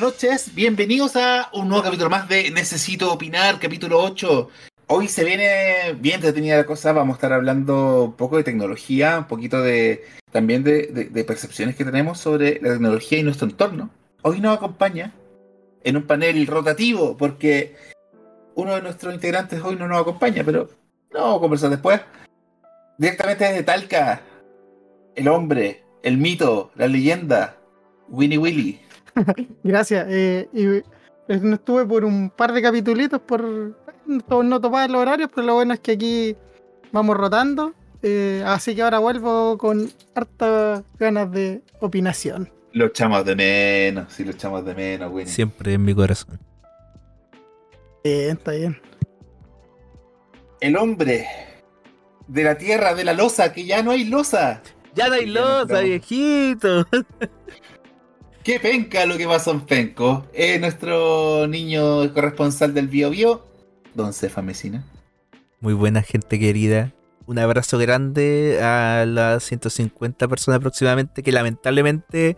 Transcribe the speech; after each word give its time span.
Buenas 0.00 0.14
noches, 0.14 0.54
bienvenidos 0.54 1.14
a 1.16 1.50
un 1.52 1.68
nuevo 1.68 1.84
capítulo 1.84 2.08
más 2.08 2.26
de 2.26 2.50
Necesito 2.50 3.12
Opinar, 3.12 3.58
capítulo 3.58 4.02
8. 4.02 4.48
Hoy 4.86 5.08
se 5.08 5.24
viene 5.24 5.94
bien 5.98 6.14
entretenida 6.14 6.56
la 6.56 6.64
cosa, 6.64 6.92
vamos 6.92 7.14
a 7.14 7.16
estar 7.18 7.34
hablando 7.34 8.04
un 8.04 8.12
poco 8.14 8.38
de 8.38 8.42
tecnología, 8.42 9.18
un 9.18 9.26
poquito 9.26 9.60
de 9.60 10.02
también 10.32 10.64
de, 10.64 10.86
de 10.86 11.24
percepciones 11.24 11.76
que 11.76 11.84
tenemos 11.84 12.18
sobre 12.18 12.62
la 12.62 12.70
tecnología 12.70 13.18
y 13.18 13.22
nuestro 13.22 13.46
entorno. 13.46 13.90
Hoy 14.22 14.40
nos 14.40 14.56
acompaña 14.56 15.12
en 15.84 15.98
un 15.98 16.06
panel 16.06 16.46
rotativo, 16.46 17.18
porque 17.18 17.76
uno 18.54 18.76
de 18.76 18.80
nuestros 18.80 19.12
integrantes 19.12 19.60
hoy 19.62 19.76
no 19.76 19.86
nos 19.86 20.00
acompaña, 20.00 20.42
pero 20.44 20.70
no 21.12 21.20
vamos 21.20 21.36
a 21.36 21.40
conversar 21.40 21.70
después. 21.70 22.00
Directamente 22.96 23.44
desde 23.44 23.64
Talca, 23.64 24.22
el 25.14 25.28
hombre, 25.28 25.84
el 26.02 26.16
mito, 26.16 26.70
la 26.74 26.88
leyenda, 26.88 27.58
Winnie 28.08 28.38
Willy. 28.38 28.80
Gracias. 29.64 30.06
Eh, 30.08 30.48
y 30.52 30.66
eh, 30.66 30.82
no 31.40 31.54
estuve 31.54 31.86
por 31.86 32.04
un 32.04 32.30
par 32.30 32.52
de 32.52 32.62
capitulitos 32.62 33.20
por 33.20 33.42
no 34.06 34.60
topar 34.60 34.90
los 34.90 35.00
horarios, 35.00 35.30
pero 35.34 35.46
lo 35.46 35.54
bueno 35.54 35.74
es 35.74 35.80
que 35.80 35.92
aquí 35.92 36.36
vamos 36.92 37.16
rotando. 37.16 37.74
Eh, 38.02 38.42
así 38.46 38.74
que 38.74 38.82
ahora 38.82 38.98
vuelvo 38.98 39.58
con 39.58 39.90
hartas 40.14 40.82
ganas 40.98 41.30
de 41.30 41.62
opinación. 41.80 42.50
Lo 42.72 42.86
echamos 42.86 43.24
de 43.24 43.36
menos, 43.36 44.12
sí 44.12 44.24
lo 44.24 44.30
echamos 44.30 44.64
de 44.64 44.74
menos, 44.74 45.12
Winnie. 45.12 45.32
Siempre 45.32 45.74
en 45.74 45.84
mi 45.84 45.94
corazón. 45.94 46.38
Bien, 48.02 48.36
está 48.36 48.52
bien. 48.52 48.80
El 50.60 50.76
hombre 50.76 51.26
de 52.26 52.44
la 52.44 52.56
tierra, 52.56 52.94
de 52.94 53.04
la 53.04 53.12
losa, 53.12 53.52
que 53.52 53.64
ya 53.64 53.82
no 53.82 53.90
hay 53.90 54.04
losa. 54.04 54.62
Ya 54.94 55.08
no 55.08 55.14
hay 55.14 55.26
losa, 55.26 55.80
viejito. 55.80 56.86
Qué 58.42 58.58
penca 58.58 59.04
lo 59.04 59.18
que 59.18 59.26
pasó 59.26 59.50
en 59.50 59.60
Penco. 59.60 60.26
Es 60.32 60.58
nuestro 60.60 61.46
niño 61.46 62.12
corresponsal 62.14 62.72
del 62.72 62.88
Bio 62.88 63.10
Bio, 63.10 63.44
Don 63.94 64.14
Cefa 64.14 64.40
Mesina. 64.40 64.84
Muy 65.60 65.74
buena 65.74 66.02
gente 66.02 66.38
querida. 66.38 66.92
Un 67.26 67.38
abrazo 67.38 67.76
grande 67.76 68.58
a 68.62 69.04
las 69.06 69.44
150 69.44 70.26
personas 70.26 70.56
aproximadamente 70.58 71.22
que 71.22 71.32
lamentablemente 71.32 72.36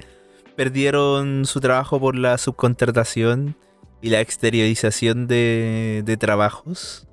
perdieron 0.56 1.47
su 1.47 1.61
trabajo 1.61 2.00
por 2.00 2.17
la 2.17 2.36
subcontratación 2.36 3.56
y 4.03 4.11
la 4.11 4.20
exteriorización 4.20 5.28
de, 5.28 6.03
de 6.05 6.17
trabajos. 6.17 7.06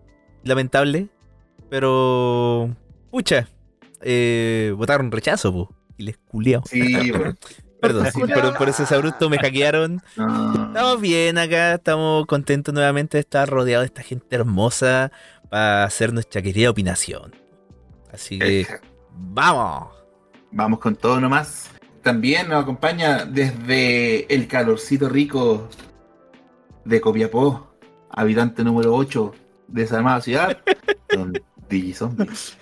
Lamentable, 0.43 1.09
pero. 1.69 2.75
Pucha, 3.11 3.47
eh, 4.01 4.73
votaron 4.75 5.11
rechazo, 5.11 5.53
po, 5.53 5.75
y 5.97 6.03
les 6.03 6.17
culiao. 6.17 6.63
Sí, 6.65 7.11
Perdón, 7.81 8.07
sí, 8.13 8.21
perdón 8.27 8.55
por 8.55 8.69
ese 8.69 8.85
sabruto, 8.85 9.29
me 9.29 9.37
hackearon. 9.37 10.01
Estamos 10.09 10.99
bien 10.99 11.37
acá, 11.37 11.75
estamos 11.75 12.25
contentos 12.25 12.73
nuevamente 12.73 13.17
de 13.17 13.21
estar 13.21 13.49
rodeados 13.49 13.83
de 13.83 13.87
esta 13.87 14.03
gente 14.03 14.35
hermosa 14.35 15.11
para 15.49 15.85
hacer 15.85 16.13
nuestra 16.13 16.41
querida 16.41 16.69
opinación. 16.69 17.33
Así 18.11 18.37
que, 18.39 18.67
¡vamos! 19.11 19.93
Vamos 20.51 20.79
con 20.79 20.95
todo 20.95 21.19
nomás. 21.19 21.69
También 22.01 22.49
nos 22.49 22.63
acompaña 22.63 23.25
desde 23.25 24.33
el 24.33 24.47
calorcito 24.47 25.09
rico 25.09 25.69
de 26.85 27.01
Copiapó, 27.01 27.71
habitante 28.09 28.63
número 28.63 28.95
8 28.95 29.33
de 29.67 29.83
esa 29.83 29.97
armada 29.97 30.21
ciudad, 30.21 30.57
Don 31.13 31.33
Digizombies. 31.69 32.57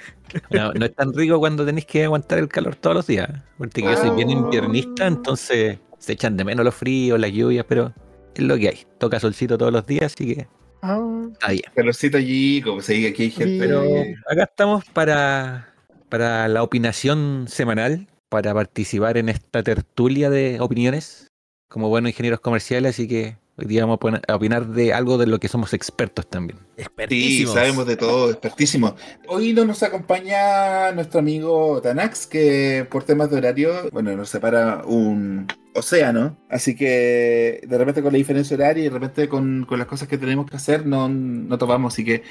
No, 0.50 0.74
no, 0.74 0.86
es 0.86 0.96
tan 0.96 1.14
rico 1.14 1.40
cuando 1.40 1.66
tenéis 1.66 1.86
que 1.86 2.04
aguantar 2.04 2.40
el 2.40 2.48
calor 2.48 2.76
todos 2.76 2.96
los 2.96 3.08
días. 3.08 3.30
Porque 3.58 3.82
yo 3.82 3.96
soy 3.96 4.12
bien 4.12 4.30
inviernista, 4.30 5.08
entonces 5.08 5.80
se 5.98 6.14
echan 6.14 6.38
de 6.38 6.44
menos 6.44 6.66
los 6.66 6.76
fríos, 6.76 7.20
las 7.20 7.32
lluvias, 7.32 7.66
pero 7.68 7.94
es 8.36 8.44
lo 8.44 8.58
que 8.58 8.70
hay. 8.70 8.86
Toca 8.98 9.20
solcito 9.20 9.58
todos 9.58 9.72
los 9.72 9.86
días, 9.86 10.14
así 10.14 10.36
que 10.36 10.48
Ah, 10.82 11.02
está 11.34 11.52
bien. 11.52 11.64
Calorcito 11.76 12.18
allí, 12.18 12.62
como 12.62 12.82
se 12.82 12.94
diga 12.94 13.10
aquí 13.10 13.24
hay 13.24 13.32
gente. 13.32 13.60
Pero 13.60 13.84
acá 14.30 14.44
estamos 14.44 14.86
para, 14.86 15.74
para 16.10 16.48
la 16.48 16.64
opinación 16.64 17.46
semanal, 17.48 18.08
para 18.30 18.54
participar 18.54 19.18
en 19.18 19.30
esta 19.30 19.64
tertulia 19.64 20.30
de 20.30 20.60
opiniones 20.60 21.28
como 21.68 21.90
buenos 21.90 22.12
ingenieros 22.12 22.40
comerciales, 22.40 22.96
así 22.96 23.08
que 23.08 23.38
hoy 23.58 23.66
día 23.66 23.86
vamos 23.86 24.00
a 24.28 24.36
opinar 24.36 24.68
de 24.68 24.94
algo 24.94 25.18
de 25.18 25.26
lo 25.28 25.40
que 25.40 25.48
somos 25.48 25.74
expertos 25.74 26.28
también. 26.28 26.60
Sí, 26.60 26.82
Expertísimos. 26.84 27.54
sabemos 27.54 27.88
de 27.88 27.98
todo, 27.98 28.30
expertísimo. 28.32 28.96
Hoy 29.28 29.54
no 29.54 29.66
nos 29.66 29.82
acompaña 29.84 30.92
nuestro 30.92 31.20
amigo 31.20 31.82
Tanax, 31.82 32.28
que 32.28 32.86
por 32.90 33.04
temas 33.04 33.30
de 33.32 33.38
horario, 33.38 33.90
bueno, 33.92 34.16
nos 34.16 34.30
separa 34.30 34.84
un 34.86 35.48
océano. 35.74 36.38
Así 36.50 36.76
que 36.76 37.62
de 37.68 37.78
repente 37.78 38.02
con 38.02 38.14
la 38.14 38.18
diferencia 38.18 38.56
horaria 38.56 38.82
y 38.82 38.90
de 38.90 38.94
repente 38.94 39.28
con, 39.28 39.66
con 39.66 39.80
las 39.80 39.88
cosas 39.88 40.08
que 40.08 40.18
tenemos 40.18 40.50
que 40.50 40.56
hacer, 40.56 40.86
no, 40.86 41.10
no 41.10 41.58
tomamos. 41.58 41.94
Así 41.94 42.06
que 42.06 42.24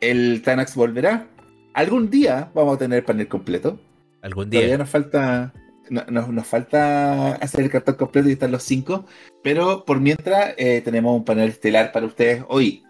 el 0.00 0.42
Tanax 0.42 0.74
volverá. 0.76 1.26
Algún 1.74 2.08
día 2.10 2.50
vamos 2.54 2.76
a 2.76 2.78
tener 2.78 3.04
panel 3.04 3.26
completo. 3.28 3.80
Algún 4.22 4.48
Todavía 4.48 4.68
día. 4.68 4.78
nos 4.78 4.88
falta. 4.88 5.52
No- 5.90 6.04
Nos, 6.32 6.46
falta 6.46 7.34
hacer 7.36 7.60
el 7.60 7.70
cartón 7.70 7.96
completo 7.96 8.28
y 8.28 8.32
estar 8.32 8.50
los 8.50 8.62
cinco. 8.62 9.06
Pero 9.42 9.84
por 9.84 10.00
mientras 10.00 10.54
eh, 10.56 10.80
tenemos 10.84 11.16
un 11.16 11.24
panel 11.24 11.50
estelar 11.50 11.92
para 11.92 12.06
ustedes 12.06 12.44
hoy. 12.48 12.84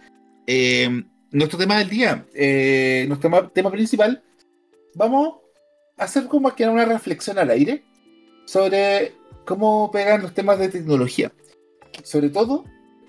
Eh, 0.47 1.05
nuestro 1.31 1.59
tema 1.59 1.79
del 1.79 1.89
día, 1.89 2.27
eh, 2.35 3.05
nuestro 3.09 3.31
tema, 3.31 3.49
tema 3.49 3.71
principal, 3.71 4.23
vamos 4.95 5.37
a 5.97 6.05
hacer 6.05 6.27
como 6.27 6.55
que 6.55 6.69
una 6.69 6.85
reflexión 6.85 7.39
al 7.39 7.51
aire 7.51 7.85
sobre 8.47 9.13
cómo 9.45 9.91
pegan 9.91 10.23
los 10.23 10.35
temas 10.35 10.59
de 10.59 10.69
tecnología. 10.69 11.33
Sobre 12.03 12.29
todo 12.29 12.65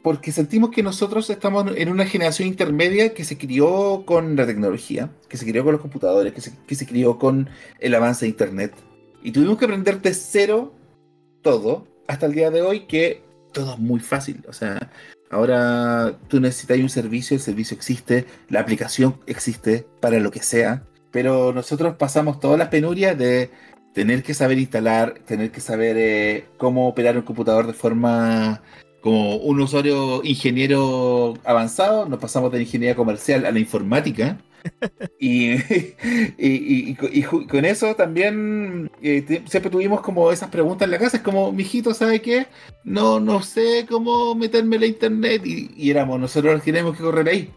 porque 0.06 0.31
sentimos 0.31 0.69
que 0.69 0.84
nosotros 0.84 1.28
estamos 1.31 1.66
en 1.75 1.90
una 1.90 2.06
generación 2.06 2.47
intermedia 2.47 3.16
que 3.16 3.23
se 3.23 3.40
crió 3.40 4.03
con 4.06 4.35
la 4.35 4.46
tecnología, 4.46 5.09
que 5.28 5.35
se 5.35 5.47
crió 5.47 5.63
con 5.63 5.72
los 5.72 5.81
computadores, 5.81 6.31
que 6.31 6.41
se, 6.41 6.53
que 6.67 6.75
se 6.75 6.85
crió 6.85 7.17
con 7.17 7.50
el 7.79 7.96
avance 7.96 8.25
de 8.25 8.29
Internet. 8.29 8.72
Y 9.25 9.31
tuvimos 9.31 9.58
que 9.58 9.66
aprender 9.66 10.00
de 10.03 10.13
cero 10.13 10.72
todo 11.41 11.88
hasta 12.08 12.28
el 12.28 12.34
día 12.34 12.52
de 12.52 12.62
hoy 12.62 12.81
que 12.81 13.24
todo 13.53 13.74
es 13.74 13.80
muy 13.80 14.00
fácil. 14.00 14.44
O 14.47 14.53
sea, 14.53 14.91
ahora 15.31 16.16
tú 16.28 16.40
necesitas 16.40 16.78
un 16.78 16.90
servicio, 16.90 17.34
el 17.34 17.41
servicio 17.41 17.75
existe, 17.75 18.28
la 18.50 18.59
aplicación 18.59 19.18
existe 19.25 19.88
para 20.00 20.19
lo 20.19 20.30
que 20.30 20.44
sea. 20.44 20.84
Pero 21.09 21.52
nosotros 21.53 21.96
pasamos 21.96 22.40
todas 22.40 22.59
las 22.59 22.68
penurias 22.68 23.18
de 23.18 23.50
tener 23.96 24.22
que 24.22 24.35
saber 24.35 24.59
instalar, 24.59 25.16
tener 25.25 25.50
que 25.50 25.59
saber 25.59 25.97
eh, 25.97 26.46
cómo 26.58 26.88
operar 26.88 27.18
un 27.18 27.24
computador 27.24 27.66
de 27.66 27.74
forma 27.74 28.62
como 29.02 29.38
un 29.38 29.59
usuario 29.59 30.24
ingeniero 30.24 31.34
avanzado, 31.44 32.06
nos 32.06 32.19
pasamos 32.19 32.52
de 32.52 32.59
la 32.59 32.64
ingeniería 32.64 32.96
comercial 32.96 33.47
a 33.47 33.52
la 33.52 33.58
informática. 33.58 34.38
y, 35.20 36.96
con 36.96 37.66
eso 37.66 37.96
también 37.96 38.92
eh, 39.02 39.44
siempre 39.48 39.72
tuvimos 39.72 40.02
como 40.02 40.31
esas 40.31 40.50
preguntas 40.50 40.86
en 40.86 40.92
la 40.92 41.00
casa, 41.00 41.18
es 41.18 41.24
como, 41.24 41.52
mijito, 41.52 41.94
¿sabe 41.94 42.22
qué? 42.22 42.48
No, 42.84 43.20
no 43.20 43.42
sé 43.42 43.86
cómo 43.88 44.36
meterme 44.36 44.76
en 44.76 44.81
la 44.81 44.88
internet 44.88 45.42
y, 45.46 45.90
éramos 45.90 46.20
nosotros 46.20 46.53
los 46.53 46.64
que 46.64 46.72
tenemos 46.72 46.98
que 46.98 47.03
correr 47.03 47.28
ahí. 47.30 47.52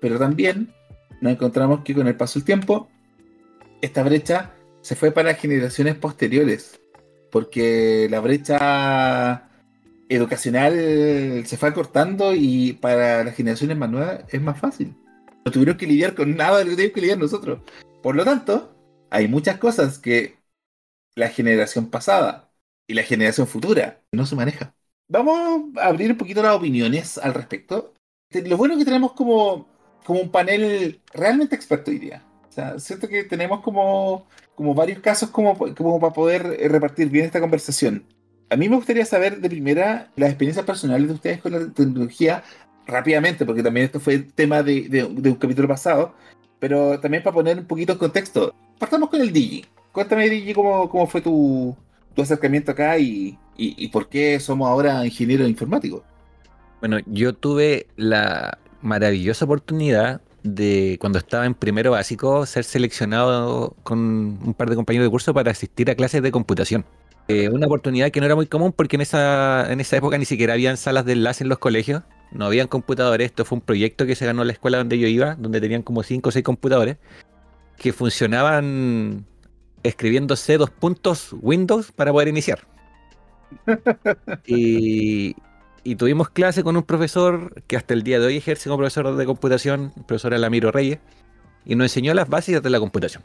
Pero 0.00 0.18
también 0.18 0.72
nos 1.20 1.32
encontramos 1.32 1.80
que 1.84 1.94
con 1.94 2.06
el 2.06 2.16
paso 2.16 2.38
del 2.38 2.46
tiempo, 2.46 2.88
esta 3.80 4.02
brecha 4.02 4.54
se 4.80 4.96
fue 4.96 5.10
para 5.10 5.34
generaciones 5.34 5.94
posteriores, 5.96 6.80
porque 7.30 8.08
la 8.10 8.20
brecha 8.20 9.48
educacional 10.08 11.44
se 11.46 11.56
fue 11.56 11.68
acortando 11.68 12.34
y 12.34 12.72
para 12.74 13.24
las 13.24 13.34
generaciones 13.34 13.76
más 13.76 13.90
es 14.28 14.40
más 14.40 14.58
fácil. 14.58 14.94
No 15.50 15.54
tuvieron 15.54 15.76
que 15.76 15.86
lidiar 15.88 16.14
con 16.14 16.36
nada 16.36 16.58
de 16.58 16.64
lo 16.64 16.70
que 16.70 16.76
tuvimos 16.76 16.94
que 16.94 17.00
lidiar 17.00 17.18
nosotros. 17.18 17.60
Por 18.04 18.14
lo 18.14 18.24
tanto, 18.24 18.72
hay 19.10 19.26
muchas 19.26 19.58
cosas 19.58 19.98
que 19.98 20.36
la 21.16 21.28
generación 21.28 21.90
pasada 21.90 22.52
y 22.86 22.94
la 22.94 23.02
generación 23.02 23.48
futura 23.48 24.00
no 24.12 24.26
se 24.26 24.36
maneja. 24.36 24.76
Vamos 25.08 25.76
a 25.76 25.86
abrir 25.86 26.12
un 26.12 26.18
poquito 26.18 26.40
las 26.40 26.54
opiniones 26.54 27.18
al 27.18 27.34
respecto. 27.34 27.94
Lo 28.30 28.56
bueno 28.56 28.74
es 28.74 28.78
que 28.78 28.84
tenemos 28.84 29.12
como, 29.14 29.66
como 30.04 30.20
un 30.20 30.30
panel 30.30 31.00
realmente 31.12 31.56
experto 31.56 31.90
hoy 31.90 31.98
día. 31.98 32.22
O 32.48 32.52
sea, 32.52 32.78
siento 32.78 33.08
que 33.08 33.24
tenemos 33.24 33.58
como, 33.58 34.28
como 34.54 34.72
varios 34.72 35.00
casos 35.00 35.30
como, 35.30 35.58
como 35.58 35.98
para 35.98 36.12
poder 36.12 36.58
eh, 36.60 36.68
repartir 36.68 37.08
bien 37.08 37.26
esta 37.26 37.40
conversación. 37.40 38.04
A 38.50 38.54
mí 38.54 38.68
me 38.68 38.76
gustaría 38.76 39.04
saber 39.04 39.40
de 39.40 39.48
primera 39.48 40.12
las 40.14 40.28
experiencias 40.28 40.64
personales 40.64 41.08
de 41.08 41.14
ustedes 41.14 41.40
con 41.40 41.50
la 41.50 41.72
tecnología 41.72 42.44
rápidamente, 42.86 43.44
porque 43.44 43.62
también 43.62 43.86
esto 43.86 44.00
fue 44.00 44.18
tema 44.18 44.62
de, 44.62 45.04
un 45.04 45.34
capítulo 45.34 45.68
pasado, 45.68 46.14
pero 46.58 46.98
también 47.00 47.22
para 47.22 47.34
poner 47.34 47.58
un 47.58 47.64
poquito 47.66 47.92
en 47.92 47.98
contexto. 47.98 48.54
Partamos 48.78 49.08
con 49.10 49.20
el 49.20 49.32
Digi. 49.32 49.64
Cuéntame, 49.92 50.28
Digi, 50.28 50.54
cómo, 50.54 50.88
cómo 50.88 51.06
fue 51.06 51.20
tu, 51.20 51.76
tu 52.14 52.22
acercamiento 52.22 52.72
acá 52.72 52.98
y, 52.98 53.38
y- 53.56 53.74
y 53.84 53.88
por 53.88 54.08
qué 54.08 54.38
somos 54.40 54.68
ahora 54.68 55.04
ingenieros 55.04 55.48
informáticos. 55.48 56.02
Bueno, 56.80 56.98
yo 57.06 57.34
tuve 57.34 57.86
la 57.96 58.58
maravillosa 58.82 59.44
oportunidad 59.44 60.20
de 60.42 60.96
cuando 61.00 61.18
estaba 61.18 61.44
en 61.44 61.54
primero 61.54 61.90
básico 61.90 62.46
ser 62.46 62.64
seleccionado 62.64 63.76
con 63.82 63.98
un 63.98 64.54
par 64.54 64.70
de 64.70 64.76
compañeros 64.76 65.06
de 65.06 65.10
curso 65.10 65.34
para 65.34 65.50
asistir 65.50 65.90
a 65.90 65.94
clases 65.94 66.22
de 66.22 66.30
computación. 66.32 66.86
Eh, 67.28 67.48
una 67.50 67.66
oportunidad 67.66 68.10
que 68.10 68.20
no 68.20 68.26
era 68.26 68.34
muy 68.34 68.46
común 68.46 68.72
porque 68.72 68.96
en 68.96 69.02
esa, 69.02 69.70
en 69.70 69.80
esa 69.80 69.96
época 69.98 70.16
ni 70.16 70.24
siquiera 70.24 70.54
habían 70.54 70.78
salas 70.78 71.04
de 71.04 71.12
enlace 71.12 71.44
en 71.44 71.50
los 71.50 71.58
colegios, 71.58 72.02
no 72.32 72.46
habían 72.46 72.68
computadores. 72.68 73.26
Esto 73.26 73.44
fue 73.44 73.56
un 73.56 73.62
proyecto 73.62 74.06
que 74.06 74.14
se 74.14 74.26
ganó 74.26 74.42
en 74.42 74.48
la 74.48 74.52
escuela 74.52 74.78
donde 74.78 74.98
yo 74.98 75.06
iba, 75.06 75.34
donde 75.36 75.60
tenían 75.60 75.82
como 75.82 76.02
5 76.02 76.28
o 76.28 76.32
6 76.32 76.44
computadores 76.44 76.96
que 77.76 77.92
funcionaban 77.92 79.24
escribiéndose 79.82 80.58
dos 80.58 80.70
puntos 80.70 81.34
Windows 81.40 81.92
para 81.92 82.12
poder 82.12 82.28
iniciar. 82.28 82.60
y, 84.46 85.34
y 85.82 85.96
tuvimos 85.96 86.28
clase 86.28 86.62
con 86.62 86.76
un 86.76 86.82
profesor 86.82 87.62
que 87.66 87.76
hasta 87.76 87.94
el 87.94 88.02
día 88.02 88.20
de 88.20 88.26
hoy 88.26 88.36
ejerce 88.36 88.68
como 88.68 88.78
profesor 88.78 89.16
de 89.16 89.26
computación, 89.26 89.92
el 89.96 90.04
profesor 90.04 90.34
Alamiro 90.34 90.70
Reyes, 90.70 90.98
y 91.64 91.74
nos 91.74 91.86
enseñó 91.86 92.12
las 92.14 92.28
bases 92.28 92.62
de 92.62 92.70
la 92.70 92.78
computación. 92.78 93.24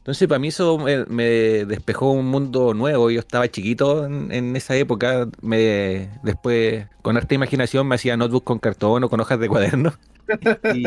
Entonces, 0.00 0.26
para 0.28 0.38
mí 0.38 0.48
eso 0.48 0.78
me, 0.78 1.04
me 1.06 1.24
despejó 1.66 2.12
un 2.12 2.26
mundo 2.26 2.72
nuevo. 2.72 3.10
Yo 3.10 3.20
estaba 3.20 3.48
chiquito 3.48 4.06
en, 4.06 4.32
en 4.32 4.56
esa 4.56 4.74
época. 4.74 5.28
Me, 5.42 6.08
después, 6.22 6.86
con 7.02 7.18
harta 7.18 7.34
imaginación, 7.34 7.86
me 7.86 7.96
hacía 7.96 8.16
notebook 8.16 8.44
con 8.44 8.58
cartón 8.58 9.04
o 9.04 9.10
con 9.10 9.20
hojas 9.20 9.38
de 9.38 9.48
cuaderno. 9.48 9.92
y, 10.74 10.84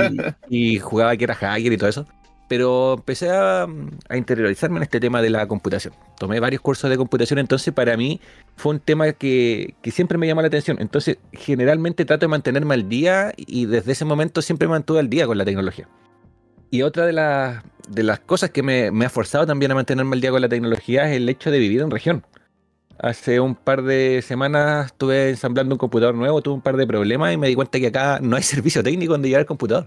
y 0.50 0.80
jugaba 0.80 1.16
que 1.16 1.26
era 1.26 1.36
hacker 1.36 1.72
y 1.72 1.78
todo 1.78 1.90
eso. 1.90 2.08
Pero 2.48 2.96
empecé 2.96 3.30
a, 3.30 3.68
a 4.10 4.18
interiorizarme 4.18 4.78
en 4.78 4.84
este 4.84 5.00
tema 5.00 5.22
de 5.22 5.30
la 5.30 5.48
computación. 5.48 5.94
Tomé 6.18 6.40
varios 6.40 6.64
cursos 6.64 6.90
de 6.90 6.98
computación, 6.98 7.38
entonces 7.38 7.72
para 7.72 7.96
mí 7.96 8.20
fue 8.56 8.74
un 8.74 8.80
tema 8.80 9.12
que, 9.14 9.76
que 9.84 9.92
siempre 9.92 10.18
me 10.18 10.26
llamó 10.26 10.42
la 10.42 10.48
atención. 10.48 10.78
Entonces, 10.80 11.20
generalmente 11.34 12.04
trato 12.04 12.26
de 12.26 12.30
mantenerme 12.30 12.74
al 12.74 12.90
día 12.90 13.32
y 13.38 13.68
desde 13.68 13.92
ese 13.92 14.06
momento 14.06 14.42
siempre 14.42 14.68
me 14.68 14.72
mantuve 14.72 15.00
al 15.00 15.10
día 15.10 15.28
con 15.28 15.38
la 15.38 15.46
tecnología. 15.46 15.88
Y 16.72 16.82
otra 16.82 17.06
de, 17.06 17.14
las 17.14 17.64
de 17.94 18.04
las 18.04 18.20
cosas 18.20 18.50
que 18.52 18.64
me, 18.64 18.92
me 18.92 19.06
ha 19.06 19.10
forzado 19.10 19.46
también 19.46 19.72
a 19.72 19.76
mantenerme 19.76 20.16
al 20.16 20.22
día 20.22 20.32
con 20.32 20.42
la 20.42 20.50
tecnología 20.50 21.10
es 21.10 21.18
el 21.18 21.30
hecho 21.30 21.52
de 21.52 21.60
vivir 21.60 21.82
en 21.82 21.92
región. 21.92 22.24
Hace 23.00 23.40
un 23.40 23.56
par 23.56 23.82
de 23.84 24.22
semanas 24.22 24.88
estuve 24.88 25.30
ensamblando 25.30 25.76
un 25.76 25.80
computador 25.80 26.16
nuevo, 26.16 26.42
tuve 26.42 26.54
un 26.56 26.62
par 26.62 26.78
de 26.78 26.88
problemas 26.88 27.34
y 27.34 27.38
me 27.38 27.48
di 27.48 27.56
cuenta 27.56 27.80
que 27.80 27.88
acá 27.88 28.20
no 28.22 28.36
hay 28.36 28.44
servicio 28.44 28.84
técnico 28.84 29.14
donde 29.14 29.28
llegar 29.30 29.42
el 29.42 29.48
computador. 29.48 29.86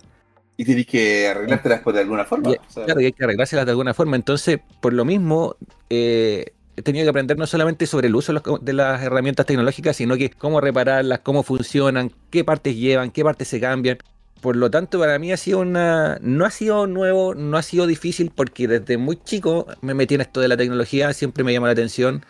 Y 0.58 0.64
tienes 0.64 0.86
que 0.86 1.28
arreglártelas 1.28 1.80
por 1.80 1.92
de 1.94 2.00
alguna 2.00 2.24
forma. 2.24 2.50
Y- 2.50 2.56
Claro, 2.84 3.00
y 3.00 3.06
hay 3.06 3.12
que 3.12 3.24
arreglárselas 3.24 3.66
de 3.66 3.70
alguna 3.72 3.92
forma. 3.92 4.16
Entonces, 4.16 4.58
por 4.80 4.92
lo 4.94 5.04
mismo, 5.04 5.56
eh, 5.90 6.52
he 6.76 6.82
tenido 6.82 7.04
que 7.04 7.10
aprender 7.10 7.38
no 7.38 7.46
solamente 7.46 7.86
sobre 7.86 8.08
el 8.08 8.14
uso 8.16 8.32
de 8.60 8.72
las 8.72 9.02
herramientas 9.02 9.44
tecnológicas, 9.46 9.96
sino 9.96 10.16
que 10.16 10.30
cómo 10.30 10.60
repararlas, 10.60 11.18
cómo 11.20 11.42
funcionan, 11.42 12.10
qué 12.30 12.42
partes 12.42 12.74
llevan, 12.74 13.10
qué 13.10 13.22
partes 13.22 13.48
se 13.48 13.60
cambian. 13.60 13.98
Por 14.40 14.56
lo 14.56 14.70
tanto, 14.70 14.98
para 14.98 15.18
mí 15.18 15.32
ha 15.32 15.36
sido 15.36 15.60
una. 15.60 16.18
No 16.20 16.44
ha 16.44 16.50
sido 16.50 16.86
nuevo, 16.86 17.34
no 17.34 17.56
ha 17.56 17.62
sido 17.62 17.86
difícil, 17.86 18.30
porque 18.34 18.68
desde 18.68 18.98
muy 18.98 19.16
chico 19.16 19.66
me 19.80 19.94
metí 19.94 20.14
en 20.14 20.20
esto 20.20 20.40
de 20.40 20.48
la 20.48 20.56
tecnología, 20.56 21.12
siempre 21.12 21.42
me 21.42 21.52
llama 21.52 21.68
la 21.68 21.72
atención 21.72 22.24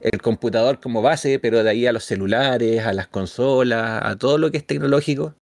el 0.00 0.20
computador 0.20 0.78
como 0.80 1.02
base, 1.02 1.38
pero 1.38 1.64
de 1.64 1.70
ahí 1.70 1.86
a 1.86 1.92
los 1.92 2.04
celulares, 2.04 2.84
a 2.84 2.92
las 2.92 3.08
consolas, 3.08 4.02
a 4.04 4.16
todo 4.16 4.38
lo 4.38 4.50
que 4.50 4.58
es 4.58 4.66
tecnológico. 4.66 5.34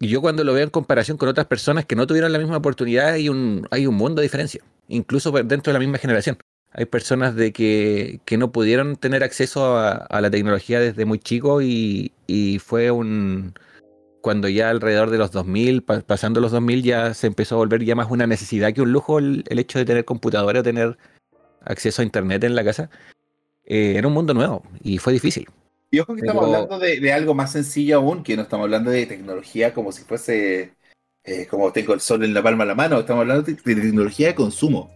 Y 0.00 0.08
yo 0.08 0.20
cuando 0.20 0.44
lo 0.44 0.52
veo 0.52 0.62
en 0.62 0.70
comparación 0.70 1.16
con 1.16 1.28
otras 1.28 1.46
personas 1.46 1.84
que 1.84 1.96
no 1.96 2.06
tuvieron 2.06 2.32
la 2.32 2.38
misma 2.38 2.58
oportunidad, 2.58 3.08
hay 3.14 3.28
un, 3.28 3.66
hay 3.70 3.86
un 3.86 3.96
mundo 3.96 4.20
de 4.20 4.26
diferencia, 4.26 4.62
incluso 4.86 5.32
dentro 5.32 5.72
de 5.72 5.72
la 5.72 5.80
misma 5.80 5.98
generación. 5.98 6.38
Hay 6.70 6.84
personas 6.84 7.34
de 7.34 7.52
que, 7.52 8.20
que 8.24 8.36
no 8.36 8.52
pudieron 8.52 8.96
tener 8.96 9.24
acceso 9.24 9.76
a, 9.78 9.92
a 9.92 10.20
la 10.20 10.30
tecnología 10.30 10.78
desde 10.78 11.04
muy 11.04 11.18
chico 11.18 11.62
y, 11.62 12.12
y 12.26 12.58
fue 12.60 12.90
un... 12.90 13.54
Cuando 14.28 14.50
ya 14.50 14.68
alrededor 14.68 15.08
de 15.08 15.16
los 15.16 15.32
2000, 15.32 15.82
pa- 15.82 16.00
pasando 16.02 16.38
los 16.42 16.52
2000, 16.52 16.82
ya 16.82 17.14
se 17.14 17.26
empezó 17.26 17.54
a 17.54 17.58
volver 17.64 17.82
ya 17.82 17.94
más 17.94 18.10
una 18.10 18.26
necesidad 18.26 18.74
que 18.74 18.82
un 18.82 18.92
lujo 18.92 19.18
el, 19.18 19.42
el 19.48 19.58
hecho 19.58 19.78
de 19.78 19.86
tener 19.86 20.04
computadora 20.04 20.60
o 20.60 20.62
tener 20.62 20.98
acceso 21.62 22.02
a 22.02 22.04
internet 22.04 22.44
en 22.44 22.54
la 22.54 22.62
casa. 22.62 22.90
Eh, 23.64 23.94
era 23.96 24.06
un 24.06 24.12
mundo 24.12 24.34
nuevo 24.34 24.62
y 24.82 24.98
fue 24.98 25.14
difícil. 25.14 25.46
Y 25.90 26.00
ojo 26.00 26.14
que 26.14 26.20
estamos 26.20 26.44
hablando 26.44 26.78
de, 26.78 27.00
de 27.00 27.10
algo 27.10 27.32
más 27.34 27.52
sencillo 27.52 27.96
aún, 27.96 28.22
que 28.22 28.36
no 28.36 28.42
estamos 28.42 28.64
hablando 28.64 28.90
de 28.90 29.06
tecnología 29.06 29.72
como 29.72 29.92
si 29.92 30.02
fuese 30.04 30.74
eh, 31.24 31.46
como 31.46 31.72
tengo 31.72 31.94
el 31.94 32.00
sol 32.00 32.22
en 32.22 32.34
la 32.34 32.42
palma 32.42 32.64
de 32.64 32.68
la 32.68 32.74
mano, 32.74 33.00
estamos 33.00 33.22
hablando 33.22 33.44
de, 33.44 33.54
de 33.54 33.80
tecnología 33.80 34.26
de 34.26 34.34
consumo, 34.34 34.90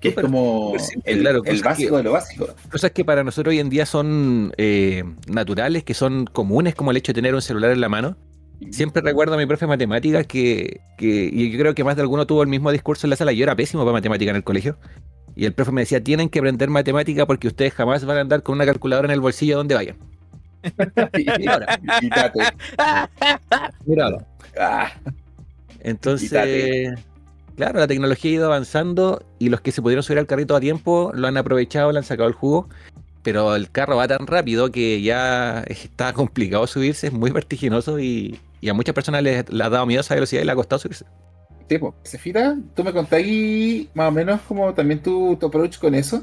que 0.00 0.08
es 0.08 0.14
como 0.14 0.78
simple, 0.78 1.12
el, 1.12 1.20
claro, 1.20 1.38
el 1.44 1.44
cosas 1.44 1.62
básico 1.62 1.90
que- 1.90 1.96
de 1.98 2.02
lo 2.04 2.12
básico. 2.12 2.46
cosas 2.72 2.90
que 2.92 3.04
para 3.04 3.22
nosotros 3.22 3.52
hoy 3.52 3.58
en 3.58 3.68
día 3.68 3.84
son 3.84 4.54
eh, 4.56 5.04
naturales, 5.26 5.84
que 5.84 5.92
son 5.92 6.24
comunes, 6.24 6.74
como 6.74 6.90
el 6.90 6.96
hecho 6.96 7.12
de 7.12 7.16
tener 7.16 7.34
un 7.34 7.42
celular 7.42 7.70
en 7.72 7.82
la 7.82 7.90
mano. 7.90 8.16
Siempre 8.70 9.02
recuerdo 9.02 9.34
a 9.34 9.36
mi 9.38 9.46
profe 9.46 9.64
de 9.66 9.68
matemáticas 9.68 10.26
que, 10.26 10.80
que- 10.96 11.30
y 11.32 11.50
yo 11.50 11.58
creo 11.58 11.74
que 11.74 11.84
más 11.84 11.96
de 11.96 12.02
alguno 12.02 12.26
tuvo 12.26 12.42
el 12.42 12.48
mismo 12.48 12.72
discurso 12.72 13.06
en 13.06 13.10
la 13.10 13.16
sala. 13.16 13.32
Yo 13.32 13.44
era 13.44 13.54
pésimo 13.56 13.84
para 13.84 13.92
matemática 13.92 14.30
en 14.30 14.36
el 14.36 14.44
colegio. 14.44 14.76
Y 15.36 15.44
el 15.44 15.52
profe 15.52 15.70
me 15.70 15.82
decía, 15.82 16.02
tienen 16.02 16.28
que 16.28 16.40
aprender 16.40 16.68
matemática 16.68 17.24
porque 17.26 17.46
ustedes 17.46 17.72
jamás 17.72 18.04
van 18.04 18.18
a 18.18 18.20
andar 18.22 18.42
con 18.42 18.56
una 18.56 18.66
calculadora 18.66 19.06
en 19.06 19.12
el 19.12 19.20
bolsillo 19.20 19.56
donde 19.56 19.74
vayan. 19.76 19.96
y, 21.16 21.46
ahora. 21.48 21.78
Ah, 24.58 24.92
Entonces, 25.80 26.28
Quítate. 26.28 26.94
claro, 27.56 27.78
la 27.78 27.86
tecnología 27.86 28.30
ha 28.30 28.34
ido 28.34 28.46
avanzando 28.46 29.22
y 29.38 29.48
los 29.50 29.60
que 29.60 29.70
se 29.72 29.82
pudieron 29.82 30.02
subir 30.02 30.18
al 30.18 30.26
carrito 30.26 30.56
a 30.56 30.60
tiempo 30.60 31.12
lo 31.14 31.28
han 31.28 31.36
aprovechado, 31.36 31.92
le 31.92 31.98
han 31.98 32.04
sacado 32.04 32.28
el 32.28 32.34
jugo. 32.34 32.68
Pero 33.22 33.54
el 33.56 33.70
carro 33.70 33.96
va 33.96 34.08
tan 34.08 34.26
rápido 34.26 34.70
que 34.70 35.02
ya 35.02 35.62
está 35.66 36.12
complicado 36.12 36.66
subirse, 36.66 37.08
es 37.08 37.12
muy 37.12 37.30
vertiginoso 37.30 37.98
y, 38.00 38.40
y 38.60 38.68
a 38.68 38.74
muchas 38.74 38.94
personas 38.94 39.22
les, 39.22 39.48
les 39.50 39.66
ha 39.66 39.70
dado 39.70 39.86
miedo 39.86 40.00
esa 40.00 40.14
velocidad 40.14 40.42
y 40.42 40.44
le 40.44 40.52
ha 40.52 40.56
costado 40.56 40.78
subirse. 40.80 41.04
tipo, 41.66 41.94
Sefira, 42.02 42.56
tú 42.74 42.82
me 42.82 42.92
contáis 42.92 43.88
más 43.94 44.08
o 44.08 44.12
menos 44.12 44.40
como 44.48 44.72
también 44.74 45.02
tu, 45.02 45.36
tu 45.36 45.46
approach 45.46 45.78
con 45.78 45.94
eso. 45.94 46.22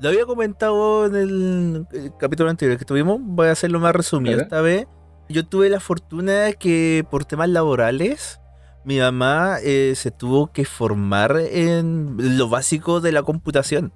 Lo 0.00 0.10
había 0.10 0.26
comentado 0.26 1.06
en 1.06 1.16
el, 1.16 1.86
el 1.92 2.12
capítulo 2.18 2.50
anterior 2.50 2.78
que 2.78 2.84
tuvimos, 2.84 3.18
voy 3.20 3.48
a 3.48 3.52
hacerlo 3.52 3.80
más 3.80 3.94
resumido 3.94 4.40
esta 4.40 4.60
vez. 4.60 4.86
Yo 5.28 5.44
tuve 5.46 5.68
la 5.68 5.80
fortuna 5.80 6.52
que 6.52 7.04
por 7.10 7.24
temas 7.24 7.48
laborales, 7.48 8.40
mi 8.84 8.98
mamá 8.98 9.58
eh, 9.62 9.92
se 9.96 10.10
tuvo 10.10 10.52
que 10.52 10.64
formar 10.64 11.36
en 11.50 12.16
lo 12.38 12.48
básico 12.48 13.00
de 13.00 13.12
la 13.12 13.22
computación. 13.22 13.92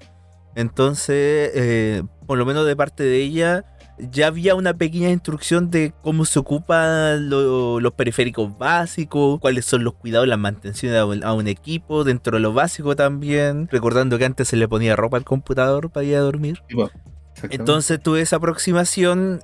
Entonces, 0.55 1.51
eh, 1.55 2.03
por 2.27 2.37
lo 2.37 2.45
menos 2.45 2.67
de 2.67 2.77
parte 2.77 3.05
de 3.05 3.17
ella, 3.17 3.65
ya 4.11 4.27
había 4.27 4.55
una 4.55 4.75
pequeña 4.75 5.11
instrucción 5.11 5.71
de 5.71 5.93
cómo 6.03 6.25
se 6.25 6.39
ocupan 6.39 7.31
lo- 7.31 7.81
los 7.81 7.93
periféricos 7.93 8.57
básicos, 8.59 9.39
cuáles 9.41 9.65
son 9.65 9.85
los 9.85 9.95
cuidados, 9.95 10.27
la 10.29 10.37
mantención 10.37 10.95
a 10.97 11.05
un, 11.05 11.23
a 11.25 11.33
un 11.33 11.47
equipo, 11.47 12.05
dentro 12.05 12.37
de 12.37 12.41
lo 12.41 12.53
básico 12.53 12.97
también. 12.97 13.69
Recordando 13.71 14.19
que 14.19 14.25
antes 14.25 14.49
se 14.49 14.57
le 14.57 14.67
ponía 14.69 14.97
ropa 14.97 15.17
al 15.17 15.25
computador 15.25 15.91
para 15.91 16.05
ir 16.05 16.17
a 16.17 16.21
dormir. 16.21 16.63
Entonces 17.51 18.01
tuve 18.03 18.21
esa 18.21 18.37
aproximación. 18.37 19.41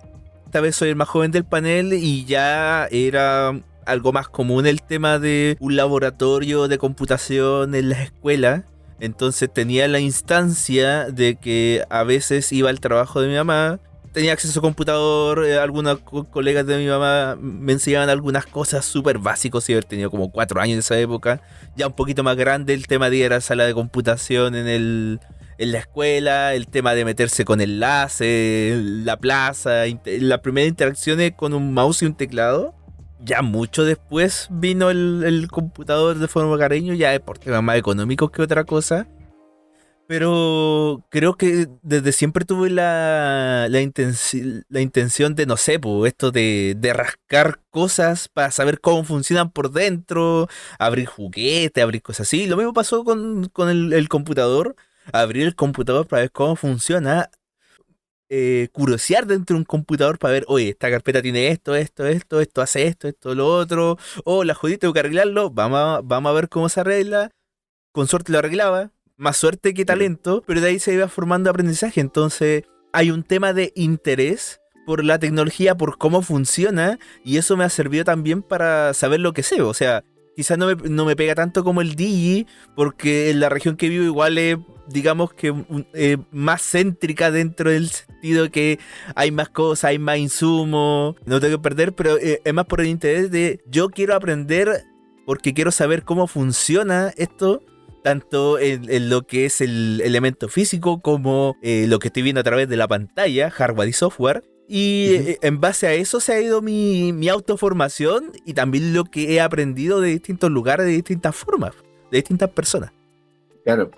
Esta 0.46 0.60
vez 0.60 0.76
soy 0.76 0.88
el 0.90 0.96
más 0.96 1.08
joven 1.08 1.30
del 1.30 1.44
panel 1.44 1.92
y 1.92 2.24
ya 2.24 2.86
era 2.90 3.52
algo 3.86 4.12
más 4.12 4.28
común 4.28 4.66
el 4.66 4.82
tema 4.82 5.18
de 5.18 5.56
un 5.60 5.76
laboratorio 5.76 6.68
de 6.68 6.78
computación 6.78 7.74
en 7.74 7.88
la 7.90 8.02
escuela. 8.02 8.64
Entonces 9.00 9.48
tenía 9.52 9.86
la 9.88 10.00
instancia 10.00 11.04
de 11.10 11.36
que 11.36 11.84
a 11.88 12.02
veces 12.02 12.52
iba 12.52 12.68
al 12.70 12.80
trabajo 12.80 13.20
de 13.20 13.28
mi 13.28 13.34
mamá, 13.34 13.78
tenía 14.18 14.32
acceso 14.32 14.58
a 14.58 14.62
computador, 14.62 15.44
eh, 15.44 15.56
algunos 15.58 16.00
co- 16.00 16.24
colegas 16.24 16.66
de 16.66 16.76
mi 16.76 16.88
mamá 16.88 17.36
me 17.40 17.72
enseñaban 17.72 18.10
algunas 18.10 18.46
cosas 18.46 18.84
súper 18.84 19.18
básicas, 19.18 19.68
y 19.68 19.74
haber 19.74 19.84
tenido 19.84 20.10
como 20.10 20.32
cuatro 20.32 20.60
años 20.60 20.72
en 20.72 20.78
esa 20.80 20.98
época. 20.98 21.40
Ya 21.76 21.86
un 21.86 21.92
poquito 21.92 22.24
más 22.24 22.36
grande 22.36 22.74
el 22.74 22.88
tema 22.88 23.10
de 23.10 23.16
ir 23.18 23.26
a 23.26 23.36
la 23.36 23.40
sala 23.40 23.64
de 23.64 23.74
computación 23.74 24.56
en 24.56 24.66
el, 24.66 25.20
en 25.58 25.70
la 25.70 25.78
escuela, 25.78 26.54
el 26.54 26.66
tema 26.66 26.94
de 26.94 27.04
meterse 27.04 27.44
con 27.44 27.60
enlace, 27.60 28.76
la 28.82 29.18
plaza, 29.18 29.84
las 30.04 30.40
primeras 30.40 30.68
interacciones 30.68 31.34
con 31.36 31.54
un 31.54 31.72
mouse 31.72 32.02
y 32.02 32.06
un 32.06 32.14
teclado. 32.14 32.74
Ya 33.20 33.42
mucho 33.42 33.84
después 33.84 34.48
vino 34.50 34.90
el, 34.90 35.22
el 35.24 35.46
computador 35.48 36.18
de 36.18 36.26
forma 36.26 36.58
cariño, 36.58 36.92
ya 36.94 37.14
es 37.14 37.20
por 37.20 37.38
temas 37.38 37.62
más 37.62 37.76
económicos 37.76 38.32
que 38.32 38.42
otra 38.42 38.64
cosa. 38.64 39.06
Pero 40.08 41.04
creo 41.10 41.36
que 41.36 41.68
desde 41.82 42.12
siempre 42.12 42.46
tuve 42.46 42.70
la, 42.70 43.66
la, 43.68 43.82
intenci- 43.82 44.64
la 44.70 44.80
intención 44.80 45.34
de, 45.34 45.44
no 45.44 45.58
sé, 45.58 45.78
po, 45.78 46.06
esto 46.06 46.30
de, 46.30 46.74
de 46.78 46.94
rascar 46.94 47.60
cosas 47.68 48.28
para 48.30 48.50
saber 48.50 48.80
cómo 48.80 49.04
funcionan 49.04 49.50
por 49.52 49.70
dentro, 49.70 50.48
abrir 50.78 51.04
juguetes, 51.06 51.84
abrir 51.84 52.00
cosas 52.00 52.26
así. 52.26 52.46
Lo 52.46 52.56
mismo 52.56 52.72
pasó 52.72 53.04
con, 53.04 53.48
con 53.50 53.68
el, 53.68 54.08
computador. 54.08 54.76
Abrir 55.12 55.44
el 55.46 55.54
computador 55.54 56.06
para 56.06 56.22
ver 56.22 56.32
cómo 56.32 56.56
funciona. 56.56 57.30
Eh, 58.30 58.68
curiosear 58.72 59.26
dentro 59.26 59.54
de 59.56 59.60
un 59.60 59.64
computador 59.64 60.18
para 60.18 60.32
ver, 60.32 60.44
oye, 60.48 60.70
esta 60.70 60.90
carpeta 60.90 61.22
tiene 61.22 61.48
esto, 61.48 61.74
esto, 61.74 62.06
esto, 62.06 62.40
esto 62.40 62.60
hace 62.62 62.86
esto, 62.86 63.08
esto, 63.08 63.34
lo 63.34 63.46
otro. 63.46 63.98
Oh, 64.24 64.44
la 64.44 64.54
jodí, 64.54 64.78
tengo 64.78 64.94
que 64.94 65.00
arreglarlo. 65.00 65.50
Vamos 65.50 65.78
a, 65.80 66.00
vamos 66.02 66.30
a 66.30 66.34
ver 66.34 66.48
cómo 66.48 66.68
se 66.70 66.80
arregla. 66.80 67.30
Con 67.92 68.08
suerte 68.08 68.32
lo 68.32 68.38
arreglaba. 68.38 68.92
Más 69.18 69.36
suerte 69.36 69.74
que 69.74 69.84
talento. 69.84 70.42
Pero 70.46 70.60
de 70.60 70.68
ahí 70.68 70.78
se 70.78 70.94
iba 70.94 71.08
formando 71.08 71.50
aprendizaje. 71.50 72.00
Entonces, 72.00 72.64
hay 72.92 73.10
un 73.10 73.22
tema 73.22 73.52
de 73.52 73.72
interés 73.76 74.60
por 74.86 75.04
la 75.04 75.18
tecnología, 75.18 75.76
por 75.76 75.98
cómo 75.98 76.22
funciona. 76.22 76.98
Y 77.24 77.36
eso 77.36 77.56
me 77.56 77.64
ha 77.64 77.68
servido 77.68 78.04
también 78.04 78.42
para 78.42 78.94
saber 78.94 79.20
lo 79.20 79.34
que 79.34 79.42
sé. 79.42 79.60
O 79.60 79.74
sea, 79.74 80.02
quizás 80.34 80.56
no 80.56 80.68
me, 80.68 80.76
no 80.88 81.04
me 81.04 81.16
pega 81.16 81.34
tanto 81.34 81.64
como 81.64 81.82
el 81.82 81.94
Digi, 81.94 82.46
porque 82.74 83.30
en 83.30 83.40
la 83.40 83.50
región 83.50 83.76
que 83.76 83.90
vivo 83.90 84.04
igual 84.04 84.38
es 84.38 84.56
digamos 84.88 85.32
que 85.34 85.54
eh, 85.94 86.16
más 86.30 86.62
céntrica 86.62 87.30
dentro 87.30 87.70
del 87.70 87.90
sentido 87.90 88.50
que 88.50 88.78
hay 89.14 89.30
más 89.30 89.48
cosas, 89.48 89.90
hay 89.90 89.98
más 89.98 90.18
insumos, 90.18 91.16
no 91.26 91.40
tengo 91.40 91.58
que 91.58 91.62
perder, 91.62 91.94
pero 91.94 92.18
eh, 92.18 92.40
es 92.44 92.54
más 92.54 92.66
por 92.66 92.80
el 92.80 92.88
interés 92.88 93.30
de 93.30 93.60
yo 93.66 93.90
quiero 93.90 94.14
aprender 94.14 94.84
porque 95.26 95.52
quiero 95.52 95.70
saber 95.70 96.04
cómo 96.04 96.26
funciona 96.26 97.12
esto. 97.16 97.62
Tanto 98.02 98.58
en, 98.58 98.90
en 98.90 99.10
lo 99.10 99.22
que 99.22 99.46
es 99.46 99.60
el 99.60 100.00
elemento 100.02 100.48
físico 100.48 101.00
como 101.00 101.56
eh, 101.62 101.86
lo 101.88 101.98
que 101.98 102.08
estoy 102.08 102.22
viendo 102.22 102.40
a 102.40 102.44
través 102.44 102.68
de 102.68 102.76
la 102.76 102.88
pantalla, 102.88 103.50
hardware 103.50 103.88
y 103.88 103.92
software. 103.92 104.44
Y 104.68 105.14
eh, 105.14 105.38
en 105.42 105.60
base 105.60 105.86
a 105.86 105.94
eso 105.94 106.20
se 106.20 106.32
ha 106.32 106.40
ido 106.40 106.62
mi, 106.62 107.12
mi 107.12 107.28
autoformación 107.28 108.32
y 108.44 108.54
también 108.54 108.92
lo 108.94 109.04
que 109.04 109.32
he 109.34 109.40
aprendido 109.40 110.00
de 110.00 110.10
distintos 110.10 110.50
lugares, 110.50 110.86
de 110.86 110.92
distintas 110.92 111.34
formas, 111.34 111.74
de 112.10 112.18
distintas 112.18 112.50
personas. 112.50 112.92
Claro. 113.64 113.90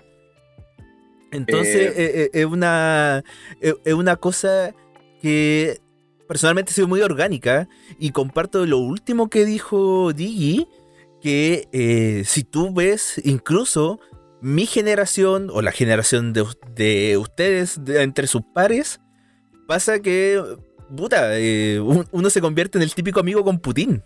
Entonces, 1.31 1.93
Eh, 1.95 2.29
es, 2.33 2.45
una, 2.45 3.23
es 3.59 3.93
una 3.93 4.15
cosa 4.15 4.73
que 5.21 5.79
personalmente 6.27 6.71
ha 6.71 6.73
sido 6.73 6.87
muy 6.87 7.01
orgánica 7.01 7.67
y 7.99 8.11
comparto 8.11 8.65
lo 8.65 8.77
último 8.79 9.29
que 9.29 9.45
dijo 9.45 10.13
Digi, 10.13 10.67
que 11.21 11.67
eh, 11.71 12.23
si 12.25 12.43
tú 12.43 12.73
ves 12.73 13.21
incluso 13.23 13.99
mi 14.41 14.65
generación 14.65 15.49
o 15.51 15.61
la 15.61 15.71
generación 15.71 16.33
de, 16.33 16.45
de 16.75 17.17
ustedes 17.17 17.83
de- 17.85 18.01
entre 18.01 18.25
sus 18.27 18.41
pares, 18.53 18.99
pasa 19.67 19.99
que, 20.01 20.41
puta, 20.95 21.37
eh, 21.37 21.79
un- 21.79 22.07
uno 22.11 22.29
se 22.29 22.41
convierte 22.41 22.77
en 22.77 22.83
el 22.83 22.93
típico 22.95 23.19
amigo 23.19 23.43
con 23.43 23.59
Putin. 23.59 24.03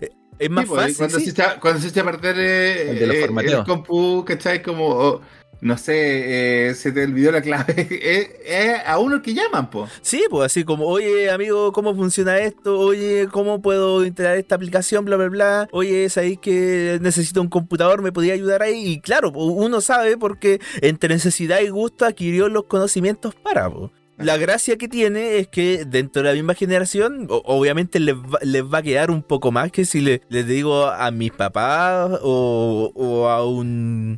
Eh, 0.00 0.08
Es 0.38 0.50
más 0.50 0.64
Sí, 0.64 0.68
pues, 0.68 0.80
fácil. 0.82 0.96
Cuando, 0.98 1.18
sí. 1.18 1.24
se 1.24 1.30
echa, 1.30 1.60
cuando 1.60 1.80
se 1.80 1.88
echa 1.88 2.00
a 2.02 2.04
perder 2.04 2.36
eh, 2.38 2.90
El 2.90 2.98
de 2.98 3.06
los 3.06 3.16
eh, 3.16 3.20
formateos. 3.22 3.60
el 3.60 3.64
compu, 3.64 4.24
¿cachai? 4.26 4.62
Como, 4.62 4.86
oh, 4.88 5.20
no 5.60 5.78
sé, 5.78 6.68
eh, 6.70 6.74
se 6.74 6.92
te 6.92 7.04
olvidó 7.04 7.32
la 7.32 7.40
clave. 7.42 7.88
Es 8.46 8.80
a 8.86 8.98
uno 8.98 9.16
el 9.16 9.22
que 9.22 9.34
llaman, 9.34 9.70
po. 9.70 9.88
Sí, 10.02 10.24
pues 10.30 10.46
así 10.46 10.64
como, 10.64 10.86
oye 10.86 11.30
amigo, 11.30 11.72
¿cómo 11.72 11.94
funciona 11.94 12.38
esto? 12.38 12.78
Oye, 12.78 13.28
¿cómo 13.32 13.60
puedo 13.60 14.04
integrar 14.06 14.36
esta 14.38 14.54
aplicación? 14.54 15.04
Bla, 15.04 15.16
bla, 15.16 15.28
bla. 15.28 15.68
Oye, 15.72 16.08
sabéis 16.08 16.38
que 16.38 16.98
necesito 17.00 17.40
un 17.42 17.48
computador, 17.48 18.02
¿me 18.02 18.12
podía 18.12 18.34
ayudar 18.34 18.62
ahí? 18.62 18.86
Y 18.92 19.00
claro, 19.00 19.30
uno 19.30 19.80
sabe 19.80 20.16
porque 20.16 20.60
entre 20.82 21.08
necesidad 21.14 21.60
y 21.60 21.68
gusto 21.68 22.04
adquirió 22.04 22.48
los 22.48 22.64
conocimientos 22.64 23.34
para. 23.34 23.68
pues. 23.70 23.90
La 24.18 24.38
gracia 24.38 24.78
que 24.78 24.88
tiene 24.88 25.38
es 25.38 25.48
que 25.48 25.84
dentro 25.86 26.22
de 26.22 26.28
la 26.30 26.34
misma 26.34 26.54
generación, 26.54 27.26
obviamente 27.28 28.00
les 28.00 28.14
va, 28.14 28.38
les 28.42 28.62
va 28.62 28.78
a 28.78 28.82
quedar 28.82 29.10
un 29.10 29.22
poco 29.22 29.52
más 29.52 29.70
que 29.70 29.84
si 29.84 30.00
le- 30.00 30.22
les 30.30 30.46
digo 30.46 30.86
a 30.86 31.10
mis 31.10 31.32
papás 31.32 32.18
o, 32.22 32.90
o 32.94 33.28
a 33.28 33.44
un 33.46 34.16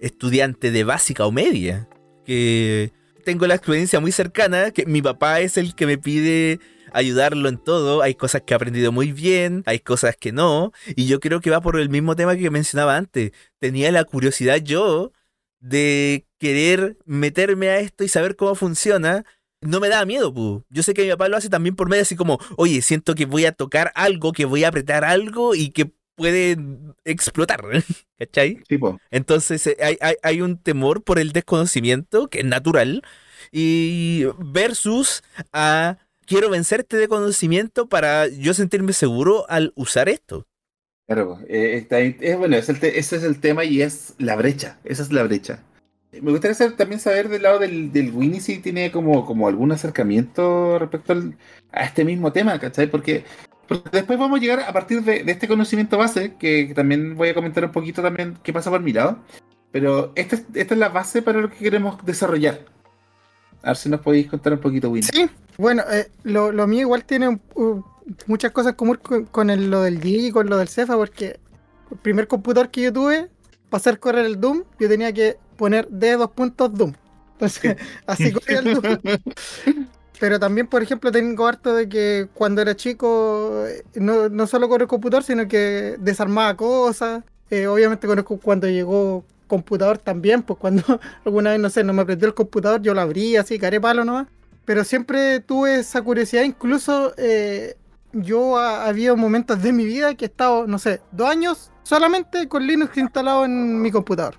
estudiante 0.00 0.70
de 0.70 0.84
básica 0.84 1.26
o 1.26 1.32
media. 1.32 1.88
Que 2.24 2.92
tengo 3.24 3.46
la 3.46 3.54
experiencia 3.54 4.00
muy 4.00 4.12
cercana, 4.12 4.70
que 4.70 4.86
mi 4.86 5.02
papá 5.02 5.40
es 5.40 5.56
el 5.56 5.74
que 5.74 5.86
me 5.86 5.98
pide 5.98 6.58
ayudarlo 6.92 7.48
en 7.48 7.58
todo. 7.58 8.02
Hay 8.02 8.14
cosas 8.14 8.42
que 8.42 8.54
he 8.54 8.56
aprendido 8.56 8.92
muy 8.92 9.12
bien, 9.12 9.62
hay 9.66 9.80
cosas 9.80 10.16
que 10.16 10.32
no. 10.32 10.72
Y 10.96 11.06
yo 11.06 11.20
creo 11.20 11.40
que 11.40 11.50
va 11.50 11.60
por 11.60 11.78
el 11.78 11.88
mismo 11.88 12.16
tema 12.16 12.36
que 12.36 12.50
mencionaba 12.50 12.96
antes. 12.96 13.32
Tenía 13.58 13.92
la 13.92 14.04
curiosidad 14.04 14.56
yo 14.56 15.12
de 15.60 16.26
querer 16.38 16.96
meterme 17.04 17.68
a 17.68 17.80
esto 17.80 18.04
y 18.04 18.08
saber 18.08 18.36
cómo 18.36 18.54
funciona. 18.54 19.24
No 19.60 19.78
me 19.78 19.88
daba 19.88 20.06
miedo, 20.06 20.32
pu. 20.32 20.64
Yo 20.70 20.82
sé 20.82 20.94
que 20.94 21.02
mi 21.04 21.10
papá 21.10 21.28
lo 21.28 21.36
hace 21.36 21.50
también 21.50 21.76
por 21.76 21.88
medio 21.88 22.02
así 22.02 22.16
como, 22.16 22.38
oye, 22.56 22.80
siento 22.80 23.14
que 23.14 23.26
voy 23.26 23.44
a 23.44 23.52
tocar 23.52 23.92
algo, 23.94 24.32
que 24.32 24.46
voy 24.46 24.64
a 24.64 24.68
apretar 24.68 25.04
algo 25.04 25.54
y 25.54 25.70
que 25.70 25.92
puede 26.20 26.56
explotar. 27.04 27.62
¿Cachai? 28.18 28.60
Sí. 28.68 28.78
Entonces 29.10 29.66
eh, 29.66 29.76
hay, 29.82 29.96
hay- 30.00 30.16
hay 30.22 30.40
un 30.42 30.58
temor 30.58 31.02
por 31.02 31.18
el 31.18 31.32
desconocimiento, 31.32 32.28
que 32.28 32.40
es 32.40 32.44
natural, 32.44 33.02
y 33.50 34.24
versus 34.38 35.22
a 35.52 35.96
quiero 36.26 36.50
vencerte 36.50 36.98
de 36.98 37.08
conocimiento 37.08 37.88
para 37.88 38.28
yo 38.28 38.52
sentirme 38.52 38.92
seguro 38.92 39.46
al 39.48 39.72
usar 39.76 40.08
esto. 40.10 40.46
Claro. 41.06 41.38
Eh, 41.48 41.86
es, 42.20 42.38
bueno, 42.38 42.56
es 42.56 42.68
el 42.68 42.76
ese 42.84 43.16
es 43.16 43.22
el 43.24 43.40
tema 43.40 43.64
y 43.64 43.80
es 43.82 44.14
la 44.18 44.36
brecha. 44.36 44.78
Esa 44.84 45.02
es 45.02 45.10
la 45.10 45.22
brecha. 45.22 45.64
Me 46.12 46.30
gustaría 46.32 46.54
saber- 46.54 46.76
también 46.76 47.00
saber 47.00 47.28
del 47.28 47.42
lado 47.42 47.58
del, 47.58 47.92
del 47.92 48.10
Winnie 48.12 48.40
si 48.40 48.58
tiene 48.58 48.90
como, 48.92 49.24
como 49.24 49.48
algún 49.48 49.72
acercamiento 49.72 50.78
respecto 50.78 51.12
al- 51.14 51.36
a 51.72 51.84
este 51.84 52.04
mismo 52.04 52.32
tema, 52.32 52.58
¿cachai? 52.60 52.88
Porque, 52.90 53.24
después 53.92 54.18
vamos 54.18 54.38
a 54.38 54.42
llegar 54.42 54.60
a 54.60 54.72
partir 54.72 55.02
de, 55.02 55.22
de 55.24 55.32
este 55.32 55.46
conocimiento 55.48 55.98
base, 55.98 56.34
que, 56.38 56.68
que 56.68 56.74
también 56.74 57.14
voy 57.16 57.28
a 57.28 57.34
comentar 57.34 57.64
un 57.64 57.72
poquito 57.72 58.02
también 58.02 58.36
qué 58.42 58.52
pasa 58.52 58.70
por 58.70 58.80
mi 58.80 58.92
lado. 58.92 59.18
Pero 59.72 60.12
esta, 60.16 60.36
es- 60.36 60.44
esta 60.54 60.74
es 60.74 60.80
la 60.80 60.88
base 60.88 61.22
para 61.22 61.40
lo 61.40 61.48
que 61.50 61.56
queremos 61.58 62.04
desarrollar. 62.04 62.60
A 63.62 63.68
ver 63.68 63.76
si 63.76 63.88
nos 63.88 64.00
podéis 64.00 64.26
contar 64.28 64.52
un 64.54 64.58
poquito, 64.60 64.90
Winnie. 64.90 65.08
Sí, 65.12 65.28
bueno, 65.58 65.82
eh, 65.92 66.10
lo, 66.24 66.50
lo 66.50 66.66
mío 66.66 66.80
igual 66.82 67.04
tiene 67.04 67.28
un- 67.54 67.84
muchas 68.26 68.50
cosas 68.52 68.74
comunes 68.74 69.00
con, 69.02 69.26
con 69.26 69.50
el- 69.50 69.70
lo 69.70 69.82
del 69.82 70.00
Digi 70.00 70.28
y 70.28 70.30
con 70.32 70.48
lo 70.48 70.56
del 70.56 70.68
Cefa, 70.68 70.96
porque 70.96 71.38
el 71.90 71.98
primer 71.98 72.26
computador 72.26 72.70
que 72.70 72.82
yo 72.82 72.92
tuve, 72.92 73.28
para 73.68 73.80
hacer 73.80 74.00
correr 74.00 74.26
el 74.26 74.40
Doom, 74.40 74.64
yo 74.80 74.88
tenía 74.88 75.12
que 75.12 75.36
poner 75.56 75.86
D 75.88 76.12
dos 76.16 76.30
puntos 76.30 76.72
Doom. 76.74 76.92
Entonces, 77.34 77.76
así 78.06 78.32
corría 78.32 78.58
el 78.60 78.74
Doom. 78.74 78.82
Pero 80.20 80.38
también, 80.38 80.66
por 80.66 80.82
ejemplo, 80.82 81.10
tengo 81.10 81.46
harto 81.46 81.74
de 81.74 81.88
que 81.88 82.28
cuando 82.34 82.60
era 82.60 82.76
chico, 82.76 83.64
no, 83.94 84.28
no 84.28 84.46
solo 84.46 84.68
con 84.68 84.82
el 84.82 84.86
computador, 84.86 85.24
sino 85.24 85.48
que 85.48 85.96
desarmaba 85.98 86.54
cosas. 86.58 87.24
Eh, 87.48 87.66
obviamente 87.66 88.06
conozco 88.06 88.38
cuando 88.38 88.68
llegó 88.68 89.24
computador 89.46 89.96
también, 89.96 90.42
pues 90.42 90.58
cuando 90.58 90.82
alguna 91.24 91.52
vez, 91.52 91.60
no 91.60 91.70
sé, 91.70 91.82
no 91.84 91.94
me 91.94 92.04
prendió 92.04 92.28
el 92.28 92.34
computador, 92.34 92.82
yo 92.82 92.92
lo 92.92 93.00
abría 93.00 93.40
así, 93.40 93.58
caré 93.58 93.80
palo 93.80 94.04
nomás. 94.04 94.26
Pero 94.66 94.84
siempre 94.84 95.40
tuve 95.40 95.76
esa 95.76 96.02
curiosidad, 96.02 96.42
incluso 96.42 97.14
eh, 97.16 97.76
yo 98.12 98.58
ha, 98.58 98.86
habido 98.86 99.16
momentos 99.16 99.62
de 99.62 99.72
mi 99.72 99.86
vida 99.86 100.14
que 100.16 100.26
he 100.26 100.28
estado, 100.28 100.66
no 100.66 100.78
sé, 100.78 101.00
dos 101.12 101.30
años 101.30 101.72
solamente 101.82 102.46
con 102.46 102.66
Linux 102.66 102.94
instalado 102.98 103.46
en 103.46 103.80
mi 103.80 103.90
computador. 103.90 104.36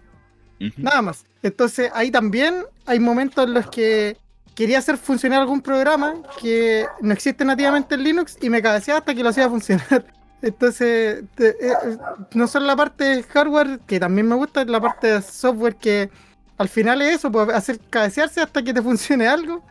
Ujú. 0.60 0.74
Nada 0.78 1.02
más. 1.02 1.26
Entonces 1.42 1.90
ahí 1.96 2.12
también 2.12 2.66
hay 2.86 3.00
momentos 3.00 3.48
en 3.48 3.56
los 3.56 3.68
que 3.68 4.16
quería 4.56 4.80
hacer 4.80 4.98
funcionar 4.98 5.42
algún 5.42 5.62
programa 5.62 6.16
que 6.42 6.86
no 7.02 7.14
existe 7.14 7.46
nativamente 7.46 7.96
en 7.96 8.04
Linux 8.04 8.38
y 8.42 8.50
me 8.50 8.62
cabeceaba 8.62 9.00
hasta 9.00 9.14
que 9.16 9.24
lo 9.24 9.30
hacía 9.30 9.50
funcionar. 9.50 10.06
Entonces, 10.42 11.24
te- 11.36 11.50
eh, 11.50 11.74
eh, 11.86 11.98
no 12.34 12.48
solo 12.48 12.66
la 12.66 12.76
parte 12.76 13.04
de 13.04 13.24
hardware, 13.24 13.80
que 13.86 14.00
también 14.00 14.28
me 14.28 14.36
gusta, 14.36 14.62
es 14.62 14.68
la 14.68 14.82
parte 14.82 15.08
de 15.08 15.22
software 15.22 15.76
que 15.76 16.10
al 16.58 16.68
final 16.70 17.02
es 17.02 17.16
eso, 17.18 17.32
pues, 17.32 17.50
hacer 17.50 17.80
cabecearse 17.90 18.42
hasta 18.42 18.64
que 18.64 18.74
te 18.74 18.82
funcione 18.82 19.28
algo. 19.28 19.64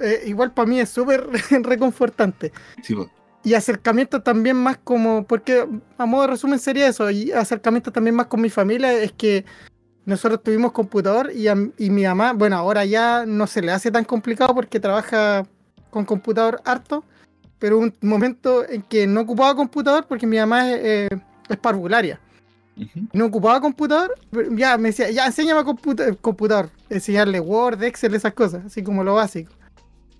Eh, 0.00 0.22
igual 0.26 0.52
para 0.52 0.66
mí 0.68 0.80
es 0.80 0.88
súper 0.90 1.26
reconfortante. 1.62 2.52
Sí, 2.82 2.94
po. 2.94 3.10
Y 3.44 3.54
acercamiento 3.54 4.22
también 4.22 4.56
más 4.56 4.78
como, 4.84 5.24
porque 5.24 5.66
a 5.98 6.06
modo 6.06 6.22
de 6.22 6.28
resumen 6.28 6.58
sería 6.58 6.86
eso, 6.86 7.10
y 7.10 7.32
acercamiento 7.32 7.90
también 7.90 8.14
más 8.14 8.26
con 8.26 8.40
mi 8.40 8.50
familia, 8.50 8.92
es 8.92 9.12
que 9.12 9.44
nosotros 10.04 10.42
tuvimos 10.42 10.72
computador 10.72 11.30
y, 11.32 11.48
a- 11.48 11.56
y 11.78 11.90
mi 11.90 12.04
mamá, 12.04 12.32
bueno, 12.32 12.56
ahora 12.56 12.84
ya 12.84 13.24
no 13.26 13.46
se 13.46 13.62
le 13.62 13.72
hace 13.72 13.90
tan 13.90 14.04
complicado 14.04 14.54
porque 14.54 14.80
trabaja 14.80 15.44
con 15.90 16.04
computador 16.04 16.60
harto, 16.64 17.04
pero 17.58 17.78
un 17.78 17.94
momento 18.00 18.68
en 18.68 18.82
que 18.82 19.06
no 19.06 19.20
ocupaba 19.20 19.54
computador 19.54 20.06
porque 20.08 20.26
mi 20.26 20.38
mamá 20.38 20.70
es, 20.72 20.80
eh, 20.82 21.08
es 21.48 21.56
parvularia. 21.58 22.18
No 23.12 23.26
ocupaba 23.26 23.60
computador, 23.60 24.14
ya 24.56 24.78
me 24.78 24.88
decía, 24.88 25.10
ya 25.10 25.26
enséñame 25.26 25.62
computa- 25.62 26.14
computador, 26.16 26.70
enseñarle 26.88 27.38
Word, 27.38 27.82
Excel, 27.84 28.14
esas 28.14 28.32
cosas, 28.32 28.64
así 28.64 28.82
como 28.82 29.04
lo 29.04 29.14
básico. 29.14 29.52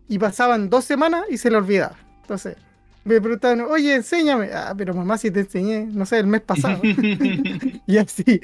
Y 0.06 0.18
pasaban 0.18 0.68
dos 0.68 0.84
semanas 0.84 1.24
y 1.30 1.38
se 1.38 1.50
le 1.50 1.56
olvidaba. 1.56 1.96
Entonces, 2.20 2.56
me 3.04 3.20
preguntaban, 3.20 3.62
oye, 3.62 3.94
enséñame. 3.94 4.50
Ah, 4.52 4.74
pero 4.76 4.94
mamá, 4.94 5.18
si 5.18 5.30
te 5.30 5.40
enseñé, 5.40 5.86
no 5.86 6.06
sé, 6.06 6.18
el 6.18 6.26
mes 6.26 6.40
pasado. 6.40 6.80
y 7.86 7.96
así. 7.98 8.40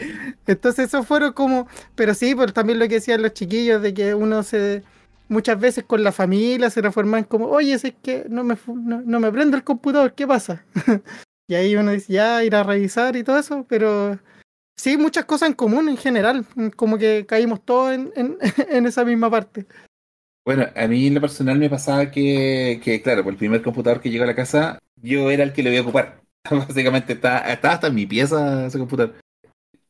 Entonces, 0.47 0.87
eso 0.87 1.05
fueron 1.05 1.33
como. 1.33 1.69
Pero 1.95 2.15
sí, 2.15 2.35
pues 2.35 2.53
también 2.53 2.79
lo 2.79 2.89
que 2.89 2.95
decían 2.95 3.23
los 3.23 3.35
chiquillos, 3.35 3.83
de 3.83 3.95
que 3.95 4.15
uno 4.15 4.43
se. 4.43 4.83
Muchas 5.29 5.61
veces 5.61 5.85
con 5.85 6.03
la 6.03 6.11
familia 6.11 6.71
se 6.71 6.81
reforman 6.81 7.25
como, 7.25 7.49
oye, 7.49 7.75
es 7.75 7.83
que 8.03 8.25
no 8.31 8.45
me, 8.45 8.57
no, 8.67 9.03
no 9.05 9.21
me 9.21 9.31
prende 9.31 9.59
el 9.59 9.65
computador, 9.65 10.15
¿qué 10.15 10.27
pasa? 10.27 10.65
y 11.47 11.55
ahí 11.55 11.77
uno 11.77 11.93
dice, 11.93 12.15
ya, 12.15 12.43
ir 12.43 12.57
a 12.57 12.63
revisar 12.63 13.15
y 13.15 13.23
todo 13.23 13.39
eso, 13.39 13.67
pero 13.69 14.19
sí, 14.75 14.97
muchas 14.97 15.27
cosas 15.27 15.51
en 15.51 15.55
común 15.55 15.91
en 15.91 15.99
general, 15.99 16.47
como 16.77 16.97
que 16.97 17.27
caímos 17.27 17.63
todos 17.63 17.93
en, 17.93 18.11
en, 18.17 18.39
en 18.71 18.87
esa 18.87 19.05
misma 19.05 19.31
parte. 19.31 19.67
Bueno, 20.49 20.67
a 20.75 20.87
mí 20.87 21.07
en 21.07 21.15
lo 21.15 21.21
personal 21.21 21.59
me 21.59 21.69
pasaba 21.69 22.11
que, 22.11 22.81
que, 22.83 23.03
claro, 23.03 23.23
por 23.23 23.35
el 23.35 23.39
primer 23.39 23.63
computador 23.63 24.01
que 24.01 24.09
llegó 24.09 24.25
a 24.25 24.29
la 24.29 24.35
casa, 24.35 24.79
yo 24.97 25.31
era 25.31 25.45
el 25.45 25.53
que 25.53 25.63
lo 25.63 25.69
iba 25.71 25.81
a 25.81 25.83
ocupar. 25.83 26.23
Básicamente 26.51 27.13
estaba, 27.13 27.41
estaba 27.41 27.75
hasta 27.75 27.89
en 27.89 27.95
mi 27.95 28.07
pieza 28.07 28.65
ese 28.67 28.79
computador. 28.79 29.15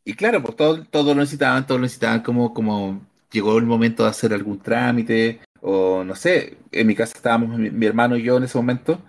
Y 0.05 0.15
claro, 0.15 0.43
pues 0.43 0.57
todo, 0.57 0.83
todo 0.83 1.15
lo 1.15 1.21
necesitaban, 1.21 1.65
todo 1.65 1.79
lo 1.79 1.83
necesitaban 1.83 2.23
como, 2.25 2.53
como 2.53 3.07
llegó 3.31 3.57
el 3.57 3.67
momento 3.67 4.03
de 4.03 4.11
hacer 4.11 4.35
algún 4.35 4.59
trámite, 4.59 5.39
o 5.61 6.03
no 6.03 6.17
sé, 6.17 6.59
en 6.73 6.89
mi 6.89 6.97
casa 6.97 7.13
estábamos 7.15 7.57
mi, 7.57 7.71
mi 7.71 7.87
hermano 7.87 8.17
y 8.17 8.25
yo 8.25 8.37
en 8.39 8.43
ese 8.43 8.59
momento. 8.59 9.01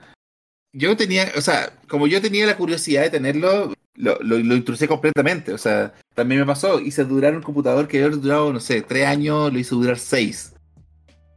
Yo 0.72 0.96
tenía, 0.96 1.32
o 1.36 1.42
sea, 1.42 1.74
como 1.88 2.06
yo 2.06 2.22
tenía 2.22 2.46
la 2.46 2.58
curiosidad 2.58 3.02
de 3.02 3.10
tenerlo, 3.10 3.74
lo, 3.96 4.20
lo, 4.20 4.38
lo 4.38 4.88
completamente. 4.88 5.52
O 5.52 5.58
sea, 5.58 5.96
también 6.14 6.42
me 6.42 6.46
pasó, 6.46 6.80
hice 6.80 7.06
durar 7.06 7.36
un 7.36 7.42
computador 7.42 7.88
que 7.88 8.04
había 8.04 8.16
durado, 8.16 8.54
no 8.54 8.60
sé, 8.60 8.84
tres 8.84 9.08
años, 9.08 9.52
lo 9.52 9.58
hice 9.58 9.74
durar 9.74 9.98
seis. 9.98 10.54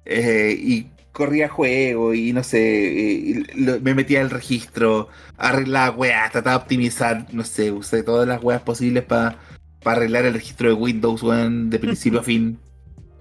Eh, 0.05 0.57
y 0.59 0.87
corría 1.13 1.49
juego 1.49 2.15
y 2.15 2.33
no 2.33 2.43
sé, 2.43 2.59
eh, 2.59 3.13
y 3.13 3.35
lo- 3.63 3.81
me 3.81 3.95
metía 3.95 4.21
al 4.23 4.31
registro, 4.31 5.09
arreglaba 5.37 5.95
weas, 5.97 6.33
trataba 6.33 6.57
de 6.59 6.63
optimizar, 6.63 7.27
no 7.33 7.45
sé, 7.45 7.71
usé 7.71 8.03
todas 8.03 8.27
las 8.27 8.43
weas 8.43 8.63
posibles 8.63 9.05
para 9.05 9.37
arreglar 9.85 10.25
el 10.25 10.35
registro 10.35 10.69
de 10.69 10.75
Windows, 10.75 11.23
weón, 11.23 11.69
de 11.71 11.79
principio 11.79 12.21
a 12.21 12.23
fin. 12.25 12.59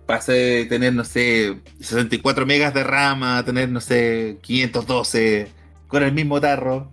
Pasé 0.05 0.33
de 0.33 0.65
tener, 0.65 0.93
no 0.93 1.03
sé, 1.03 1.57
64 1.79 2.45
megas 2.45 2.73
de 2.73 2.83
RAM 2.83 3.23
a 3.23 3.43
tener, 3.45 3.69
no 3.69 3.79
sé, 3.81 4.37
512 4.41 5.47
con 5.87 6.03
el 6.03 6.11
mismo 6.13 6.39
tarro. 6.41 6.91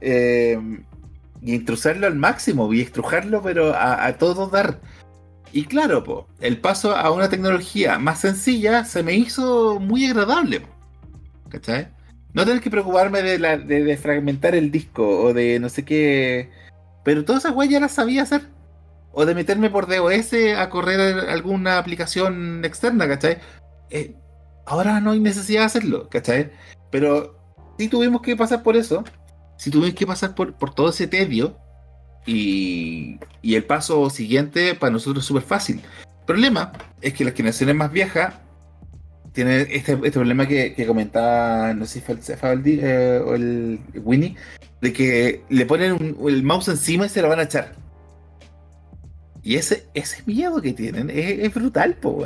Eh, 0.00 0.58
y 1.42 1.54
intrusarlo 1.54 2.06
al 2.06 2.14
máximo, 2.16 2.72
y 2.72 2.80
estrujarlo, 2.80 3.42
pero 3.42 3.74
a, 3.74 4.06
a 4.06 4.16
todo 4.18 4.48
dar. 4.48 4.80
Y 5.54 5.66
claro, 5.66 6.02
po, 6.02 6.26
el 6.40 6.60
paso 6.60 6.96
a 6.96 7.12
una 7.12 7.28
tecnología 7.28 7.96
más 8.00 8.18
sencilla 8.18 8.84
se 8.84 9.04
me 9.04 9.14
hizo 9.14 9.78
muy 9.78 10.04
agradable. 10.04 10.66
¿Cachai? 11.48 11.86
No 12.32 12.44
tener 12.44 12.60
que 12.60 12.70
preocuparme 12.70 13.22
de, 13.22 13.38
la, 13.38 13.56
de, 13.56 13.84
de 13.84 13.96
fragmentar 13.96 14.56
el 14.56 14.72
disco 14.72 15.06
o 15.06 15.32
de 15.32 15.60
no 15.60 15.68
sé 15.68 15.84
qué. 15.84 16.50
Pero 17.04 17.24
todas 17.24 17.44
esas 17.44 17.54
weas 17.56 17.70
ya 17.70 17.78
las 17.78 17.92
sabía 17.92 18.22
hacer. 18.22 18.42
O 19.12 19.24
de 19.26 19.36
meterme 19.36 19.70
por 19.70 19.86
DOS 19.86 20.32
a 20.58 20.68
correr 20.70 21.30
alguna 21.30 21.78
aplicación 21.78 22.64
externa, 22.64 23.06
¿cachai? 23.06 23.38
Eh, 23.90 24.16
ahora 24.66 25.00
no 25.00 25.12
hay 25.12 25.20
necesidad 25.20 25.60
de 25.60 25.66
hacerlo, 25.66 26.08
¿cachai? 26.08 26.50
Pero 26.90 27.38
sí 27.78 27.86
tuvimos 27.86 28.22
que 28.22 28.34
pasar 28.34 28.64
por 28.64 28.74
eso. 28.74 29.04
Sí 29.56 29.70
tuvimos 29.70 29.94
que 29.94 30.04
pasar 30.04 30.34
por, 30.34 30.54
por 30.54 30.74
todo 30.74 30.88
ese 30.88 31.06
tedio. 31.06 31.56
Y, 32.26 33.18
el 33.42 33.64
paso 33.64 34.08
siguiente 34.10 34.74
para 34.74 34.92
nosotros 34.92 35.24
es 35.24 35.28
súper 35.28 35.42
fácil. 35.42 35.80
El 36.20 36.26
problema 36.26 36.72
es 37.00 37.12
que 37.12 37.24
las 37.24 37.34
generaciones 37.34 37.74
más 37.74 37.92
viejas 37.92 38.34
tienen 39.32 39.66
este, 39.70 39.92
este 39.92 40.12
problema 40.12 40.46
que, 40.46 40.86
comentaba, 40.86 41.74
no 41.74 41.86
sé 41.86 42.00
si 42.00 42.00
fue 42.00 42.14
el 42.52 42.62
eh, 42.66 43.20
o 43.24 43.34
el 43.34 43.80
Winnie, 43.96 44.36
de 44.80 44.92
que 44.92 45.42
le 45.48 45.66
ponen 45.66 46.16
el 46.26 46.42
mouse 46.42 46.68
encima 46.68 47.06
y 47.06 47.08
se 47.08 47.20
lo 47.20 47.28
van 47.28 47.40
a 47.40 47.44
echar. 47.44 47.74
Y 49.42 49.56
ese, 49.56 49.86
ese 49.92 50.22
miedo 50.24 50.62
que 50.62 50.72
tienen 50.72 51.10
es, 51.10 51.40
es 51.40 51.54
brutal, 51.54 51.96
po. 51.96 52.24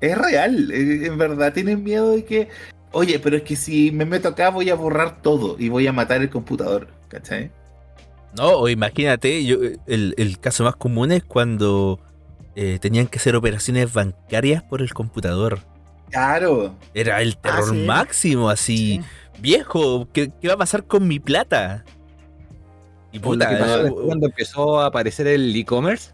Es 0.00 0.16
real, 0.16 0.70
eh, 0.70 1.06
en 1.06 1.18
verdad 1.18 1.52
tienen 1.52 1.82
miedo 1.82 2.12
de 2.12 2.24
que, 2.24 2.48
oye, 2.92 3.18
pero 3.18 3.36
es 3.38 3.42
que 3.42 3.56
si 3.56 3.90
me 3.90 4.04
meto 4.04 4.28
acá 4.28 4.50
voy 4.50 4.70
a 4.70 4.76
borrar 4.76 5.20
todo 5.22 5.56
y 5.58 5.68
voy 5.68 5.88
a 5.88 5.92
matar 5.92 6.20
el 6.20 6.30
computador, 6.30 6.88
¿cachai? 7.08 7.50
No, 8.36 8.58
o 8.58 8.68
imagínate, 8.68 9.44
yo, 9.44 9.58
el, 9.86 10.14
el 10.16 10.38
caso 10.38 10.64
más 10.64 10.76
común 10.76 11.12
es 11.12 11.24
cuando 11.24 12.00
eh, 12.54 12.78
tenían 12.80 13.06
que 13.06 13.18
hacer 13.18 13.36
operaciones 13.36 13.92
bancarias 13.92 14.62
por 14.62 14.82
el 14.82 14.92
computador. 14.92 15.60
Claro, 16.10 16.74
Era 16.94 17.20
el 17.22 17.36
terror 17.36 17.70
sí. 17.70 17.84
máximo, 17.84 18.50
así, 18.50 19.00
viejo, 19.40 20.08
¿qué, 20.12 20.32
qué 20.40 20.48
va 20.48 20.54
a 20.54 20.58
pasar 20.58 20.84
con 20.84 21.06
mi 21.06 21.20
plata? 21.20 21.84
Y 23.12 23.18
puta, 23.18 23.58
pasó 23.58 23.86
eh, 23.86 23.90
cuando 23.90 24.26
empezó 24.26 24.80
a 24.80 24.86
aparecer 24.86 25.26
el 25.26 25.54
e-commerce, 25.54 26.12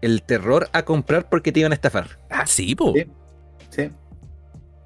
el 0.00 0.22
terror 0.22 0.68
a 0.72 0.84
comprar 0.84 1.28
porque 1.28 1.52
te 1.52 1.60
iban 1.60 1.72
a 1.72 1.74
estafar. 1.74 2.18
ah, 2.30 2.46
sí, 2.46 2.74
po. 2.74 2.92
Sí. 2.94 3.06
sí. 3.70 3.90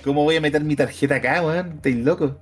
¿Cómo 0.05 0.25
voy 0.25 0.37
a 0.37 0.41
meter 0.41 0.63
mi 0.65 0.77
tarjeta 0.77 1.17
acá, 1.17 1.43
weón? 1.43 1.73
¿Estáis 1.77 1.97
loco? 1.97 2.39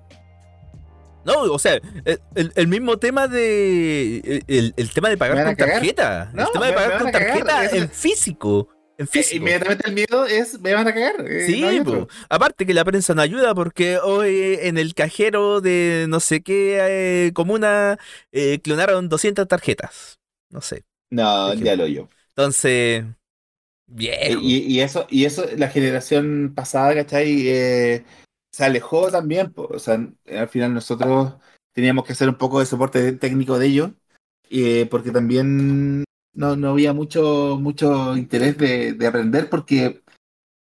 No, 1.29 1.43
o 1.53 1.59
sea, 1.59 1.75
el, 2.05 2.21
el- 2.35 2.53
el 2.57 2.69
mismo 2.69 2.99
tema 2.99 3.29
de. 3.29 4.43
El, 4.49 4.75
el 4.77 4.91
tema 4.93 5.09
de 5.09 5.15
¿Me 5.15 5.19
pagar 5.19 5.45
con 5.45 5.57
tarjeta. 5.57 6.31
No, 6.35 6.47
el 6.47 6.53
tema 6.53 6.67
de 6.67 6.73
pagar 6.73 6.99
con 6.99 7.11
tarjeta 7.11 7.65
en 7.67 7.91
físico. 7.91 8.69
En 8.99 9.07
Eh, 9.07 9.09
físico. 9.11 9.37
inmediatamente 9.37 9.89
el 9.89 9.95
miedo 9.95 10.27
es, 10.27 10.61
me 10.61 10.75
van 10.75 10.89
a 10.89 10.95
cagar. 10.95 11.15
eh, 11.27 11.47
Sí, 11.47 11.63
no 11.85 12.07
aparte 12.29 12.67
que 12.67 12.75
la 12.75 12.85
prensa 12.85 13.15
no 13.15 13.23
ayuda 13.23 13.55
porque 13.55 13.99
hoy 13.99 14.59
en 14.61 14.77
el 14.79 14.95
cajero 14.95 15.61
de 15.61 16.07
no 16.09 16.21
sé 16.21 16.43
qué 16.43 17.27
eh, 17.29 17.33
comuna 17.33 17.99
eh, 18.33 18.61
clonaron 18.63 19.09
200 19.09 19.47
tarjetas. 19.49 20.19
No 20.51 20.61
sé. 20.61 20.85
No, 21.11 21.55
ya 21.55 21.77
lo 21.77 21.87
yo. 21.87 22.09
Entonces, 22.31 23.05
Eh. 23.99 24.37
Y, 24.41 24.59
y 24.59 24.81
eso, 24.81 25.07
y 25.11 25.25
eso, 25.25 25.47
la 25.57 25.69
generación 25.69 26.53
pasada, 26.55 26.95
¿cachai? 26.95 27.49
Se 28.59 28.65
alejó 28.65 29.09
también. 29.11 29.53
po. 29.53 29.69
O 29.71 29.79
sea, 29.79 29.95
al 30.27 30.49
final 30.49 30.75
nosotros 30.75 31.35
teníamos 31.73 32.05
que 32.05 32.13
hacer 32.13 32.29
un 32.29 32.35
poco 32.39 32.59
de 32.59 32.67
soporte 32.67 33.13
técnico 33.13 33.57
de 33.59 33.67
ellos. 33.67 33.91
eh, 34.51 34.87
porque 34.91 35.11
también 35.13 36.05
no, 36.33 36.57
no 36.57 36.71
había 36.71 36.93
mucho, 36.93 37.57
mucho 37.61 38.17
interés 38.17 38.57
de, 38.59 38.95
de 38.95 39.07
aprender 39.07 39.49
porque 39.51 40.03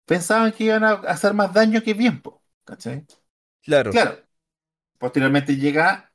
pensaban 0.07 0.53
que 0.53 0.65
iban 0.65 0.85
a 0.85 0.93
hacer 0.95 1.35
más 1.35 1.53
daño 1.55 1.83
que 1.83 1.95
bien, 1.95 2.23
po, 2.23 2.43
¿cachai? 2.65 3.07
claro. 3.63 3.91
Claro. 3.91 4.19
Posteriormente 4.99 5.57
llega 5.57 6.13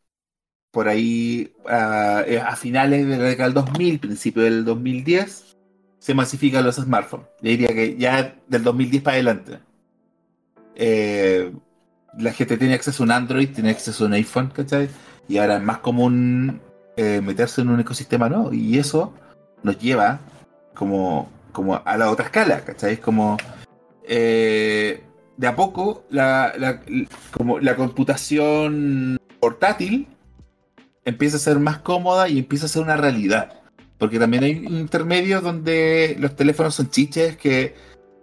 por 0.71 0.87
ahí 0.89 1.53
a, 1.67 2.23
eh, 2.27 2.39
a 2.39 2.55
finales 2.55 3.07
de 3.07 3.17
la 3.17 3.25
década 3.25 3.49
del 3.49 3.55
2000, 3.55 3.99
principio 3.99 4.43
del 4.43 4.65
2010, 4.65 5.57
se 5.99 6.13
masifican 6.15 6.65
los 6.65 6.77
smartphones. 6.77 7.27
Yo 7.41 7.49
diría 7.51 7.69
que 7.69 7.97
ya 7.97 8.37
del 8.47 8.63
2010 8.63 9.03
para 9.03 9.15
adelante. 9.15 9.59
eh, 10.75 11.51
la 12.17 12.31
gente 12.33 12.57
tiene 12.57 12.73
acceso 12.73 13.03
a 13.03 13.05
un 13.05 13.11
Android, 13.11 13.49
tiene 13.53 13.69
acceso 13.71 14.03
a 14.03 14.07
un 14.07 14.13
iPhone, 14.13 14.51
¿cachai? 14.53 14.89
Y 15.27 15.37
ahora 15.37 15.57
es 15.57 15.63
más 15.63 15.79
común 15.79 16.59
eh, 16.97 17.21
meterse 17.23 17.61
en 17.61 17.69
un 17.69 17.79
ecosistema, 17.79 18.27
¿no? 18.29 18.51
Y 18.53 18.77
eso 18.77 19.13
nos 19.63 19.77
lleva 19.79 20.19
como, 20.75 21.29
como 21.51 21.81
a 21.83 21.97
la 21.97 22.09
otra 22.11 22.25
escala, 22.25 22.61
¿cachai? 22.65 22.93
Es 22.93 22.99
como 22.99 23.37
eh, 24.03 25.03
de 25.37 25.47
a 25.47 25.55
poco 25.55 26.03
la- 26.09 26.81
como 27.31 27.59
la 27.59 27.75
computación 27.75 29.17
portátil 29.39 30.07
empieza 31.05 31.37
a 31.37 31.39
ser 31.39 31.59
más 31.59 31.77
cómoda 31.79 32.27
y 32.29 32.39
empieza 32.39 32.65
a 32.65 32.69
ser 32.69 32.83
una 32.83 32.97
realidad. 32.97 33.53
Porque 33.97 34.19
también 34.19 34.43
hay 34.43 34.51
intermedios 34.51 35.43
donde 35.43 36.15
los 36.19 36.35
teléfonos 36.35 36.75
son 36.75 36.89
chiches 36.89 37.37
que 37.37 37.75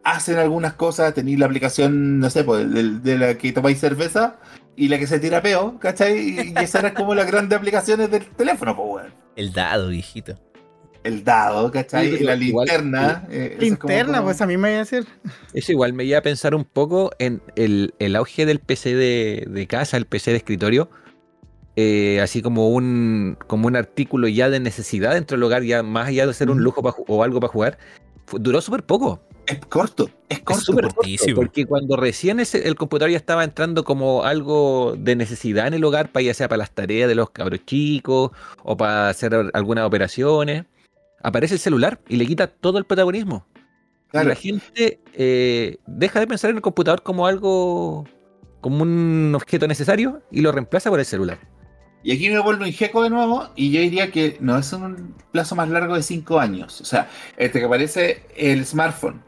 hacen 0.04 0.38
algunas 0.38 0.74
cosas, 0.74 1.14
tenéis 1.14 1.38
la 1.38 1.46
aplicación, 1.46 2.18
no 2.20 2.30
sé, 2.30 2.44
pues, 2.44 2.70
de, 2.72 2.98
de 3.00 3.18
la 3.18 3.34
que 3.36 3.52
tomáis 3.52 3.78
cerveza 3.80 4.36
y 4.76 4.88
la 4.88 4.98
que 4.98 5.06
se 5.06 5.18
tira 5.18 5.42
peo, 5.42 5.78
¿cachai? 5.78 6.18
Y, 6.18 6.40
y 6.40 6.52
esas 6.62 6.82
eran 6.82 6.94
como 6.94 7.14
las 7.14 7.26
grandes 7.26 7.58
aplicaciones 7.58 8.10
del 8.10 8.26
teléfono, 8.26 8.74
pues, 8.76 8.88
weón. 9.04 9.14
El 9.36 9.52
dado, 9.52 9.88
viejito. 9.88 10.38
El 11.04 11.22
dado, 11.24 11.70
¿cachai? 11.70 12.16
Sí, 12.18 12.24
la 12.24 12.34
igual- 12.36 12.66
linterna. 12.66 13.24
eh, 13.30 13.56
eso 13.58 13.64
es 13.72 13.78
como- 13.78 13.90
Linterna, 13.90 14.18
como- 14.18 14.24
pues 14.28 14.40
a 14.40 14.46
mí 14.46 14.56
me 14.56 14.70
iba 14.70 14.76
a 14.76 14.84
decir. 14.84 15.06
Eso 15.52 15.72
igual 15.72 15.92
me 15.92 16.06
lleva 16.06 16.18
a 16.18 16.22
pensar 16.22 16.54
un 16.54 16.64
poco 16.64 17.10
en 17.18 17.40
el, 17.56 17.94
el 17.98 18.16
auge 18.16 18.46
del 18.46 18.58
PC 18.60 18.94
de, 18.94 19.46
de 19.48 19.66
casa, 19.66 19.96
el 19.96 20.06
PC 20.06 20.32
de 20.32 20.38
escritorio, 20.38 20.90
eh, 21.76 22.20
así 22.20 22.42
como 22.42 22.70
un, 22.70 23.38
como 23.46 23.68
un 23.68 23.76
artículo 23.76 24.26
ya 24.26 24.50
de 24.50 24.58
necesidad 24.58 25.14
dentro 25.14 25.36
del 25.36 25.44
hogar, 25.44 25.62
ya 25.62 25.82
más 25.84 26.08
allá 26.08 26.26
de 26.26 26.34
ser 26.34 26.50
un 26.50 26.62
lujo 26.62 26.82
o 27.06 27.22
algo 27.22 27.38
para 27.40 27.52
jugar, 27.52 27.78
duró 28.32 28.60
súper 28.60 28.82
poco. 28.82 29.22
Es 29.48 29.58
corto, 29.66 30.10
es 30.28 30.38
Es 30.38 30.44
corto. 30.44 30.60
súper 30.62 30.84
corto, 30.84 30.96
cortísimo. 30.96 31.36
porque 31.36 31.64
cuando 31.66 31.96
recién 31.96 32.38
ese- 32.40 32.68
el 32.68 32.74
computador 32.76 33.10
ya 33.10 33.16
estaba 33.16 33.44
entrando 33.44 33.82
como 33.82 34.24
algo 34.24 34.94
de 34.98 35.16
necesidad 35.16 35.66
en 35.66 35.74
el 35.74 35.84
hogar, 35.84 36.12
para 36.12 36.22
ya 36.24 36.34
sea 36.34 36.48
para 36.48 36.58
las 36.58 36.70
tareas 36.70 37.08
de 37.08 37.14
los 37.14 37.30
cabros 37.30 37.60
chicos 37.64 38.30
o 38.62 38.76
para 38.76 39.08
hacer 39.08 39.34
algunas 39.54 39.84
operaciones, 39.86 40.64
aparece 41.22 41.54
el 41.54 41.60
celular 41.60 41.98
y 42.08 42.16
le 42.16 42.26
quita 42.26 42.46
todo 42.46 42.78
el 42.78 42.84
protagonismo. 42.84 43.46
Y 44.12 44.24
la 44.24 44.34
gente 44.34 45.00
eh, 45.14 45.76
deja 45.86 46.20
de 46.20 46.26
pensar 46.26 46.50
en 46.50 46.56
el 46.56 46.62
computador 46.62 47.02
como 47.02 47.26
algo, 47.26 48.06
como 48.60 48.82
un 48.82 49.32
objeto 49.34 49.66
necesario 49.66 50.22
y 50.30 50.40
lo 50.42 50.52
reemplaza 50.52 50.90
por 50.90 50.98
el 50.98 51.04
celular. 51.06 51.38
Y 52.02 52.12
aquí 52.12 52.30
me 52.30 52.38
vuelvo 52.38 52.64
ingeco 52.64 53.02
de 53.02 53.10
nuevo 53.10 53.48
y 53.56 53.70
yo 53.72 53.80
diría 53.80 54.10
que 54.10 54.36
no 54.40 54.56
es 54.56 54.72
un 54.72 55.14
plazo 55.32 55.56
más 55.56 55.68
largo 55.68 55.94
de 55.96 56.02
5 56.02 56.38
años. 56.38 56.80
O 56.80 56.84
sea, 56.84 57.10
este 57.36 57.58
que 57.58 57.64
aparece 57.66 58.22
el 58.36 58.64
smartphone. 58.64 59.20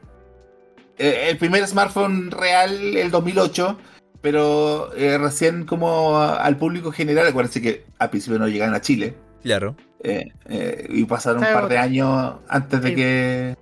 Eh, 1.02 1.30
el 1.30 1.38
primer 1.38 1.66
smartphone 1.66 2.30
real, 2.30 2.96
el 2.96 3.10
2008, 3.10 3.78
pero 4.20 4.92
eh, 4.94 5.16
recién 5.16 5.64
como 5.64 6.16
a- 6.18 6.36
al 6.44 6.58
público 6.58 6.92
general, 6.92 7.26
acuérdense 7.26 7.62
que 7.62 7.86
al 7.98 8.10
principio 8.10 8.38
no 8.38 8.46
llegaban 8.48 8.74
a 8.74 8.82
Chile 8.82 9.14
Claro. 9.42 9.76
eh, 10.02 10.26
eh, 10.46 10.86
y 10.90 11.04
pasaron 11.06 11.42
un 11.42 11.52
par 11.52 11.68
de 11.68 11.78
años 11.78 12.34
antes 12.48 12.82
de 12.82 12.88
Sí. 12.90 12.94
que, 12.96 13.56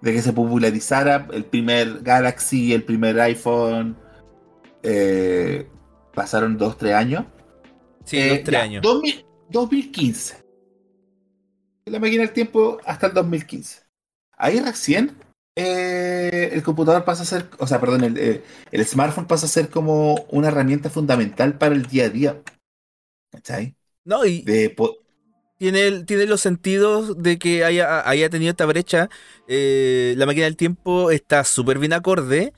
de 0.00 0.12
que 0.12 0.22
se 0.22 0.32
popularizara 0.32 1.26
el 1.32 1.44
primer 1.44 2.02
Galaxy, 2.02 2.72
el 2.72 2.84
primer 2.84 3.18
iPhone. 3.20 3.96
eh, 4.88 5.66
pasaron 6.14 6.56
2-3 6.56 6.94
años. 6.94 7.24
Sí, 8.04 8.16
Eh, 8.18 8.28
dos, 8.28 8.38
tres 8.44 8.52
ya, 8.58 8.62
años. 8.62 8.82
2000 8.82 9.24
2015. 9.50 10.36
La 11.86 11.98
máquina 11.98 12.22
del 12.22 12.32
tiempo 12.32 12.78
hasta 12.84 13.08
el 13.08 13.14
2015. 13.14 13.80
Ahí 14.38 14.60
recién 14.60 15.16
eh, 15.56 16.50
el 16.52 16.62
computador 16.62 17.04
pasa 17.04 17.22
a 17.22 17.26
ser, 17.26 17.48
o 17.58 17.66
sea, 17.66 17.80
perdón, 17.80 18.04
el, 18.04 18.18
eh, 18.18 18.44
el 18.70 18.86
smartphone 18.86 19.26
pasa 19.26 19.46
a 19.46 19.48
ser 19.48 19.70
como 19.70 20.26
una 20.30 20.48
herramienta 20.48 20.90
fundamental 20.90 21.56
para 21.56 21.74
el 21.74 21.86
día 21.86 22.04
a 22.04 22.08
día. 22.10 22.42
¿Cachai? 23.32 23.74
No, 24.04 24.24
y, 24.24 24.42
De 24.42 24.74
tiene, 25.58 26.04
tiene 26.04 26.26
los 26.26 26.42
sentidos 26.42 27.22
de 27.22 27.38
que 27.38 27.64
haya, 27.64 28.08
haya 28.08 28.28
tenido 28.28 28.50
esta 28.50 28.66
brecha. 28.66 29.08
Eh, 29.48 30.14
la 30.18 30.26
máquina 30.26 30.44
del 30.44 30.56
tiempo 30.56 31.10
está 31.10 31.44
súper 31.44 31.78
bien 31.78 31.94
acorde. 31.94 32.52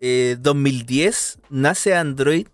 Eh, 0.00 0.36
2010 0.38 1.40
nace 1.50 1.94
Android, 1.96 2.46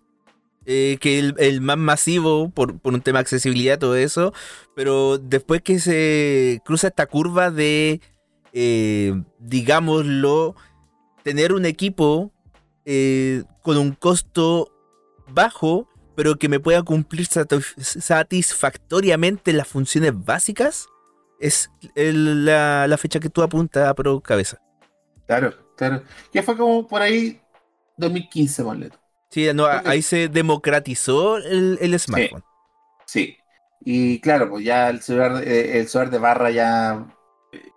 eh, 0.65 0.97
que 0.99 1.19
es 1.19 1.23
el, 1.25 1.35
el 1.37 1.61
más 1.61 1.77
masivo 1.77 2.49
por, 2.49 2.79
por 2.79 2.93
un 2.93 3.01
tema 3.01 3.19
de 3.19 3.21
accesibilidad, 3.21 3.77
todo 3.77 3.95
eso. 3.95 4.33
Pero 4.75 5.19
después 5.19 5.61
que 5.61 5.79
se 5.79 6.61
cruza 6.65 6.87
esta 6.87 7.05
curva 7.05 7.51
de, 7.51 8.01
eh, 8.53 9.13
digámoslo, 9.39 10.55
tener 11.23 11.53
un 11.53 11.65
equipo 11.65 12.31
eh, 12.85 13.43
con 13.61 13.77
un 13.77 13.91
costo 13.93 14.69
bajo, 15.27 15.87
pero 16.15 16.35
que 16.35 16.49
me 16.49 16.59
pueda 16.59 16.83
cumplir 16.83 17.27
satisf- 17.27 17.75
satisfactoriamente 17.79 19.53
las 19.53 19.67
funciones 19.67 20.13
básicas, 20.25 20.87
es 21.39 21.71
el- 21.95 22.45
la, 22.45 22.87
la 22.87 22.97
fecha 22.97 23.19
que 23.19 23.29
tú 23.29 23.41
apuntas 23.41 23.87
a 23.87 23.93
pro 23.93 24.19
cabeza. 24.21 24.59
Claro, 25.27 25.53
claro. 25.77 26.03
Ya 26.33 26.43
fue 26.43 26.57
como 26.57 26.87
por 26.87 27.01
ahí 27.01 27.39
2015, 27.97 28.63
ponle. 28.63 28.89
Sí, 29.29 29.47
no, 29.53 29.65
a- 29.65 29.75
¿Dónde- 29.75 29.89
ahí 29.89 30.01
se 30.01 30.27
democratizó 30.27 31.37
el, 31.37 31.77
el 31.81 31.97
smartphone. 31.99 32.43
Sí. 33.05 33.37
Y 33.83 34.19
claro, 34.19 34.49
pues 34.49 34.65
ya 34.65 34.89
el 34.89 35.01
celular, 35.01 35.43
el 35.47 35.87
celular 35.87 36.11
de 36.11 36.17
barra 36.19 36.51
ya 36.51 37.07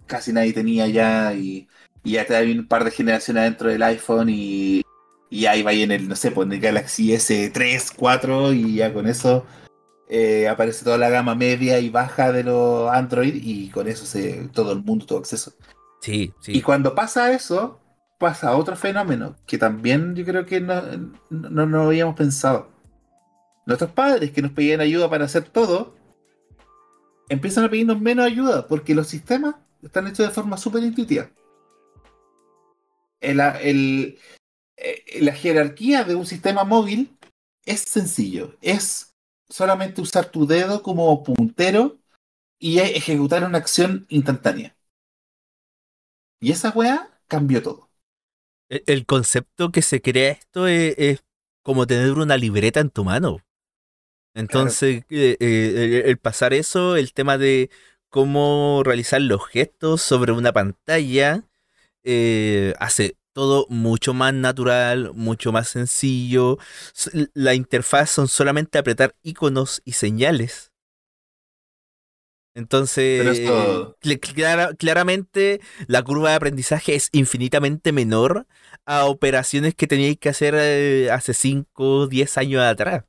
casi 0.07 0.33
nadie 0.33 0.53
tenía 0.53 0.87
ya 0.89 1.35
y, 1.35 1.69
y 2.03 2.13
ya 2.13 2.27
te 2.27 2.53
un 2.53 2.67
par 2.69 2.85
de 2.85 2.91
generaciones 2.91 3.45
dentro 3.45 3.69
del 3.71 3.83
iPhone 3.83 4.29
y, 4.31 4.83
y 5.31 5.47
ahí 5.47 5.63
va 5.63 5.73
en 5.73 5.93
el, 5.93 6.09
no 6.09 6.17
sé, 6.17 6.31
pues 6.31 6.47
en 6.47 6.53
el 6.55 6.61
Galaxy 6.61 7.13
S3, 7.13 7.91
4 7.91 8.53
y 8.53 8.77
ya 8.77 8.93
con 8.93 9.07
eso 9.07 9.47
eh, 10.09 10.49
aparece 10.49 10.85
toda 10.85 10.99
la 10.99 11.11
gama 11.11 11.35
media 11.35 11.81
y 11.81 11.91
baja 11.91 12.33
de 12.33 12.45
los 12.45 12.91
Android 12.91 13.35
y 13.37 13.71
con 13.71 13.89
eso 13.89 14.07
se, 14.07 14.49
todo 14.53 14.73
el 14.73 14.83
mundo 14.85 15.07
tuvo 15.07 15.19
acceso. 15.19 15.55
Sí, 16.01 16.33
Y 16.51 16.63
sí. 16.63 16.63
cuando 16.63 16.95
pasa 16.95 17.33
eso, 17.33 17.81
pasa 18.19 18.57
otro 18.57 18.77
fenómeno 18.77 19.37
que 19.47 19.59
también 19.59 20.15
yo 20.15 20.25
creo 20.25 20.47
que 20.47 20.61
no, 20.61 20.83
no, 21.31 21.67
no 21.67 21.83
habíamos 21.83 22.17
pensado. 22.17 22.71
Nuestros 23.67 23.93
padres 23.93 24.31
que 24.33 24.43
nos 24.43 24.53
pedían 24.53 24.81
ayuda 24.81 25.11
para 25.11 25.25
hacer 25.27 25.45
todo, 25.45 25.95
empiezan 27.29 27.65
a 27.65 27.71
pedirnos 27.71 28.01
menos 28.01 28.27
ayuda 28.27 28.67
porque 28.67 28.95
los 28.95 29.09
sistemas 29.09 29.57
están 29.85 30.07
hechos 30.07 30.27
de 30.27 30.33
forma 30.33 30.57
súper 30.57 30.83
intuitiva. 30.83 31.31
El- 33.21 33.41
el- 33.41 34.19
eh, 34.77 35.21
la 35.21 35.33
jerarquía 35.33 36.05
de 36.05 36.15
un 36.15 36.27
sistema 36.27 36.65
móvil 36.65 37.17
es 37.65 37.81
sencillo. 37.81 38.57
Es 38.61 39.15
solamente 39.49 40.01
usar 40.01 40.27
tu 40.27 40.47
dedo 40.47 40.83
como 40.83 41.23
puntero 41.23 41.99
y 42.59 42.79
e- 42.79 42.97
ejecutar 42.97 43.45
una 43.45 43.59
acción 43.59 44.07
instantánea. 44.09 44.77
Y 46.41 46.53
esa 46.53 46.71
weá 46.71 47.21
cambió 47.29 47.63
todo. 47.63 47.91
El, 48.69 48.83
el 48.87 49.07
concepto 49.07 49.71
que 49.71 49.83
se 49.83 50.03
crea 50.03 50.33
esto 50.33 50.67
es, 50.67 50.95
es 50.99 51.25
como 51.63 51.87
tener 51.87 52.13
una 52.13 52.37
libreta 52.37 52.81
en 52.81 52.91
tu 52.91 53.05
mano. 53.05 53.39
Entonces, 54.35 55.05
eh, 55.11 55.37
eh, 55.39 56.03
el 56.07 56.19
pasar 56.19 56.55
eso, 56.55 56.97
el 56.97 57.13
tema 57.13 57.39
de 57.39 57.71
cómo 58.15 58.83
realizar 58.85 59.21
los 59.21 59.45
gestos 59.49 60.01
sobre 60.01 60.31
una 60.31 60.53
pantalla, 60.53 61.43
eh, 62.05 62.73
hace 62.79 63.17
todo 63.33 63.67
mucho 63.69 64.15
más 64.15 64.33
natural, 64.33 65.11
mucho 65.15 65.51
más 65.51 65.67
sencillo. 65.71 66.59
La 67.35 67.55
interfaz 67.55 68.11
son 68.11 68.29
solamente 68.29 68.79
apretar 68.79 69.17
iconos 69.25 69.83
y 69.85 69.95
señales. 69.95 70.71
Entonces, 72.55 73.19
Pero 73.19 73.33
esto- 73.33 73.97
cl- 74.01 74.21
clara- 74.33 74.75
claramente 74.75 75.61
la 75.89 76.03
curva 76.05 76.31
de 76.31 76.37
aprendizaje 76.37 76.95
es 76.95 77.09
infinitamente 77.11 77.91
menor 77.91 78.47
a 78.87 79.07
operaciones 79.07 79.75
que 79.75 79.89
teníais 79.89 80.19
que 80.19 80.29
hacer 80.29 80.55
eh, 80.57 81.11
hace 81.11 81.35
5, 81.35 82.07
10 82.07 82.39
años 82.39 82.63
atrás. 82.63 83.03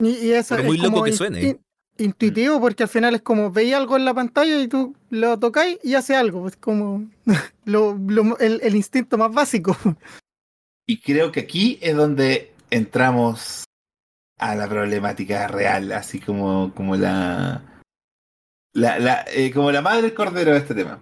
Y, 0.00 0.08
y 0.26 0.32
eso 0.32 0.54
Por 0.56 0.64
muy 0.66 0.76
es 0.76 0.82
loco 0.82 1.02
que 1.02 1.10
in- 1.12 1.16
suene. 1.16 1.63
In- 1.98 2.06
intuitivo 2.06 2.60
porque 2.60 2.82
al 2.84 2.88
final 2.88 3.14
es 3.14 3.22
como 3.22 3.50
veis 3.50 3.74
algo 3.74 3.96
en 3.96 4.04
la 4.04 4.14
pantalla 4.14 4.60
y 4.60 4.68
tú 4.68 4.94
lo 5.10 5.38
tocáis 5.38 5.78
y 5.82 5.94
hace 5.94 6.14
algo. 6.16 6.46
Es 6.48 6.56
como 6.56 7.08
lo- 7.64 7.98
lo- 8.08 8.38
el, 8.38 8.60
el 8.62 8.74
instinto 8.76 9.18
más 9.18 9.32
básico. 9.32 9.76
Y 10.86 11.00
creo 11.00 11.32
que 11.32 11.40
aquí 11.40 11.78
es 11.80 11.96
donde 11.96 12.52
entramos 12.70 13.64
a 14.38 14.54
la 14.54 14.68
problemática 14.68 15.48
real, 15.48 15.92
así 15.92 16.20
como, 16.20 16.74
como 16.74 16.96
la, 16.96 17.62
la, 18.74 18.98
la- 18.98 19.24
eh, 19.32 19.50
como 19.52 19.70
la 19.72 19.80
madre 19.80 20.02
del 20.02 20.14
cordero 20.14 20.52
de 20.52 20.58
este 20.58 20.74
tema. 20.74 21.00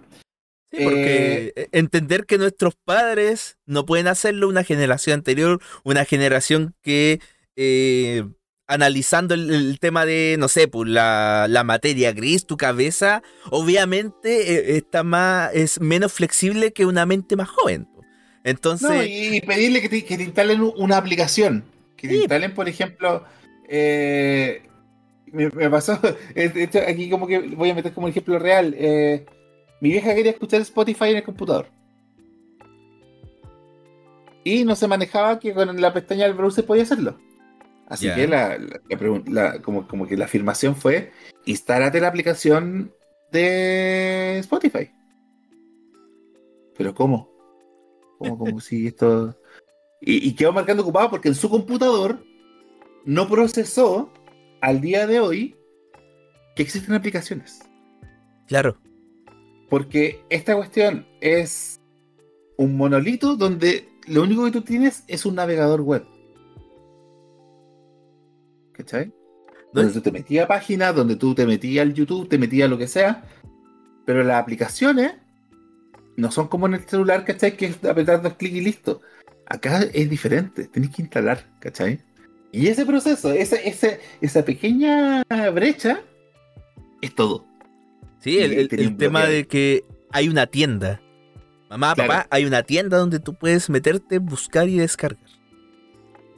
Sí, 0.71 0.83
porque 0.83 1.53
eh, 1.55 1.69
entender 1.71 2.25
que 2.25 2.37
nuestros 2.37 2.75
padres 2.83 3.57
no 3.65 3.85
pueden 3.85 4.07
hacerlo, 4.07 4.47
una 4.47 4.63
generación 4.63 5.15
anterior, 5.19 5.59
una 5.83 6.05
generación 6.05 6.73
que 6.81 7.19
eh, 7.55 8.23
analizando 8.67 9.33
el, 9.33 9.51
el 9.51 9.79
tema 9.79 10.05
de, 10.05 10.35
no 10.39 10.47
sé, 10.47 10.67
pues 10.67 10.89
la, 10.89 11.47
la 11.49 11.63
materia 11.63 12.11
gris, 12.13 12.45
tu 12.47 12.57
cabeza, 12.57 13.21
obviamente 13.51 14.53
eh, 14.73 14.77
está 14.77 15.03
más, 15.03 15.51
es 15.53 15.79
menos 15.81 16.13
flexible 16.13 16.71
que 16.73 16.85
una 16.85 17.05
mente 17.05 17.35
más 17.35 17.49
joven. 17.49 17.87
Entonces, 18.43 18.89
No, 18.89 19.03
y 19.03 19.41
pedirle 19.41 19.81
que 19.81 19.89
te, 19.89 20.03
que 20.05 20.17
te 20.17 20.23
instalen 20.23 20.61
una 20.77 20.97
aplicación. 20.97 21.63
Que 21.97 22.07
te 22.07 22.13
Sí. 22.15 22.19
instalen, 22.21 22.53
por 22.53 22.67
ejemplo, 22.67 23.23
eh, 23.69 24.63
me, 25.31 25.49
me 25.49 25.69
pasó, 25.69 25.97
de 26.35 26.63
hecho, 26.63 26.79
aquí 26.87 27.09
como 27.09 27.27
que 27.27 27.39
voy 27.39 27.69
a 27.69 27.75
meter 27.75 27.93
como 27.93 28.07
ejemplo 28.07 28.39
real. 28.39 28.75
eh, 28.77 29.25
mi 29.81 29.89
vieja 29.89 30.15
quería 30.15 30.31
escuchar 30.31 30.61
Spotify 30.61 31.09
en 31.09 31.17
el 31.17 31.23
computador. 31.23 31.67
Y 34.45 34.63
no 34.65 34.75
se 34.75 34.87
manejaba 34.87 35.39
que 35.39 35.53
con 35.53 35.79
la 35.79 35.93
pestaña 35.93 36.25
del 36.25 36.33
browser 36.33 36.65
podía 36.65 36.83
hacerlo. 36.83 37.17
Así 37.93 38.09
que 38.11 38.27
la, 38.27 38.57
como, 39.61 39.87
como 39.87 40.07
que 40.07 40.17
la 40.17 40.25
afirmación 40.25 40.75
fue, 40.75 41.11
instálate 41.45 42.01
la 42.01 42.07
aplicación 42.07 42.91
de 43.31 44.39
Spotify. 44.39 44.89
Pero 46.75 46.95
¿cómo? 46.95 47.29
¿Cómo, 48.17 48.39
cómo 48.39 48.59
si 48.59 48.87
esto... 48.87 49.37
Y, 50.01 50.27
y 50.27 50.33
quedó 50.33 50.51
marcando 50.51 50.81
ocupado 50.81 51.11
porque 51.11 51.27
en 51.27 51.35
su 51.35 51.51
computador 51.51 52.25
no 53.05 53.29
procesó 53.29 54.11
al 54.59 54.81
día 54.81 55.05
de 55.05 55.19
hoy 55.19 55.55
que 56.55 56.63
existen 56.63 56.95
aplicaciones. 56.95 57.59
claro, 58.47 58.75
Porque 59.69 60.25
esta 60.31 60.55
cuestión 60.55 61.05
es 61.21 61.79
un 62.57 62.75
monolito 62.75 63.35
donde 63.35 63.87
lo 64.07 64.23
único 64.23 64.45
que 64.45 64.51
tú 64.51 64.61
tienes 64.63 65.03
es 65.07 65.27
un 65.27 65.35
navegador 65.35 65.81
web. 65.81 66.07
¿Cachai? 68.73 69.13
Donde 69.71 69.93
tú 69.93 70.01
te 70.01 70.11
metías 70.11 70.45
a 70.45 70.47
páginas, 70.47 70.95
donde 70.95 71.15
tú 71.15 71.33
te 71.33 71.45
metías 71.47 71.85
al 71.85 71.93
YouTube, 71.93 72.29
te 72.29 72.37
metías 72.37 72.69
lo 72.69 72.77
que 72.77 72.87
sea. 72.87 73.23
Pero 74.05 74.23
las 74.23 74.41
aplicaciones 74.41 75.13
no 76.15 76.31
son 76.31 76.47
como 76.47 76.67
en 76.67 76.75
el 76.75 76.83
celular, 76.83 77.25
¿cachai? 77.25 77.57
Que 77.57 77.67
es 77.67 77.83
apretar 77.85 78.21
dos 78.21 78.33
clics 78.33 78.55
y 78.55 78.61
listo. 78.61 79.01
Acá 79.47 79.83
es 79.93 80.09
diferente, 80.09 80.67
tenés 80.67 80.91
que 80.91 81.01
instalar, 81.01 81.43
¿cachai? 81.59 81.99
Y 82.51 82.67
ese 82.67 82.85
proceso, 82.85 83.31
esa, 83.31 83.55
esa, 83.55 83.87
esa 84.21 84.45
pequeña 84.45 85.23
brecha, 85.53 86.01
es 87.01 87.15
todo. 87.15 87.45
sí, 88.19 88.37
el, 88.39 88.69
tema 88.97 89.25
de 89.25 89.45
que 89.47 89.83
hay 90.11 90.29
una 90.29 90.45
tienda. 90.47 91.01
Mamá, 91.69 91.95
Claro. 91.95 92.07
papá, 92.09 92.27
hay 92.29 92.45
una 92.45 92.61
tienda 92.63 92.97
donde 92.97 93.19
tú 93.19 93.33
puedes 93.33 93.69
meterte, 93.69 94.19
buscar 94.19 94.69
y 94.69 94.77
descargar. 94.77 95.25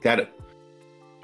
Claro. 0.02 0.28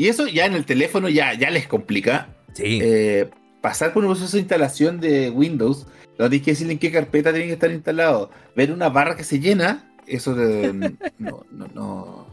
Y 0.01 0.07
eso 0.07 0.25
ya 0.27 0.47
en 0.47 0.53
el 0.53 0.65
teléfono 0.65 1.09
ya, 1.09 1.35
ya 1.35 1.51
les 1.51 1.67
complica. 1.67 2.29
Sí. 2.53 2.79
Eh, 2.81 3.29
pasar 3.61 3.93
por 3.93 4.03
un 4.03 4.09
proceso 4.11 4.35
de 4.35 4.41
instalación 4.41 4.99
de 4.99 5.29
Windows, 5.29 5.85
donde 6.17 6.37
hay 6.37 6.41
que 6.41 6.51
decirle 6.51 6.73
en 6.73 6.79
qué 6.79 6.91
carpeta 6.91 7.31
tiene 7.31 7.45
que 7.45 7.53
estar 7.53 7.69
instalado, 7.71 8.31
ver 8.55 8.71
una 8.71 8.89
barra 8.89 9.15
que 9.15 9.23
se 9.23 9.39
llena, 9.39 9.93
eso 10.07 10.33
de- 10.33 10.73
no, 11.19 11.45
no, 11.51 11.67
no, 11.75 12.27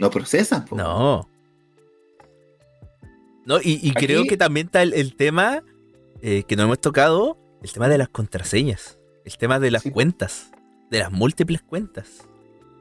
no 0.00 0.10
procesan. 0.10 0.64
po. 0.64 0.74
No. 0.74 1.28
No, 3.46 3.58
y, 3.62 3.78
y 3.86 3.90
Aquí- 3.90 4.06
creo 4.06 4.24
que 4.24 4.36
también 4.36 4.66
está 4.66 4.82
el, 4.82 4.92
el 4.94 5.14
tema 5.14 5.62
eh, 6.22 6.44
que 6.48 6.56
no 6.56 6.64
hemos 6.64 6.80
tocado, 6.80 7.38
el 7.62 7.72
tema 7.72 7.88
de 7.88 7.98
las 7.98 8.08
contraseñas, 8.08 8.98
el 9.24 9.36
tema 9.36 9.60
de 9.60 9.70
las 9.70 9.82
Sí. 9.82 9.90
cuentas, 9.92 10.50
de 10.90 10.98
las 10.98 11.12
múltiples 11.12 11.62
cuentas. 11.62 12.26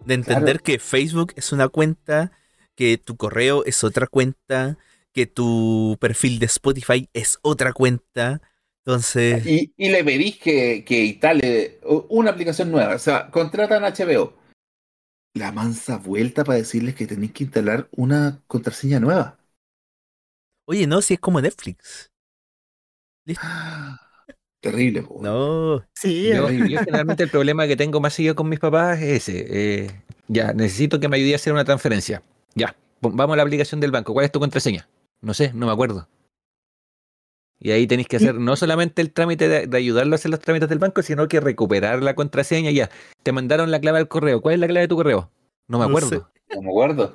De 0.06 0.16
entender 0.16 0.62
que 0.62 0.80
Facebook 0.80 1.34
es 1.36 1.52
una 1.52 1.68
cuenta, 1.68 2.32
que 2.76 2.98
tu 2.98 3.18
correo 3.18 3.66
es 3.66 3.84
otra 3.84 4.08
cuenta, 4.08 4.78
que 5.14 5.28
tu 5.28 5.98
perfil 6.00 6.40
de 6.40 6.46
Spotify 6.48 7.10
es 7.14 7.40
otra 7.44 7.74
cuenta. 7.74 8.42
Entonces, 8.86 9.44
Y, 9.44 9.74
y 9.78 9.90
le 9.90 10.04
pedís 10.04 10.38
que, 10.38 10.84
que 10.86 11.06
instale 11.06 11.80
una 12.10 12.32
aplicación 12.32 12.72
nueva. 12.72 12.96
O 12.96 13.00
sea, 13.00 13.30
contratan 13.32 13.84
HBO. 13.84 14.34
La 15.36 15.52
mansa 15.52 15.98
vuelta 15.98 16.44
para 16.46 16.60
decirles 16.60 16.96
que 16.96 17.08
tenéis 17.08 17.34
que 17.34 17.46
instalar 17.46 17.90
una 17.94 18.44
contraseña 18.48 19.00
nueva. 19.02 19.40
oye, 20.66 20.88
no, 20.88 21.02
si 21.02 21.14
es 21.16 21.20
como 21.20 21.40
Netflix. 21.42 22.12
Terrible, 24.62 25.02
po. 25.04 25.18
No. 25.20 25.84
Sí, 25.96 26.32
Yo, 26.32 26.50
yo 26.52 26.80
generalmente 26.80 27.24
el 27.24 27.30
problema 27.30 27.68
que 27.68 27.76
tengo 27.78 28.00
más 28.00 28.14
seguido 28.14 28.36
con 28.36 28.50
mis 28.50 28.60
papás 28.60 29.00
es 29.02 29.30
ese. 29.30 29.46
eh, 29.86 29.92
ya, 30.28 30.54
necesito 30.54 31.00
que 31.00 31.10
me 31.10 31.18
ayude 31.18 31.34
a 31.34 31.36
hacer 31.36 31.54
una 31.54 31.66
transferencia. 31.66 32.24
Ya, 32.56 32.76
vamos 33.02 33.34
a 33.34 33.38
la 33.38 33.44
aplicación 33.44 33.80
del 33.80 33.92
banco. 33.92 34.14
¿Cuál 34.14 34.26
es 34.26 34.32
tu 34.32 34.40
contraseña? 34.40 34.88
No 35.22 35.34
sé, 35.34 35.52
no 35.54 35.66
me 35.68 35.72
acuerdo. 35.72 36.08
Y 37.60 37.72
ahí 37.72 37.86
tenéis 37.86 38.08
que 38.08 38.16
hacer 38.18 38.36
no 38.36 38.56
solamente 38.56 39.04
el 39.04 39.12
trámite 39.14 39.48
de, 39.48 39.68
de 39.68 39.78
ayudarlo 39.78 40.14
a 40.14 40.16
hacer 40.16 40.32
los 40.32 40.40
trámites 40.40 40.68
del 40.68 40.80
banco, 40.80 41.04
sino 41.04 41.28
que 41.28 41.40
recuperar 41.40 42.02
la 42.02 42.16
contraseña. 42.16 42.72
Ya, 42.72 42.90
te 43.22 43.32
mandaron 43.32 43.70
la 43.70 43.80
clave 43.80 44.00
al 44.00 44.08
correo. 44.08 44.42
¿Cuál 44.42 44.56
es 44.56 44.60
la 44.62 44.68
clave 44.68 44.82
de 44.82 44.88
tu 44.88 44.96
correo? 44.96 45.32
No 45.68 45.78
me 45.78 45.84
No 45.86 45.90
acuerdo. 45.90 46.32
No 46.56 46.62
me 46.64 46.70
acuerdo. 46.70 47.14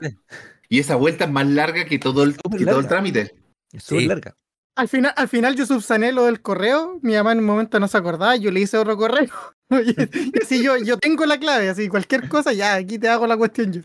Y 0.68 0.79
esa 0.79 0.94
vuelta 0.94 1.25
es 1.25 1.31
más 1.33 1.46
larga 1.49 1.85
que 1.85 1.99
todo 1.99 2.22
el, 2.22 2.37
que 2.57 2.64
todo 2.64 2.79
el 2.79 2.87
trámite. 2.87 3.35
Es 3.72 3.83
súper 3.83 4.03
Sí. 4.03 4.07
larga. 4.07 4.37
al 4.77 4.88
final, 4.88 5.12
al 5.16 5.29
final 5.29 5.57
yo 5.57 5.66
subsané 5.66 6.12
lo 6.12 6.27
del 6.27 6.40
correo. 6.40 7.01
Mi 7.03 7.14
mamá 7.14 7.33
en 7.33 7.38
un 7.38 7.44
momento 7.44 7.81
no 7.81 7.88
se 7.88 7.99
acordaba, 7.99 8.37
yo 8.37 8.53
le 8.53 8.61
hice 8.61 8.79
otro 8.79 8.96
correo. 8.96 9.29
y 9.70 10.01
y 10.01 10.42
así 10.42 10.62
yo, 10.62 10.77
yo 10.77 10.96
tengo 10.96 11.27
la 11.27 11.38
clave, 11.40 11.68
así 11.68 11.88
cualquier 11.88 12.29
cosa, 12.29 12.53
ya, 12.53 12.75
aquí 12.77 13.01
te 13.01 13.09
hago 13.09 13.27
la 13.27 13.37
cuestión 13.37 13.72
yo. 13.72 13.81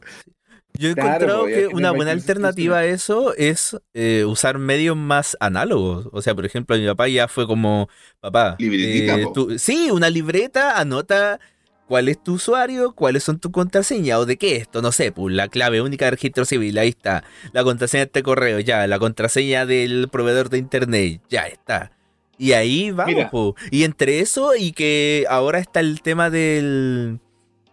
Yo 0.78 0.90
he 0.90 0.94
Claro, 0.94 1.10
encontrado 1.10 1.42
pues, 1.44 1.56
que 1.56 1.68
una 1.68 1.92
buena 1.92 2.12
que 2.12 2.18
alternativa 2.20 2.78
a 2.80 2.86
eso 2.86 3.36
es 3.36 3.78
eh, 3.94 4.24
usar 4.26 4.58
medios 4.58 4.96
más 4.98 5.38
análogos. 5.40 6.08
O 6.12 6.22
sea, 6.22 6.34
por 6.34 6.46
ejemplo, 6.46 6.78
mi 6.78 6.86
papá 6.88 7.08
ya 7.08 7.28
fue 7.28 7.46
como, 7.46 7.90
papá, 8.20 8.56
eh, 8.60 9.26
tú- 9.34 9.58
sí, 9.60 9.92
una 9.92 10.10
libreta, 10.10 10.80
anota 10.80 11.40
cuál 11.88 12.08
es 12.08 12.24
tu 12.24 12.36
usuario, 12.36 12.94
cuáles 12.94 13.24
son 13.24 13.38
tus 13.40 13.52
contraseñas 13.52 14.18
o 14.20 14.26
de 14.26 14.38
qué 14.38 14.56
esto, 14.56 14.82
no 14.82 14.94
sé, 14.94 15.12
pues 15.12 15.36
la 15.36 15.50
clave 15.50 15.82
única 15.82 16.06
de 16.06 16.12
registro 16.12 16.46
civil, 16.46 16.78
ahí 16.78 16.90
está. 16.90 17.24
La 17.52 17.64
contraseña 17.66 18.02
de 18.02 18.06
este 18.06 18.24
correo, 18.24 18.60
ya, 18.62 18.88
la 18.88 18.98
contraseña 18.98 19.66
del 19.66 20.08
proveedor 20.10 20.50
de 20.50 20.58
internet, 20.60 21.22
ya 21.30 21.44
está. 21.48 21.92
Y 22.38 22.54
ahí 22.54 22.92
vamos, 22.92 23.14
Mira. 23.14 23.30
po. 23.30 23.56
Y 23.72 23.84
entre 23.84 24.20
eso 24.22 24.56
y 24.56 24.72
que 24.72 25.26
ahora 25.30 25.60
está 25.60 25.80
el 25.82 26.02
tema 26.02 26.30
del 26.30 27.20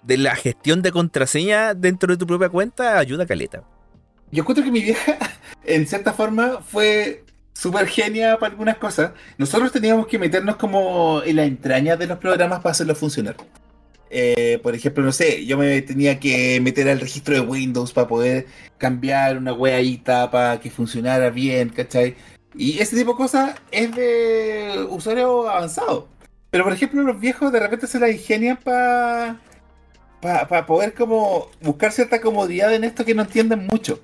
de 0.03 0.17
la 0.17 0.35
gestión 0.37 0.83
de 0.83 0.93
contraseña 0.93 1.75
dentro 1.75 2.13
de 2.13 2.17
tu 2.17 2.27
propia 2.27 2.49
cuenta, 2.49 2.99
ayuda 2.99 3.27
caleta. 3.27 3.63
Yo 4.31 4.43
encuentro 4.43 4.65
que 4.65 4.71
mi 4.71 4.83
vieja, 4.83 5.19
en 5.65 5.87
cierta 5.87 6.13
forma, 6.13 6.61
fue 6.63 7.25
súper 7.53 7.87
genia 7.87 8.39
para 8.39 8.53
algunas 8.53 8.79
cosas. 8.79 9.13
Nosotros 9.37 9.73
teníamos 9.73 10.07
que 10.07 10.19
meternos 10.19 10.57
como 10.57 11.23
en 11.25 11.37
la 11.37 11.45
entraña 11.45 11.97
de 11.97 12.07
los 12.07 12.19
programas 12.19 12.61
para 12.61 12.73
hacerlos 12.73 12.99
funcionar. 12.99 13.37
Eh, 14.11 14.59
por 14.63 14.75
ejemplo, 14.75 15.05
no 15.05 15.13
sé, 15.13 15.45
yo 15.45 15.59
me 15.59 15.83
tenía 15.83 16.19
que 16.19 16.61
meter 16.61 16.89
al 16.89 17.01
registro 17.01 17.35
de 17.35 17.41
Windows 17.41 17.93
para 17.93 18.09
poder 18.09 18.47
cambiar 18.79 19.37
una 19.37 19.53
weadita 19.53 20.31
para 20.31 20.61
que 20.61 20.71
funcionara 20.71 21.31
bien, 21.31 21.69
¿cachai? 21.71 22.17
Y 22.55 22.79
ese 22.79 22.97
tipo 22.97 23.13
de 23.13 23.17
cosas 23.17 23.55
es 23.71 23.95
de 23.95 24.87
usuario 24.89 25.49
avanzado. 25.49 26.09
Pero 26.51 26.65
por 26.65 26.73
ejemplo, 26.73 27.03
los 27.03 27.21
viejos 27.21 27.53
de 27.53 27.61
repente 27.61 27.87
se 27.87 28.01
la 28.01 28.11
ingenian 28.11 28.57
para 28.57 29.41
para 30.21 30.67
poder 30.67 30.95
como 30.95 31.49
buscar 31.61 31.93
cierta 31.93 32.21
comodidad 32.21 32.75
en 32.75 32.85
esto 32.85 33.05
que 33.05 33.15
no 33.15 33.23
entienden 33.23 33.67
mucho. 33.67 34.01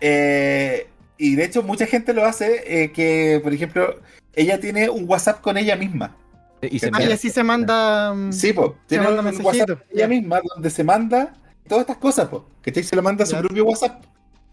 Eh, 0.00 0.86
y 1.16 1.34
de 1.36 1.44
hecho 1.44 1.62
mucha 1.62 1.86
gente 1.86 2.12
lo 2.12 2.24
hace, 2.24 2.62
eh, 2.84 2.92
que 2.92 3.40
por 3.42 3.52
ejemplo, 3.52 4.00
ella 4.34 4.60
tiene 4.60 4.88
un 4.90 5.08
WhatsApp 5.08 5.40
con 5.40 5.56
ella 5.56 5.76
misma. 5.76 6.16
Y 6.62 6.78
se 6.78 6.90
Ah, 6.92 7.02
y 7.02 7.12
así 7.12 7.30
se 7.30 7.42
manda. 7.44 8.14
mm, 8.14 8.32
Sí, 8.32 8.52
pues, 8.52 8.72
tiene 8.86 9.04
manda 9.04 9.20
un 9.20 9.24
mensajito, 9.26 9.48
WhatsApp 9.48 9.68
con 9.88 9.98
ella 9.98 10.08
misma 10.08 10.40
donde 10.54 10.70
se 10.70 10.82
manda 10.84 11.34
todas 11.68 11.82
estas 11.82 11.98
cosas, 11.98 12.28
pues. 12.28 12.42
¿Cachai? 12.62 12.82
Se 12.82 12.96
lo 12.96 13.02
manda 13.02 13.24
a 13.24 13.26
su 13.26 13.36
propio 13.36 13.64
WhatsApp. 13.66 14.02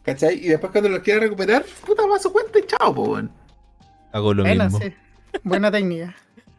¿Cachai? 0.03 0.35
Y 0.43 0.49
después 0.49 0.71
cuando 0.71 0.89
lo 0.89 1.01
quiere 1.01 1.21
recuperar, 1.21 1.63
puta, 1.85 2.05
va 2.05 2.17
a 2.17 2.19
su 2.19 2.31
cuenta 2.33 2.59
y 2.59 2.63
chao, 2.65 2.93
pues, 2.93 3.07
weón. 3.09 3.31
Hago 4.11 4.33
lo 4.33 4.43
buena, 4.43 4.65
mismo. 4.65 4.79
sí. 4.79 4.93
Buena 5.43 5.71
técnica. 5.71 6.13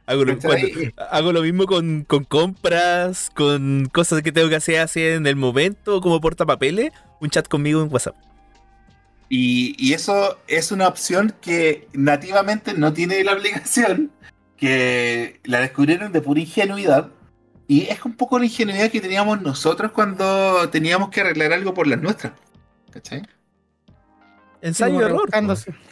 Hago 0.06 0.24
lo, 0.24 0.36
hago 1.10 1.32
lo 1.32 1.42
mismo 1.42 1.66
con, 1.66 2.02
con 2.04 2.24
compras, 2.24 3.30
con 3.34 3.88
cosas 3.92 4.22
que 4.22 4.32
tengo 4.32 4.48
que 4.48 4.56
hacer 4.56 4.80
así 4.80 5.00
en 5.00 5.26
el 5.26 5.36
momento, 5.36 6.00
como 6.00 6.20
portapapeles, 6.20 6.92
un 7.20 7.30
chat 7.30 7.46
conmigo 7.46 7.82
en 7.82 7.92
WhatsApp. 7.92 8.16
Y, 9.28 9.74
y 9.78 9.94
eso 9.94 10.38
es 10.48 10.72
una 10.72 10.88
opción 10.88 11.34
que 11.40 11.88
nativamente 11.92 12.74
no 12.74 12.92
tiene 12.92 13.22
la 13.24 13.32
aplicación, 13.32 14.10
que 14.56 15.40
la 15.44 15.60
descubrieron 15.60 16.12
de 16.12 16.20
pura 16.20 16.40
ingenuidad. 16.40 17.08
Y 17.66 17.82
es 17.82 18.04
un 18.04 18.14
poco 18.14 18.38
la 18.38 18.44
ingenuidad 18.44 18.90
que 18.90 19.00
teníamos 19.00 19.40
nosotros 19.40 19.92
cuando 19.92 20.68
teníamos 20.68 21.08
que 21.10 21.22
arreglar 21.22 21.52
algo 21.52 21.72
por 21.72 21.86
las 21.86 22.02
nuestras. 22.02 22.34
¿Cachai? 22.90 23.22
Ensayo 24.60 25.00
error. 25.00 25.30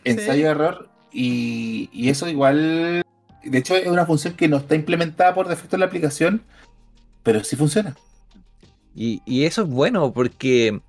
Ensayo 0.04 0.50
error. 0.50 0.90
Y, 1.12 1.88
y 1.92 2.10
eso 2.10 2.28
igual. 2.28 3.02
De 3.44 3.58
hecho, 3.58 3.76
es 3.76 3.86
una 3.86 4.06
función 4.06 4.34
que 4.34 4.48
no 4.48 4.58
está 4.58 4.74
implementada 4.74 5.34
por 5.34 5.48
defecto 5.48 5.76
en 5.76 5.80
la 5.80 5.86
aplicación, 5.86 6.42
pero 7.22 7.42
sí 7.44 7.56
funciona. 7.56 7.96
Y, 8.94 9.22
y 9.24 9.44
eso 9.44 9.62
es 9.62 9.68
bueno 9.68 10.12
porque 10.12 10.80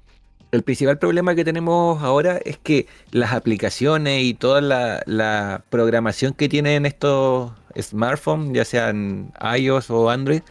el 0.51 0.63
principal 0.63 0.97
problema 0.97 1.35
que 1.35 1.45
tenemos 1.45 2.01
ahora 2.03 2.37
es 2.43 2.57
que 2.57 2.87
las 3.11 3.31
aplicaciones 3.31 4.23
y 4.23 4.33
toda 4.33 4.59
la, 4.59 5.01
la 5.05 5.63
programación 5.69 6.33
que 6.33 6.49
tienen 6.49 6.85
estos 6.85 7.51
smartphones, 7.79 8.53
ya 8.53 8.65
sean 8.65 9.31
iOS 9.57 9.89
o 9.89 10.09
Android, 10.09 10.41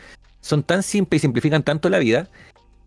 son 0.40 0.62
tan 0.62 0.82
simples 0.82 1.20
y 1.20 1.22
simplifican 1.22 1.62
tanto 1.62 1.90
la 1.90 1.98
vida 1.98 2.28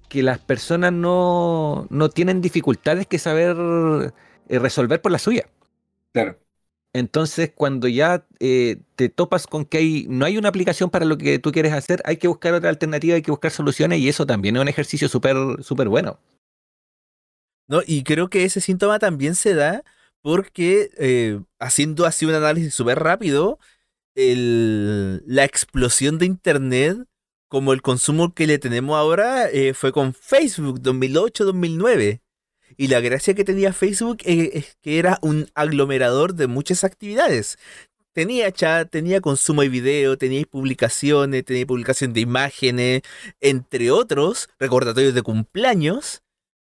que 0.09 0.23
las 0.23 0.39
personas 0.39 0.91
no, 0.93 1.87
no 1.89 2.09
tienen 2.09 2.41
dificultades 2.41 3.07
que 3.07 3.19
saber 3.19 3.55
eh, 4.49 4.59
resolver 4.59 5.01
por 5.01 5.11
la 5.11 5.19
suya. 5.19 5.47
Claro. 6.13 6.37
Entonces, 6.93 7.51
cuando 7.53 7.87
ya 7.87 8.25
eh, 8.39 8.77
te 8.95 9.09
topas 9.09 9.47
con 9.47 9.65
que 9.65 9.79
hay, 9.79 10.05
no 10.09 10.25
hay 10.25 10.37
una 10.37 10.49
aplicación 10.49 10.91
para 10.91 11.05
lo 11.05 11.17
que 11.17 11.39
tú 11.39 11.51
quieres 11.51 11.73
hacer, 11.73 12.01
hay 12.05 12.17
que 12.17 12.27
buscar 12.27 12.53
otra 12.53 12.69
alternativa, 12.69 13.15
hay 13.15 13.23
que 13.23 13.31
buscar 13.31 13.51
soluciones 13.51 13.99
y 13.99 14.09
eso 14.09 14.27
también 14.27 14.55
es 14.55 14.61
un 14.61 14.67
ejercicio 14.67 15.09
súper 15.09 15.35
súper 15.63 15.89
bueno. 15.89 16.19
¿no? 17.67 17.81
Y 17.85 18.03
creo 18.03 18.29
que 18.29 18.43
ese 18.45 18.61
síntoma 18.61 18.99
también 18.99 19.35
se 19.35 19.55
da 19.55 19.83
porque 20.21 20.91
eh, 20.97 21.41
haciendo 21.59 22.05
así 22.05 22.25
un 22.25 22.35
análisis 22.35 22.73
súper 22.73 22.99
rápido, 22.99 23.59
la 24.15 25.43
explosión 25.43 26.19
de 26.19 26.27
Internet, 26.27 26.97
como 27.47 27.73
el 27.73 27.81
consumo 27.81 28.33
que 28.33 28.47
le 28.47 28.59
tenemos 28.59 28.95
ahora, 28.95 29.49
eh, 29.49 29.73
fue 29.73 29.91
con 29.91 30.13
Facebook 30.13 30.79
2008-2009. 30.81 32.21
Y 32.77 32.87
la 32.87 32.99
gracia 32.99 33.33
que 33.33 33.43
tenía 33.43 33.73
Facebook 33.73 34.17
eh, 34.25 34.51
es 34.53 34.77
que 34.81 34.99
era 34.99 35.19
un 35.21 35.49
aglomerador 35.53 36.33
de 36.33 36.47
muchas 36.47 36.83
actividades. 36.83 37.57
Tenía 38.13 38.51
chat, 38.51 38.89
tenía 38.91 39.21
consumo 39.21 39.63
de 39.63 39.69
video, 39.69 40.17
tenía 40.17 40.43
publicaciones, 40.45 41.45
tenía 41.45 41.65
publicación 41.65 42.13
de 42.13 42.21
imágenes, 42.21 43.01
entre 43.41 43.91
otros, 43.91 44.49
recordatorios 44.59 45.15
de 45.15 45.23
cumpleaños. 45.23 46.21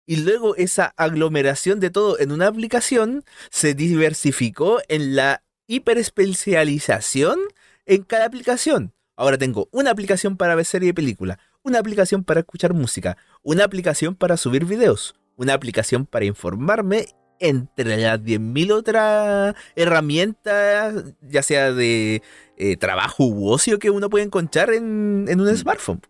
Y 0.07 0.17
luego 0.17 0.55
esa 0.55 0.93
aglomeración 0.97 1.79
de 1.79 1.89
todo 1.89 2.19
en 2.19 2.31
una 2.31 2.47
aplicación 2.47 3.23
se 3.49 3.73
diversificó 3.73 4.79
en 4.87 5.15
la 5.15 5.43
hiperespecialización 5.67 7.39
en 7.85 8.03
cada 8.03 8.25
aplicación. 8.25 8.93
Ahora 9.17 9.37
tengo 9.37 9.69
una 9.71 9.91
aplicación 9.91 10.37
para 10.37 10.55
ver 10.55 10.65
serie 10.65 10.89
y 10.89 10.93
película, 10.93 11.39
una 11.63 11.79
aplicación 11.79 12.23
para 12.23 12.41
escuchar 12.41 12.73
música, 12.73 13.17
una 13.41 13.63
aplicación 13.63 14.15
para 14.15 14.37
subir 14.37 14.65
videos, 14.65 15.15
una 15.37 15.53
aplicación 15.53 16.05
para 16.05 16.25
informarme, 16.25 17.07
entre 17.39 17.97
las 17.97 18.21
10.000 18.23 18.71
otras 18.71 19.55
herramientas, 19.75 21.03
ya 21.21 21.43
sea 21.43 21.71
de 21.73 22.21
eh, 22.57 22.77
trabajo 22.77 23.25
u 23.25 23.49
ocio 23.49 23.77
que 23.79 23.89
uno 23.89 24.09
puede 24.09 24.23
encontrar 24.25 24.73
en, 24.73 25.25
en 25.27 25.41
un 25.41 25.55
smartphone. 25.57 26.01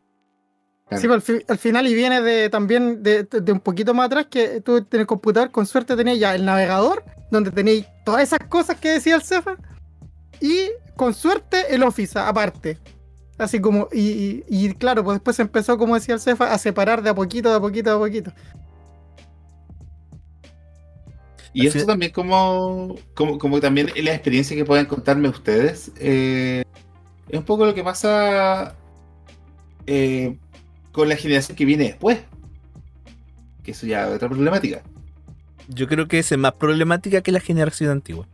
Claro. 0.87 1.01
Sí, 1.01 1.07
pues, 1.07 1.15
al, 1.15 1.21
fi- 1.23 1.45
al 1.47 1.57
final 1.57 1.87
y 1.87 1.95
viene 1.95 2.21
de 2.21 2.49
también 2.51 3.01
de, 3.01 3.23
de 3.23 3.51
un 3.51 3.59
poquito 3.59 3.95
más 3.95 4.05
atrás 4.05 4.27
que 4.29 4.61
tú 4.61 4.77
en 4.77 4.99
el 4.99 5.07
computador 5.07 5.49
con 5.49 5.65
suerte 5.65 5.95
tenías 5.95 6.19
ya 6.19 6.35
el 6.35 6.45
navegador, 6.45 7.03
donde 7.31 7.49
tenéis 7.49 7.87
todas 8.05 8.21
esas 8.21 8.39
cosas 8.47 8.79
que 8.79 8.89
decía 8.89 9.15
el 9.15 9.23
Cefa, 9.23 9.55
y 10.39 10.69
con 10.95 11.13
suerte 11.15 11.73
el 11.73 11.81
Office 11.81 12.19
aparte. 12.19 12.77
Así 13.39 13.59
como, 13.59 13.89
y, 13.91 13.99
y- 14.01 14.43
y 14.47 14.73
claro, 14.75 15.03
pues 15.03 15.15
después 15.15 15.35
se 15.35 15.41
empezó, 15.41 15.77
como 15.79 15.95
decía 15.95 16.13
el 16.13 16.21
Cefa, 16.21 16.53
a 16.53 16.57
separar 16.59 17.01
de 17.01 17.09
a 17.09 17.15
poquito, 17.15 17.49
de 17.49 17.55
a 17.55 17.59
poquito, 17.59 17.89
de 17.89 17.95
a 17.95 17.99
poquito. 17.99 18.31
Y 21.55 21.61
Al 21.61 21.67
esto 21.67 21.85
también 21.85 22.11
como, 22.11 22.95
como, 23.13 23.37
como 23.39 23.59
también 23.61 23.89
la 23.95 24.13
experiencia 24.13 24.55
que 24.57 24.65
pueden 24.65 24.85
contarme 24.87 25.29
ustedes, 25.29 25.89
eh, 25.97 26.63
es 27.29 27.39
un 27.39 27.45
poco 27.45 27.65
lo 27.65 27.73
que 27.73 27.81
pasa 27.83 28.75
eh, 29.87 30.37
con 30.91 31.07
la 31.07 31.15
generación 31.15 31.55
que 31.55 31.63
viene 31.65 31.85
después. 31.85 32.19
Que 33.63 33.71
eso 33.71 33.87
ya 33.87 34.07
es 34.09 34.15
otra 34.15 34.27
problemática. 34.27 34.83
Yo 35.69 35.87
creo 35.87 36.07
que 36.09 36.19
esa 36.19 36.35
es 36.35 36.39
más 36.39 36.53
problemática 36.53 37.21
que 37.21 37.31
la 37.31 37.39
generación 37.39 37.89
antigua. 37.89 38.27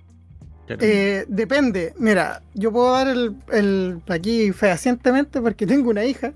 Eh, 0.68 1.26
depende, 1.28 1.94
mira, 2.00 2.42
yo 2.54 2.72
puedo 2.72 2.92
dar 2.94 3.08
el, 3.10 3.36
el 3.52 4.02
aquí 4.08 4.52
fehacientemente 4.52 5.42
porque 5.42 5.68
tengo 5.68 5.90
una 5.92 6.04
hija. 6.06 6.34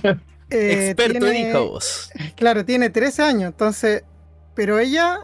Eh, 0.54 0.88
Experto 0.90 1.24
en 1.28 1.32
tiene- 1.32 1.50
hijos. 1.50 2.10
Claro, 2.36 2.62
tiene 2.62 2.90
13 2.90 3.22
años, 3.22 3.44
entonces, 3.52 4.04
pero 4.54 4.78
ella 4.78 5.20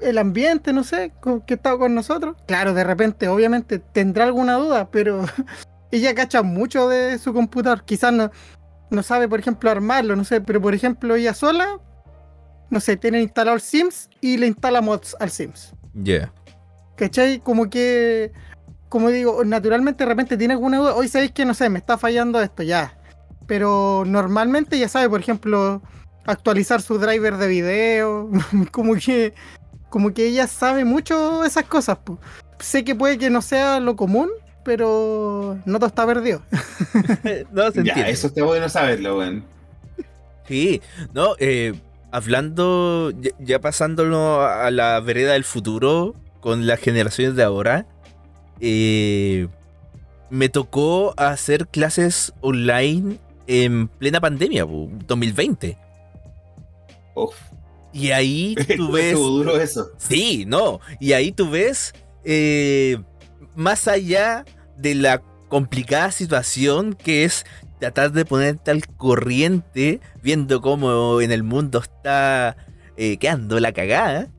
el 0.00 0.18
ambiente, 0.18 0.72
no 0.72 0.84
sé, 0.84 1.12
con- 1.20 1.40
que 1.40 1.54
estaba 1.54 1.78
con 1.78 1.94
nosotros. 1.94 2.36
Claro, 2.46 2.74
de 2.74 2.84
repente, 2.84 3.28
obviamente, 3.28 3.78
tendrá 3.78 4.24
alguna 4.24 4.54
duda, 4.54 4.90
pero 4.90 5.24
ella 5.90 6.14
cacha 6.14 6.42
mucho 6.42 6.88
de 6.88 7.18
su 7.18 7.32
computador. 7.32 7.84
Quizás 7.84 8.12
no, 8.12 8.30
no 8.90 9.02
sabe, 9.02 9.28
por 9.28 9.40
ejemplo, 9.40 9.70
armarlo, 9.70 10.16
no 10.16 10.24
sé, 10.24 10.40
pero 10.40 10.60
por 10.60 10.74
ejemplo, 10.74 11.14
ella 11.16 11.34
sola, 11.34 11.78
no 12.70 12.80
sé, 12.80 12.96
tiene 12.96 13.20
instalado 13.20 13.54
el 13.56 13.62
Sims 13.62 14.08
y 14.20 14.36
le 14.36 14.46
instala 14.46 14.80
mods 14.80 15.16
al 15.20 15.30
Sims. 15.30 15.72
Ya. 15.94 16.32
¿Cachai? 16.96 17.40
Como 17.40 17.70
que, 17.70 18.32
como 18.88 19.08
digo, 19.10 19.44
naturalmente 19.44 20.04
de 20.04 20.08
repente 20.08 20.36
tiene 20.36 20.54
alguna 20.54 20.78
duda. 20.78 20.94
Hoy 20.94 21.08
sabéis 21.08 21.32
que, 21.32 21.44
no 21.44 21.54
sé, 21.54 21.68
me 21.70 21.78
está 21.78 21.96
fallando 21.96 22.40
esto, 22.40 22.62
ya. 22.62 22.98
Pero 23.46 24.04
normalmente 24.06 24.78
ya 24.78 24.88
sabe, 24.88 25.08
por 25.08 25.20
ejemplo, 25.20 25.80
actualizar 26.26 26.82
su 26.82 26.98
driver 26.98 27.36
de 27.36 27.46
video. 27.46 28.30
como 28.72 28.94
que, 28.96 29.32
como 29.90 30.12
que 30.14 30.26
ella 30.28 30.46
sabe 30.46 30.84
mucho 30.84 31.44
esas 31.44 31.64
cosas. 31.64 31.98
po. 31.98 32.18
Sé 32.58 32.84
que 32.84 32.94
puede 32.94 33.18
que 33.18 33.30
no 33.30 33.40
sea 33.42 33.80
lo 33.80 33.96
común, 33.96 34.28
pero 34.64 35.58
no 35.64 35.78
todo 35.78 35.86
está 35.88 36.06
perdido. 36.06 36.42
no 37.52 37.70
se 37.70 37.82
Ya, 37.84 37.92
entiende. 37.92 38.10
eso 38.10 38.26
está 38.28 38.44
bueno 38.44 38.68
saberlo, 38.68 39.18
weón. 39.18 39.44
Sí, 40.46 40.80
no, 41.12 41.34
eh, 41.38 41.74
hablando, 42.10 43.10
ya, 43.20 43.30
ya 43.38 43.60
pasándolo 43.60 44.42
a 44.42 44.70
la 44.70 44.98
vereda 45.00 45.34
del 45.34 45.44
futuro 45.44 46.14
con 46.40 46.66
las 46.66 46.80
generaciones 46.80 47.36
de 47.36 47.42
ahora, 47.42 47.86
eh, 48.60 49.46
me 50.30 50.48
tocó 50.48 51.12
hacer 51.16 51.66
clases 51.68 52.32
online 52.40 53.18
en 53.46 53.88
plena 53.88 54.20
pandemia, 54.20 54.66
po, 54.66 54.88
2020. 55.06 55.76
Uf, 57.14 57.34
Y 57.98 58.12
ahí 58.12 58.54
tú 58.76 58.92
ves... 58.92 59.06
estuvo 59.06 59.28
duro 59.28 59.60
eso. 59.60 59.90
Sí, 59.98 60.44
no. 60.46 60.80
Y 61.00 61.12
ahí 61.12 61.32
tú 61.32 61.50
ves, 61.50 61.92
eh, 62.24 62.98
más 63.54 63.88
allá 63.88 64.44
de 64.76 64.94
la 64.94 65.22
complicada 65.48 66.12
situación 66.12 66.94
que 66.94 67.24
es 67.24 67.44
tratar 67.80 68.12
de 68.12 68.24
ponerte 68.24 68.70
al 68.70 68.86
corriente, 68.86 70.00
viendo 70.22 70.60
cómo 70.60 71.20
en 71.20 71.32
el 71.32 71.42
mundo 71.42 71.80
está 71.80 72.56
eh, 72.96 73.16
quedando 73.18 73.58
la 73.60 73.72
cagada 73.72 74.30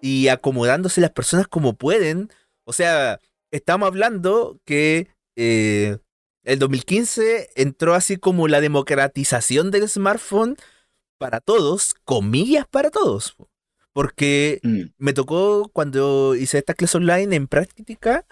y 0.00 0.28
acomodándose 0.28 1.00
las 1.00 1.10
personas 1.10 1.48
como 1.48 1.74
pueden. 1.74 2.30
O 2.64 2.72
sea, 2.72 3.20
estamos 3.50 3.86
hablando 3.86 4.60
que 4.64 5.08
eh, 5.36 5.98
el 6.44 6.58
2015 6.58 7.50
entró 7.56 7.94
así 7.94 8.16
como 8.16 8.48
la 8.48 8.60
democratización 8.60 9.70
del 9.70 9.88
smartphone 9.88 10.56
para 11.18 11.40
todos, 11.40 11.94
comillas 12.04 12.66
para 12.68 12.90
todos. 12.90 13.32
po. 13.32 13.48
Porque 13.92 14.60
Mm, 14.62 14.82
me 14.98 15.12
tocó 15.12 15.70
cuando 15.72 16.34
hice 16.34 16.58
esta 16.58 16.74
clase 16.74 16.98
online 16.98 17.34
en 17.34 17.46
práctica, 17.48 18.26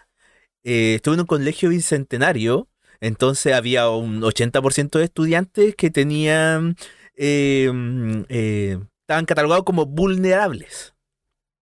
eh, 0.63 0.97
estuve 0.97 1.15
en 1.15 1.21
un 1.21 1.27
colegio 1.27 1.71
bicentenario, 1.71 2.69
entonces 3.01 3.55
había 3.55 3.89
un 3.91 4.23
80% 4.23 4.99
de 4.99 5.05
estudiantes 5.05 5.75
que 5.77 5.91
tenían, 5.91 6.77
eh, 7.17 7.71
mm, 7.73 8.23
eh, 8.29 8.79
estaban 9.01 9.27
catalogados 9.27 9.65
como 9.65 9.87
vulnerables. 9.87 10.95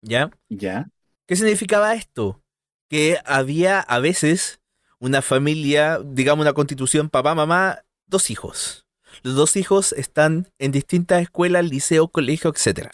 ¿Ya? 0.01 0.29
Ya. 0.49 0.89
¿Qué 1.25 1.35
significaba 1.35 1.95
esto? 1.95 2.41
Que 2.89 3.17
había 3.25 3.79
a 3.79 3.99
veces 3.99 4.59
una 4.99 5.21
familia, 5.21 5.99
digamos 6.03 6.43
una 6.43 6.53
constitución, 6.53 7.09
papá, 7.09 7.35
mamá, 7.35 7.83
dos 8.05 8.29
hijos. 8.29 8.84
Los 9.23 9.35
dos 9.35 9.55
hijos 9.55 9.93
están 9.93 10.51
en 10.59 10.71
distintas 10.71 11.21
escuelas, 11.21 11.65
liceo, 11.65 12.07
colegio, 12.07 12.51
etc. 12.51 12.89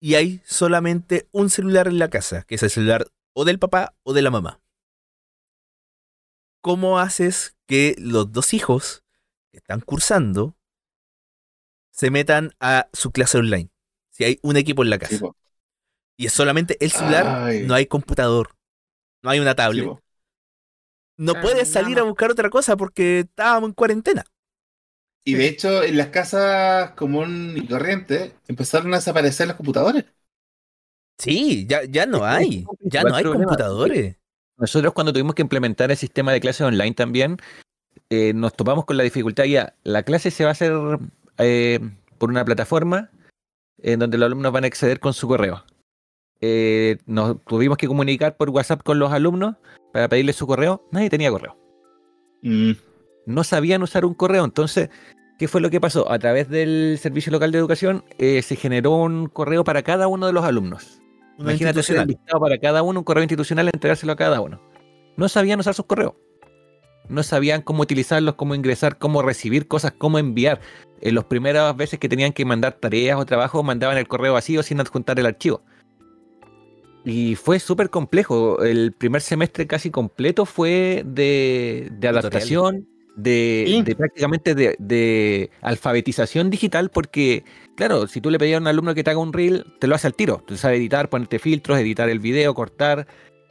Y 0.00 0.14
hay 0.14 0.40
solamente 0.44 1.28
un 1.32 1.50
celular 1.50 1.88
en 1.88 1.98
la 1.98 2.10
casa, 2.10 2.42
que 2.44 2.54
es 2.54 2.62
el 2.62 2.70
celular 2.70 3.08
o 3.34 3.44
del 3.44 3.58
papá 3.58 3.94
o 4.02 4.12
de 4.12 4.22
la 4.22 4.30
mamá. 4.30 4.60
¿Cómo 6.60 6.98
haces 6.98 7.56
que 7.66 7.94
los 7.98 8.32
dos 8.32 8.52
hijos 8.54 9.04
que 9.52 9.58
están 9.58 9.80
cursando 9.80 10.56
se 11.92 12.10
metan 12.10 12.52
a 12.60 12.88
su 12.92 13.10
clase 13.10 13.38
online? 13.38 13.70
Si 14.10 14.24
hay 14.24 14.38
un 14.42 14.56
equipo 14.56 14.82
en 14.82 14.90
la 14.90 14.98
casa. 14.98 15.18
Sí. 15.18 15.24
Y 16.16 16.26
es 16.26 16.32
solamente 16.32 16.76
el 16.84 16.90
celular, 16.90 17.26
Ay. 17.26 17.64
no 17.66 17.74
hay 17.74 17.86
computador, 17.86 18.56
no 19.22 19.30
hay 19.30 19.38
una 19.38 19.54
tablet. 19.54 19.88
no 21.16 21.40
puedes 21.40 21.70
salir 21.70 21.98
a 22.00 22.02
buscar 22.02 22.30
otra 22.30 22.50
cosa 22.50 22.76
porque 22.76 23.20
estábamos 23.20 23.68
en 23.68 23.74
cuarentena. 23.74 24.24
Y 25.28 25.34
de 25.34 25.46
hecho, 25.46 25.82
en 25.82 25.98
las 25.98 26.06
casas 26.06 26.92
común 26.92 27.52
y 27.54 27.66
corriente 27.66 28.32
empezaron 28.48 28.94
a 28.94 28.96
desaparecer 28.96 29.46
los 29.46 29.56
computadores. 29.56 30.06
Sí, 31.18 31.66
ya, 31.68 31.84
ya 31.84 32.06
no 32.06 32.24
hay, 32.24 32.64
ya 32.80 33.02
no 33.02 33.14
hay 33.14 33.24
computadores. 33.24 34.16
Nosotros 34.56 34.94
cuando 34.94 35.12
tuvimos 35.12 35.34
que 35.34 35.42
implementar 35.42 35.90
el 35.90 35.98
sistema 35.98 36.32
de 36.32 36.40
clases 36.40 36.62
online 36.62 36.94
también, 36.94 37.36
eh, 38.08 38.32
nos 38.32 38.54
topamos 38.54 38.86
con 38.86 38.96
la 38.96 39.02
dificultad 39.02 39.44
ya, 39.44 39.74
la 39.84 40.02
clase 40.02 40.30
se 40.30 40.44
va 40.44 40.48
a 40.48 40.52
hacer 40.52 40.72
eh, 41.36 41.78
por 42.16 42.30
una 42.30 42.46
plataforma 42.46 43.10
en 43.82 43.98
donde 43.98 44.16
los 44.16 44.28
alumnos 44.28 44.50
van 44.50 44.64
a 44.64 44.68
acceder 44.68 44.98
con 44.98 45.12
su 45.12 45.28
correo. 45.28 45.62
Eh, 46.40 46.96
nos 47.04 47.44
tuvimos 47.44 47.76
que 47.76 47.86
comunicar 47.86 48.38
por 48.38 48.48
WhatsApp 48.48 48.82
con 48.82 48.98
los 48.98 49.12
alumnos 49.12 49.56
para 49.92 50.08
pedirles 50.08 50.36
su 50.36 50.46
correo, 50.46 50.88
nadie 50.90 51.10
tenía 51.10 51.30
correo. 51.30 51.54
Mm, 52.40 52.72
no 53.28 53.44
sabían 53.44 53.82
usar 53.82 54.06
un 54.06 54.14
correo. 54.14 54.44
Entonces, 54.44 54.88
¿qué 55.38 55.48
fue 55.48 55.60
lo 55.60 55.70
que 55.70 55.80
pasó? 55.80 56.10
A 56.10 56.18
través 56.18 56.48
del 56.48 56.98
Servicio 57.00 57.32
Local 57.32 57.52
de 57.52 57.58
Educación 57.58 58.04
eh, 58.18 58.42
se 58.42 58.56
generó 58.56 58.96
un 58.96 59.28
correo 59.28 59.64
para 59.64 59.82
cada 59.82 60.08
uno 60.08 60.26
de 60.26 60.32
los 60.32 60.44
alumnos. 60.44 61.00
Una 61.38 61.52
Imagínate 61.52 61.78
institucional. 61.78 62.08
listado 62.08 62.40
para 62.40 62.58
cada 62.58 62.82
uno, 62.82 63.00
un 63.00 63.04
correo 63.04 63.22
institucional, 63.22 63.70
entregárselo 63.72 64.12
a 64.12 64.16
cada 64.16 64.40
uno. 64.40 64.60
No 65.16 65.28
sabían 65.28 65.60
usar 65.60 65.74
sus 65.74 65.86
correos. 65.86 66.14
No 67.08 67.22
sabían 67.22 67.62
cómo 67.62 67.82
utilizarlos, 67.82 68.34
cómo 68.34 68.54
ingresar, 68.54 68.98
cómo 68.98 69.22
recibir 69.22 69.66
cosas, 69.66 69.92
cómo 69.96 70.18
enviar. 70.18 70.60
En 71.00 71.14
las 71.14 71.24
primeras 71.24 71.74
veces 71.76 71.98
que 71.98 72.08
tenían 72.08 72.32
que 72.32 72.44
mandar 72.44 72.74
tareas 72.74 73.18
o 73.18 73.24
trabajos, 73.24 73.64
mandaban 73.64 73.96
el 73.96 74.08
correo 74.08 74.34
vacío 74.34 74.62
sin 74.62 74.80
adjuntar 74.80 75.18
el 75.18 75.26
archivo. 75.26 75.62
Y 77.04 77.36
fue 77.36 77.60
súper 77.60 77.88
complejo. 77.88 78.62
El 78.62 78.92
primer 78.92 79.22
semestre 79.22 79.66
casi 79.66 79.90
completo 79.90 80.44
fue 80.44 81.04
de, 81.06 81.88
de 81.92 82.08
adaptación, 82.08 82.86
de, 83.18 83.64
Sí. 83.66 83.82
de 83.82 83.94
prácticamente 83.96 84.54
de, 84.54 84.76
de 84.78 85.50
alfabetización 85.60 86.50
digital, 86.50 86.88
porque, 86.90 87.44
claro, 87.76 88.06
si 88.06 88.20
tú 88.20 88.30
le 88.30 88.38
pedías 88.38 88.58
a 88.58 88.60
un 88.60 88.66
alumno 88.68 88.94
que 88.94 89.02
te 89.04 89.10
haga 89.10 89.18
un 89.20 89.32
reel, 89.32 89.64
te 89.80 89.86
lo 89.86 89.94
hace 89.94 90.06
al 90.06 90.14
tiro. 90.14 90.42
Tú 90.46 90.56
sabes 90.56 90.78
editar, 90.78 91.08
ponerte 91.10 91.38
filtros, 91.38 91.78
editar 91.78 92.08
el 92.08 92.20
video, 92.20 92.54
cortar, 92.54 93.06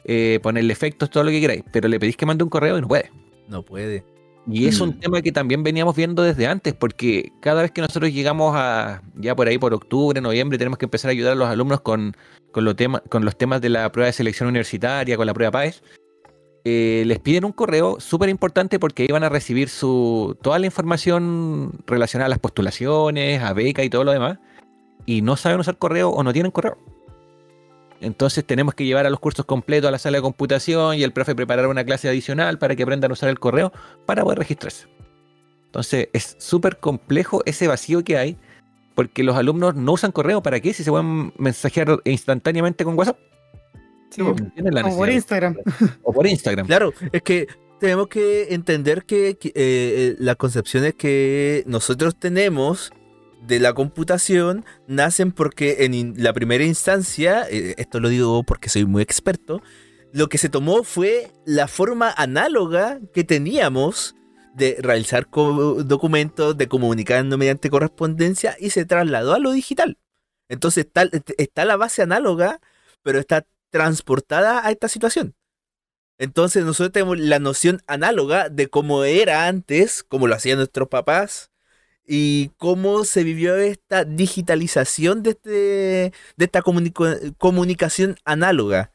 eh, 0.06 0.40
ponerle 0.42 0.72
efectos, 0.74 1.10
todo 1.10 1.24
lo 1.26 1.32
que 1.32 1.42
queráis. 1.42 1.64
Pero 1.72 1.88
le 1.90 2.00
pedís 2.00 2.16
que 2.18 2.26
mande 2.26 2.44
un 2.44 2.50
correo 2.50 2.78
y 2.78 2.82
no 2.82 2.88
puede. 2.88 3.12
No 3.50 3.62
puede. 3.64 4.04
Y 4.50 4.66
es 4.68 4.80
un 4.80 4.90
Mm. 4.92 5.00
tema 5.00 5.22
que 5.22 5.34
también 5.34 5.62
veníamos 5.64 5.94
viendo 5.96 6.24
desde 6.24 6.48
antes, 6.48 6.74
porque 6.74 7.34
cada 7.42 7.62
vez 7.64 7.72
que 7.72 7.82
nosotros 7.82 8.14
llegamos 8.14 8.54
a, 8.56 9.02
ya 9.16 9.36
por 9.36 9.48
ahí 9.50 9.58
por 9.58 9.74
octubre, 9.74 10.22
noviembre, 10.22 10.58
tenemos 10.58 10.78
que 10.80 10.86
empezar 10.86 11.10
a 11.10 11.12
ayudar 11.12 11.34
a 11.34 11.36
los 11.36 11.50
alumnos 11.50 11.82
con, 11.82 12.16
con, 12.54 12.64
los, 12.64 12.78
temas 12.78 13.02
con 13.10 13.26
los 13.26 13.38
temas 13.38 13.60
de 13.60 13.68
la 13.70 13.92
prueba 13.92 14.06
de 14.08 14.14
selección 14.14 14.48
universitaria, 14.48 15.18
con 15.18 15.26
la 15.28 15.34
prueba 15.34 15.52
PAES, 15.52 15.84
eh, 16.70 17.06
les 17.06 17.20
piden 17.20 17.46
un 17.46 17.54
correo 17.54 17.98
súper 18.02 18.28
importante 18.28 18.78
porque 18.78 19.08
van 19.10 19.24
a 19.24 19.30
recibir 19.30 19.70
su, 19.70 20.38
toda 20.42 20.60
la 20.60 20.66
información 20.66 21.72
relacionada 21.88 22.26
a 22.26 22.30
las 22.30 22.40
postulaciones, 22.40 23.42
a 23.42 23.54
beca 23.54 23.86
y 23.86 23.90
todo 23.90 24.04
lo 24.04 24.12
demás, 24.12 24.38
y 25.06 25.22
no 25.22 25.38
saben 25.38 25.62
usar 25.62 25.78
correo 25.78 26.10
o 26.10 26.24
no 26.24 26.34
tienen 26.34 26.52
correo. 26.52 26.78
Entonces 28.02 28.46
tenemos 28.46 28.76
que 28.76 28.84
llevar 28.84 29.06
a 29.06 29.10
los 29.10 29.22
cursos 29.22 29.46
completos 29.46 29.88
a 29.88 29.92
la 29.92 29.98
sala 29.98 30.18
de 30.18 30.22
computación 30.22 30.98
y 30.98 31.04
el 31.04 31.14
profe 31.14 31.36
preparar 31.36 31.68
una 31.68 31.86
clase 31.86 32.10
adicional 32.10 32.60
para 32.60 32.76
que 32.76 32.84
aprendan 32.84 33.12
a 33.12 33.14
usar 33.14 33.30
el 33.30 33.40
correo 33.40 33.72
para 34.06 34.24
poder 34.24 34.40
registrarse. 34.40 34.88
Entonces 35.68 36.10
es 36.12 36.36
súper 36.38 36.80
complejo 36.80 37.44
ese 37.46 37.70
vacío 37.70 38.04
que 38.04 38.18
hay 38.18 38.38
porque 38.94 39.24
los 39.24 39.38
alumnos 39.38 39.74
no 39.76 39.94
usan 39.94 40.12
correo. 40.12 40.44
¿Para 40.44 40.60
qué? 40.60 40.74
Si 40.74 40.84
se 40.84 40.92
pueden 40.92 41.32
mensajear 41.38 42.02
instantáneamente 42.04 42.84
con 42.84 42.98
WhatsApp. 42.98 43.18
Sí, 44.10 44.22
No 44.22 44.34
tienen 44.36 44.74
la 44.74 44.86
o 44.86 44.96
por. 44.98 45.10
Instagram. 45.10 45.58
O 46.04 46.14
por 46.14 46.28
Instagram. 46.28 46.66
Claro, 46.68 46.94
es 47.12 47.22
que 47.22 47.48
tenemos 47.80 48.08
que 48.08 48.54
entender 48.54 49.04
que, 49.06 49.38
que, 49.38 49.52
eh, 49.56 50.16
las 50.20 50.36
concepciones 50.38 50.96
que 50.96 51.64
nosotros 51.68 52.16
tenemos 52.18 52.92
de 53.46 53.60
la 53.60 53.74
computación 53.74 54.66
nacen 54.88 55.32
porque 55.32 55.78
en 55.86 55.94
in- 55.94 56.14
la 56.18 56.34
primera 56.34 56.64
instancia, 56.64 57.46
eh, 57.50 57.76
esto 57.78 58.00
lo 58.00 58.10
digo 58.10 58.44
porque 58.44 58.70
soy 58.70 58.86
muy 58.86 59.04
experto, 59.04 59.62
lo 60.12 60.28
que 60.28 60.38
se 60.40 60.50
tomó 60.50 60.84
fue 60.84 61.32
la 61.46 61.68
forma 61.68 62.12
análoga 62.18 63.00
que 63.14 63.24
teníamos 63.24 64.16
de 64.56 64.78
realizar 64.80 65.28
documentos, 65.30 66.58
de 66.58 66.68
comunicarnos 66.68 67.38
mediante 67.38 67.70
correspondencia 67.70 68.56
y 68.60 68.72
se 68.72 68.86
trasladó 68.86 69.34
a 69.36 69.40
lo 69.40 69.52
digital. 69.52 69.98
Entonces 70.50 70.86
está, 70.86 71.08
está 71.38 71.66
la 71.66 71.76
base 71.76 72.02
análoga, 72.02 72.60
pero 73.04 73.20
está 73.20 73.46
transportada 73.70 74.66
a 74.66 74.72
esta 74.72 74.88
situación. 74.88 75.36
Entonces 76.20 76.66
nosotros 76.66 76.92
tenemos 76.92 77.20
la 77.20 77.40
noción 77.40 77.82
análoga 77.88 78.50
de 78.50 78.68
cómo 78.70 79.04
era 79.04 79.48
antes, 79.48 80.04
como 80.04 80.28
lo 80.28 80.36
hacían 80.36 80.58
nuestros 80.58 80.88
papás, 80.88 81.52
y 82.08 82.52
cómo 82.58 83.04
se 83.04 83.24
vivió 83.24 83.58
esta 83.58 84.06
digitalización 84.06 85.24
de, 85.24 85.32
este, 85.32 86.14
de 86.38 86.46
esta 86.46 86.62
comunicación 87.38 88.16
análoga. 88.24 88.94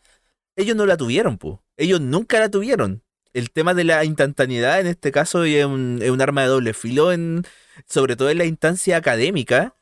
Ellos 0.57 0.77
no 0.77 0.87
la 0.87 0.97
tuvieron, 0.97 1.39
pues. 1.39 1.59
Ellos 1.77 2.01
nunca 2.01 2.41
la 2.41 2.51
tuvieron. 2.51 3.03
El 3.35 3.51
tema 3.51 3.75
de 3.75 3.85
la 3.85 4.05
instantaneidad 4.05 4.81
en 4.81 4.87
este 4.87 5.13
caso 5.13 5.45
es 5.45 5.65
un, 5.65 6.03
un 6.03 6.21
arma 6.23 6.43
de 6.43 6.49
doble 6.49 6.75
filo, 6.75 7.11
sobre 7.87 8.17
todo 8.17 8.31
en 8.31 8.39
la 8.39 8.45
instancia 8.47 8.97
académica. 8.97 9.77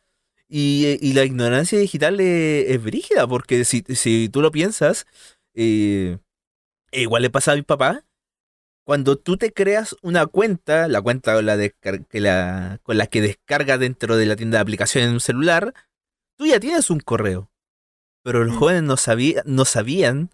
Y, 0.52 0.98
y 1.00 1.12
la 1.12 1.24
ignorancia 1.24 1.78
digital 1.78 2.18
es, 2.18 2.68
es 2.70 2.82
brígida, 2.82 3.26
porque 3.28 3.64
si, 3.64 3.84
si 3.94 4.28
tú 4.28 4.40
lo 4.42 4.50
piensas, 4.50 5.06
eh, 5.54 6.18
igual 6.90 7.22
le 7.22 7.30
pasa 7.30 7.52
a 7.52 7.54
mi 7.56 7.62
papá. 7.62 8.04
Cuando 8.84 9.16
tú 9.16 9.36
te 9.36 9.52
creas 9.52 9.94
una 10.02 10.26
cuenta, 10.26 10.88
la 10.88 11.00
cuenta 11.00 11.34
con 11.34 11.46
la, 11.46 11.56
que 11.56 12.20
la, 12.20 12.80
con 12.82 12.98
la 12.98 13.06
que 13.06 13.20
descargas 13.20 13.78
dentro 13.78 14.16
de 14.16 14.26
la 14.26 14.34
tienda 14.34 14.58
de 14.58 14.62
aplicaciones 14.62 15.08
en 15.08 15.14
un 15.14 15.20
celular, 15.20 15.72
tú 16.36 16.46
ya 16.46 16.58
tienes 16.58 16.90
un 16.90 16.98
correo. 16.98 17.48
Pero 18.24 18.42
los 18.44 18.54
Mm. 18.56 18.58
jóvenes 18.58 18.82
no, 18.82 18.96
sabía- 18.96 19.42
no 19.46 19.64
sabían 19.64 20.30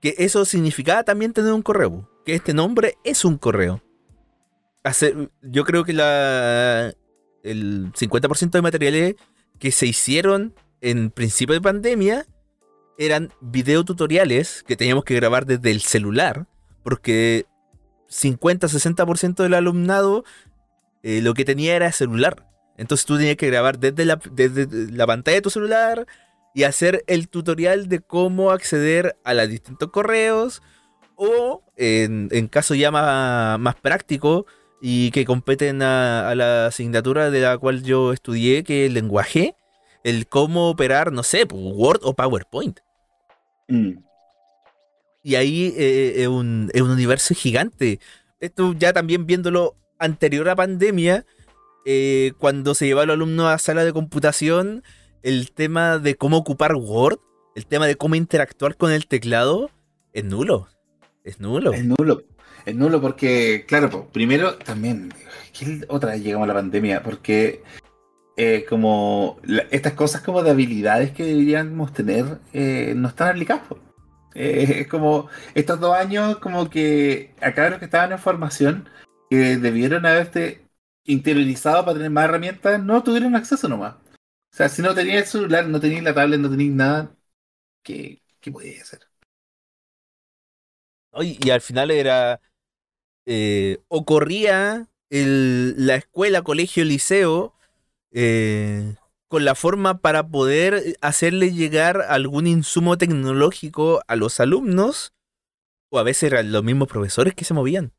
que 0.00 0.14
eso 0.18 0.46
significaba 0.46 1.02
también 1.02 1.34
tener 1.34 1.52
un 1.52 1.60
correo. 1.62 2.08
Que 2.24 2.34
este 2.34 2.54
nombre 2.54 2.94
es 3.04 3.24
un 3.26 3.36
correo. 3.36 3.82
Hacer, 4.82 5.30
yo 5.42 5.64
creo 5.64 5.84
que 5.84 5.92
la, 5.92 6.94
el 7.50 7.92
50% 7.92 8.50
de 8.50 8.62
materiales 8.62 9.14
que 9.58 9.72
se 9.72 9.86
hicieron 9.86 10.54
en 10.80 11.10
principio 11.10 11.54
de 11.54 11.60
pandemia 11.60 12.26
eran 12.98 13.32
videotutoriales 13.40 14.62
que 14.66 14.76
teníamos 14.76 15.04
que 15.04 15.14
grabar 15.14 15.46
desde 15.46 15.70
el 15.70 15.80
celular, 15.80 16.46
porque 16.82 17.46
50-60% 18.08 19.42
del 19.42 19.54
alumnado 19.54 20.24
eh, 21.02 21.20
lo 21.20 21.34
que 21.34 21.44
tenía 21.44 21.76
era 21.76 21.92
celular. 21.92 22.46
Entonces 22.76 23.06
tú 23.06 23.16
tenías 23.16 23.36
que 23.36 23.48
grabar 23.48 23.78
desde 23.78 24.04
la, 24.04 24.20
desde 24.30 24.92
la 24.92 25.06
pantalla 25.06 25.36
de 25.36 25.42
tu 25.42 25.50
celular 25.50 26.06
y 26.54 26.64
hacer 26.64 27.04
el 27.06 27.28
tutorial 27.28 27.88
de 27.88 28.00
cómo 28.00 28.50
acceder 28.50 29.16
a 29.24 29.34
los 29.34 29.48
distintos 29.48 29.90
correos 29.90 30.62
o 31.16 31.62
en, 31.76 32.28
en 32.32 32.48
caso 32.48 32.74
ya 32.74 32.90
más, 32.90 33.58
más 33.58 33.74
práctico 33.76 34.46
y 34.80 35.10
que 35.10 35.24
competen 35.24 35.82
a, 35.82 36.28
a 36.28 36.34
la 36.34 36.66
asignatura 36.66 37.30
de 37.30 37.40
la 37.40 37.58
cual 37.58 37.82
yo 37.82 38.12
estudié, 38.12 38.64
que 38.64 38.84
es 38.84 38.88
el 38.88 38.94
lenguaje, 38.94 39.54
el 40.04 40.28
cómo 40.28 40.68
operar, 40.68 41.12
no 41.12 41.22
sé, 41.22 41.46
pues, 41.46 41.60
Word 41.60 42.00
o 42.04 42.14
PowerPoint. 42.14 42.78
Mm. 43.68 43.98
Y 45.22 45.34
ahí 45.34 45.74
eh, 45.76 46.22
es, 46.22 46.28
un, 46.28 46.70
es 46.72 46.82
un 46.82 46.90
universo 46.90 47.34
gigante. 47.34 47.98
Esto 48.38 48.74
ya 48.78 48.92
también 48.92 49.26
viéndolo 49.26 49.74
anterior 49.98 50.48
a 50.48 50.54
pandemia, 50.54 51.26
eh, 51.84 52.32
cuando 52.38 52.74
se 52.74 52.86
lleva 52.86 53.02
a 53.02 53.06
los 53.06 53.14
alumnos 53.14 53.46
a 53.46 53.58
sala 53.58 53.84
de 53.84 53.92
computación, 53.92 54.84
el 55.22 55.50
tema 55.50 55.98
de 55.98 56.14
cómo 56.14 56.36
ocupar 56.36 56.76
Word, 56.76 57.18
el 57.56 57.66
tema 57.66 57.88
de 57.88 57.96
cómo 57.96 58.14
interactuar 58.14 58.76
con 58.76 58.92
el 58.92 59.08
teclado, 59.08 59.70
es 60.12 60.24
nulo. 60.24 60.68
Es 61.24 61.40
nulo. 61.40 61.72
Es 61.72 61.84
nulo. 61.84 62.22
Es 62.66 62.74
nulo 62.74 63.00
porque, 63.00 63.64
claro, 63.66 64.08
primero 64.12 64.56
también, 64.56 65.14
¿qué 65.52 65.84
otra 65.88 66.10
vez 66.10 66.22
llegamos 66.22 66.46
a 66.46 66.48
la 66.48 66.54
pandemia? 66.54 67.00
Porque 67.00 67.62
eh, 68.36 68.66
como 68.68 69.40
estas 69.70 69.92
cosas 69.94 70.20
como 70.22 70.42
de 70.42 70.50
habilidades 70.50 71.12
que 71.12 71.24
deberíamos 71.24 71.92
tener 71.92 72.40
eh, 72.52 72.92
no 72.96 73.08
están 73.08 73.28
aplicadas. 73.28 73.62
Eh, 74.34 74.80
es 74.80 74.88
como 74.88 75.28
estos 75.54 75.78
dos 75.80 75.94
años 75.96 76.38
como 76.38 76.68
que 76.68 77.34
acá 77.40 77.70
los 77.70 77.78
que 77.78 77.86
estaban 77.86 78.12
en 78.12 78.18
formación 78.18 78.88
que 79.30 79.56
debieron 79.56 80.04
haberse 80.04 80.66
interiorizado 81.04 81.84
para 81.84 81.94
tener 81.98 82.10
más 82.10 82.24
herramientas 82.24 82.82
no 82.82 83.02
tuvieron 83.04 83.36
acceso 83.36 83.68
nomás. 83.68 83.94
O 83.94 84.56
sea, 84.56 84.68
si 84.68 84.82
no 84.82 84.94
tenías 84.94 85.22
el 85.22 85.26
celular, 85.26 85.66
no 85.68 85.80
tenías 85.80 86.02
la 86.02 86.14
tablet, 86.14 86.40
no 86.40 86.50
tenías 86.50 86.74
nada, 86.74 87.16
¿qué, 87.82 88.22
qué 88.40 88.50
podías 88.50 88.82
hacer? 88.82 89.06
Y 91.20 91.50
al 91.50 91.60
final 91.60 91.90
era. 91.90 92.40
Eh, 93.26 93.78
ocurría 93.88 94.88
el- 95.10 95.74
la 95.86 95.96
escuela, 95.96 96.42
colegio, 96.42 96.84
liceo. 96.84 97.52
eh, 98.18 98.94
con 99.28 99.44
la 99.44 99.54
forma 99.54 99.98
para 99.98 100.26
poder 100.28 100.96
hacerle 101.02 101.52
llegar 101.52 102.00
algún 102.08 102.46
insumo 102.46 102.96
tecnológico 102.96 104.00
a 104.06 104.16
los 104.16 104.40
alumnos. 104.40 105.12
O 105.90 105.98
a 105.98 106.02
veces 106.02 106.32
eran 106.32 106.50
los 106.52 106.64
mismos 106.64 106.88
profesores 106.88 107.34
que 107.34 107.44
se 107.44 107.52
movían. 107.52 107.92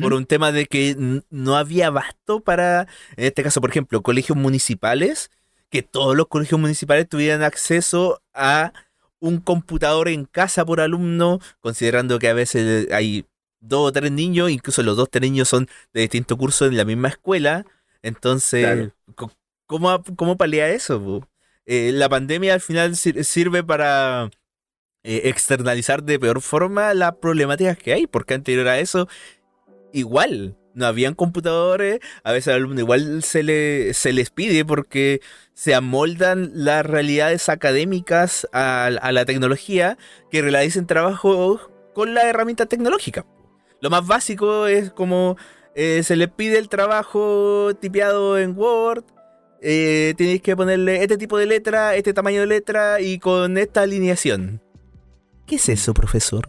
Por 0.00 0.12
un 0.14 0.24
tema 0.26 0.52
de 0.52 0.66
que 0.66 0.94
no 1.30 1.56
había 1.56 1.88
abasto 1.88 2.40
para. 2.40 2.82
En 3.16 3.24
este 3.26 3.42
caso, 3.42 3.60
por 3.60 3.70
ejemplo, 3.70 4.00
colegios 4.02 4.38
municipales. 4.38 5.30
Que 5.68 5.82
todos 5.82 6.16
los 6.16 6.28
colegios 6.28 6.60
municipales 6.60 7.08
tuvieran 7.08 7.42
acceso 7.42 8.22
a 8.32 8.72
un 9.18 9.38
computador 9.40 10.08
en 10.08 10.24
casa 10.24 10.64
por 10.64 10.80
alumno, 10.80 11.40
considerando 11.60 12.18
que 12.18 12.28
a 12.28 12.34
veces 12.34 12.90
hay 12.92 13.26
dos 13.60 13.88
o 13.88 13.92
tres 13.92 14.10
niños, 14.10 14.50
incluso 14.50 14.82
los 14.82 14.96
dos 14.96 15.04
o 15.04 15.10
tres 15.10 15.22
niños 15.30 15.48
son 15.48 15.68
de 15.92 16.00
distintos 16.02 16.36
cursos 16.36 16.68
en 16.68 16.76
la 16.76 16.84
misma 16.84 17.08
escuela. 17.08 17.64
Entonces, 18.02 18.92
Claro. 19.14 19.32
¿cómo, 19.66 20.02
cómo 20.16 20.36
palea 20.36 20.68
eso? 20.70 21.28
Eh, 21.66 21.92
la 21.92 22.08
pandemia 22.08 22.54
al 22.54 22.60
final 22.60 22.96
sir- 22.96 23.24
sirve 23.24 23.62
para 23.62 24.30
eh, 25.02 25.22
externalizar 25.24 26.02
de 26.02 26.18
peor 26.18 26.40
forma 26.40 26.94
las 26.94 27.16
problemáticas 27.16 27.78
que 27.78 27.92
hay, 27.92 28.06
porque 28.06 28.34
anterior 28.34 28.66
a 28.68 28.78
eso, 28.78 29.08
igual. 29.92 30.56
No 30.72 30.86
habían 30.86 31.14
computadores, 31.14 31.98
a 32.22 32.30
veces 32.30 32.48
al 32.54 32.60
alumno 32.60 32.78
igual 32.78 33.24
se, 33.24 33.42
le, 33.42 33.92
se 33.92 34.12
les 34.12 34.30
pide 34.30 34.64
porque 34.64 35.20
se 35.52 35.74
amoldan 35.74 36.52
las 36.54 36.86
realidades 36.86 37.48
académicas 37.48 38.46
a, 38.52 38.86
a 38.86 39.12
la 39.12 39.24
tecnología 39.24 39.98
que 40.30 40.42
realicen 40.42 40.86
trabajo 40.86 41.60
con 41.92 42.14
la 42.14 42.22
herramienta 42.22 42.66
tecnológica. 42.66 43.26
Lo 43.80 43.90
más 43.90 44.06
básico 44.06 44.66
es 44.66 44.90
como 44.90 45.36
eh, 45.74 46.02
se 46.02 46.16
les 46.16 46.28
pide 46.28 46.58
el 46.58 46.68
trabajo 46.68 47.70
tipeado 47.80 48.38
en 48.38 48.56
Word, 48.56 49.04
eh, 49.62 50.14
tenéis 50.16 50.40
que 50.40 50.56
ponerle 50.56 51.02
este 51.02 51.18
tipo 51.18 51.36
de 51.36 51.46
letra, 51.46 51.94
este 51.94 52.14
tamaño 52.14 52.40
de 52.40 52.46
letra 52.46 53.00
y 53.00 53.18
con 53.18 53.58
esta 53.58 53.82
alineación. 53.82 54.62
¿Qué 55.46 55.56
es 55.56 55.68
eso, 55.68 55.92
profesor? 55.94 56.48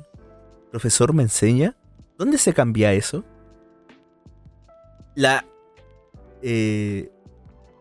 ¿Profesor 0.71 1.13
me 1.13 1.23
enseña? 1.23 1.75
¿Dónde 2.17 2.37
se 2.37 2.53
cambia 2.53 2.93
eso? 2.93 3.25
La 5.15 5.45
eh, 6.41 7.11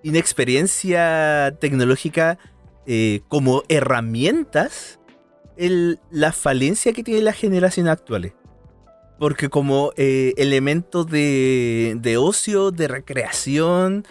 inexperiencia 0.03 1.57
tecnológica 1.61 2.39
eh, 2.87 3.21
como 3.29 3.63
herramientas, 3.69 4.99
la 5.57 6.33
falencia 6.33 6.93
que 6.93 7.05
tiene 7.05 7.21
la 7.23 7.33
generación 7.33 7.87
actual. 7.87 8.35
Porque 9.21 9.51
como 9.51 9.93
eh, 9.99 10.33
elemento 10.39 11.05
de, 11.05 11.95
de 12.01 12.16
ocio, 12.16 12.71
de 12.71 12.89
recreación, 12.89 14.05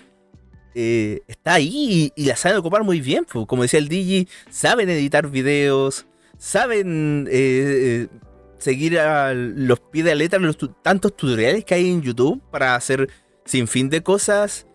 eh, 0.76 1.22
está 1.28 1.55
ahí 1.55 2.12
y, 2.16 2.24
y 2.24 2.26
la 2.28 2.36
saben 2.36 2.60
ocupar 2.60 2.84
muy 2.84 3.01
bien. 3.01 3.26
po. 3.26 3.47
Como 3.47 3.64
decía 3.64 3.80
el 3.80 3.88
Digi, 3.89 4.28
saben 4.51 4.88
editar 4.88 5.28
videos, 5.28 6.05
saben 6.38 7.28
eh, 7.28 8.07
eh, 8.07 8.18
seguir 8.60 8.99
a 8.99 9.34
los 9.34 9.80
pies 9.80 10.05
de 10.05 10.12
la 10.12 10.16
letra 10.16 10.38
los 10.38 10.57
tu- 10.57 10.68
tantos 10.68 11.18
tutoriales 11.18 11.66
que 11.66 11.74
hay 11.74 11.89
en 11.89 12.03
YouTube 12.03 12.39
para 12.51 12.76
hacer 12.76 13.10
sin 13.45 13.68
fin 13.68 13.89
de 13.89 14.03
cosas, 14.03 14.68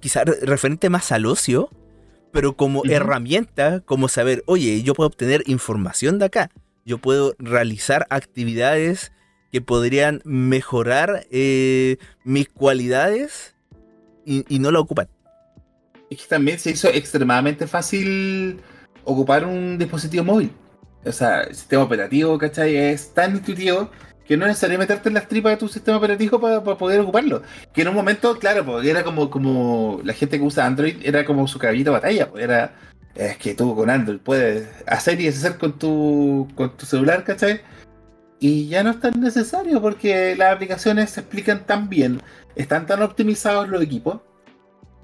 quizás 0.00 0.24
referente 0.42 0.88
más 0.88 1.10
al 1.10 1.26
ocio, 1.26 1.68
pero 2.30 2.56
como 2.56 2.84
herramienta, 2.84 3.80
como 3.80 4.06
saber, 4.06 4.44
oye, 4.46 4.84
yo 4.84 4.94
puedo 4.94 5.08
obtener 5.08 5.42
información 5.46 6.20
de 6.20 6.26
acá, 6.26 6.50
yo 6.84 6.98
puedo 6.98 7.34
realizar 7.40 8.06
actividades 8.08 9.10
que 9.52 9.60
podrían 9.60 10.20
mejorar 10.24 11.26
eh, 11.30 11.96
mis 12.24 12.48
cualidades 12.48 13.54
y, 14.24 14.58
no 14.58 14.70
la 14.70 14.80
ocupan. 14.80 15.08
Es 16.10 16.22
que 16.22 16.26
también 16.28 16.58
se 16.58 16.70
hizo 16.70 16.88
extremadamente 16.88 17.66
fácil 17.66 18.60
ocupar 19.04 19.46
un 19.46 19.78
dispositivo 19.78 20.24
móvil. 20.24 20.52
O 21.04 21.12
sea, 21.12 21.42
el 21.42 21.54
sistema 21.54 21.84
operativo, 21.84 22.36
¿cachai? 22.36 22.76
Es 22.76 23.14
tan 23.14 23.36
intuitivo 23.36 23.90
que 24.26 24.36
no 24.36 24.44
es 24.44 24.50
necesario 24.50 24.78
meterte 24.78 25.08
en 25.08 25.14
las 25.14 25.28
tripas 25.28 25.52
de 25.52 25.56
tu 25.56 25.68
sistema 25.68 25.96
operativo 25.96 26.38
para, 26.38 26.62
para 26.62 26.76
poder 26.76 27.00
ocuparlo. 27.00 27.42
Que 27.72 27.80
en 27.82 27.88
un 27.88 27.94
momento, 27.94 28.38
claro, 28.38 28.66
porque 28.66 28.90
era 28.90 29.02
como, 29.02 29.30
como 29.30 30.00
la 30.04 30.12
gente 30.12 30.38
que 30.38 30.44
usa 30.44 30.66
Android, 30.66 30.96
era 31.02 31.24
como 31.24 31.48
su 31.48 31.58
caballito 31.58 31.90
de 31.90 31.96
batalla. 31.96 32.28
era, 32.36 32.74
es 33.14 33.38
que 33.38 33.54
tú 33.54 33.74
con 33.74 33.88
Android 33.88 34.18
puedes 34.18 34.68
hacer 34.86 35.18
y 35.20 35.24
deshacer 35.24 35.56
con 35.56 35.78
tu, 35.78 36.48
con 36.54 36.76
tu 36.76 36.84
celular, 36.84 37.24
¿cachai? 37.24 37.62
Y 38.40 38.68
ya 38.68 38.82
no 38.84 38.90
es 38.90 39.00
tan 39.00 39.20
necesario 39.20 39.80
porque 39.82 40.36
las 40.36 40.54
aplicaciones 40.54 41.10
se 41.10 41.20
explican 41.20 41.66
tan 41.66 41.88
bien, 41.88 42.20
están 42.54 42.86
tan 42.86 43.02
optimizados 43.02 43.68
los 43.68 43.82
equipos, 43.82 44.20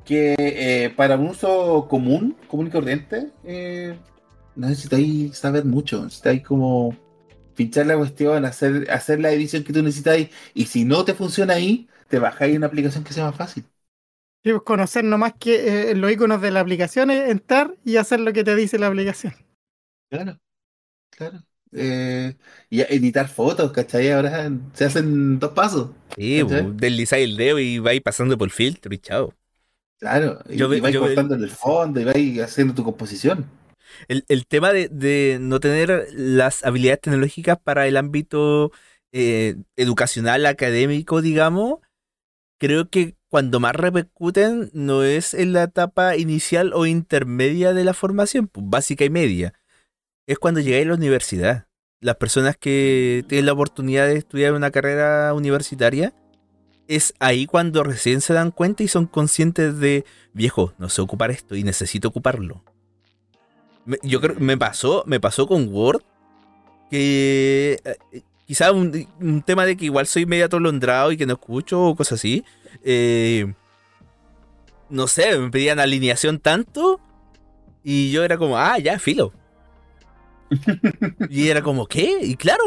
que 0.05 0.35
eh, 0.39 0.91
para 0.97 1.17
un 1.17 1.29
uso 1.29 1.87
común, 1.89 2.37
común 2.49 2.69
y 2.69 2.71
corriente, 2.71 3.33
eh, 3.45 3.99
no 4.57 4.69
necesitáis 4.69 5.37
saber 5.39 5.65
mucho, 5.65 6.05
necesitáis 6.05 6.43
como 6.43 6.97
pinchar 7.57 7.87
la 7.87 7.97
cuestión, 7.97 8.45
hacer, 8.45 8.91
hacer 8.91 9.21
la 9.21 9.33
edición 9.33 9.65
que 9.65 9.73
tú 9.73 9.83
necesitáis, 9.83 10.31
y 10.55 10.67
si 10.67 10.85
no 10.85 11.05
te 11.05 11.15
funciona 11.15 11.55
ahí, 11.55 11.89
te 12.09 12.19
bajáis 12.19 12.57
una 12.57 12.67
aplicación 12.69 13.05
que 13.05 13.13
sea 13.15 13.27
más 13.27 13.37
fácil. 13.37 13.65
Sí, 14.45 14.51
pues 14.53 14.63
conocer 14.63 15.05
nomás 15.05 15.33
que 15.41 15.91
eh, 15.91 15.95
los 15.95 16.13
iconos 16.13 16.41
de 16.43 16.51
la 16.51 16.61
aplicación 16.61 17.11
es 17.11 17.31
entrar 17.31 17.75
y 17.85 17.97
hacer 17.97 18.21
lo 18.21 18.33
que 18.33 18.45
te 18.45 18.55
dice 18.55 18.79
la 18.79 18.89
aplicación. 18.89 19.35
Claro, 20.09 20.41
claro. 21.11 21.45
Eh, 21.77 22.37
y 22.71 22.81
editar 22.83 23.29
fotos, 23.29 23.73
¿cachai? 23.73 24.11
Ahora 24.13 24.51
se 24.75 24.85
hacen 24.85 25.39
dos 25.41 25.51
pasos. 25.53 25.91
Sí, 26.17 26.43
po, 26.45 26.71
deslizáis 26.73 27.25
el 27.25 27.37
dedo 27.37 27.59
y 27.59 27.81
vais 27.81 28.01
pasando 28.01 28.39
por 28.39 28.47
el 28.47 28.53
filtro 28.53 28.95
y 28.95 28.99
chao. 28.99 29.35
Claro, 29.99 30.39
y, 30.49 30.57
Yo 30.57 30.73
y 30.73 30.81
vais 30.81 30.97
cortando 30.97 31.35
en 31.35 31.43
el 31.43 31.51
fondo 31.51 32.01
y 32.01 32.05
vais 32.05 32.41
haciendo 32.41 32.75
tu 32.75 32.85
composición. 32.85 33.47
El, 34.09 34.25
el 34.29 34.47
tema 34.47 34.73
de, 34.73 34.89
de 34.89 35.39
no 35.41 35.61
tener 35.61 36.09
las 36.13 36.65
habilidades 36.65 37.01
tecnológicas 37.03 37.59
para 37.63 37.87
el 37.87 37.97
ámbito 37.97 38.71
eh, 39.13 39.57
educacional, 39.77 40.47
académico, 40.47 41.23
digamos, 41.23 41.79
creo 42.59 42.89
que 42.89 43.17
cuando 43.29 43.61
más 43.61 43.75
repercuten 43.75 44.71
no 44.73 45.03
es 45.03 45.35
en 45.35 45.53
la 45.53 45.65
etapa 45.65 46.17
inicial 46.17 46.73
o 46.73 46.87
intermedia 46.87 47.73
de 47.73 47.85
la 47.85 47.95
formación, 47.95 48.49
pues, 48.49 48.67
básica 48.69 49.05
y 49.05 49.11
media. 49.11 49.55
Es 50.27 50.39
cuando 50.39 50.61
llegáis 50.61 50.87
a 50.87 50.89
la 50.91 50.95
universidad. 50.95 51.67
Las 52.01 52.17
personas 52.17 52.57
que 52.57 53.25
tienen 53.29 53.47
la 53.47 53.53
oportunidad 53.53 54.07
de 54.07 54.17
estudiar 54.17 54.53
una 54.55 54.71
carrera 54.71 55.33
universitaria, 55.35 56.13
es 56.87 57.15
ahí 57.19 57.47
cuando 57.47 57.83
recién 57.83 58.21
se 58.21 58.35
dan 58.35 58.51
cuenta 58.51 58.83
y 58.83 58.89
son 58.89 59.07
conscientes 59.07 59.79
de, 59.79 60.05
viejo, 60.35 60.75
no 60.79 60.89
sé 60.91 61.01
ocupar 61.01 61.31
esto 61.31 61.57
y 61.57 61.63
necesito 61.65 62.09
ocuparlo. 62.09 62.63
Me- 63.87 63.99
yo 64.03 64.21
creo 64.21 64.37
me 64.39 64.57
pasó, 64.57 65.03
me 65.07 65.21
pasó 65.21 65.47
con 65.47 65.69
Word 65.73 66.03
que 66.91 67.81
eh, 68.13 68.23
quizá 68.47 68.73
un, 68.73 69.07
un 69.21 69.43
tema 69.43 69.65
de 69.65 69.77
que 69.77 69.87
igual 69.87 70.07
soy 70.07 70.27
medio 70.27 70.45
atolondrado 70.47 71.13
y 71.13 71.17
que 71.17 71.27
no 71.27 71.35
escucho 71.35 71.83
o 71.83 71.97
cosas 71.97 72.21
así. 72.21 72.45
eh, 72.83 73.53
no 74.91 75.07
sé, 75.07 75.39
me 75.39 75.51
pedían 75.51 75.81
alineación 75.81 76.39
tanto 76.39 77.01
y 77.83 78.11
yo 78.11 78.23
era 78.25 78.37
como, 78.39 78.59
ah, 78.59 78.79
ya, 78.79 78.99
filo. 78.99 79.33
Y 81.31 81.49
era 81.49 81.63
como, 81.63 81.87
¿qué? 81.87 82.19
Y 82.23 82.37
claro, 82.37 82.65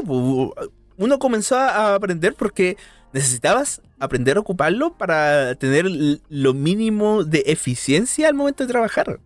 uno 0.97 1.19
comenzó 1.19 1.57
a 1.57 1.95
aprender 1.95 2.33
porque 2.33 2.77
necesitabas 3.13 3.81
aprender 3.99 4.37
a 4.37 4.41
ocuparlo 4.41 4.97
para 4.97 5.55
tener 5.55 5.85
lo 6.29 6.53
mínimo 6.53 7.23
de 7.23 7.43
eficiencia 7.47 8.27
al 8.27 8.33
momento 8.35 8.63
de 8.65 8.69
trabajar. 8.71 9.19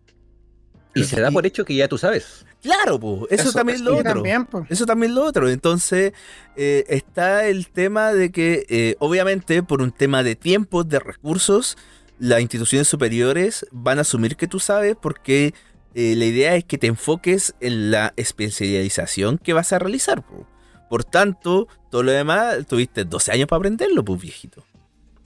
Y 0.94 1.04
se 1.06 1.22
da 1.22 1.32
por 1.32 1.46
hecho 1.46 1.64
que 1.66 1.74
ya 1.76 1.88
tú 1.88 1.98
sabes. 1.98 2.46
Claro, 2.62 3.00
pues, 3.00 3.22
eso, 3.32 3.44
Eso- 3.50 3.54
también 3.54 3.78
es 3.78 3.82
lo 3.82 3.94
otro. 3.98 4.14
también. 4.14 4.48
Eso 4.70 4.86
también 4.86 5.12
es 5.12 5.16
lo 5.16 5.24
otro. 5.24 5.50
Entonces, 5.50 6.14
eh, 6.56 6.86
está 6.90 7.48
el 7.48 7.70
tema 7.70 8.14
de 8.14 8.32
que, 8.32 8.66
eh, 8.70 8.96
obviamente, 9.00 9.64
por 9.64 9.82
un 9.82 9.92
tema 9.92 10.22
de 10.22 10.36
tiempo, 10.36 10.84
de 10.84 11.00
recursos, 11.00 11.78
las 12.20 12.40
instituciones 12.42 12.88
superiores 12.88 13.66
van 13.72 13.98
a 13.98 14.02
asumir 14.02 14.36
que 14.36 14.48
tú 14.48 14.60
sabes 14.60 14.96
porque 15.02 15.56
eh, 15.96 16.16
la 16.16 16.26
idea 16.26 16.56
es 16.56 16.64
que 16.64 16.78
te 16.78 16.88
enfoques 16.88 17.56
en 17.60 17.92
la 17.92 18.14
especialización 18.18 19.38
que 19.38 19.54
vas 19.54 19.74
a 19.74 19.80
realizar. 19.80 20.24
po. 20.24 20.46
Por 20.90 21.04
tanto, 21.04 21.68
todo 21.90 22.04
lo 22.04 22.12
demás, 22.12 22.66
tuviste 22.68 23.06
12 23.06 23.32
años 23.32 23.48
para 23.48 23.58
aprenderlo, 23.60 24.04
pues, 24.04 24.22
viejito. 24.22 24.64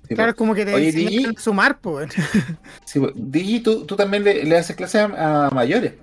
Sí, 0.08 0.14
Claro, 0.14 0.32
es 0.32 0.36
como 0.38 0.54
que 0.54 0.66
te 0.66 0.74
Oye, 0.74 0.92
Digi. 0.92 1.26
a 1.26 1.40
sumar, 1.40 1.80
pues. 1.80 2.14
Sí. 2.86 3.02
Digi, 3.16 3.62
tú, 3.62 3.86
tú 3.86 3.96
también 3.96 4.24
le, 4.24 4.44
le 4.44 4.58
haces 4.58 4.76
clases 4.76 5.02
a, 5.02 5.48
a 5.48 5.50
mayores. 5.50 5.94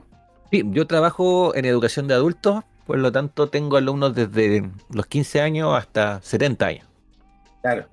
Sí, 0.50 0.62
yo 0.66 0.86
trabajo 0.86 1.54
en 1.54 1.64
educación 1.64 2.08
de 2.08 2.14
adultos, 2.14 2.64
por 2.86 2.98
lo 2.98 3.12
tanto 3.12 3.48
tengo 3.48 3.76
alumnos 3.76 4.14
desde 4.14 4.68
los 4.92 5.06
15 5.06 5.40
años 5.40 5.74
hasta 5.76 6.20
70 6.22 6.66
años. 6.66 6.86
Claro. 7.62 7.86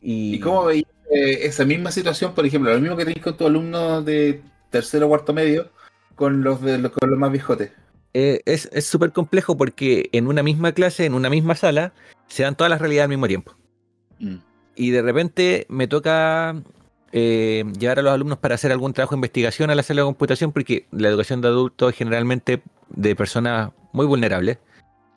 Y, 0.00 0.36
¿Y 0.36 0.40
cómo 0.40 0.64
veis 0.64 0.84
eh, 1.10 1.40
esa 1.42 1.64
misma 1.64 1.90
situación, 1.90 2.32
por 2.34 2.46
ejemplo, 2.46 2.72
lo 2.72 2.80
mismo 2.80 2.96
que 2.96 3.04
tenéis 3.04 3.22
con 3.24 3.36
tus 3.36 3.46
alumnos 3.46 4.04
de 4.04 4.40
tercero 4.70 5.06
o 5.06 5.08
cuarto 5.08 5.32
medio, 5.32 5.70
con 6.14 6.42
los 6.42 6.60
de 6.62 6.78
los, 6.78 6.92
con 6.92 7.10
los 7.10 7.18
más 7.18 7.30
viejotes? 7.32 7.70
eh, 8.16 8.40
es 8.46 8.68
es 8.72 8.86
súper 8.86 9.10
complejo 9.12 9.56
porque 9.56 10.08
en 10.12 10.28
una 10.28 10.42
misma 10.42 10.72
clase, 10.72 11.04
en 11.04 11.14
una 11.14 11.28
misma 11.30 11.54
sala, 11.56 11.92
se 12.28 12.44
dan 12.44 12.54
todas 12.54 12.70
las 12.70 12.80
realidades 12.80 13.04
al 13.06 13.08
mismo 13.10 13.26
tiempo. 13.26 13.54
Mm. 14.20 14.36
Y 14.76 14.90
de 14.90 15.02
repente 15.02 15.66
me 15.68 15.88
toca 15.88 16.54
eh, 17.12 17.64
llevar 17.78 17.98
a 17.98 18.02
los 18.02 18.12
alumnos 18.12 18.38
para 18.38 18.54
hacer 18.54 18.70
algún 18.72 18.92
trabajo 18.92 19.14
de 19.14 19.18
investigación 19.18 19.70
a 19.70 19.74
la 19.74 19.82
sala 19.82 20.02
de 20.02 20.06
computación, 20.06 20.52
porque 20.52 20.86
la 20.92 21.08
educación 21.08 21.40
de 21.40 21.48
adultos 21.48 21.92
es 21.92 21.98
generalmente 21.98 22.62
de 22.90 23.16
personas 23.16 23.70
muy 23.92 24.06
vulnerables. 24.06 24.58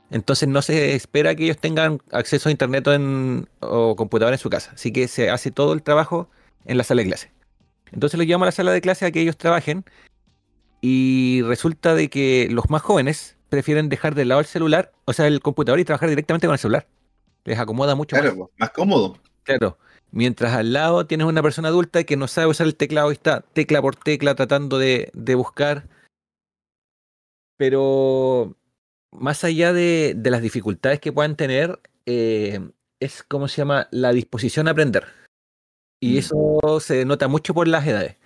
Entonces 0.09 0.47
no 0.47 0.61
se 0.61 0.95
espera 0.95 1.35
que 1.35 1.43
ellos 1.43 1.57
tengan 1.57 1.99
acceso 2.11 2.49
a 2.49 2.51
internet 2.51 2.87
o, 2.87 2.93
en- 2.93 3.47
o 3.59 3.95
computador 3.95 4.33
en 4.33 4.39
su 4.39 4.49
casa. 4.49 4.71
Así 4.73 4.91
que 4.91 5.07
se 5.07 5.29
hace 5.29 5.51
todo 5.51 5.73
el 5.73 5.83
trabajo 5.83 6.29
en 6.65 6.77
la 6.77 6.83
sala 6.83 7.01
de 7.01 7.07
clase. 7.09 7.31
Entonces 7.91 8.17
los 8.17 8.25
llevamos 8.25 8.45
a 8.45 8.47
la 8.47 8.51
sala 8.53 8.71
de 8.71 8.81
clase 8.81 9.05
a 9.05 9.11
que 9.11 9.21
ellos 9.21 9.37
trabajen. 9.37 9.83
Y 10.81 11.41
resulta 11.43 11.95
de 11.95 12.09
que 12.09 12.47
los 12.51 12.69
más 12.69 12.81
jóvenes 12.81 13.35
prefieren 13.49 13.89
dejar 13.89 14.13
de 14.15 14.25
lado 14.25 14.39
el 14.41 14.45
celular, 14.47 14.91
o 15.05 15.13
sea, 15.13 15.27
el 15.27 15.41
computador 15.41 15.79
y 15.79 15.85
trabajar 15.85 16.09
directamente 16.09 16.47
con 16.47 16.53
el 16.53 16.59
celular. 16.59 16.87
Les 17.45 17.57
acomoda 17.57 17.95
mucho 17.95 18.15
más. 18.15 18.23
Claro, 18.25 18.51
más 18.57 18.69
cómodo. 18.71 19.17
Claro. 19.43 19.77
Mientras 20.11 20.53
al 20.53 20.71
lado 20.73 21.05
tienes 21.05 21.27
una 21.27 21.41
persona 21.41 21.67
adulta 21.69 22.03
que 22.03 22.15
no 22.17 22.27
sabe 22.27 22.47
usar 22.47 22.67
el 22.67 22.75
teclado 22.75 23.09
y 23.11 23.13
está 23.13 23.41
tecla 23.41 23.81
por 23.81 23.95
tecla 23.95 24.35
tratando 24.35 24.77
de, 24.77 25.09
de 25.13 25.35
buscar. 25.35 25.87
Pero 27.57 28.55
más 29.11 29.43
allá 29.43 29.73
de, 29.73 30.13
de 30.15 30.31
las 30.31 30.41
dificultades 30.41 30.99
que 30.99 31.11
puedan 31.11 31.35
tener, 31.35 31.79
eh, 32.05 32.59
es 32.99 33.23
como 33.23 33.47
se 33.47 33.57
llama 33.57 33.87
la 33.91 34.11
disposición 34.13 34.67
a 34.67 34.71
aprender. 34.71 35.05
Y 35.99 36.15
Mm. 36.15 36.17
eso 36.17 36.79
se 36.79 37.05
nota 37.05 37.27
mucho 37.27 37.53
por 37.53 37.67
las 37.67 37.85
edades. 37.87 38.17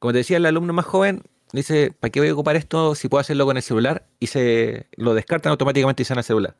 Como 0.00 0.12
te 0.12 0.18
decía, 0.18 0.38
el 0.38 0.46
alumno 0.46 0.72
más 0.72 0.86
joven 0.86 1.22
dice, 1.52 1.92
¿para 1.98 2.10
qué 2.10 2.20
voy 2.20 2.28
a 2.28 2.32
ocupar 2.32 2.56
esto 2.56 2.94
si 2.94 3.08
puedo 3.08 3.20
hacerlo 3.20 3.46
con 3.46 3.56
el 3.56 3.62
celular? 3.62 4.06
Y 4.18 4.28
se 4.28 4.86
lo 4.96 5.14
descartan 5.14 5.50
automáticamente 5.50 6.02
y 6.02 6.06
se 6.06 6.12
van 6.12 6.18
al 6.18 6.24
celular. 6.24 6.56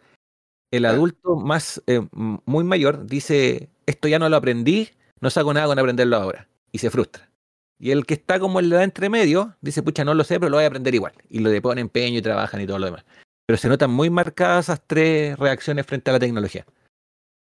El 0.71 0.85
adulto 0.85 1.37
más 1.37 1.83
eh, 1.87 2.01
muy 2.13 2.65
mayor 2.65 3.07
dice, 3.07 3.69
esto 3.87 4.09
ya 4.09 4.19
no 4.19 4.29
lo 4.29 4.37
aprendí, 4.37 4.91
no 5.21 5.31
saco 5.31 5.53
nada 5.53 5.67
con 5.67 5.79
aprenderlo 5.79 6.17
ahora. 6.17 6.49
Y 6.73 6.79
se 6.79 6.91
frustra. 6.91 7.31
Y 7.79 7.91
el 7.91 8.07
que 8.07 8.15
está 8.15 8.39
como 8.39 8.61
en 8.61 8.69
la 8.69 8.77
edad 8.77 8.85
entre 8.85 9.09
medio, 9.09 9.57
dice, 9.63 9.83
pucha, 9.83 10.05
no 10.05 10.15
lo 10.15 10.23
sé, 10.23 10.39
pero 10.39 10.51
lo 10.51 10.59
voy 10.59 10.65
a 10.65 10.69
aprender 10.69 10.95
igual. 10.95 11.13
Y 11.29 11.41
lo 11.41 11.51
le 11.51 11.63
ponen 11.63 11.83
empeño 11.83 12.19
y 12.19 12.23
trabajan 12.23 12.61
y 12.61 12.67
todo 12.67 12.79
lo 12.79 12.87
demás. 12.87 13.05
Pero 13.47 13.57
se 13.57 13.69
notan 13.69 13.91
muy 13.91 14.11
marcadas 14.11 14.67
esas 14.67 14.83
tres 14.87 15.37
reacciones 15.39 15.87
frente 15.87 16.11
a 16.11 16.13
la 16.13 16.19
tecnología. 16.21 16.67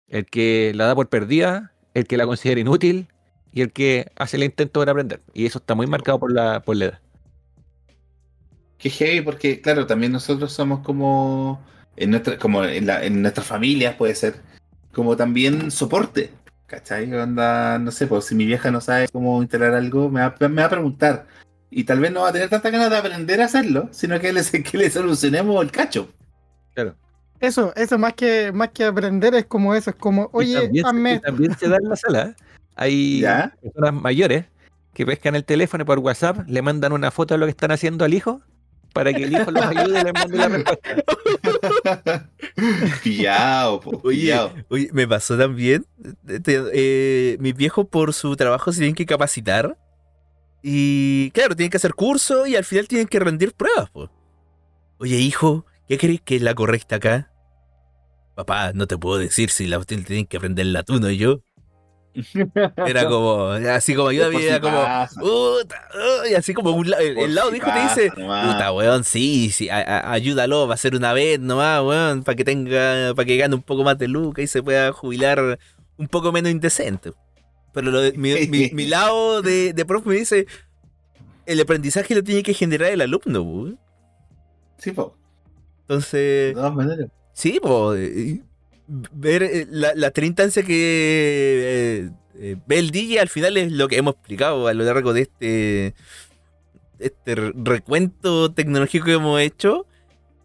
El 0.07 0.25
que 0.25 0.73
la 0.75 0.87
da 0.87 0.95
por 0.95 1.07
perdida, 1.07 1.71
el 1.93 2.07
que 2.07 2.17
la 2.17 2.25
considera 2.25 2.59
inútil 2.59 3.07
y 3.53 3.61
el 3.61 3.71
que 3.71 4.11
hace 4.15 4.37
el 4.37 4.43
intento 4.43 4.83
de 4.83 4.91
aprender. 4.91 5.21
Y 5.33 5.45
eso 5.45 5.59
está 5.59 5.75
muy 5.75 5.87
marcado 5.87 6.19
por 6.19 6.33
la, 6.33 6.61
por 6.61 6.75
la 6.75 6.85
edad. 6.85 6.99
Qué 8.83 8.89
heavy, 8.89 9.21
porque 9.21 9.61
claro, 9.61 9.87
también 9.87 10.11
nosotros 10.11 10.51
somos 10.51 10.81
como 10.81 11.63
en 11.95 12.11
nuestra, 12.11 12.37
como 12.37 12.65
en, 12.65 12.85
la- 12.85 13.01
en 13.05 13.21
nuestras 13.21 13.47
familias 13.47 13.95
puede 13.95 14.13
ser, 14.13 14.41
como 14.91 15.15
también 15.15 15.71
soporte. 15.71 16.31
¿Cachai? 16.67 17.13
Onda, 17.13 17.79
no 17.79 17.91
sé, 17.91 18.07
pues 18.07 18.25
si 18.25 18.35
mi 18.35 18.45
vieja 18.45 18.71
no 18.71 18.81
sabe 18.81 19.07
cómo 19.07 19.41
instalar 19.41 19.73
algo, 19.73 20.09
me 20.09 20.19
va, 20.19 20.35
me 20.49 20.61
va 20.61 20.65
a 20.65 20.69
preguntar. 20.69 21.27
Y 21.69 21.85
tal 21.85 22.01
vez 22.01 22.11
no 22.11 22.23
va 22.23 22.29
a 22.29 22.33
tener 22.33 22.49
tanta 22.49 22.69
ganas 22.71 22.89
de 22.89 22.97
aprender 22.97 23.41
a 23.41 23.45
hacerlo, 23.45 23.87
sino 23.91 24.19
que 24.19 24.33
le, 24.33 24.41
que 24.69 24.77
le 24.77 24.89
solucionemos 24.89 25.63
el 25.63 25.71
cacho. 25.71 26.09
Claro. 26.73 26.95
Eso, 27.39 27.73
eso 27.77 27.97
más 27.97 28.15
que 28.15 28.51
más 28.51 28.71
que 28.71 28.83
aprender 28.83 29.33
es 29.35 29.45
como 29.45 29.75
eso, 29.75 29.91
es 29.91 29.95
como, 29.95 30.23
Y 30.33 30.37
oye, 30.37 30.53
también, 30.55 30.83
se- 30.83 30.89
hazme 30.89 31.09
y 31.09 31.13
esto. 31.15 31.25
también 31.27 31.57
se 31.57 31.69
da 31.69 31.77
en 31.81 31.87
la 31.89 31.95
sala. 31.95 32.35
Hay 32.75 33.21
¿Ya? 33.21 33.53
personas 33.61 33.93
mayores 33.93 34.45
que 34.93 35.05
pescan 35.05 35.35
el 35.35 35.45
teléfono 35.45 35.85
por 35.85 35.99
WhatsApp, 35.99 36.39
le 36.49 36.61
mandan 36.61 36.91
una 36.91 37.11
foto 37.11 37.33
de 37.33 37.37
lo 37.37 37.45
que 37.45 37.51
están 37.51 37.71
haciendo 37.71 38.03
al 38.03 38.13
hijo 38.13 38.41
para 38.93 39.11
que 39.13 39.23
el 39.23 39.33
hijo 39.33 39.51
los 39.51 39.65
ayude 39.65 39.99
y 39.99 40.03
les 40.03 40.13
mande 40.13 40.37
la 40.37 40.47
respuesta. 40.47 42.29
pillado, 43.03 43.79
po, 43.81 44.01
Oye, 44.03 44.19
pillado. 44.21 44.53
oye, 44.69 44.89
me 44.93 45.07
pasó 45.07 45.37
también. 45.37 45.85
eh, 46.27 46.39
te- 46.39 46.63
eh, 46.73 47.37
mis 47.39 47.55
viejos 47.55 47.87
por 47.87 48.13
su 48.13 48.35
trabajo 48.35 48.71
se 48.71 48.79
tienen 48.79 48.95
que 48.95 49.05
capacitar. 49.05 49.77
Y 50.61 51.31
claro, 51.31 51.55
tienen 51.55 51.71
que 51.71 51.77
hacer 51.77 51.93
cursos 51.93 52.47
y 52.47 52.55
al 52.55 52.63
final 52.63 52.87
tienen 52.87 53.07
que 53.07 53.19
rendir 53.19 53.53
pruebas. 53.53 53.89
po. 53.89 54.09
Oye, 54.99 55.17
hijo, 55.17 55.65
¿qué 55.87 55.97
crees 55.97 56.21
que 56.21 56.37
es 56.37 56.41
la 56.41 56.53
correcta 56.55 56.95
acá? 56.97 57.31
Papá, 58.35 58.71
no 58.73 58.87
te 58.87 58.97
puedo 58.97 59.17
decir 59.19 59.49
si 59.49 59.67
la 59.67 59.79
tienen 59.83 60.25
que 60.25 60.37
aprenderla 60.37 60.83
tú, 60.83 60.99
no 60.99 61.09
yo. 61.09 61.41
Era 62.87 63.07
como, 63.07 63.47
así 63.49 63.95
como 63.95 64.11
yo 64.11 64.25
era 64.31 64.59
como, 64.61 64.85
y 66.29 66.33
así 66.35 66.53
como 66.53 66.71
un 66.71 66.85
el, 66.93 67.17
el 67.17 67.33
lado 67.35 67.49
si 67.49 67.55
dijo 67.55 67.67
te 67.73 67.81
dice, 67.81 68.11
nomás. 68.17 68.53
Puta, 68.53 68.71
weón, 68.71 69.03
sí, 69.03 69.49
sí, 69.51 69.69
a- 69.69 69.77
a- 69.81 70.11
ayúdalo, 70.13 70.67
va 70.67 70.75
a 70.75 70.77
ser 70.77 70.95
una 70.95 71.11
vez 71.13 71.39
nomás, 71.39 71.81
weón, 71.83 72.23
para 72.23 72.35
que 72.35 72.43
tenga, 72.43 73.13
para 73.15 73.25
que 73.25 73.37
gane 73.37 73.55
un 73.55 73.63
poco 73.63 73.83
más 73.83 73.97
de 73.97 74.07
lucas 74.07 74.43
y 74.43 74.47
se 74.47 74.61
pueda 74.61 74.91
jubilar 74.91 75.57
un 75.97 76.07
poco 76.07 76.31
menos 76.31 76.51
indecente. 76.51 77.11
Pero 77.73 77.89
lo 77.89 77.99
de- 78.01 78.13
mi, 78.13 78.47
mi- 78.47 78.69
mi 78.73 78.85
lado 78.85 79.41
de, 79.41 79.73
de 79.73 79.85
profe 79.85 80.09
me 80.09 80.15
dice, 80.15 80.45
el 81.47 81.59
aprendizaje 81.61 82.13
lo 82.13 82.23
tiene 82.23 82.43
que 82.43 82.53
generar 82.53 82.91
el 82.91 83.01
alumno, 83.01 83.41
weón. 83.41 83.79
Sí, 84.77 84.91
po, 84.91 85.15
de 85.15 85.81
Entonces, 85.81 86.53
todas 86.53 86.73
maneras. 86.75 87.07
sí, 87.33 87.59
po, 87.61 87.93
ver 88.87 89.43
eh, 89.43 89.67
la, 89.69 89.93
la 89.95 90.11
tres 90.11 90.27
instancias 90.27 90.65
que 90.65 90.73
eh, 92.05 92.09
eh, 92.35 92.55
ve 92.67 92.79
el 92.79 92.91
DJ 92.91 93.19
al 93.19 93.29
final 93.29 93.57
es 93.57 93.71
lo 93.71 93.87
que 93.87 93.97
hemos 93.97 94.15
explicado 94.15 94.67
a 94.67 94.73
lo 94.73 94.83
largo 94.83 95.13
de 95.13 95.21
este, 95.21 95.95
este 96.99 97.35
re- 97.35 97.53
recuento 97.55 98.51
tecnológico 98.53 99.05
que 99.05 99.13
hemos 99.13 99.39
hecho. 99.41 99.85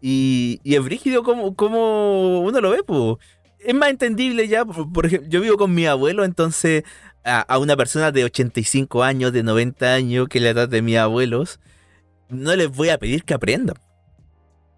Y, 0.01 0.61
y 0.63 0.75
es 0.75 0.83
brígido 0.83 1.23
como, 1.23 1.55
como 1.55 2.39
uno 2.41 2.61
lo 2.61 2.69
ve, 2.69 2.83
pues. 2.83 3.17
Es 3.59 3.75
más 3.75 3.89
entendible 3.89 4.47
ya, 4.47 4.63
por, 4.63 4.91
por 4.93 5.05
ejemplo, 5.05 5.27
yo 5.29 5.41
vivo 5.41 5.57
con 5.57 5.73
mi 5.75 5.85
abuelo, 5.85 6.23
entonces 6.23 6.83
a, 7.25 7.41
a 7.41 7.57
una 7.57 7.75
persona 7.75 8.11
de 8.13 8.23
85 8.23 9.03
años, 9.03 9.33
de 9.33 9.43
90 9.43 9.93
años, 9.93 10.29
que 10.29 10.37
es 10.37 10.43
la 10.45 10.51
edad 10.51 10.69
de 10.69 10.81
mis 10.81 10.95
abuelos, 10.95 11.59
no 12.29 12.55
les 12.55 12.69
voy 12.69 12.87
a 12.89 12.97
pedir 12.97 13.23
que 13.25 13.33
aprendan. 13.33 13.75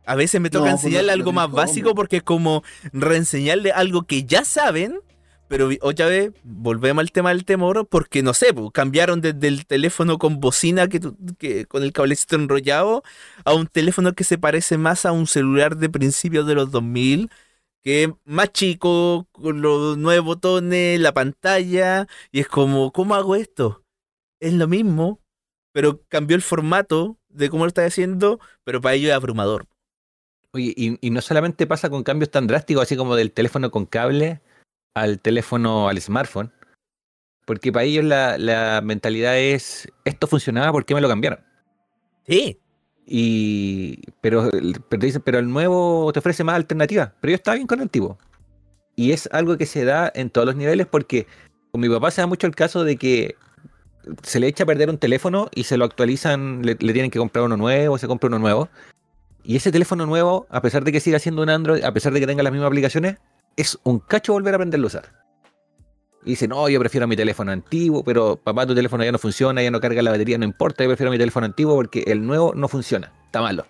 A 0.05 0.15
veces 0.15 0.41
me 0.41 0.49
toca 0.49 0.65
No, 0.65 0.71
pues, 0.71 0.83
enseñarle 0.83 1.11
algo 1.11 1.31
más 1.31 1.51
básico 1.51 1.95
porque 1.95 2.17
es 2.17 2.23
como 2.23 2.63
reenseñarle 2.91 3.71
algo 3.71 4.03
que 4.03 4.23
ya 4.23 4.43
saben, 4.43 4.99
pero 5.47 5.69
otra 5.81 6.07
vez 6.07 6.31
volvemos 6.43 7.01
al 7.01 7.11
tema 7.11 7.29
del 7.29 7.45
temor 7.45 7.87
porque 7.87 8.23
no 8.23 8.33
sé, 8.33 8.53
pues, 8.53 8.69
cambiaron 8.73 9.21
desde 9.21 9.47
el 9.47 9.65
teléfono 9.65 10.17
con 10.17 10.39
bocina 10.39 10.87
que, 10.87 10.99
que 11.37 11.65
con 11.65 11.83
el 11.83 11.93
cablecito 11.93 12.35
enrollado 12.35 13.03
a 13.45 13.53
un 13.53 13.67
teléfono 13.67 14.13
que 14.13 14.23
se 14.23 14.37
parece 14.37 14.77
más 14.77 15.05
a 15.05 15.11
un 15.11 15.27
celular 15.27 15.77
de 15.77 15.89
principios 15.89 16.47
de 16.47 16.55
los 16.55 16.71
2000 16.71 17.29
que 17.83 18.03
es 18.03 18.09
más 18.25 18.51
chico, 18.51 19.27
con 19.31 19.61
los 19.61 19.97
nueve 19.97 20.19
botones, 20.19 20.99
la 20.99 21.13
pantalla, 21.13 22.07
y 22.31 22.39
es 22.41 22.47
como, 22.47 22.91
¿cómo 22.91 23.15
hago 23.15 23.35
esto? 23.35 23.83
Es 24.39 24.53
lo 24.53 24.67
mismo, 24.67 25.19
pero 25.73 26.03
cambió 26.07 26.35
el 26.35 26.41
formato 26.41 27.17
de 27.29 27.49
cómo 27.49 27.65
lo 27.65 27.69
está 27.69 27.85
haciendo, 27.85 28.39
pero 28.63 28.81
para 28.81 28.95
ello 28.95 29.09
es 29.09 29.15
abrumador. 29.15 29.67
Oye, 30.53 30.73
y, 30.75 30.97
y 31.05 31.09
no 31.11 31.21
solamente 31.21 31.65
pasa 31.67 31.89
con 31.89 32.03
cambios 32.03 32.29
tan 32.31 32.47
drásticos, 32.47 32.83
así 32.83 32.97
como 32.97 33.15
del 33.15 33.31
teléfono 33.31 33.71
con 33.71 33.85
cable 33.85 34.41
al 34.95 35.19
teléfono, 35.19 35.87
al 35.87 36.01
smartphone, 36.01 36.51
porque 37.45 37.71
para 37.71 37.85
ellos 37.85 38.03
la, 38.05 38.37
la 38.37 38.81
mentalidad 38.83 39.37
es, 39.37 39.87
esto 40.05 40.27
funcionaba, 40.27 40.71
¿por 40.71 40.85
qué 40.85 40.93
me 40.95 41.01
lo 41.01 41.07
cambiaron? 41.09 41.39
Sí, 42.27 42.59
Y, 43.05 43.99
pero, 44.21 44.49
pero 44.89 44.99
te 44.99 45.05
dicen, 45.05 45.21
pero 45.23 45.39
el 45.39 45.49
nuevo 45.49 46.11
te 46.13 46.19
ofrece 46.19 46.43
más 46.43 46.55
alternativas, 46.55 47.11
pero 47.19 47.31
yo 47.31 47.35
estaba 47.35 47.55
bien 47.55 47.67
con 47.67 47.79
el 47.79 47.83
antiguo. 47.83 48.17
Y 48.95 49.11
es 49.11 49.27
algo 49.31 49.57
que 49.57 49.65
se 49.65 49.85
da 49.85 50.11
en 50.13 50.29
todos 50.29 50.45
los 50.47 50.55
niveles 50.55 50.87
porque 50.87 51.27
con 51.71 51.81
mi 51.81 51.89
papá 51.89 52.11
se 52.11 52.21
da 52.21 52.27
mucho 52.27 52.47
el 52.47 52.55
caso 52.55 52.83
de 52.83 52.97
que 52.97 53.35
se 54.23 54.39
le 54.39 54.47
echa 54.47 54.63
a 54.63 54.67
perder 54.67 54.89
un 54.89 54.97
teléfono 54.97 55.49
y 55.55 55.63
se 55.63 55.77
lo 55.77 55.85
actualizan, 55.85 56.61
le, 56.63 56.75
le 56.79 56.93
tienen 56.93 57.11
que 57.11 57.19
comprar 57.19 57.45
uno 57.45 57.57
nuevo, 57.57 57.97
se 57.97 58.07
compra 58.07 58.27
uno 58.27 58.39
nuevo. 58.39 58.69
Y 59.43 59.55
ese 59.55 59.71
teléfono 59.71 60.05
nuevo, 60.05 60.47
a 60.49 60.61
pesar 60.61 60.83
de 60.83 60.91
que 60.91 60.99
siga 60.99 61.19
siendo 61.19 61.41
un 61.41 61.49
Android, 61.49 61.83
a 61.83 61.91
pesar 61.93 62.13
de 62.13 62.19
que 62.19 62.27
tenga 62.27 62.43
las 62.43 62.51
mismas 62.51 62.67
aplicaciones, 62.67 63.17
es 63.55 63.79
un 63.83 63.99
cacho 63.99 64.33
volver 64.33 64.53
a 64.53 64.57
aprenderlo 64.57 64.85
a 64.85 64.87
usar. 64.87 65.21
Y 66.23 66.31
dice, 66.31 66.47
no, 66.47 66.69
yo 66.69 66.79
prefiero 66.79 67.07
mi 67.07 67.15
teléfono 67.15 67.51
antiguo, 67.51 68.03
pero 68.03 68.35
papá, 68.35 68.67
tu 68.67 68.75
teléfono 68.75 69.03
ya 69.03 69.11
no 69.11 69.17
funciona, 69.17 69.63
ya 69.63 69.71
no 69.71 69.79
carga 69.79 70.03
la 70.03 70.11
batería, 70.11 70.37
no 70.37 70.45
importa, 70.45 70.83
yo 70.83 70.89
prefiero 70.89 71.11
mi 71.11 71.17
teléfono 71.17 71.47
antiguo 71.47 71.75
porque 71.75 72.03
el 72.07 72.25
nuevo 72.25 72.53
no 72.55 72.67
funciona, 72.67 73.11
está 73.25 73.41
malo. 73.41 73.65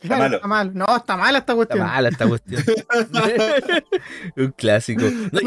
Claro, 0.00 0.22
malo. 0.22 0.36
Está 0.36 0.48
mal. 0.48 0.74
No, 0.74 0.96
está 0.96 1.16
mala 1.16 1.38
esta 1.38 1.52
está 1.52 1.54
cuestión. 1.54 1.86
mala 1.86 2.08
esta 2.10 2.28
cuestión. 2.28 2.62
un 4.36 4.52
clásico. 4.52 5.02
No, 5.32 5.40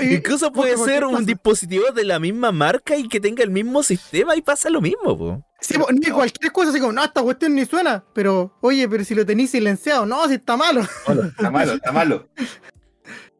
incluso, 0.00 0.52
puede 0.52 0.76
ser 0.78 1.04
un 1.04 1.24
dispositivo 1.24 1.92
de 1.94 2.04
la 2.04 2.18
misma 2.18 2.50
marca 2.50 2.96
y 2.96 3.06
que 3.08 3.20
tenga 3.20 3.44
el 3.44 3.50
mismo 3.50 3.82
sistema 3.82 4.34
y 4.34 4.42
pasa 4.42 4.68
lo 4.68 4.80
mismo, 4.80 5.16
po. 5.16 5.44
Sí, 5.60 5.74
po, 5.78 5.86
ni 5.92 6.10
cualquier 6.10 6.52
cosa 6.52 6.70
así 6.70 6.80
como, 6.80 6.92
no, 6.92 7.04
esta 7.04 7.22
cuestión 7.22 7.54
ni 7.54 7.64
suena. 7.66 8.02
Pero, 8.14 8.56
oye, 8.60 8.88
pero 8.88 9.04
si 9.04 9.14
lo 9.14 9.26
tenéis 9.26 9.50
silenciado, 9.50 10.06
no, 10.06 10.26
si 10.28 10.34
está 10.34 10.56
malo. 10.56 10.80
Está 10.80 11.50
malo, 11.50 11.72
está 11.74 11.92
malo. 11.92 12.28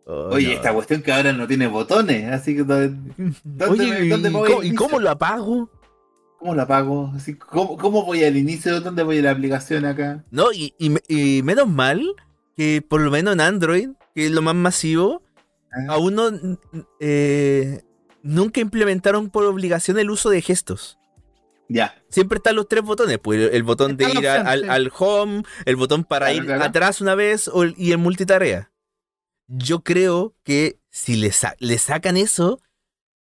Oh, 0.07 0.31
Oye, 0.33 0.49
no. 0.49 0.53
esta 0.55 0.73
cuestión 0.75 1.03
que 1.03 1.13
ahora 1.13 1.33
no 1.33 1.47
tiene 1.47 1.69
botones, 1.69 2.33
así 2.33 2.57
que 2.57 2.65
¿dónde, 2.65 2.97
dónde 3.45 3.67
Oye, 3.85 4.01
me- 4.19 4.29
¿y, 4.29 4.33
voy 4.33 4.67
y 4.69 4.75
cómo 4.75 4.99
lo 4.99 5.09
apago? 5.11 5.71
¿Cómo 6.41 6.55
la 6.55 6.63
apago? 6.65 7.13
Así, 7.15 7.35
¿cómo, 7.37 7.77
¿Cómo 7.77 8.05
voy 8.05 8.25
al 8.25 8.37
inicio? 8.37 8.81
¿Dónde 8.81 9.03
voy 9.05 9.19
a 9.19 9.23
la 9.23 9.31
aplicación 9.31 9.85
acá? 9.85 10.25
No, 10.31 10.51
y, 10.53 10.75
y 10.79 10.91
me- 10.91 11.03
y 11.07 11.43
menos 11.45 11.69
mal 11.69 12.03
que 12.57 12.83
por 12.87 13.01
lo 13.03 13.11
menos 13.13 13.35
en 13.35 13.41
Android, 13.41 13.91
que 14.15 14.27
es 14.27 14.33
lo 14.33 14.43
más 14.43 14.55
masivo, 14.57 15.23
Ah, 15.73 15.93
aún 15.95 16.17
no, 16.17 16.31
eh, 16.99 17.83
nunca 18.25 18.61
implementaron 18.61 19.31
por 19.31 19.45
obligación 19.45 19.99
el 20.01 20.11
uso 20.11 20.29
de 20.31 20.43
gestos. 20.43 20.99
Ya. 21.73 22.03
Siempre 22.11 22.39
están 22.39 22.57
los 22.57 22.67
tres 22.67 22.83
botones, 22.83 23.19
pues 23.19 23.53
el, 23.53 23.63
botón 23.63 23.97
de 23.97 24.05
Está 24.05 24.19
ir 24.21 24.27
opción, 24.29 24.47
al, 24.49 24.61
sí. 24.63 24.69
al 24.69 24.93
home, 24.99 25.43
el 25.65 25.77
botón 25.77 26.03
para 26.05 26.27
Claro, 26.27 26.37
ir 26.41 26.47
claro. 26.47 26.65
atrás 26.65 27.01
una 27.01 27.15
vez 27.15 27.47
o 27.47 27.63
el- 27.63 27.75
y 27.79 27.93
el 27.93 27.99
multitarea. 27.99 28.73
Yo 29.47 29.85
creo 29.85 30.35
que 30.43 30.81
si 30.91 31.15
le, 31.17 31.31
sa- 31.31 31.55
le 31.61 31.79
sacan 31.79 32.17
eso, 32.17 32.61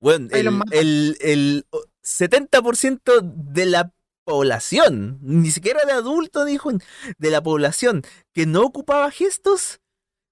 bueno, 0.01 0.28
el, 0.30 0.47
el, 0.70 1.16
el 1.20 1.66
70% 2.05 3.20
de 3.22 3.66
la 3.66 3.92
población, 4.24 5.18
ni 5.22 5.51
siquiera 5.51 5.84
de 5.84 5.92
adultos, 5.92 6.47
dijo, 6.47 6.70
de 7.18 7.30
la 7.30 7.42
población 7.42 8.03
que 8.32 8.47
no 8.47 8.62
ocupaba 8.62 9.11
gestos, 9.11 9.80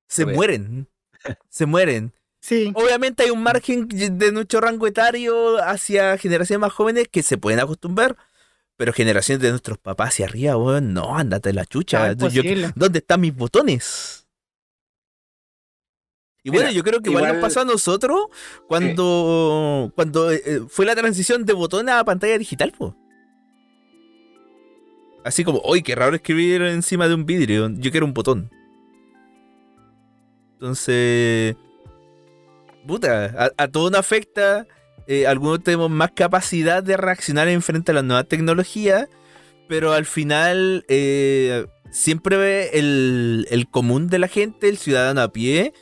se 0.09 0.27
mueren. 0.27 0.89
Se 1.49 1.67
mueren. 1.67 2.13
Sí. 2.45 2.73
Obviamente 2.75 3.23
hay 3.23 3.31
un 3.31 3.43
margen 3.43 3.89
de 3.89 4.31
nuestro 4.31 4.61
rango 4.61 4.87
etario 4.87 5.57
hacia 5.65 6.19
generaciones 6.19 6.61
más 6.61 6.75
jóvenes 6.75 7.09
que 7.11 7.23
se 7.23 7.39
pueden 7.39 7.59
acostumbrar, 7.59 8.19
pero 8.77 8.93
generaciones 8.93 9.41
de 9.41 9.49
nuestros 9.49 9.79
papás 9.79 10.11
hacia 10.11 10.27
arriba, 10.27 10.55
weón, 10.59 10.93
no, 10.93 11.17
ándate 11.17 11.55
la 11.55 11.65
chucha. 11.65 12.01
No, 12.01 12.29
Yo- 12.29 12.43
imposible. 12.43 12.71
¿Dónde 12.77 12.99
están 12.99 13.23
mis 13.23 13.35
botones? 13.35 14.29
Y 16.43 16.51
bueno, 16.51 16.65
Mira, 16.67 16.73
yo 16.77 16.85
creo 16.85 17.01
que 17.01 17.09
igual, 17.09 17.25
igual- 17.25 17.37
nos 17.41 17.43
pasó 17.49 17.63
a 17.63 17.65
nosotros 17.65 18.27
cuando, 18.69 19.91
cuando 19.95 20.31
eh, 20.31 20.43
eh, 20.45 20.61
fue 20.69 20.85
la 20.85 20.95
transición 20.95 21.47
de 21.47 21.55
botón 21.55 21.89
a 21.89 22.05
pantalla 22.05 22.37
digital, 22.37 22.73
po. 22.73 22.95
Así 25.25 25.45
como, 25.45 25.63
uy, 25.65 25.83
qué 25.83 25.95
raro 25.95 26.15
escribir 26.15 26.61
encima 26.61 27.09
de 27.09 27.15
un 27.15 27.25
vidrio. 27.25 27.71
Yo 27.79 27.91
quiero 27.91 28.05
un 28.05 28.13
botón. 28.13 28.51
Entonces, 30.53 31.57
puta, 32.87 33.27
a, 33.39 33.63
a 33.65 33.69
todo 33.69 33.91
nos 33.91 34.01
afecta. 34.01 34.67
eh, 35.07 35.27
algunos 35.27 35.63
tenemos 35.63 35.91
más 35.91 36.13
capacidad 36.13 36.83
de 36.83 36.97
reaccionar 36.97 37.49
en 37.49 37.63
frente 37.63 37.93
a 37.93 37.95
las 37.95 38.05
nuevas 38.05 38.29
tecnologías, 38.29 39.09
pero 39.69 39.93
al 39.93 40.07
final 40.07 40.85
eh, 40.89 41.67
siempre 41.91 42.37
ve 42.37 42.71
el, 42.75 43.47
el 43.51 43.69
común 43.69 44.09
de 44.09 44.19
la 44.19 44.29
gente, 44.29 44.69
el 44.69 44.79
ciudadano 44.79 45.21
a 45.23 45.33
pie, 45.33 45.73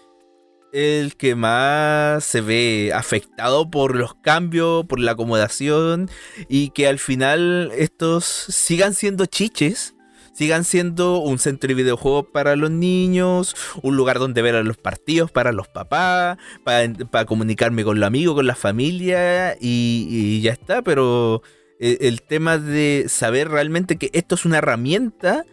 el 0.72 1.16
que 1.16 1.34
más 1.34 2.24
se 2.24 2.40
ve 2.40 2.92
afectado 2.94 3.70
por 3.70 3.94
los 3.94 4.14
cambios, 4.14 4.86
por 4.86 5.00
la 5.00 5.12
acomodación 5.12 6.08
y 6.48 6.70
que 6.70 6.88
al 6.88 6.98
final 6.98 7.70
estos 7.76 8.24
sigan 8.24 8.94
siendo 8.94 9.26
chiches, 9.26 9.94
sigan 10.32 10.64
siendo 10.64 11.18
un 11.18 11.38
centro 11.38 11.68
de 11.68 11.74
videojuegos 11.74 12.26
para 12.32 12.56
los 12.56 12.70
niños, 12.70 13.54
un 13.82 13.96
lugar 13.96 14.18
donde 14.18 14.42
ver 14.42 14.56
a 14.56 14.62
los 14.62 14.76
partidos 14.76 15.30
para 15.30 15.52
los 15.52 15.68
papás, 15.68 16.38
para, 16.64 17.24
comunicarme 17.26 17.84
con 17.84 18.00
los 18.00 18.06
amigos, 18.06 18.34
con 18.34 18.46
la 18.46 18.54
familia 18.54 19.56
y, 19.60 20.40
ya 20.40 20.52
está, 20.52 20.82
pero 20.82 21.42
eh, 21.78 21.98
el 22.02 22.22
tema 22.22 22.58
de 22.58 23.06
saber 23.08 23.48
realmente 23.48 23.96
que 23.96 24.10
esto 24.12 24.34
es 24.34 24.44
una 24.44 24.58
herramienta 24.58 25.44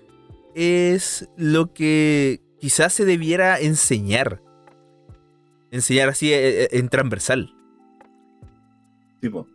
es 0.55 1.29
lo 1.37 1.73
que 1.73 2.41
quizás 2.59 2.93
se 2.93 3.05
debiera 3.05 3.59
enseñar. 3.59 4.41
Enseñar 5.71 6.09
así 6.09 6.33
eh, 6.33 6.63
eh, 6.63 6.69
en 6.71 6.89
transversal. 6.89 7.53
Sí, 9.21 9.29
po. 9.29 9.47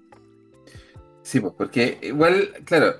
Sí, 1.22 1.40
po, 1.40 1.56
porque 1.56 1.98
igual, 2.02 2.50
claro. 2.64 2.94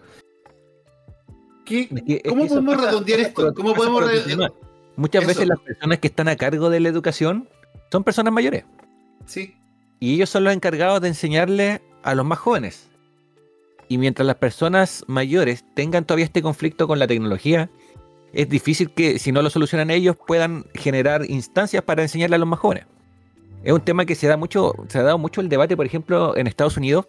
¿Qué, 1.64 1.88
Es 1.94 2.02
que- 2.02 2.20
es 2.24 2.30
¿Cómo 2.30 2.46
podemos 2.46 2.74
pasa- 2.76 2.86
redondear 2.90 3.18
pasa 3.18 3.28
esto? 3.28 3.54
¿Cómo 3.54 3.74
podemos. 3.74 4.02
Muchas 4.96 5.22
Eso. 5.22 5.28
veces 5.28 5.48
las 5.48 5.58
personas 5.60 5.98
que 5.98 6.06
están 6.08 6.28
a 6.28 6.36
cargo 6.36 6.70
de 6.70 6.80
la 6.80 6.88
educación 6.88 7.48
son 7.90 8.04
personas 8.04 8.32
mayores 8.32 8.64
Sí, 9.26 9.54
y 9.98 10.14
ellos 10.14 10.30
son 10.30 10.44
los 10.44 10.52
encargados 10.52 11.00
de 11.00 11.08
enseñarle 11.08 11.82
a 12.02 12.14
los 12.14 12.24
más 12.26 12.38
jóvenes. 12.38 12.88
Y 13.88 13.98
mientras 13.98 14.26
las 14.26 14.36
personas 14.36 15.04
mayores 15.08 15.64
tengan 15.74 16.04
todavía 16.04 16.24
este 16.26 16.42
conflicto 16.42 16.86
con 16.86 16.98
la 16.98 17.06
tecnología, 17.06 17.70
es 18.32 18.48
difícil 18.48 18.90
que 18.92 19.18
si 19.18 19.32
no 19.32 19.42
lo 19.42 19.50
solucionan 19.50 19.90
ellos 19.90 20.16
puedan 20.26 20.64
generar 20.74 21.28
instancias 21.30 21.82
para 21.82 22.02
enseñarle 22.02 22.36
a 22.36 22.38
los 22.38 22.48
más 22.48 22.58
jóvenes. 22.60 22.86
Es 23.62 23.72
un 23.72 23.80
tema 23.80 24.04
que 24.04 24.14
se 24.14 24.26
da 24.26 24.36
mucho, 24.36 24.74
se 24.88 24.98
ha 24.98 25.02
dado 25.02 25.18
mucho 25.18 25.40
el 25.40 25.48
debate, 25.48 25.76
por 25.76 25.86
ejemplo, 25.86 26.36
en 26.36 26.46
Estados 26.46 26.76
Unidos, 26.76 27.06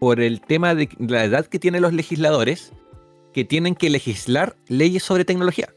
por 0.00 0.20
el 0.20 0.40
tema 0.40 0.74
de 0.74 0.88
la 0.98 1.24
edad 1.24 1.46
que 1.46 1.58
tienen 1.58 1.82
los 1.82 1.92
legisladores 1.92 2.72
que 3.38 3.44
tienen 3.44 3.76
que 3.76 3.88
legislar 3.88 4.56
leyes 4.66 5.04
sobre 5.04 5.24
tecnología. 5.24 5.68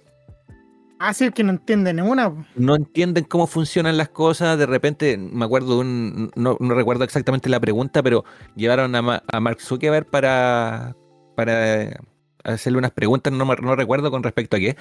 Ah, 0.97 1.14
sí, 1.14 1.30
que 1.30 1.43
no 1.43 1.51
entienden 1.51 1.97
ninguna. 1.97 2.34
no 2.55 2.76
entienden 2.76 3.24
cómo 3.24 3.45
funcionan 3.45 3.97
las 3.97 4.09
cosas. 4.09 4.57
De 4.57 4.66
repente, 4.66 5.16
me 5.16 5.45
acuerdo 5.45 5.76
de 5.76 5.82
un. 5.82 6.32
No, 6.36 6.57
no 6.59 6.74
recuerdo 6.74 7.03
exactamente 7.03 7.49
la 7.49 7.59
pregunta, 7.59 8.01
pero 8.01 8.26
llevaron 8.55 8.95
a, 8.95 9.01
Ma- 9.03 9.24
a 9.32 9.39
Mark 9.39 9.62
Zuckerberg 9.62 10.07
para, 10.09 10.95
para 11.36 11.99
hacerle 12.43 12.80
unas 12.80 12.91
preguntas, 12.93 13.32
no, 13.32 13.45
no 13.45 13.76
recuerdo 13.76 14.09
con 14.09 14.24
respecto 14.24 14.57
a 14.57 14.59
qué. 14.59 14.76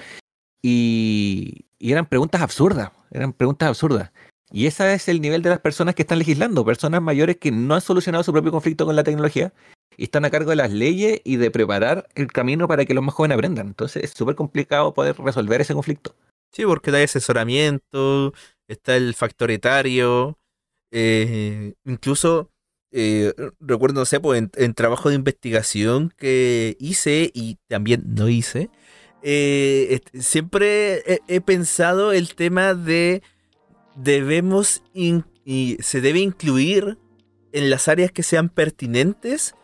Y, 0.63 1.65
y 1.77 1.91
eran 1.91 2.07
preguntas 2.07 2.41
absurdas. 2.41 2.89
Eran 3.11 3.31
preguntas 3.31 3.69
absurdas. 3.69 4.11
Y 4.51 4.65
ese 4.65 4.91
es 4.91 5.07
el 5.07 5.21
nivel 5.21 5.43
de 5.43 5.51
las 5.51 5.59
personas 5.59 5.93
que 5.93 6.01
están 6.01 6.17
legislando, 6.17 6.65
personas 6.65 6.99
mayores 7.03 7.37
que 7.37 7.51
no 7.51 7.75
han 7.75 7.81
solucionado 7.81 8.23
su 8.23 8.31
propio 8.33 8.51
conflicto 8.51 8.87
con 8.87 8.95
la 8.95 9.03
tecnología 9.03 9.53
y 9.97 10.05
están 10.05 10.25
a 10.25 10.29
cargo 10.29 10.49
de 10.49 10.55
las 10.55 10.71
leyes 10.71 11.21
y 11.23 11.37
de 11.37 11.51
preparar 11.51 12.07
el 12.15 12.27
camino 12.31 12.67
para 12.67 12.85
que 12.85 12.93
los 12.93 13.03
más 13.03 13.13
jóvenes 13.15 13.35
aprendan. 13.35 13.67
Entonces 13.67 14.03
es 14.03 14.11
súper 14.11 14.35
complicado 14.35 14.93
poder 14.93 15.15
resolver 15.17 15.61
ese 15.61 15.73
conflicto. 15.73 16.15
Sí, 16.51 16.63
porque 16.65 16.91
hay 16.91 17.03
asesoramiento, 17.03 18.33
está 18.67 18.95
el 18.95 19.13
factor 19.13 19.51
etario, 19.51 20.37
eh, 20.91 21.73
incluso 21.85 22.51
eh, 22.91 23.33
recuerdo, 23.59 24.01
no 24.01 24.05
sé, 24.05 24.19
pues, 24.19 24.43
en, 24.53 24.73
trabajo 24.73 25.09
de 25.09 25.15
investigación 25.15 26.13
que 26.17 26.75
hice 26.79 27.31
y 27.33 27.57
también 27.67 28.03
no 28.05 28.27
hice, 28.27 28.69
eh, 29.23 30.01
siempre 30.19 31.21
he, 31.27 31.41
pensado 31.41 32.11
el 32.11 32.35
tema 32.35 32.73
de 32.73 33.21
debemos 33.95 34.83
y 34.93 35.77
se 35.79 36.01
debe 36.01 36.19
incluir 36.19 36.97
en 37.53 37.69
las 37.69 37.87
áreas 37.87 38.11
que 38.11 38.23
sean 38.23 38.49
pertinentes 38.49 39.55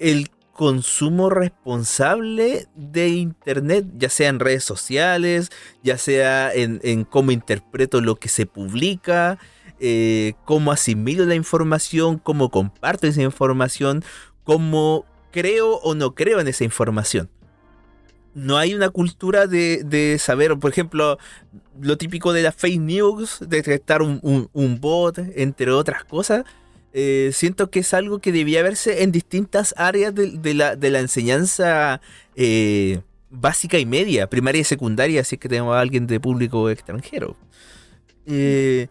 el 0.00 0.30
consumo 0.52 1.30
responsable 1.30 2.66
de 2.74 3.08
Internet, 3.08 3.86
ya 3.96 4.10
sea 4.10 4.28
en 4.28 4.40
redes 4.40 4.64
sociales, 4.64 5.50
ya 5.82 5.96
sea 5.96 6.52
en, 6.52 7.04
cómo 7.04 7.30
interpreto 7.30 8.00
lo 8.00 8.16
que 8.16 8.28
se 8.28 8.46
publica, 8.46 9.38
eh, 9.78 10.34
cómo 10.44 10.72
asimilo 10.72 11.24
la 11.24 11.34
información, 11.34 12.18
cómo 12.18 12.50
comparto 12.50 13.06
esa 13.06 13.22
información, 13.22 14.04
cómo 14.44 15.06
creo 15.30 15.76
o 15.76 15.94
no 15.94 16.14
creo 16.14 16.40
en 16.40 16.48
esa 16.48 16.64
información. 16.64 17.30
No 18.34 18.58
hay 18.58 18.74
una 18.74 18.90
cultura 18.90 19.46
de, 19.46 20.16
saber, 20.20 20.58
por 20.58 20.70
ejemplo, 20.70 21.18
lo 21.80 21.96
típico 21.96 22.32
de 22.32 22.42
la 22.42 22.52
fake 22.52 22.80
news, 22.80 23.38
detectar 23.48 24.02
un, 24.02 24.20
un 24.52 24.80
bot, 24.80 25.18
entre 25.36 25.72
otras 25.72 26.04
cosas 26.04 26.44
eh, 26.92 27.30
siento 27.32 27.70
que 27.70 27.80
es 27.80 27.94
algo 27.94 28.18
que 28.18 28.32
debía 28.32 28.62
verse 28.62 29.02
en 29.02 29.12
distintas 29.12 29.74
áreas 29.76 30.12
de, 30.14 30.54
la, 30.54 30.98
enseñanza 30.98 32.00
eh, 32.34 33.00
básica 33.30 33.78
y 33.78 33.86
media, 33.86 34.28
primaria 34.28 34.60
y 34.60 34.64
secundaria, 34.64 35.22
si 35.22 35.36
es 35.36 35.40
que 35.40 35.48
tenemos 35.48 35.76
a 35.76 35.80
alguien 35.80 36.06
de 36.06 36.18
público 36.18 36.68
extranjero. 36.68 37.36
Eh, 38.26 38.88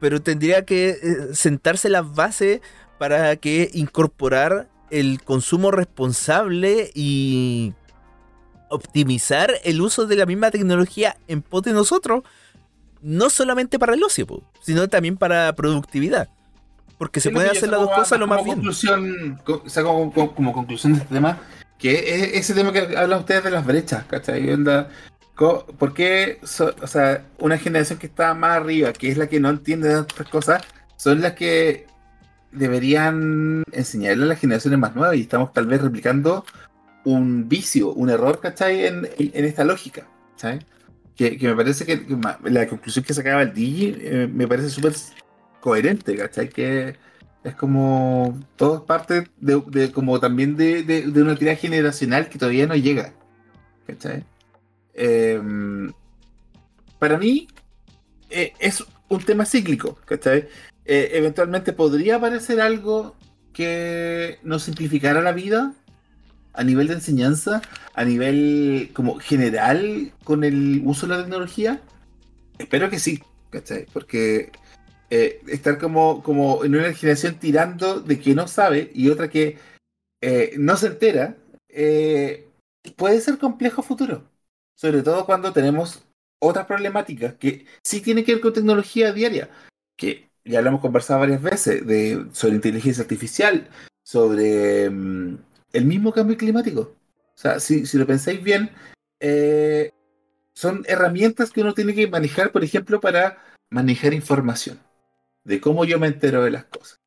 pero 0.00 0.22
tendría 0.22 0.64
que 0.64 0.96
sentarse 1.32 1.88
las 1.88 2.14
bases 2.14 2.60
para 2.98 3.36
que 3.36 3.70
incorporar 3.74 4.68
el 4.90 5.22
consumo 5.22 5.70
responsable 5.70 6.90
y 6.94 7.74
optimizar 8.70 9.52
el 9.64 9.80
uso 9.80 10.06
de 10.06 10.16
la 10.16 10.26
misma 10.26 10.50
tecnología 10.50 11.16
en 11.28 11.42
pos 11.42 11.62
de 11.62 11.72
nosotros, 11.72 12.24
no 13.02 13.30
solamente 13.30 13.78
para 13.78 13.94
el 13.94 14.02
ocio, 14.02 14.26
sino 14.62 14.88
también 14.88 15.16
para 15.16 15.54
productividad. 15.54 16.28
Porque 16.98 17.20
se 17.20 17.30
pueden 17.30 17.50
hacer 17.50 17.68
las 17.68 17.80
dos 17.80 17.90
cosas 17.90 18.18
lo 18.18 18.26
más 18.26 18.42
bien. 18.42 18.56
Conclusión, 18.56 19.40
como, 19.44 20.12
como, 20.34 20.52
conclusión 20.52 20.94
de 20.94 21.00
este 21.00 21.14
tema, 21.14 21.38
que 21.78 21.92
es 21.92 22.34
ese 22.34 22.54
tema 22.54 22.72
que 22.72 22.96
hablan 22.96 23.20
ustedes 23.20 23.44
de 23.44 23.50
las 23.50 23.66
brechas, 23.66 24.04
¿cachai? 24.04 24.50
Onda, 24.50 24.88
¿Por 25.36 25.92
qué 25.92 26.38
o 26.42 26.86
sea, 26.86 27.26
una 27.38 27.58
generación 27.58 27.98
que 27.98 28.06
está 28.06 28.32
más 28.32 28.52
arriba, 28.52 28.92
que 28.94 29.10
es 29.10 29.18
la 29.18 29.26
que 29.26 29.38
no 29.38 29.50
entiende 29.50 29.90
de 29.90 29.96
otras 29.96 30.28
cosas, 30.30 30.62
son 30.96 31.20
las 31.20 31.34
que 31.34 31.86
deberían 32.52 33.62
enseñarle 33.72 34.24
a 34.24 34.28
las 34.28 34.40
generaciones 34.40 34.78
más 34.78 34.96
nuevas 34.96 35.16
y 35.16 35.20
estamos 35.20 35.52
tal 35.52 35.66
vez 35.66 35.82
replicando 35.82 36.46
un 37.04 37.50
vicio, 37.50 37.92
un 37.92 38.08
error, 38.08 38.40
¿cachai? 38.40 38.86
En, 38.86 39.08
en 39.18 39.44
esta 39.44 39.64
lógica, 39.64 40.06
¿sabes? 40.36 40.64
Que, 41.14 41.36
que, 41.36 41.48
me 41.48 41.54
parece 41.54 41.84
que, 41.84 42.06
la 42.44 42.66
conclusión 42.66 43.04
que 43.04 43.12
sacaba 43.12 43.42
el 43.42 43.52
DJ 43.52 43.96
eh, 44.00 44.28
me 44.32 44.48
parece 44.48 44.70
súper 44.70 44.94
coherente, 45.66 46.16
¿cachai? 46.16 46.48
Que 46.48 46.94
es 47.42 47.54
como 47.56 48.38
todo 48.54 48.86
parte 48.86 49.28
de, 49.38 49.90
como 49.90 50.20
también 50.20 50.56
de, 50.56 51.12
una 51.16 51.34
tirada 51.34 51.56
generacional 51.56 52.28
que 52.28 52.38
todavía 52.38 52.68
no 52.68 52.76
llega, 52.76 53.12
¿cachai? 53.84 54.22
Em, 54.94 55.92
para 57.00 57.18
mí 57.18 57.48
eh, 58.30 58.52
es 58.60 58.84
un 59.08 59.20
tema 59.24 59.44
cíclico, 59.44 59.98
¿cachai? 60.04 60.46
Eh, 60.84 61.10
eventualmente 61.14 61.72
podría 61.72 62.14
aparecer 62.14 62.60
algo 62.60 63.16
que 63.52 64.38
nos 64.44 64.62
simplificara 64.62 65.20
la 65.20 65.32
vida 65.32 65.74
a 66.52 66.62
nivel 66.62 66.86
de 66.86 66.94
enseñanza, 66.94 67.60
a 67.92 68.04
nivel 68.04 68.90
como 68.92 69.18
general 69.18 70.12
con 70.22 70.44
el 70.44 70.80
uso 70.84 71.08
de 71.08 71.16
la 71.16 71.22
tecnología. 71.22 71.80
Espero 72.56 72.88
que 72.88 73.00
sí, 73.00 73.20
¿cachai? 73.50 73.86
Porque 73.92 74.52
eh, 75.08 75.40
estar 75.46 75.78
como, 75.78 76.20
como 76.22 76.64
en 76.64 76.74
una 76.74 76.92
generación 76.92 77.38
tirando 77.38 78.00
de 78.00 78.18
que 78.18 78.34
no 78.34 78.48
sabe 78.48 78.90
y 78.92 79.08
otra 79.08 79.28
que 79.28 79.56
eh, 80.20 80.54
no 80.58 80.76
se 80.76 80.88
entera, 80.88 81.36
eh, 81.68 82.48
puede 82.96 83.20
ser 83.20 83.38
complejo 83.38 83.82
futuro. 83.82 84.28
Sobre 84.74 85.02
todo 85.02 85.24
cuando 85.24 85.52
tenemos 85.52 86.02
otras 86.40 86.66
problemáticas 86.66 87.34
que 87.34 87.66
sí 87.84 88.00
tienen 88.00 88.24
que 88.24 88.32
ver 88.34 88.42
con 88.42 88.52
tecnología 88.52 89.12
diaria, 89.12 89.48
que 89.96 90.28
ya 90.44 90.60
lo 90.60 90.68
hemos 90.68 90.80
conversado 90.80 91.20
varias 91.20 91.42
veces, 91.42 91.86
de, 91.86 92.26
sobre 92.32 92.56
inteligencia 92.56 93.02
artificial, 93.02 93.68
sobre 94.04 94.90
mm, 94.90 95.38
el 95.72 95.84
mismo 95.84 96.12
cambio 96.12 96.36
climático. 96.36 96.80
O 96.80 97.38
sea, 97.38 97.60
si, 97.60 97.86
si 97.86 97.96
lo 97.98 98.06
pensáis 98.06 98.42
bien, 98.42 98.70
son 100.54 100.84
herramientas 100.88 101.50
que 101.50 101.60
uno 101.60 101.74
tiene 101.74 101.94
que 101.94 102.08
manejar, 102.08 102.50
por 102.50 102.64
ejemplo, 102.64 103.00
para 103.00 103.38
manejar 103.70 104.14
información 104.14 104.78
de 105.46 105.60
cómo 105.60 105.84
yo 105.84 106.00
me 106.00 106.08
entero 106.08 106.42
de 106.42 106.50
las 106.50 106.64
cosas. 106.64 107.00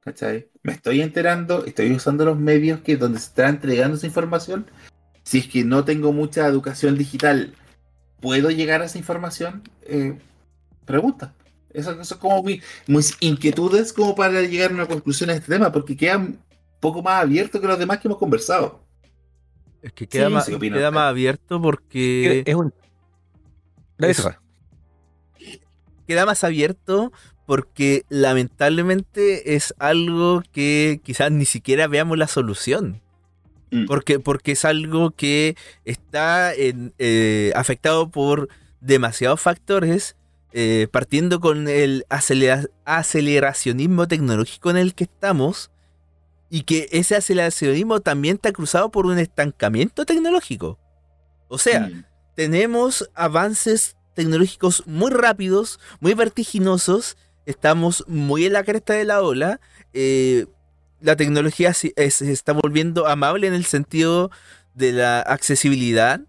¿Cachai? 0.00 0.48
Me 0.62 0.72
estoy 0.72 1.02
enterando, 1.02 1.64
estoy 1.64 1.90
usando 1.90 2.24
los 2.24 2.38
medios 2.38 2.80
que 2.80 2.96
donde 2.96 3.18
se 3.18 3.26
está 3.26 3.48
entregando 3.48 3.96
esa 3.96 4.06
información. 4.06 4.70
Si 5.24 5.38
es 5.38 5.48
que 5.48 5.64
no 5.64 5.84
tengo 5.84 6.12
mucha 6.12 6.46
educación 6.46 6.96
digital, 6.96 7.54
¿puedo 8.20 8.50
llegar 8.50 8.82
a 8.82 8.84
esa 8.84 8.98
información? 8.98 9.68
Eh, 9.82 10.16
pregunta. 10.84 11.34
Eso, 11.70 12.00
es 12.00 12.14
como 12.14 12.44
mis, 12.44 13.16
inquietudes 13.18 13.92
como 13.92 14.14
para 14.14 14.42
llegar 14.42 14.70
a 14.70 14.74
una 14.74 14.86
conclusión 14.86 15.30
a 15.30 15.34
este 15.34 15.52
tema, 15.52 15.72
porque 15.72 15.96
queda 15.96 16.18
un 16.18 16.38
poco 16.78 17.02
más 17.02 17.20
abierto 17.20 17.60
que 17.60 17.66
los 17.66 17.78
demás 17.80 17.98
que 17.98 18.06
hemos 18.06 18.18
conversado. 18.18 18.86
Es 19.82 19.92
que 19.92 20.06
queda, 20.06 20.30
más, 20.30 20.46
queda 20.46 20.90
más 20.92 21.10
abierto 21.10 21.60
porque... 21.60 22.44
Es 22.46 22.54
un... 22.54 22.72
queda 26.06 26.24
más 26.24 26.44
abierto 26.44 27.12
porque 27.46 28.04
lamentablemente 28.08 29.54
es 29.54 29.74
algo 29.78 30.42
que 30.52 31.00
quizás 31.04 31.30
ni 31.30 31.44
siquiera 31.44 31.86
veamos 31.86 32.18
la 32.18 32.26
solución. 32.26 33.00
Mm. 33.70 33.86
Porque, 33.86 34.20
porque 34.20 34.52
es 34.52 34.64
algo 34.64 35.12
que 35.12 35.56
está 35.84 36.52
eh, 36.54 37.52
afectado 37.54 38.10
por 38.10 38.48
demasiados 38.80 39.40
factores, 39.40 40.16
eh, 40.52 40.88
partiendo 40.90 41.40
con 41.40 41.68
el 41.68 42.04
aceleracionismo 42.08 44.08
tecnológico 44.08 44.70
en 44.70 44.76
el 44.76 44.94
que 44.94 45.04
estamos, 45.04 45.70
y 46.48 46.62
que 46.62 46.88
ese 46.92 47.16
aceleracionismo 47.16 48.00
también 48.00 48.36
está 48.36 48.52
cruzado 48.52 48.90
por 48.90 49.06
un 49.06 49.18
estancamiento 49.18 50.04
tecnológico. 50.04 50.78
O 51.48 51.58
sea, 51.58 51.88
mm. 51.88 52.04
tenemos 52.34 53.08
avances 53.14 53.96
tecnológicos 54.14 54.84
muy 54.86 55.10
rápidos, 55.10 55.80
muy 56.00 56.14
vertiginosos, 56.14 57.16
estamos 57.46 58.04
muy 58.08 58.44
en 58.44 58.52
la 58.52 58.64
cresta 58.64 58.92
de 58.92 59.04
la 59.04 59.22
ola. 59.22 59.60
Eh, 59.94 60.46
la 61.00 61.16
tecnología 61.16 61.72
se, 61.72 61.92
está 61.96 62.52
volviendo 62.52 63.06
amable 63.06 63.46
en 63.46 63.54
el 63.54 63.64
sentido 63.64 64.30
de 64.74 64.92
la 64.92 65.20
accesibilidad. 65.20 66.20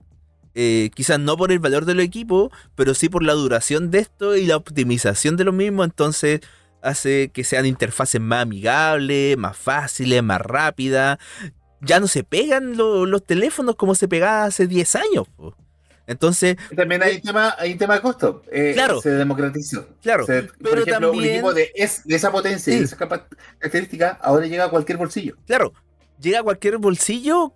Eh, 0.56 0.90
quizás 0.96 1.20
no 1.20 1.38
por 1.38 1.52
el 1.52 1.60
valor 1.60 1.86
del 1.86 2.00
equipo, 2.00 2.52
pero 2.76 2.94
sí 2.94 3.10
por 3.10 3.24
la 3.24 3.34
duración 3.34 3.92
de 3.92 4.00
esto 4.00 4.36
y 4.36 4.46
la 4.46 4.56
optimización 4.56 5.36
de 5.36 5.44
lo 5.44 5.52
mismo. 5.52 5.84
Entonces 5.84 6.42
hace 6.82 7.30
que 7.30 7.44
sean 7.44 7.66
interfaces 7.66 8.22
más 8.22 8.44
amigables, 8.44 9.38
más 9.38 9.58
fáciles, 9.58 10.24
más 10.24 10.42
rápidas. 10.42 11.18
Ya 11.82 12.00
no 12.00 12.08
se 12.08 12.24
pegan 12.24 12.76
los 12.78 13.24
teléfonos 13.24 13.76
como 13.76 13.94
se 13.94 14.08
pegaba 14.08 14.46
hace 14.46 14.68
10 14.68 14.96
años. 14.96 15.28
Entonces. 16.08 16.56
También 16.76 17.04
hay 17.04 17.18
un 17.18 17.22
tema, 17.22 17.56
hay 17.60 17.76
tema 17.76 17.96
de 17.96 18.02
costo. 18.02 18.42
Eh, 18.52 18.72
claro. 18.74 19.02
Se 19.02 19.10
democratizó. 19.12 19.88
Claro. 20.02 20.26
por 20.26 20.80
ejemplo, 20.80 21.12
un 21.12 21.24
equipo 21.24 21.54
de, 21.54 21.72
esa 21.76 22.32
potencia 22.32 22.74
y 22.74 22.80
de 22.80 22.86
esa 22.86 22.98
característica 22.98 24.18
ahora 24.22 24.48
llega 24.48 24.66
a 24.66 24.70
cualquier 24.70 24.98
bolsillo. 24.98 25.36
Claro. 25.46 25.74
Llega 26.20 26.40
a 26.40 26.44
cualquier 26.44 26.78
bolsillo, 26.78 27.54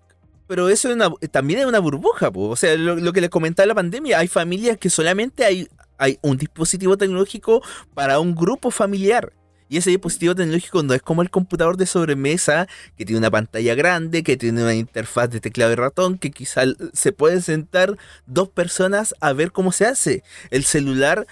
pero 0.47 0.69
eso 0.69 0.89
también 1.31 1.61
es 1.61 1.65
una 1.65 1.79
burbuja. 1.79 2.29
O 2.33 2.55
sea, 2.55 2.75
lo, 2.75 3.13
que 3.13 3.21
les 3.21 3.29
comentaba 3.29 3.65
la 3.65 3.75
pandemia, 3.75 4.19
hay 4.19 4.27
familias 4.27 4.77
que 4.77 4.89
solamente 4.89 5.45
hay, 5.45 5.67
hay 5.97 6.19
un 6.21 6.37
dispositivo 6.37 6.97
tecnológico 6.97 7.63
para 7.93 8.19
un 8.19 8.35
grupo 8.35 8.69
familiar. 8.69 9.31
Y 9.71 9.77
ese 9.77 9.89
dispositivo 9.89 10.35
tecnológico 10.35 10.83
no 10.83 10.93
es 10.93 11.01
como 11.01 11.21
el 11.21 11.29
computador 11.29 11.77
de 11.77 11.85
sobremesa, 11.85 12.67
que 12.97 13.05
tiene 13.05 13.19
una 13.19 13.31
pantalla 13.31 13.73
grande, 13.73 14.21
que 14.21 14.35
tiene 14.35 14.63
una 14.63 14.73
interfaz 14.73 15.29
de 15.29 15.39
teclado 15.39 15.71
y 15.71 15.75
ratón, 15.75 16.17
que 16.17 16.29
quizá 16.29 16.63
se 16.91 17.13
pueden 17.13 17.41
sentar 17.41 17.97
dos 18.25 18.49
personas 18.49 19.15
a 19.21 19.31
ver 19.31 19.53
cómo 19.53 19.71
se 19.71 19.85
hace. 19.85 20.23
El 20.49 20.65
celular 20.65 21.25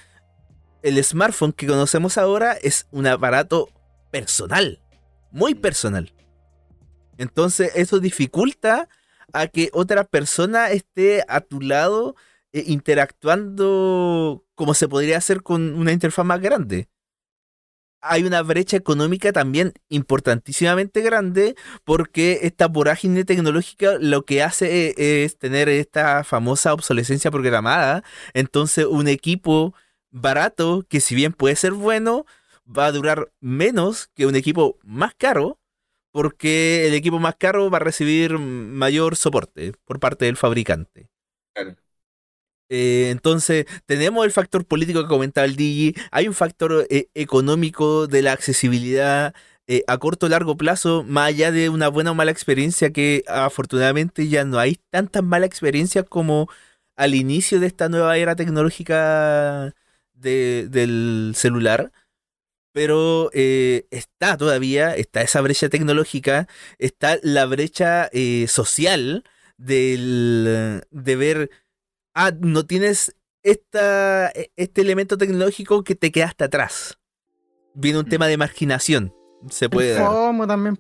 el 0.84 1.04
smartphone 1.04 1.52
que 1.52 1.68
conocemos 1.68 2.18
ahora 2.18 2.54
es 2.54 2.88
un 2.92 3.08
aparato 3.08 3.68
personal, 4.10 4.80
muy 5.32 5.54
personal. 5.54 6.14
Entonces 7.18 7.74
eso 7.76 8.00
dificulta 8.00 8.88
a 9.34 9.48
que 9.48 9.70
otra 9.74 10.06
persona 10.06 10.72
esté 10.72 11.26
a 11.28 11.42
tu 11.42 11.60
lado 11.60 12.16
eh, 12.54 12.64
interactuando 12.68 14.46
como 14.56 14.74
se 14.76 14.88
podría 14.88 15.18
hacer 15.18 15.44
con 15.44 15.74
una 15.74 15.92
interfaz 15.92 16.26
más 16.26 16.40
grande. 16.40 16.88
Hay 18.02 18.24
una 18.24 18.42
brecha 18.42 18.78
económica 18.78 19.34
también 19.34 19.74
importantísimamente 19.90 21.02
grande 21.02 21.56
porque 21.84 22.40
esta 22.44 22.68
vorágine 22.68 23.26
tecnológica 23.26 23.98
lo 24.00 24.24
que 24.24 24.42
hace 24.42 24.90
eh, 24.98 25.24
es 25.26 25.38
tener 25.38 25.68
esta 25.70 26.24
famosa 26.24 26.74
obsolescencia 26.74 27.32
programada. 27.32 28.04
Entonces 28.34 28.86
un 28.86 29.08
equipo 29.08 29.74
barato 30.12 30.86
que 30.88 31.02
si 31.02 31.16
bien 31.16 31.34
puede 31.34 31.56
ser 31.56 31.74
bueno, 31.74 32.26
va 32.66 32.86
a 32.86 32.92
durar 32.92 33.32
menos 33.40 34.10
que 34.16 34.26
un 34.26 34.36
equipo 34.36 34.78
más 34.84 35.14
caro 35.16 35.60
porque 36.12 36.88
el 36.88 36.94
equipo 36.94 37.20
más 37.20 37.36
caro 37.36 37.70
va 37.70 37.78
a 37.78 37.82
recibir 37.82 38.38
mayor 38.38 39.16
soporte 39.16 39.74
por 39.86 40.00
parte 40.00 40.26
del 40.26 40.38
fabricante. 40.38 41.10
Claro. 41.54 41.76
Eh, 42.72 43.10
entonces, 43.10 43.66
tenemos 43.86 44.26
el 44.26 44.32
factor 44.32 44.64
político 44.66 45.02
que 45.02 45.08
comentaba 45.08 45.46
el 45.46 45.56
Digi, 45.56 45.96
hay 46.12 46.28
un 46.28 46.36
factor 46.36 46.86
eh, 46.90 47.08
económico 47.16 48.06
de 48.08 48.22
la 48.22 48.32
accesibilidad 48.34 49.34
eh, 49.68 49.84
a 49.88 49.98
corto 49.98 50.28
o 50.28 50.30
largo 50.30 50.56
plazo, 50.58 51.04
más 51.08 51.30
allá 51.30 51.52
de 51.52 51.70
una 51.70 51.88
buena 51.90 52.12
o 52.12 52.16
mala 52.16 52.32
experiencia, 52.32 52.92
que 52.92 53.24
afortunadamente 53.28 54.28
ya 54.28 54.46
no 54.46 54.60
hay 54.60 54.80
tantas 54.92 55.24
malas 55.24 55.48
experiencias 55.48 56.06
como 56.08 56.48
al 56.96 57.16
inicio 57.16 57.60
de 57.60 57.68
esta 57.68 57.90
nueva 57.90 58.18
era 58.18 58.36
tecnológica 58.36 59.74
de- 60.14 60.68
del 60.70 61.34
celular. 61.36 61.92
Pero 62.74 63.32
está 63.34 64.38
todavía, 64.38 64.96
está 64.96 65.22
esa 65.22 65.42
brecha 65.42 65.70
tecnológica, 65.70 66.48
está 66.78 67.18
la 67.24 67.46
brecha 67.46 68.10
social 68.48 69.24
del, 69.58 70.84
de 70.92 71.16
ver, 71.16 71.50
ah, 72.20 72.32
no 72.40 72.66
tienes 72.66 73.16
esta, 73.44 74.30
e- 74.32 74.52
este 74.58 74.82
elemento 74.82 75.18
tecnológico 75.18 75.84
que 75.84 75.96
te 75.96 76.12
quedaste 76.12 76.44
atrás. 76.44 76.98
Viene 77.74 78.00
un 78.00 78.06
Mm. 78.06 78.10
tema 78.10 78.28
de 78.28 78.38
marginación, 78.38 79.14
se 79.50 79.70
puede 79.70 79.92
El 79.92 79.98
dar. 80.00 80.08
FOMO 80.08 80.48
también. 80.48 80.80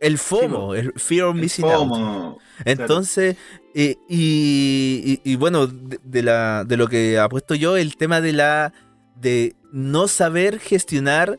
El 0.00 0.16
FOMO, 0.18 0.74
el 0.74 0.92
Fear 0.94 1.26
of 1.26 1.34
El 1.36 1.42
Missing 1.42 1.64
Out. 1.66 1.74
FOMO. 1.88 2.38
Entonces, 2.64 3.36
eh, 3.74 3.96
y, 4.08 5.20
y- 5.24 5.32
y 5.32 5.36
bueno, 5.36 5.66
de, 5.66 6.00
de 6.02 6.22
la, 6.22 6.64
de 6.64 6.76
lo 6.78 6.88
que 6.88 7.18
apuesto 7.18 7.54
yo, 7.54 7.76
el 7.76 7.96
tema 7.96 8.20
de 8.20 8.32
la 8.32 8.72
de 9.16 9.54
no 9.72 10.08
saber 10.08 10.58
gestionar 10.58 11.38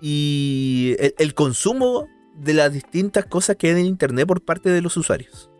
y 0.00 0.96
el, 0.98 1.14
el 1.18 1.34
consumo 1.34 2.08
de 2.36 2.54
las 2.54 2.72
distintas 2.72 3.26
cosas 3.26 3.56
que 3.56 3.68
hay 3.68 3.80
en 3.80 3.86
internet 3.86 4.26
por 4.26 4.44
parte 4.44 4.70
de 4.70 4.80
los 4.82 4.96
usuarios. 4.96 5.50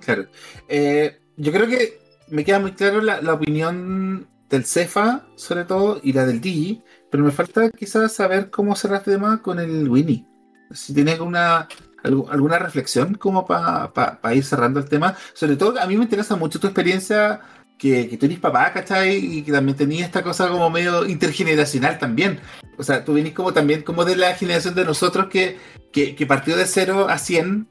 Claro. 0.00 0.26
Eh, 0.68 1.18
yo 1.36 1.52
creo 1.52 1.66
que 1.66 1.98
me 2.28 2.44
queda 2.44 2.58
muy 2.58 2.72
claro 2.72 3.00
la, 3.00 3.32
opinión 3.32 4.28
del 4.48 4.64
Cefa, 4.64 5.26
sobre 5.36 5.64
todo, 5.64 6.00
y 6.02 6.12
la 6.12 6.26
del 6.26 6.40
Digi, 6.40 6.82
pero 7.10 7.24
me 7.24 7.30
falta 7.32 7.70
quizás 7.70 8.12
saber 8.12 8.50
cómo 8.50 8.76
cerrar 8.76 8.98
este 8.98 9.12
tema 9.12 9.42
con 9.42 9.58
el 9.60 9.88
Winnie. 9.88 10.26
Si 10.70 10.94
tienes 10.94 11.14
alguna, 11.14 11.68
algu- 12.02 12.28
alguna 12.30 12.58
reflexión 12.58 13.14
como 13.14 13.46
para 13.46 14.34
ir 14.34 14.44
cerrando 14.44 14.80
el 14.80 14.88
tema. 14.88 15.16
Sobre 15.34 15.56
todo, 15.56 15.80
a 15.80 15.86
mí 15.86 15.96
me 15.96 16.04
interesa 16.04 16.36
mucho 16.36 16.58
tu 16.60 16.66
experiencia, 16.66 17.40
que, 17.78 18.08
que 18.08 18.16
tú 18.16 18.26
eres 18.26 18.38
papá, 18.38 18.72
¿cachai? 18.72 19.16
Y 19.16 19.42
que 19.42 19.52
también 19.52 19.76
tenías 19.76 20.06
esta 20.06 20.22
cosa 20.22 20.48
como 20.48 20.70
medio 20.70 21.06
intergeneracional 21.06 21.98
también. 21.98 22.40
O 22.78 22.82
sea, 22.82 23.04
tú 23.04 23.14
venís 23.14 23.32
como 23.34 23.52
también 23.52 23.82
como 23.82 24.04
de 24.04 24.16
la 24.16 24.34
generación 24.34 24.74
de 24.74 24.84
nosotros 24.84 25.26
que, 25.28 25.58
que, 25.92 26.14
que 26.14 26.26
partió 26.26 26.56
de 26.56 26.66
0 26.66 27.08
a 27.08 27.18
100 27.18 27.68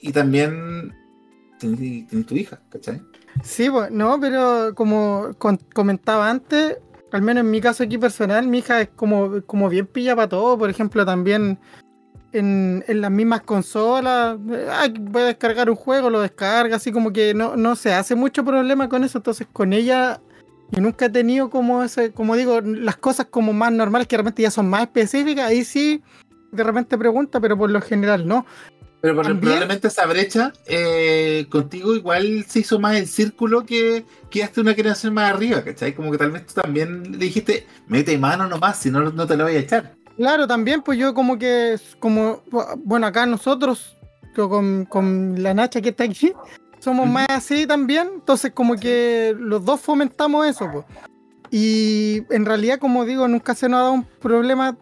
y 0.00 0.12
también 0.12 0.94
tenés 1.58 2.26
tu 2.26 2.34
hija, 2.34 2.60
¿cachai? 2.70 3.02
Sí, 3.42 3.68
pues, 3.70 3.90
no, 3.90 4.18
pero 4.20 4.74
como 4.74 5.30
comentaba 5.74 6.30
antes, 6.30 6.78
al 7.12 7.22
menos 7.22 7.42
en 7.42 7.50
mi 7.50 7.60
caso 7.60 7.84
aquí 7.84 7.98
personal, 7.98 8.46
mi 8.46 8.58
hija 8.58 8.80
es 8.80 8.88
como, 8.88 9.42
como 9.46 9.68
bien 9.68 9.86
pilla 9.86 10.16
para 10.16 10.28
todo. 10.28 10.58
Por 10.58 10.70
ejemplo, 10.70 11.04
también 11.04 11.58
en, 12.32 12.84
en 12.88 13.00
las 13.00 13.10
mismas 13.10 13.42
consolas, 13.42 14.36
eh, 14.50 14.94
voy 15.00 15.22
a 15.22 15.26
descargar 15.26 15.70
un 15.70 15.76
juego, 15.76 16.10
lo 16.10 16.20
descarga, 16.20 16.76
así 16.76 16.90
como 16.90 17.12
que 17.12 17.32
no, 17.34 17.56
no 17.56 17.76
se 17.76 17.92
hace 17.92 18.14
mucho 18.14 18.44
problema 18.44 18.88
con 18.88 19.04
eso. 19.04 19.18
Entonces, 19.18 19.46
con 19.52 19.72
ella, 19.72 20.20
yo 20.70 20.80
nunca 20.80 21.06
he 21.06 21.10
tenido 21.10 21.50
como 21.50 21.84
ese, 21.84 22.12
como 22.12 22.34
digo, 22.34 22.60
las 22.60 22.96
cosas 22.96 23.26
como 23.26 23.52
más 23.52 23.72
normales 23.72 24.08
que 24.08 24.16
de 24.16 24.22
repente 24.22 24.42
ya 24.42 24.50
son 24.50 24.68
más 24.68 24.82
específicas. 24.82 25.46
Ahí 25.46 25.64
sí, 25.64 26.02
de 26.50 26.64
repente 26.64 26.98
pregunta, 26.98 27.38
pero 27.40 27.56
por 27.56 27.70
lo 27.70 27.80
general 27.80 28.26
no. 28.26 28.46
Pero 29.04 29.16
por- 29.16 29.38
probablemente 29.38 29.88
esa 29.88 30.06
brecha 30.06 30.50
eh, 30.64 31.44
contigo 31.50 31.94
igual 31.94 32.46
se 32.48 32.60
hizo 32.60 32.80
más 32.80 32.96
el 32.96 33.06
círculo 33.06 33.66
que, 33.66 34.06
que 34.30 34.42
hasta 34.42 34.62
una 34.62 34.72
generación 34.72 35.12
más 35.12 35.30
arriba, 35.30 35.62
¿cachai? 35.62 35.94
Como 35.94 36.10
que 36.10 36.16
tal 36.16 36.30
vez 36.30 36.46
tú 36.46 36.54
también 36.58 37.12
le 37.12 37.18
dijiste, 37.18 37.66
mete 37.86 38.16
mano 38.16 38.48
nomás, 38.48 38.78
si 38.78 38.90
no, 38.90 39.00
no 39.10 39.26
te 39.26 39.36
lo 39.36 39.44
voy 39.44 39.56
a 39.56 39.58
echar. 39.58 39.94
Claro, 40.16 40.46
también, 40.46 40.80
pues 40.80 40.98
yo 40.98 41.12
como 41.12 41.38
que, 41.38 41.78
como, 41.98 42.40
bueno, 42.78 43.06
acá 43.06 43.26
nosotros, 43.26 43.94
con, 44.34 44.86
con 44.86 45.34
la 45.42 45.52
Nacha 45.52 45.82
que 45.82 45.90
está 45.90 46.04
aquí, 46.04 46.32
somos 46.78 47.06
más 47.06 47.26
así 47.28 47.66
también, 47.66 48.08
entonces 48.14 48.52
como 48.54 48.74
que 48.76 49.36
los 49.38 49.62
dos 49.66 49.82
fomentamos 49.82 50.46
eso, 50.46 50.66
pues. 50.72 50.86
Y 51.50 52.22
en 52.30 52.46
realidad, 52.46 52.78
como 52.78 53.04
digo, 53.04 53.28
nunca 53.28 53.54
se 53.54 53.68
nos 53.68 53.80
ha 53.80 53.82
dado 53.82 53.92
un 53.92 54.04
problema 54.04 54.78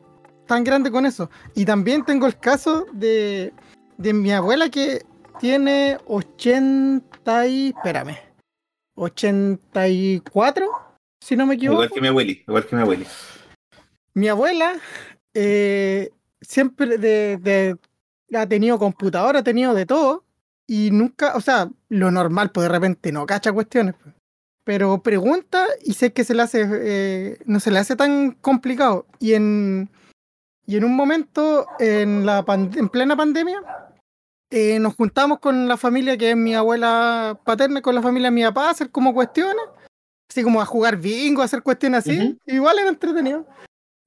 tan 0.46 0.62
grande 0.62 0.92
con 0.92 1.06
eso. 1.06 1.28
Y 1.56 1.64
también 1.64 2.04
tengo 2.04 2.28
el 2.28 2.38
caso 2.38 2.86
de, 2.92 3.52
de 4.02 4.12
mi 4.12 4.32
abuela 4.32 4.68
que 4.68 5.04
tiene 5.40 5.98
80 6.06 7.46
y, 7.46 7.68
espérame, 7.68 8.16
84, 8.96 10.66
si 11.20 11.36
no 11.36 11.46
me 11.46 11.54
equivoco. 11.54 11.82
Igual 11.84 11.90
que 11.94 12.00
mi 12.00 12.08
abueli, 12.08 12.44
igual 12.46 12.66
que 12.66 12.76
mi 12.76 12.82
abueli. 12.82 13.06
Mi 14.14 14.28
abuela 14.28 14.74
eh, 15.34 16.10
siempre 16.40 16.98
de, 16.98 17.38
de- 17.38 17.76
ha 18.38 18.46
tenido 18.46 18.78
computadora, 18.78 19.40
ha 19.40 19.44
tenido 19.44 19.74
de 19.74 19.86
todo. 19.86 20.24
Y 20.66 20.90
nunca, 20.90 21.34
o 21.36 21.40
sea, 21.40 21.68
lo 21.88 22.10
normal, 22.10 22.50
pues 22.50 22.64
de 22.66 22.72
repente 22.72 23.12
no 23.12 23.26
cacha 23.26 23.52
cuestiones. 23.52 23.94
pues. 24.02 24.14
Pero 24.64 25.02
pregunta 25.02 25.66
y 25.84 25.94
sé 25.94 26.12
que 26.12 26.24
se 26.24 26.34
le 26.34 26.42
hace, 26.42 26.66
eh, 26.70 27.38
no 27.46 27.58
se 27.60 27.70
le 27.70 27.78
hace 27.80 27.96
tan 27.96 28.30
complicado. 28.32 29.06
Y 29.18 29.34
en, 29.34 29.90
y 30.66 30.76
en 30.76 30.84
un 30.84 30.94
momento, 30.94 31.66
en, 31.78 32.24
la 32.24 32.44
pan- 32.44 32.70
en 32.76 32.88
plena 32.88 33.16
pandemia, 33.16 33.60
eh, 34.52 34.78
nos 34.78 34.94
juntamos 34.94 35.38
con 35.40 35.66
la 35.66 35.76
familia 35.76 36.16
que 36.16 36.30
es 36.30 36.36
mi 36.36 36.54
abuela 36.54 37.38
paterna, 37.44 37.80
con 37.82 37.94
la 37.94 38.02
familia 38.02 38.28
de 38.28 38.34
mi 38.34 38.42
papá, 38.44 38.68
a 38.68 38.70
hacer 38.70 38.90
como 38.90 39.12
cuestiones. 39.14 39.64
Así 40.30 40.42
como 40.42 40.60
a 40.62 40.64
jugar 40.66 40.96
bingo, 40.96 41.42
a 41.42 41.46
hacer 41.46 41.62
cuestiones 41.62 42.00
así. 42.06 42.18
Ujú. 42.18 42.38
Igual 42.46 42.78
era 42.78 42.88
entretenido. 42.88 43.46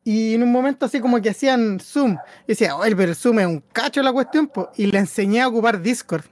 Y 0.04 0.36
en 0.36 0.44
un 0.44 0.52
momento 0.52 0.86
así 0.86 1.00
como 1.00 1.20
que 1.22 1.32
hacían 1.32 1.80
Zoom. 1.80 2.18
Y 2.44 2.50
decía, 2.50 2.76
oye, 2.76 2.96
pero 2.96 3.10
el 3.10 3.16
Zoom 3.16 3.40
es 3.40 3.48
un 3.48 3.60
cacho 3.74 4.02
la 4.04 4.14
cuestión, 4.14 4.48
po. 4.48 4.70
Y 4.76 4.86
le 4.88 5.00
enseñé 5.00 5.42
a 5.42 5.48
ocupar 5.48 5.82
Discord. 5.82 6.24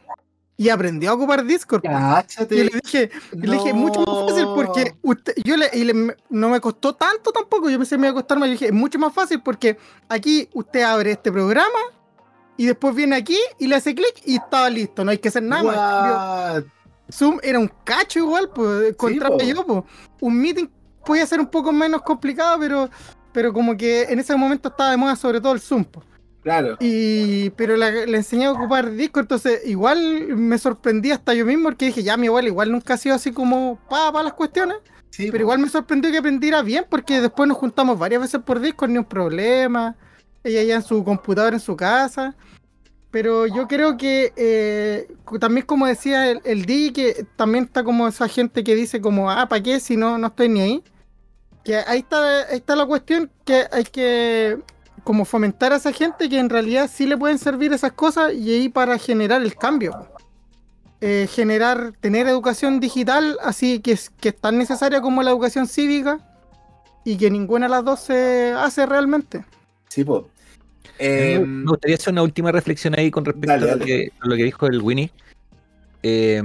Y 0.57 0.69
aprendió 0.69 1.09
a 1.09 1.13
ocupar 1.15 1.43
Discord. 1.43 1.81
po. 1.81 1.89
Y 1.89 1.91
Cáchate. 1.93 2.55
le 2.55 2.71
dije, 2.83 3.09
y 3.33 3.47
le 3.47 3.53
dije, 3.57 3.73
mucho 3.73 3.99
más 4.01 4.29
fácil 4.31 4.45
porque 4.55 4.95
usted, 5.01 5.33
yo 5.43 5.57
le, 5.57 5.69
y 5.73 5.83
le- 5.85 6.15
no 6.29 6.49
me 6.49 6.59
costó 6.61 6.93
tanto 6.93 7.31
tampoco, 7.31 7.69
yo 7.69 7.77
pensé 7.79 7.95
que 7.95 7.99
me 8.01 8.07
iba 8.07 8.11
a 8.11 8.21
costar 8.21 8.37
más, 8.39 8.47
yo 8.49 8.53
dije, 8.53 8.65
es 8.67 8.73
mucho 8.73 8.99
más 8.99 9.11
fácil 9.13 9.41
porque 9.41 9.77
aquí 10.07 10.47
usted 10.53 10.81
abre 10.83 11.11
este 11.11 11.31
programa 11.31 11.79
y 12.57 12.65
después 12.67 12.95
viene 12.95 13.15
aquí 13.15 13.37
y 13.59 13.67
le 13.67 13.75
hace 13.75 13.95
clic 13.95 14.13
y 14.25 14.35
estaba 14.35 14.69
listo, 14.69 15.03
no 15.03 15.11
hay 15.11 15.17
que 15.17 15.29
hacer 15.29 15.43
nada 15.43 15.63
más. 15.63 16.63
Zoom 17.11 17.39
era 17.43 17.59
un 17.59 17.69
cacho 17.83 18.19
igual, 18.19 18.49
pues, 18.53 18.95
contraste 18.95 19.43
po. 19.43 19.49
yo, 19.49 19.65
pues. 19.65 19.83
Un 20.21 20.39
meeting 20.39 20.67
podía 21.05 21.25
ser 21.25 21.39
un 21.39 21.47
poco 21.47 21.71
menos 21.71 22.01
complicado, 22.01 22.57
pero, 22.59 22.89
pero 23.33 23.51
como 23.53 23.75
que 23.75 24.03
en 24.03 24.19
ese 24.19 24.35
momento 24.35 24.69
estaba 24.69 24.91
de 24.91 24.97
moda 24.97 25.15
sobre 25.15 25.41
todo 25.41 25.53
el 25.53 25.59
Zoom, 25.59 25.83
pues. 25.85 26.05
Claro. 26.41 26.75
Y, 26.81 27.51
pero 27.51 27.77
la- 27.77 27.89
le 27.91 28.17
enseñé 28.17 28.45
a 28.45 28.51
ocupar 28.51 28.91
Discord, 28.91 29.23
entonces 29.23 29.61
igual 29.65 30.27
me 30.35 30.57
sorprendí 30.57 31.11
hasta 31.11 31.33
yo 31.33 31.45
mismo 31.45 31.65
porque 31.65 31.85
dije, 31.85 32.03
ya 32.03 32.17
mi 32.17 32.27
abuela 32.27 32.49
igual 32.49 32.71
nunca 32.71 32.95
ha 32.95 32.97
sido 32.97 33.15
así 33.15 33.31
como 33.31 33.79
para 33.89 34.23
las 34.23 34.33
cuestiones, 34.33 34.77
Sí, 35.09 35.29
pero 35.31 35.43
igual 35.43 35.59
me 35.59 35.69
sorprendió 35.69 36.11
que 36.11 36.17
aprendiera 36.17 36.61
bien 36.63 36.85
porque 36.89 37.21
después 37.21 37.47
nos 37.47 37.57
juntamos 37.57 37.99
varias 37.99 38.19
veces 38.21 38.41
por 38.43 38.59
Discord, 38.59 38.89
ni 38.89 38.97
un 38.97 39.05
problema, 39.05 39.95
ella 40.43 40.63
ya 40.63 40.75
en 40.75 40.83
su 40.83 41.03
computadora 41.03 41.55
en 41.55 41.59
su 41.59 41.75
casa. 41.75 42.35
Pero 43.11 43.45
yo 43.45 43.67
creo 43.67 43.95
que 43.95 44.33
eh, 44.35 45.07
también 45.39 45.65
como 45.67 45.85
decía 45.85 46.31
el, 46.31 46.41
el 46.45 46.65
que 46.65 47.27
también 47.35 47.65
está 47.65 47.83
como 47.83 48.07
esa 48.07 48.27
gente 48.27 48.63
que 48.63 48.75
dice 48.75 49.01
como, 49.01 49.29
ah, 49.29 49.47
¿para 49.47 49.61
qué 49.61 49.79
si 49.79 49.95
no, 49.95 50.17
no 50.17 50.27
estoy 50.27 50.49
ni 50.49 50.61
ahí? 50.61 50.83
Que 51.63 51.77
ahí 51.77 51.99
está, 51.99 52.41
está 52.49 52.75
la 52.75 52.87
cuestión 52.87 53.29
que 53.45 53.67
hay 53.71 53.83
que 53.83 54.57
como 55.03 55.25
fomentar 55.25 55.73
a 55.73 55.75
esa 55.75 55.91
gente 55.91 56.27
que 56.27 56.39
en 56.39 56.49
realidad 56.49 56.89
sí 56.91 57.05
le 57.05 57.17
pueden 57.17 57.37
servir 57.37 57.71
esas 57.71 57.91
cosas 57.91 58.33
y 58.33 58.51
ahí 58.51 58.69
para 58.69 58.97
generar 58.97 59.43
el 59.43 59.55
cambio. 59.55 60.07
Eh, 61.01 61.27
generar, 61.29 61.93
tener 61.99 62.27
educación 62.27 62.79
digital 62.79 63.37
así 63.43 63.79
que 63.79 63.91
es, 63.91 64.09
que 64.09 64.29
es 64.29 64.37
tan 64.39 64.57
necesaria 64.57 65.01
como 65.01 65.21
la 65.21 65.31
educación 65.31 65.67
cívica 65.67 66.17
y 67.03 67.17
que 67.17 67.29
ninguna 67.29 67.65
de 67.65 67.71
las 67.71 67.83
dos 67.83 67.99
se 67.99 68.53
hace 68.57 68.85
realmente. 68.85 69.45
Sí, 69.89 70.03
pues. 70.03 70.23
Me- 70.99 71.45
me 71.45 71.69
gustaría 71.69 71.95
hacer 71.95 72.11
una 72.13 72.23
última 72.23 72.51
reflexión 72.51 72.97
ahí 72.97 73.09
con 73.11 73.25
respecto 73.25 73.47
dale, 73.53 73.71
a, 73.71 73.75
lo 73.75 73.85
que, 73.85 74.11
a 74.19 74.27
lo 74.27 74.35
que 74.35 74.43
dijo 74.43 74.67
el 74.67 74.81
Winnie. 74.81 75.11
Eh, 76.03 76.41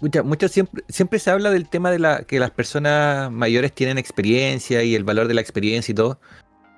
mucha- 0.00 0.22
mucho 0.22 0.48
siempre, 0.48 0.82
siempre 0.88 1.18
se 1.18 1.30
habla 1.30 1.50
del 1.50 1.68
tema 1.68 1.90
de 1.90 1.98
la, 1.98 2.22
que 2.24 2.38
las 2.40 2.50
personas 2.50 3.30
mayores 3.30 3.72
tienen 3.72 3.98
experiencia 3.98 4.82
y 4.82 4.94
el 4.94 5.04
valor 5.04 5.28
de 5.28 5.34
la 5.34 5.40
experiencia 5.40 5.92
y 5.92 5.94
todo, 5.94 6.18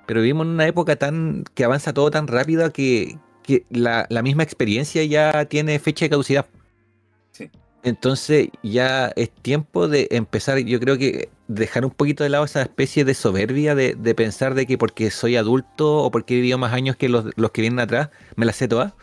pero 0.05 0.21
vivimos 0.21 0.45
en 0.45 0.53
una 0.53 0.67
época 0.67 0.95
tan 0.95 1.43
que 1.55 1.63
avanza 1.63 1.93
todo 1.93 2.11
tan 2.11 2.27
rápido 2.27 2.71
que, 2.71 3.17
que 3.43 3.63
la, 3.69 4.05
la 4.09 4.21
misma 4.21 4.43
experiencia 4.43 5.03
ya 5.03 5.45
tiene 5.45 5.79
fecha 5.79 6.05
de 6.05 6.09
caducidad. 6.11 6.45
Entonces 7.85 8.49
ya 8.63 9.13
es 9.15 9.29
tiempo 9.29 9.87
de 9.87 10.07
empezar, 10.09 10.57
yo 10.57 10.79
creo 10.79 10.97
que 10.97 11.29
dejar 11.47 11.85
un 11.85 11.91
poquito 11.91 12.23
de 12.23 12.31
lado 12.31 12.43
esa 12.43 12.63
especie 12.63 13.05
de 13.05 13.13
soberbia 13.13 13.75
de, 13.75 13.93
de 13.93 14.15
pensar 14.15 14.55
de 14.55 14.65
que 14.65 14.75
porque 14.79 15.11
soy 15.11 15.35
adulto 15.35 15.99
o 15.99 16.09
porque 16.09 16.33
he 16.33 16.37
vivido 16.37 16.57
más 16.57 16.73
años 16.73 16.95
que 16.95 17.09
los, 17.09 17.25
los 17.35 17.51
que 17.51 17.61
vienen 17.61 17.79
atrás, 17.79 18.09
me 18.35 18.47
las 18.47 18.55
sé 18.55 18.67
todas. 18.67 18.93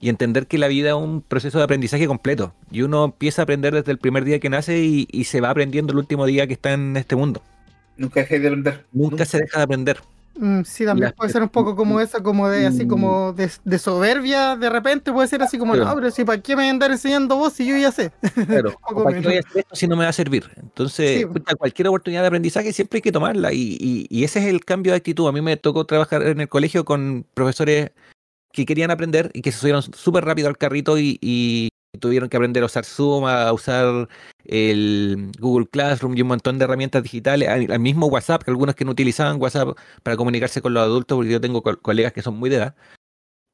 Y 0.00 0.08
entender 0.08 0.46
que 0.46 0.56
la 0.56 0.68
vida 0.68 0.88
es 0.88 0.94
un 0.96 1.20
proceso 1.20 1.58
de 1.58 1.64
aprendizaje 1.64 2.06
completo. 2.06 2.54
Y 2.70 2.80
uno 2.80 3.04
empieza 3.04 3.42
a 3.42 3.44
aprender 3.44 3.74
desde 3.74 3.92
el 3.92 3.98
primer 3.98 4.24
día 4.24 4.40
que 4.40 4.48
nace 4.48 4.78
y, 4.82 5.06
y 5.12 5.24
se 5.24 5.42
va 5.42 5.50
aprendiendo 5.50 5.92
el 5.92 5.98
último 5.98 6.24
día 6.24 6.46
que 6.46 6.54
está 6.54 6.72
en 6.72 6.96
este 6.96 7.14
mundo. 7.16 7.42
Nunca 7.98 8.20
dejé 8.20 8.40
de 8.40 8.48
aprender. 8.48 8.86
Nunca 8.92 9.26
se 9.26 9.40
deja 9.40 9.58
de 9.58 9.64
aprender. 9.64 9.98
Mm, 10.34 10.62
sí, 10.64 10.84
también 10.84 11.04
Las 11.08 11.12
puede 11.14 11.30
ser 11.30 11.42
un 11.42 11.48
poco 11.50 11.76
como 11.76 12.00
eso, 12.00 12.22
como 12.22 12.48
de 12.48 12.66
así 12.66 12.84
Mm. 12.84 12.88
como 12.88 13.32
de, 13.34 13.50
de 13.64 13.78
soberbia, 13.78 14.56
de 14.56 14.70
repente 14.70 15.12
puede 15.12 15.28
ser 15.28 15.42
así 15.42 15.58
como, 15.58 15.74
Claro. 15.74 15.90
no, 15.90 15.94
pero 15.96 16.10
si 16.10 16.24
para 16.24 16.40
qué 16.40 16.56
me 16.56 16.62
voy 16.62 16.68
a 16.68 16.70
andar 16.70 16.90
enseñando 16.90 17.36
vos 17.36 17.52
si 17.52 17.66
yo 17.66 17.76
ya 17.76 17.92
sé. 17.92 18.10
Claro, 18.46 18.70
Poco 18.88 19.00
¿o 19.00 19.04
¿para 19.04 19.20
qué 19.20 19.26
voy 19.26 19.36
a 19.36 19.40
hacer 19.40 19.58
esto 19.58 19.76
si 19.76 19.86
no 19.86 19.96
me 19.96 20.04
va 20.04 20.10
a 20.10 20.12
servir? 20.14 20.48
Entonces, 20.56 21.20
Sí. 21.20 21.40
cualquier 21.58 21.88
oportunidad 21.88 22.22
de 22.22 22.26
aprendizaje 22.28 22.72
siempre 22.72 22.98
hay 22.98 23.02
que 23.02 23.12
tomarla 23.12 23.52
y, 23.52 23.76
y- 23.78 24.06
y 24.08 24.24
ese 24.24 24.38
es 24.40 24.46
el 24.46 24.64
cambio 24.64 24.92
de 24.92 24.96
actitud. 24.98 25.28
A 25.28 25.32
mí 25.32 25.40
me 25.42 25.56
tocó 25.56 25.84
trabajar 25.84 26.22
en 26.22 26.40
el 26.40 26.48
colegio 26.48 26.84
con 26.84 27.26
profesores 27.34 27.90
que 28.52 28.66
querían 28.66 28.90
aprender 28.90 29.30
y 29.34 29.42
que 29.42 29.50
se 29.52 29.58
subieron 29.58 29.82
súper 29.82 30.24
rápido 30.24 30.48
al 30.48 30.58
carrito 30.58 30.98
y, 30.98 31.18
y 31.20 31.68
tuvieron 31.98 32.28
que 32.28 32.36
aprender 32.36 32.62
a 32.62 32.66
usar 32.66 32.84
Zoom, 32.84 33.26
a 33.26 33.52
usar 33.52 34.08
el 34.44 35.30
Google 35.38 35.66
Classroom 35.66 36.16
y 36.16 36.22
un 36.22 36.28
montón 36.28 36.58
de 36.58 36.64
herramientas 36.64 37.02
digitales, 37.02 37.48
al, 37.48 37.80
mismo 37.80 38.06
WhatsApp, 38.06 38.42
que 38.42 38.50
algunos 38.50 38.74
que 38.74 38.84
no 38.84 38.92
utilizaban 38.92 39.40
WhatsApp 39.40 39.76
para 40.02 40.16
comunicarse 40.16 40.62
con 40.62 40.74
los 40.74 40.82
adultos, 40.82 41.16
porque 41.16 41.30
yo 41.30 41.40
tengo 41.40 41.62
co- 41.62 41.78
colegas 41.80 42.12
que 42.12 42.22
son 42.22 42.36
muy 42.36 42.50
de 42.50 42.56
edad. 42.56 42.74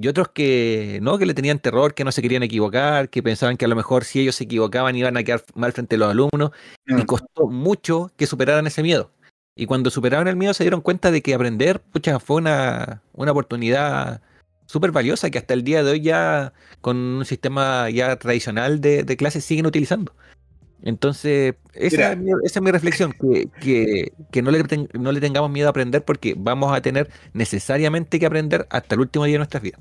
Y 0.01 0.07
otros 0.07 0.29
que 0.29 1.01
no, 1.03 1.19
que 1.19 1.27
le 1.27 1.35
tenían 1.35 1.59
terror, 1.59 1.93
que 1.95 2.05
no 2.05 2.13
se 2.13 2.23
querían 2.23 2.45
equivocar, 2.45 3.11
que 3.11 3.23
pensaban 3.23 3.57
que 3.57 3.65
a 3.65 3.69
lo 3.69 3.75
mejor 3.75 4.05
si 4.05 4.21
ellos 4.21 4.37
se 4.37 4.45
equivocaban 4.45 4.95
iban 4.95 5.17
a 5.17 5.25
quedar 5.25 5.45
mal 5.55 5.73
frente 5.73 5.97
a 5.97 5.99
los 5.99 6.11
alumnos. 6.11 6.53
Y 6.87 7.05
costó 7.05 7.49
mucho 7.49 8.13
que 8.17 8.27
superaran 8.27 8.67
ese 8.69 8.85
miedo. 8.85 9.11
Y 9.57 9.67
cuando 9.67 9.91
superaron 9.91 10.29
el 10.29 10.37
miedo 10.37 10.55
se 10.55 10.63
dieron 10.63 10.83
cuenta 10.83 11.11
de 11.11 11.21
que 11.21 11.35
aprender, 11.35 11.81
pucha, 11.81 12.21
fue 12.21 12.37
una, 12.37 13.03
una 13.13 13.33
oportunidad 13.33 14.23
súper 14.69 14.93
valiosa 14.93 15.31
que 15.31 15.39
hasta 15.39 15.55
el 15.55 15.65
día 15.65 15.83
de 15.83 15.91
hoy 15.91 16.03
ya 16.03 16.53
con 16.83 16.97
un 16.99 17.25
sistema 17.25 17.89
ya 17.91 18.17
tradicional 18.17 18.81
de, 18.81 19.03
de 19.03 19.17
clases 19.17 19.45
siguen 19.45 19.67
utilizando. 19.67 20.15
Entonces, 20.83 21.57
esa, 21.75 22.13
es 22.13 22.19
mi, 22.19 22.31
esa 22.45 22.59
es 22.61 22.63
mi 22.63 22.71
reflexión, 22.71 23.13
que, 23.13 23.49
que, 23.61 24.13
que 24.31 24.43
no, 24.43 24.53
le 24.53 24.63
ten- 24.63 24.89
no 24.93 25.11
le 25.11 25.21
tengamos 25.21 25.51
miedo 25.51 25.67
a 25.69 25.71
aprender 25.71 26.05
porque 26.05 26.35
vamos 26.39 26.77
a 26.77 26.81
tener 26.83 27.11
necesariamente 27.33 28.21
que 28.21 28.27
aprender 28.27 28.67
hasta 28.71 28.95
el 28.95 29.01
último 29.01 29.25
día 29.25 29.35
de 29.35 29.39
nuestras 29.39 29.63
vidas. 29.63 29.81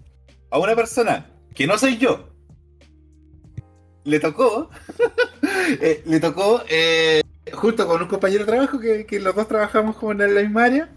A 0.49 0.57
una 0.57 0.75
persona 0.75 1.27
que 1.53 1.67
no 1.67 1.77
soy 1.77 1.97
yo, 1.97 2.29
le 4.05 4.19
tocó, 4.19 4.69
eh, 5.81 6.01
le 6.05 6.19
tocó, 6.19 6.63
eh, 6.69 7.21
junto 7.53 7.85
con 7.85 8.01
un 8.01 8.07
compañero 8.07 8.45
de 8.45 8.51
trabajo, 8.51 8.79
que, 8.79 9.05
que 9.05 9.19
los 9.19 9.35
dos 9.35 9.47
trabajamos 9.47 9.97
como 9.97 10.13
en 10.13 10.33
la 10.33 10.41
misma 10.41 10.63
área, 10.63 10.89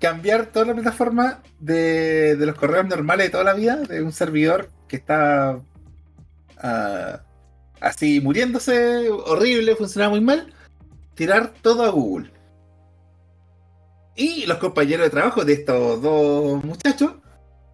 cambiar 0.00 0.46
toda 0.46 0.66
la 0.66 0.74
plataforma 0.74 1.42
de, 1.60 2.34
de 2.36 2.46
los 2.46 2.56
correos 2.56 2.86
normales 2.86 3.26
de 3.26 3.30
toda 3.30 3.44
la 3.44 3.54
vida, 3.54 3.76
de 3.76 4.02
un 4.02 4.12
servidor 4.12 4.70
que 4.88 4.96
está 4.96 5.60
ah, 6.58 7.20
así 7.80 8.20
muriéndose, 8.20 9.10
horrible, 9.10 9.76
funcionaba 9.76 10.10
muy 10.10 10.20
mal, 10.20 10.52
tirar 11.14 11.52
todo 11.62 11.84
a 11.84 11.90
Google. 11.90 12.30
Y 14.16 14.46
los 14.46 14.58
compañeros 14.58 15.06
de 15.06 15.10
trabajo 15.10 15.44
de 15.44 15.52
estos 15.52 16.02
dos 16.02 16.64
muchachos 16.64 17.12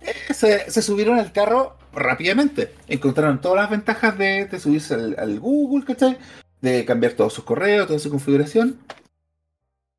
eh, 0.00 0.34
se, 0.34 0.82
subieron 0.82 1.18
al 1.18 1.32
carro 1.32 1.76
rápidamente. 1.92 2.74
Encontraron 2.88 3.40
todas 3.40 3.62
las 3.62 3.70
ventajas 3.70 4.18
de, 4.18 4.46
de 4.46 4.60
subirse 4.60 4.94
al, 4.94 5.16
al 5.18 5.40
Google, 5.40 5.84
¿cachai? 5.84 6.18
De 6.60 6.84
cambiar 6.84 7.12
todos 7.12 7.32
sus 7.32 7.44
correos, 7.44 7.86
toda 7.86 7.98
su 7.98 8.10
configuración. 8.10 8.78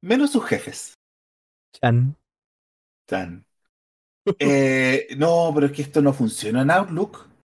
Menos 0.01 0.31
sus 0.31 0.45
jefes. 0.45 0.96
Chan. 1.71 2.15
Tan. 3.05 3.45
Eh, 4.39 5.07
no, 5.17 5.51
pero 5.53 5.67
es 5.67 5.71
que 5.71 5.81
esto 5.83 6.01
no 6.01 6.13
funciona 6.13 6.61
en 6.61 6.71
Outlook. 6.71 7.27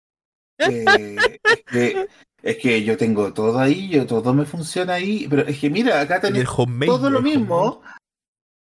Eh, 0.64 1.18
es, 1.44 1.64
que, 1.66 2.08
es 2.44 2.58
que 2.58 2.84
yo 2.84 2.96
tengo 2.96 3.34
todo 3.34 3.58
ahí, 3.58 3.90
yo 3.90 4.06
todo 4.06 4.32
me 4.32 4.46
funciona 4.46 4.94
ahí. 4.94 5.26
Pero 5.28 5.42
es 5.48 5.60
que 5.60 5.72
mira, 5.72 6.00
acá 6.00 6.22
homemade. 6.56 6.86
todo 6.86 7.10
lo 7.10 7.20
mismo. 7.20 7.82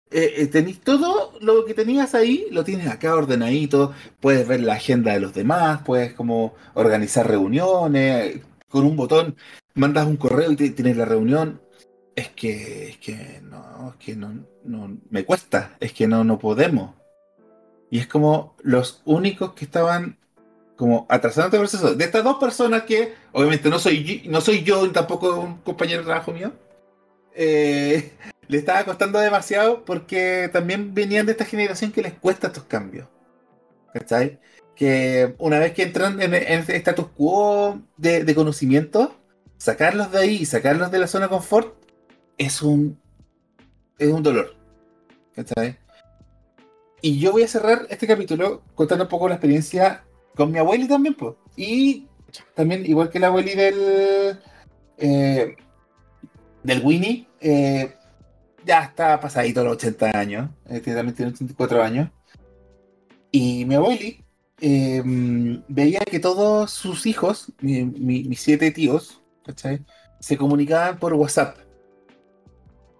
Eh, 0.09 0.34
eh, 0.38 0.47
tenéis 0.47 0.82
todo 0.82 1.38
lo 1.39 1.64
que 1.64 1.76
tenías 1.76 2.16
ahí, 2.16 2.47
lo 2.49 2.64
tienes 2.64 2.88
acá 2.88 3.16
ordenadito. 3.16 3.93
Puedes 4.20 4.47
ver 4.47 4.62
la 4.62 4.74
agenda 4.74 5.14
de 5.14 5.20
los 5.20 5.34
demás, 5.34 5.84
puedes 5.86 6.14
como 6.14 6.55
organizar 6.74 7.28
reuniones. 7.28 8.41
Con 8.68 8.86
un 8.86 8.95
botón 8.95 9.36
mandas 9.76 10.07
un 10.07 10.18
correo 10.18 10.51
y 10.51 10.55
tienes 10.55 10.97
la 10.97 11.05
reunión. 11.05 11.62
Es 12.16 12.30
que, 12.30 12.89
es 12.89 12.97
que 12.97 13.41
no, 13.41 13.91
es 13.91 14.05
que 14.05 14.16
no, 14.16 14.34
no, 14.64 14.97
me 15.09 15.26
cuesta, 15.26 15.76
es 15.80 15.93
que 15.93 16.07
no, 16.07 16.24
no 16.24 16.39
podemos. 16.39 16.95
Y 17.89 17.99
es 17.99 18.07
como 18.07 18.55
los 18.62 19.01
únicos 19.05 19.53
que 19.53 19.66
estaban 19.66 20.18
como 20.82 21.05
atrasando 21.09 21.45
este 21.45 21.59
proceso. 21.59 21.95
De 21.95 22.05
estas 22.05 22.24
dos 22.24 22.38
personas 22.38 22.84
que, 22.84 23.14
obviamente 23.34 23.70
no 23.70 23.78
soy, 23.78 24.24
no 24.28 24.41
soy 24.41 24.64
yo, 24.64 24.86
ni 24.88 24.91
tampoco 24.91 25.39
un 25.39 25.57
compañero 25.57 25.99
de 25.99 26.05
trabajo 26.05 26.32
mío, 26.32 26.53
eh, 27.36 28.14
le 28.47 28.57
estaba 28.57 28.84
costando 28.84 29.20
demasiado 29.20 29.86
porque 29.86 30.49
también 30.51 30.93
venían 30.95 31.28
de 31.28 31.34
esta 31.34 31.45
generación 31.45 31.91
que 31.91 32.01
les 32.01 32.14
cuesta 32.14 32.47
estos 32.47 32.64
cambios. 32.64 33.07
¿Cachai? 33.93 34.39
Que 34.76 35.36
una 35.38 35.59
vez 35.59 35.74
que 35.74 35.84
entran 35.84 36.20
en, 36.22 36.34
en 36.34 36.59
este 36.59 36.76
status 36.78 37.07
quo 37.16 37.80
de, 37.97 38.24
de 38.24 38.36
conocimiento, 38.36 39.16
sacarlos 39.57 40.12
de 40.12 40.18
ahí 40.18 40.36
y 40.38 40.45
sacarlos 40.45 40.89
de 40.89 40.97
la 40.97 41.07
zona 41.07 41.26
de 41.26 41.30
confort 41.30 41.76
es 42.39 42.64
un, 42.64 42.99
es 43.98 44.12
un 44.12 44.24
dolor. 44.24 44.56
¿Cachai? 45.36 45.78
Y 47.02 47.20
yo 47.20 47.32
voy 47.32 47.44
a 47.44 47.48
cerrar 47.48 47.88
este 47.89 48.06
capítulo 48.08 48.64
contando 48.76 49.06
un 49.06 49.10
poco 49.10 49.28
la 49.28 49.36
experiencia 49.36 50.04
con 50.36 50.52
mi 50.52 50.60
abueli 50.60 50.88
también, 50.88 51.16
pues. 51.16 51.36
Y 51.56 52.08
también, 52.54 52.86
igual 52.86 53.10
que 53.10 53.20
la 53.20 53.28
abueli 53.28 53.56
del. 53.56 54.39
eh, 54.98 55.56
del 56.64 56.86
Winnie, 56.86 57.28
eh, 57.39 57.96
ya 58.66 58.84
está 58.84 59.20
pasadito 59.20 59.64
los 59.64 59.74
80 59.74 60.18
años. 60.18 60.50
eh, 60.70 60.80
también 60.82 61.16
tiene 61.16 61.32
84 61.32 61.82
años. 61.82 62.10
Y 63.32 63.66
mi 63.66 63.76
abueli 63.76 64.24
eh, 64.60 65.02
veía 65.68 66.02
que 66.02 66.20
todos 66.20 66.70
sus 66.70 67.06
hijos, 67.08 67.52
mi- 67.62 67.84
mi- 67.86 68.26
mis 68.26 68.42
siete 68.42 68.70
tíos, 68.70 69.22
¿cachai? 69.44 69.84
Se 70.20 70.38
comunicaban 70.38 71.00
por 71.00 71.14
WhatsApp. 71.16 71.58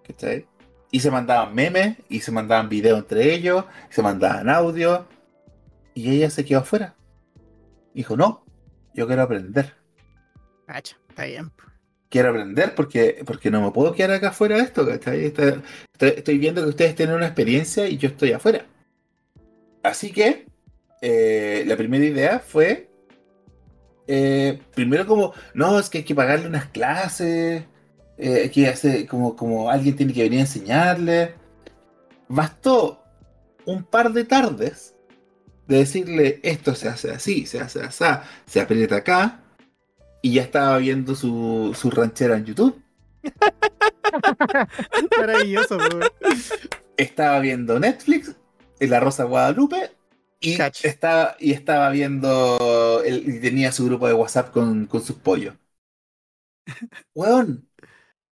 ¿Cachai? 0.06 0.46
Y 0.92 1.00
se 1.00 1.10
mandaban 1.10 1.54
memes, 1.54 1.96
y 2.08 2.20
se 2.20 2.30
mandaban 2.30 2.68
videos 2.68 3.00
entre 3.00 3.34
ellos, 3.34 3.64
se 3.90 4.00
mandaban 4.00 4.48
audio. 4.48 5.08
Y 5.94 6.14
ella 6.14 6.30
se 6.30 6.44
quedó 6.44 6.60
afuera. 6.60 6.94
Dijo, 7.94 8.16
no, 8.16 8.44
yo 8.94 9.08
quiero 9.08 9.22
aprender. 9.22 9.74
Cacha, 10.66 10.96
está 11.08 11.24
bien. 11.24 11.50
Quiero 12.08 12.28
aprender 12.28 12.74
porque, 12.74 13.22
porque 13.26 13.50
no 13.50 13.62
me 13.62 13.70
puedo 13.72 13.94
quedar 13.94 14.12
acá 14.12 14.28
afuera 14.28 14.56
de 14.56 14.62
esto, 14.62 14.86
¿cachai? 14.86 15.32
Estoy 15.98 16.38
viendo 16.38 16.62
que 16.62 16.68
ustedes 16.68 16.94
tienen 16.94 17.16
una 17.16 17.26
experiencia 17.26 17.88
y 17.88 17.96
yo 17.96 18.08
estoy 18.08 18.32
afuera. 18.32 18.66
Así 19.82 20.12
que 20.12 20.46
eh, 21.00 21.64
la 21.66 21.76
primera 21.76 22.04
idea 22.04 22.38
fue, 22.38 22.88
eh, 24.06 24.60
primero 24.74 25.06
como, 25.06 25.32
no, 25.54 25.78
es 25.78 25.90
que 25.90 25.98
hay 25.98 26.04
que 26.04 26.14
pagarle 26.14 26.46
unas 26.46 26.66
clases, 26.66 27.64
eh, 28.22 28.50
que 28.52 28.68
hace, 28.68 29.06
como, 29.06 29.36
como 29.36 29.70
alguien 29.70 29.96
tiene 29.96 30.12
que 30.14 30.22
venir 30.24 30.38
a 30.40 30.42
enseñarle. 30.42 31.34
Bastó 32.28 33.02
un 33.66 33.84
par 33.84 34.12
de 34.12 34.24
tardes 34.24 34.94
de 35.68 35.78
decirle, 35.78 36.40
esto 36.42 36.74
se 36.74 36.88
hace 36.88 37.10
así, 37.12 37.46
se 37.46 37.60
hace 37.60 37.82
así, 37.82 38.04
se 38.46 38.60
aprieta 38.60 38.96
acá, 38.96 39.40
y 40.22 40.34
ya 40.34 40.42
estaba 40.42 40.78
viendo 40.78 41.14
su, 41.16 41.76
su 41.78 41.90
ranchera 41.90 42.36
en 42.36 42.46
YouTube. 42.46 42.82
Maravilloso, 45.16 45.78
weón. 45.80 46.10
estaba 46.96 47.38
viendo 47.40 47.78
Netflix, 47.80 48.34
La 48.80 49.00
Rosa 49.00 49.24
Guadalupe, 49.24 49.90
y 50.40 50.58
estaba, 50.82 51.36
y 51.38 51.52
estaba 51.52 51.90
viendo, 51.90 53.02
el- 53.04 53.28
y 53.36 53.40
tenía 53.40 53.72
su 53.72 53.84
grupo 53.86 54.06
de 54.08 54.14
WhatsApp 54.14 54.50
con, 54.52 54.86
con 54.86 55.02
sus 55.02 55.16
pollos. 55.16 55.54
Weón, 57.14 57.68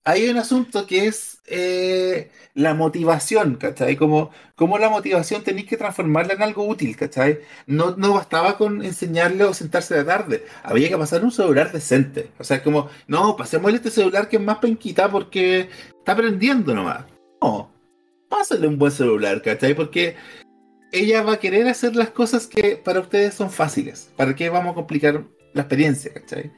hay 0.04 0.28
un 0.28 0.38
asunto 0.38 0.86
que 0.86 1.06
es 1.06 1.40
eh, 1.46 2.30
la 2.54 2.74
motivación, 2.74 3.56
¿cachai? 3.56 3.96
Como, 3.96 4.30
como 4.54 4.78
la 4.78 4.88
motivación 4.88 5.42
tenéis 5.42 5.66
que 5.68 5.76
transformarla 5.76 6.34
en 6.34 6.42
algo 6.42 6.66
útil, 6.66 6.96
¿cachai? 6.96 7.40
No, 7.66 7.96
no 7.96 8.14
bastaba 8.14 8.56
con 8.56 8.82
enseñarle 8.84 9.44
o 9.44 9.54
sentarse 9.54 9.94
de 9.94 10.04
tarde, 10.04 10.44
había 10.62 10.88
que 10.88 10.96
pasar 10.96 11.24
un 11.24 11.32
celular 11.32 11.72
decente. 11.72 12.30
O 12.38 12.44
sea, 12.44 12.62
como, 12.62 12.88
no, 13.08 13.36
pasémosle 13.36 13.76
este 13.76 13.90
celular 13.90 14.28
que 14.28 14.36
es 14.36 14.42
más 14.42 14.58
penquita 14.58 15.10
porque 15.10 15.68
está 15.98 16.12
aprendiendo 16.12 16.74
nomás. 16.74 17.04
No, 17.42 17.70
pásale 18.28 18.66
un 18.66 18.78
buen 18.78 18.92
celular, 18.92 19.42
¿cachai? 19.42 19.74
Porque 19.74 20.16
ella 20.92 21.22
va 21.22 21.34
a 21.34 21.40
querer 21.40 21.68
hacer 21.68 21.94
las 21.94 22.10
cosas 22.10 22.46
que 22.46 22.76
para 22.76 23.00
ustedes 23.00 23.34
son 23.34 23.50
fáciles. 23.50 24.10
¿Para 24.16 24.34
qué 24.34 24.48
vamos 24.48 24.72
a 24.72 24.74
complicar 24.74 25.24
la 25.52 25.62
experiencia, 25.62 26.12
¿cachai? 26.14 26.52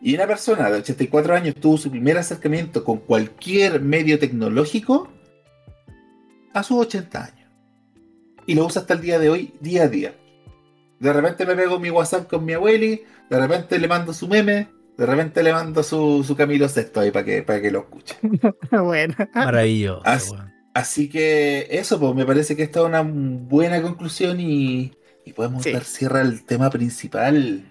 Y 0.00 0.14
una 0.14 0.26
persona 0.26 0.70
de 0.70 0.78
84 0.78 1.34
años 1.34 1.54
tuvo 1.56 1.76
su 1.76 1.90
primer 1.90 2.16
acercamiento 2.18 2.84
con 2.84 2.98
cualquier 2.98 3.80
medio 3.80 4.18
tecnológico 4.18 5.08
a 6.54 6.62
sus 6.62 6.78
80 6.78 7.24
años. 7.24 7.50
Y 8.46 8.54
lo 8.54 8.64
usa 8.66 8.82
hasta 8.82 8.94
el 8.94 9.00
día 9.00 9.18
de 9.18 9.28
hoy, 9.28 9.52
día 9.60 9.84
a 9.84 9.88
día. 9.88 10.14
De 11.00 11.12
repente 11.12 11.44
me 11.46 11.54
pego 11.54 11.78
mi 11.78 11.90
WhatsApp 11.90 12.28
con 12.28 12.44
mi 12.44 12.52
abueli, 12.54 13.02
de 13.28 13.38
repente 13.40 13.78
le 13.78 13.86
mando 13.88 14.12
su 14.12 14.26
meme, 14.28 14.68
de 14.96 15.06
repente 15.06 15.42
le 15.42 15.52
mando 15.52 15.82
su, 15.82 16.24
su 16.24 16.34
Camilo 16.34 16.68
Sexto 16.68 17.00
ahí 17.00 17.10
para 17.10 17.24
que, 17.24 17.42
para 17.42 17.60
que 17.60 17.70
lo 17.70 17.80
escuche. 17.80 18.16
bueno. 18.82 19.14
Maravilloso. 19.34 20.02
As- 20.04 20.30
weón. 20.30 20.52
Así 20.74 21.08
que 21.08 21.66
eso, 21.70 21.98
pues 21.98 22.14
me 22.14 22.24
parece 22.24 22.54
que 22.54 22.62
esta 22.62 22.80
es 22.80 22.86
una 22.86 23.02
buena 23.02 23.82
conclusión 23.82 24.38
y, 24.38 24.92
y 25.24 25.32
podemos 25.32 25.64
Sí. 25.64 25.72
dar 25.72 25.82
cierre 25.84 26.20
al 26.20 26.44
tema 26.44 26.70
principal. 26.70 27.64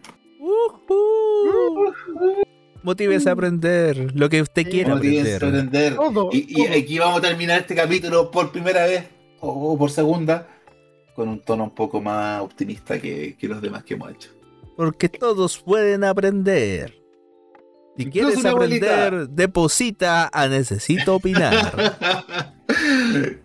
Motívese 2.84 3.30
a 3.30 3.34
aprender 3.34 4.12
lo 4.16 4.30
que 4.30 4.42
usted 4.42 4.70
quiera 4.70 4.96
Motívense 4.96 5.34
a 5.34 5.36
aprender. 5.38 5.94
aprender. 5.94 5.96
Todo, 5.96 6.30
Y, 6.32 6.66
aquí 6.68 7.00
vamos 7.00 7.20
a 7.20 7.22
terminar 7.22 7.62
este 7.62 7.76
capítulo 7.76 8.32
por 8.32 8.52
primera 8.52 8.86
vez, 8.86 9.06
o, 9.40 9.74
o 9.74 9.78
por 9.78 9.92
segunda, 9.92 10.48
con 11.16 11.28
un 11.30 11.40
tono 11.42 11.66
un 11.66 11.76
poco 11.76 12.00
más 12.02 12.42
optimista 12.42 13.00
que, 13.00 13.36
que 13.38 13.48
los 13.48 13.62
demás 13.62 13.84
que 13.84 13.96
hemos 13.96 14.12
hecho. 14.12 14.30
Porque 14.76 15.10
todos 15.10 15.58
pueden 15.58 16.04
aprender. 16.04 16.94
Si 17.98 18.04
Incluso 18.04 18.28
quieres 18.28 18.46
abuelita. 18.46 19.06
aprender, 19.08 19.30
deposita 19.30 20.30
a 20.32 20.48
Necesito 20.48 21.16
Opinar. 21.16 21.98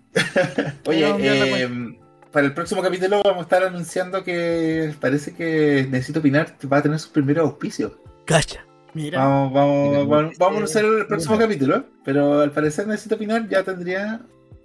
Oye, 0.87 1.01
la 1.01 1.16
eh, 1.18 1.68
para 2.30 2.47
el 2.47 2.53
próximo 2.55 2.83
capítulo 2.83 3.22
vamos 3.24 3.41
a 3.41 3.43
estar 3.43 3.62
anunciando 3.62 4.22
que 4.22 4.95
parece 5.01 5.35
que 5.35 5.87
Necesito 5.91 6.20
Opinar 6.20 6.55
va 6.70 6.78
a 6.78 6.83
tener 6.83 6.99
sus 6.99 7.11
primeros 7.11 7.45
auspicios. 7.49 7.93
Cacha. 8.26 8.64
Mira. 8.95 9.18
Vamos, 9.24 9.53
vamos, 9.53 10.09
vamos, 10.09 10.38
vamos 10.38 10.55
a 10.55 10.57
anunciar 10.59 10.84
el 10.84 11.07
próximo 11.07 11.34
mira. 11.36 11.47
capítulo, 11.47 11.84
pero 12.05 12.40
al 12.40 12.51
parecer 12.51 12.86
Necesito 12.86 13.14
Opinar 13.14 13.49
ya 13.49 13.62
tendría 13.62 14.20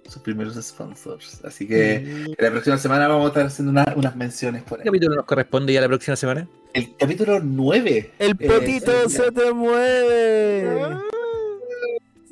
sus 0.08 0.22
primeros 0.22 0.54
sponsors. 0.62 1.44
Así 1.44 1.66
que 1.66 2.26
la 2.38 2.50
próxima 2.50 2.78
semana 2.78 3.08
vamos 3.08 3.24
a 3.26 3.28
estar 3.28 3.46
haciendo 3.46 3.72
una- 3.72 3.92
unas 3.96 4.16
menciones 4.16 4.62
por 4.62 4.78
¿Qué 4.78 4.82
ahí. 4.82 4.86
capítulo 4.86 5.16
nos 5.16 5.24
corresponde 5.24 5.72
ya 5.72 5.80
la 5.80 5.88
próxima 5.88 6.16
semana? 6.16 6.48
El 6.74 6.94
capítulo 6.96 7.40
9. 7.42 8.12
El 8.18 8.30
Eh, 8.32 8.34
potito 8.46 9.08
se 9.08 9.30
te 9.32 9.52
mueve. 9.52 10.96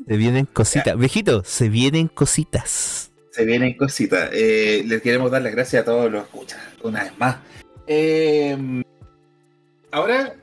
Se 0.07 0.17
vienen 0.17 0.47
cositas. 0.47 0.97
Viejito, 0.99 1.43
se 1.45 1.69
vienen 1.69 2.09
cositas. 2.09 3.11
Se 3.33 3.45
vienen 3.45 3.75
cositas. 3.77 4.31
Eh, 4.33 4.83
les 4.87 5.03
queremos 5.03 5.31
dar 5.31 5.43
las 5.43 5.53
gracias 5.53 5.83
a 5.83 5.85
todos 5.85 6.11
los 6.11 6.23
escuchas, 6.25 6.61
una 6.83 7.05
vez 7.05 7.13
más. 7.19 7.37
Eh, 7.87 8.83
ahora 9.91 10.35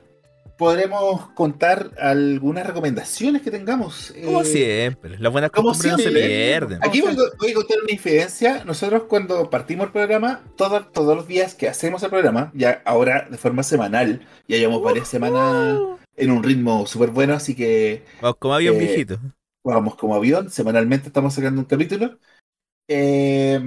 podremos 0.57 1.29
contar 1.31 1.91
algunas 1.99 2.65
recomendaciones 2.65 3.41
que 3.41 3.51
tengamos. 3.51 4.13
Como 4.23 4.41
Eh, 4.41 4.45
siempre. 4.45 5.17
Las 5.19 5.31
buenas 5.31 5.51
costumbres 5.51 5.91
no 5.91 5.97
se 5.97 6.11
pierden. 6.11 6.79
Aquí 6.83 7.01
voy, 7.01 7.15
voy 7.39 7.51
a 7.51 7.53
contar 7.55 7.77
una 7.83 7.91
infidencia. 7.91 8.63
Nosotros 8.65 9.03
cuando 9.03 9.49
partimos 9.49 9.87
el 9.87 9.91
programa, 9.91 10.41
todo- 10.55 10.85
todos 10.85 11.15
los 11.15 11.27
días 11.27 11.55
que 11.55 11.67
hacemos 11.67 12.03
el 12.03 12.09
programa, 12.09 12.51
ya 12.53 12.81
ahora 12.85 13.27
de 13.29 13.37
forma 13.37 13.63
semanal, 13.63 14.25
ya 14.47 14.57
llevamos 14.57 14.83
varias 14.83 15.07
semanas 15.07 15.77
en 16.15 16.31
un 16.31 16.43
ritmo 16.43 16.85
súper 16.85 17.09
bueno, 17.09 17.33
así 17.33 17.55
que 17.55 18.03
Vamos 18.21 18.37
como 18.37 18.53
avión 18.53 18.75
Eh, 18.75 18.79
viejito. 18.79 19.19
vamos 19.63 19.95
como 19.95 20.15
avión, 20.15 20.49
semanalmente 20.49 21.07
estamos 21.07 21.33
sacando 21.33 21.61
un 21.61 21.65
capítulo. 21.65 22.19
Eh, 22.87 23.59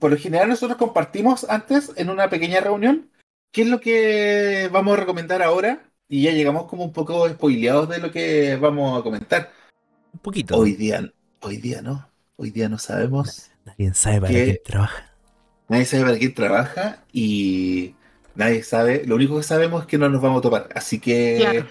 por 0.00 0.10
lo 0.10 0.16
general 0.16 0.48
nosotros 0.48 0.76
compartimos 0.76 1.48
antes 1.48 1.92
en 1.96 2.10
una 2.10 2.28
pequeña 2.28 2.60
reunión 2.60 3.08
qué 3.52 3.62
es 3.62 3.68
lo 3.68 3.80
que 3.80 4.68
vamos 4.72 4.94
a 4.96 5.00
recomendar 5.00 5.42
ahora 5.42 5.90
y 6.08 6.22
ya 6.22 6.32
llegamos 6.32 6.64
como 6.66 6.84
un 6.84 6.92
poco 6.92 7.28
spoileados 7.28 7.88
de 7.88 7.98
lo 7.98 8.10
que 8.10 8.56
vamos 8.56 8.98
a 8.98 9.02
comentar. 9.02 9.50
Un 10.12 10.20
poquito. 10.20 10.56
Hoy 10.58 10.74
día, 10.74 11.10
hoy 11.40 11.56
día 11.58 11.82
no, 11.82 12.08
hoy 12.36 12.50
día 12.50 12.68
no 12.68 12.78
sabemos, 12.78 13.50
Nadie 13.64 13.94
sabe 13.94 14.20
para 14.20 14.32
¿Qué? 14.32 14.44
quién 14.44 14.58
trabaja. 14.64 15.12
nadie 15.68 15.84
sabe 15.86 16.02
para 16.04 16.18
quién 16.18 16.34
trabaja 16.34 17.04
y 17.12 17.94
nadie 18.34 18.62
sabe, 18.62 19.04
lo 19.06 19.14
único 19.16 19.36
que 19.38 19.42
sabemos 19.42 19.82
es 19.82 19.86
que 19.88 19.98
no 19.98 20.08
nos 20.08 20.20
vamos 20.20 20.38
a 20.38 20.42
topar. 20.42 20.68
Así 20.74 21.00
que 21.00 21.36
Claro. 21.40 21.66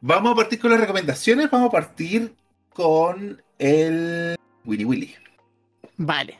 vamos 0.00 0.32
a 0.32 0.36
partir 0.36 0.60
con 0.60 0.70
las 0.70 0.80
recomendaciones, 0.80 1.50
vamos 1.50 1.68
a 1.68 1.72
partir 1.72 2.34
con 2.72 3.42
el 3.58 4.36
Willy 4.64 4.84
Willy. 4.84 5.14
Vale. 5.96 6.38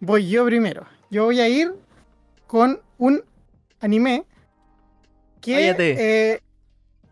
Voy 0.00 0.28
yo 0.28 0.44
primero. 0.46 0.86
Yo 1.10 1.24
voy 1.24 1.40
a 1.40 1.48
ir 1.48 1.72
con 2.46 2.80
un 2.98 3.22
anime 3.80 4.24
que 5.40 5.70
eh, 5.78 6.40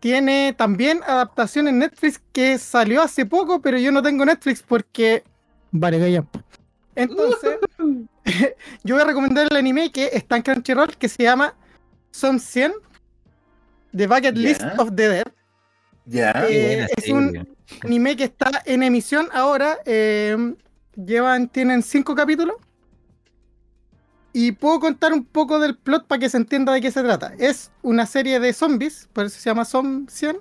tiene 0.01 0.53
también 0.57 0.99
adaptación 1.05 1.67
en 1.69 1.79
Netflix 1.79 2.19
que 2.33 2.57
salió 2.57 3.01
hace 3.01 3.25
poco, 3.25 3.61
pero 3.61 3.77
yo 3.77 3.91
no 3.91 4.01
tengo 4.01 4.25
Netflix 4.25 4.61
porque... 4.67 5.23
Vale, 5.71 5.99
gallampa. 5.99 6.43
Entonces, 6.95 7.57
yo 8.83 8.95
voy 8.95 9.03
a 9.03 9.05
recomendar 9.05 9.47
el 9.49 9.55
anime 9.55 9.91
que 9.91 10.09
está 10.11 10.35
en 10.35 10.41
Crunchyroll 10.41 10.97
que 10.97 11.07
se 11.07 11.23
llama 11.23 11.53
Son 12.11 12.39
100 12.39 12.73
The 13.95 14.07
Bucket 14.07 14.35
Ya. 14.35 14.41
List 14.41 14.61
of 14.77 14.89
the 14.95 15.07
Dead. 15.09 15.23
Ya. 16.05 16.45
Eh, 16.49 16.87
es 16.97 17.09
un- 17.09 17.47
anime 17.83 18.17
que 18.17 18.23
está 18.25 18.49
en 18.65 18.83
emisión 18.83 19.29
ahora. 19.33 19.77
eh, 19.85 20.55
llevan, 20.95 21.47
tienen 21.47 21.83
cinco 21.83 22.15
capítulos. 22.15 22.55
Y 24.33 24.53
puedo 24.53 24.79
contar 24.79 25.11
un 25.13 25.25
poco 25.25 25.59
del 25.59 25.75
plot 25.77 26.07
para 26.07 26.19
que 26.19 26.29
se 26.29 26.37
entienda 26.37 26.71
de 26.73 26.81
qué 26.81 26.91
se 26.91 27.03
trata. 27.03 27.33
Es 27.37 27.71
una 27.81 28.05
serie 28.05 28.39
de 28.39 28.53
zombies, 28.53 29.09
por 29.13 29.25
eso 29.25 29.37
se 29.39 29.49
llama 29.49 29.65
Zom 29.65 30.07
100. 30.07 30.37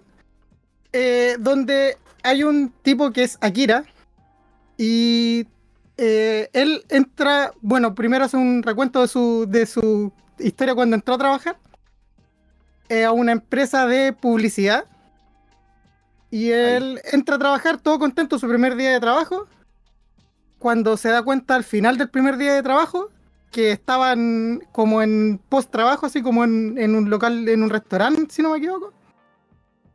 eh, 0.92 1.36
donde 1.40 1.96
hay 2.22 2.42
un 2.44 2.70
tipo 2.82 3.10
que 3.12 3.24
es 3.24 3.38
Akira. 3.40 3.84
Y 4.76 5.46
eh, 5.96 6.48
él 6.52 6.84
entra, 6.88 7.52
bueno, 7.60 7.94
primero 7.94 8.24
hace 8.24 8.36
un 8.36 8.62
recuento 8.62 9.00
de 9.02 9.08
su, 9.08 9.46
de 9.48 9.66
su 9.66 10.12
historia 10.38 10.74
cuando 10.74 10.96
entró 10.96 11.14
a 11.14 11.18
trabajar. 11.18 11.58
eh, 12.88 13.04
a 13.04 13.12
una 13.12 13.32
empresa 13.32 13.86
de 13.86 14.12
publicidad. 14.12 14.84
Y 16.30 16.50
él 16.50 17.00
entra 17.12 17.36
a 17.36 17.38
trabajar 17.38 17.80
todo 17.80 17.98
contento 17.98 18.38
su 18.38 18.48
primer 18.48 18.76
día 18.76 18.90
de 18.92 19.00
trabajo. 19.00 19.48
Cuando 20.58 20.96
se 20.96 21.08
da 21.08 21.22
cuenta 21.22 21.54
al 21.56 21.64
final 21.64 21.98
del 21.98 22.10
primer 22.10 22.36
día 22.36 22.54
de 22.54 22.62
trabajo 22.62 23.10
que 23.50 23.72
estaban 23.72 24.62
como 24.72 25.02
en 25.02 25.40
post 25.48 25.70
trabajo, 25.70 26.06
así 26.06 26.22
como 26.22 26.44
en, 26.44 26.78
en 26.78 26.94
un 26.94 27.10
local, 27.10 27.48
en 27.48 27.62
un 27.62 27.70
restaurante, 27.70 28.26
si 28.32 28.42
no 28.42 28.52
me 28.52 28.58
equivoco. 28.58 28.92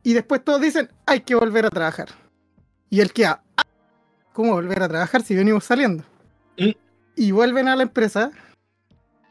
Y 0.02 0.12
después 0.12 0.44
todos 0.44 0.60
dicen, 0.60 0.90
hay 1.06 1.20
que 1.20 1.34
volver 1.34 1.66
a 1.66 1.70
trabajar. 1.70 2.08
Y 2.90 3.00
él 3.00 3.12
queda, 3.12 3.42
"Ah, 3.56 3.62
¿cómo 4.32 4.52
volver 4.52 4.82
a 4.82 4.88
trabajar 4.88 5.22
si 5.22 5.34
venimos 5.34 5.64
saliendo? 5.64 6.04
¿Mm? 6.58 6.70
Y 7.16 7.32
vuelven 7.32 7.68
a 7.68 7.76
la 7.76 7.82
empresa. 7.82 8.30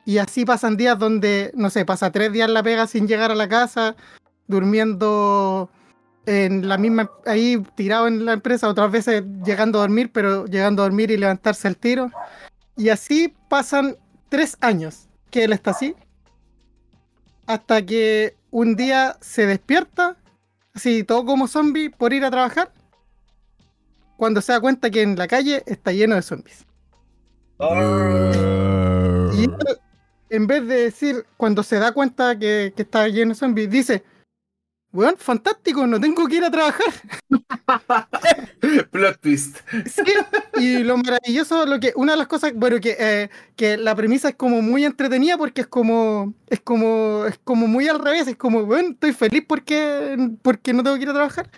Y 0.05 0.17
así 0.17 0.43
pasan 0.45 0.75
días 0.77 0.99
donde, 0.99 1.51
no 1.55 1.69
sé, 1.69 1.85
pasa 1.85 2.11
tres 2.11 2.31
días 2.31 2.47
en 2.47 2.53
la 2.53 2.63
pega 2.63 2.87
sin 2.87 3.07
llegar 3.07 3.31
a 3.31 3.35
la 3.35 3.47
casa, 3.47 3.95
durmiendo 4.47 5.69
en 6.25 6.67
la 6.67 6.77
misma, 6.77 7.09
ahí 7.25 7.63
tirado 7.75 8.07
en 8.07 8.25
la 8.25 8.33
empresa, 8.33 8.67
otras 8.67 8.91
veces 8.91 9.23
llegando 9.45 9.79
a 9.79 9.81
dormir, 9.81 10.11
pero 10.11 10.45
llegando 10.45 10.81
a 10.81 10.85
dormir 10.85 11.11
y 11.11 11.17
levantarse 11.17 11.67
al 11.67 11.77
tiro. 11.77 12.11
Y 12.75 12.89
así 12.89 13.33
pasan 13.49 13.95
tres 14.29 14.57
años 14.61 15.07
que 15.29 15.43
él 15.43 15.53
está 15.53 15.71
así, 15.71 15.95
hasta 17.45 17.85
que 17.85 18.35
un 18.51 18.75
día 18.75 19.17
se 19.21 19.45
despierta, 19.45 20.17
así 20.73 21.03
todo 21.03 21.25
como 21.25 21.47
zombie, 21.47 21.89
por 21.89 22.13
ir 22.13 22.23
a 22.25 22.31
trabajar, 22.31 22.71
cuando 24.17 24.41
se 24.41 24.53
da 24.53 24.59
cuenta 24.59 24.89
que 24.89 25.01
en 25.01 25.15
la 25.15 25.27
calle 25.27 25.63
está 25.65 25.91
lleno 25.91 26.15
de 26.15 26.21
zombies. 26.21 26.65
Y 29.37 29.43
él, 29.43 29.57
en 30.29 30.47
vez 30.47 30.67
de 30.67 30.75
decir, 30.75 31.25
cuando 31.37 31.63
se 31.63 31.77
da 31.77 31.91
cuenta 31.91 32.37
que, 32.37 32.73
que 32.75 32.81
está 32.81 33.07
lleno 33.07 33.29
de 33.29 33.35
zombies, 33.35 33.69
dice, 33.69 34.03
weón, 34.95 35.17
fantástico, 35.17 35.85
no 35.85 35.99
tengo 35.99 36.25
que 36.27 36.37
ir 36.37 36.43
a 36.45 36.49
trabajar. 36.49 36.87
Plot 38.91 39.19
twist. 39.19 39.57
Sí, 39.85 40.03
y 40.55 40.83
lo 40.83 40.97
maravilloso, 40.97 41.65
lo 41.65 41.79
que, 41.79 41.91
una 41.95 42.13
de 42.13 42.17
las 42.17 42.27
cosas, 42.27 42.53
bueno, 42.55 42.79
que, 42.79 42.95
eh, 42.97 43.29
que 43.57 43.77
la 43.77 43.93
premisa 43.93 44.29
es 44.29 44.35
como 44.35 44.61
muy 44.61 44.85
entretenida 44.85 45.37
porque 45.37 45.61
es 45.61 45.67
como, 45.67 46.33
es 46.47 46.61
como, 46.61 47.25
es 47.25 47.37
como 47.43 47.67
muy 47.67 47.89
al 47.89 47.99
revés, 47.99 48.27
es 48.27 48.37
como, 48.37 48.65
bueno, 48.65 48.91
estoy 48.91 49.11
feliz 49.11 49.43
porque, 49.47 50.17
porque 50.41 50.73
no 50.73 50.81
tengo 50.81 50.95
que 50.95 51.03
ir 51.03 51.09
a 51.09 51.13
trabajar. 51.13 51.51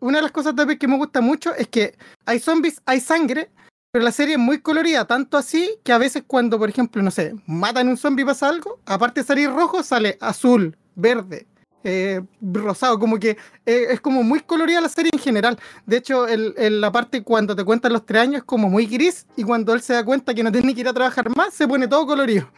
una 0.00 0.18
de 0.18 0.22
las 0.22 0.32
cosas 0.32 0.54
también 0.54 0.78
que 0.78 0.88
me 0.88 0.96
gusta 0.96 1.20
mucho 1.20 1.54
es 1.54 1.68
que 1.68 1.96
hay 2.24 2.40
zombies, 2.40 2.80
hay 2.86 3.00
sangre, 3.00 3.50
pero 3.92 4.04
la 4.04 4.12
serie 4.12 4.34
es 4.34 4.40
muy 4.40 4.60
colorida, 4.60 5.04
tanto 5.04 5.36
así 5.36 5.78
que 5.84 5.92
a 5.92 5.98
veces 5.98 6.24
cuando, 6.26 6.58
por 6.58 6.70
ejemplo, 6.70 7.02
no 7.02 7.10
sé, 7.10 7.34
matan 7.46 7.88
un 7.88 7.98
zombie 7.98 8.22
y 8.22 8.26
pasa 8.26 8.48
algo, 8.48 8.80
aparte 8.86 9.20
de 9.20 9.26
salir 9.26 9.50
rojo, 9.50 9.82
sale 9.82 10.16
azul, 10.20 10.78
verde, 10.94 11.46
eh, 11.84 12.20
rosado, 12.42 12.98
como 12.98 13.18
que 13.18 13.30
eh, 13.66 13.86
es 13.90 14.00
como 14.00 14.22
muy 14.22 14.40
colorida 14.40 14.80
la 14.80 14.88
serie 14.88 15.10
en 15.12 15.18
general. 15.18 15.58
De 15.86 15.96
hecho, 15.96 16.26
el, 16.28 16.54
el- 16.58 16.80
la 16.80 16.92
parte 16.92 17.22
cuando 17.22 17.56
te 17.56 17.64
cuentan 17.64 17.92
los 17.92 18.04
tres 18.06 18.22
años 18.22 18.36
es 18.38 18.44
como 18.44 18.68
muy 18.68 18.86
gris 18.86 19.26
y 19.36 19.42
cuando 19.44 19.72
él 19.72 19.80
se 19.80 19.94
da 19.94 20.04
cuenta 20.04 20.34
que 20.34 20.42
no 20.42 20.52
tiene 20.52 20.74
que 20.74 20.80
ir 20.80 20.88
a 20.88 20.92
trabajar 20.92 21.34
más, 21.36 21.54
se 21.54 21.66
pone 21.66 21.88
todo 21.88 22.06
colorido. 22.06 22.50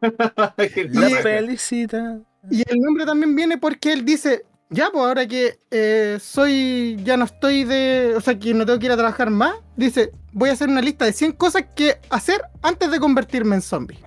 La 0.00 1.10
Y- 1.10 1.14
felicita. 1.22 2.20
Y 2.50 2.62
el 2.70 2.78
nombre 2.78 3.04
también 3.04 3.34
viene 3.34 3.58
porque 3.58 3.92
él 3.92 4.04
dice, 4.04 4.44
ya, 4.70 4.90
pues 4.92 5.04
ahora 5.04 5.26
que 5.26 5.58
eh, 5.70 6.18
soy, 6.20 6.96
ya 7.04 7.16
no 7.16 7.24
estoy 7.24 7.64
de, 7.64 8.14
o 8.16 8.20
sea, 8.20 8.38
que 8.38 8.54
no 8.54 8.64
tengo 8.66 8.78
que 8.78 8.86
ir 8.86 8.92
a 8.92 8.96
trabajar 8.96 9.30
más, 9.30 9.54
dice, 9.76 10.12
voy 10.32 10.50
a 10.50 10.52
hacer 10.52 10.68
una 10.68 10.80
lista 10.80 11.04
de 11.04 11.12
100 11.12 11.32
cosas 11.32 11.64
que 11.74 11.96
hacer 12.10 12.40
antes 12.62 12.90
de 12.90 13.00
convertirme 13.00 13.56
en 13.56 13.62
zombie. 13.62 13.98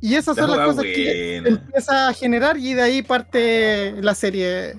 Y 0.00 0.14
esas 0.14 0.36
son 0.36 0.50
La 0.50 0.56
las 0.56 0.66
cosas 0.68 0.84
que 0.84 1.36
empieza 1.38 2.08
a 2.08 2.12
generar 2.12 2.58
y 2.58 2.74
de 2.74 2.82
ahí 2.82 3.02
parte 3.02 3.94
la 4.02 4.14
serie. 4.14 4.74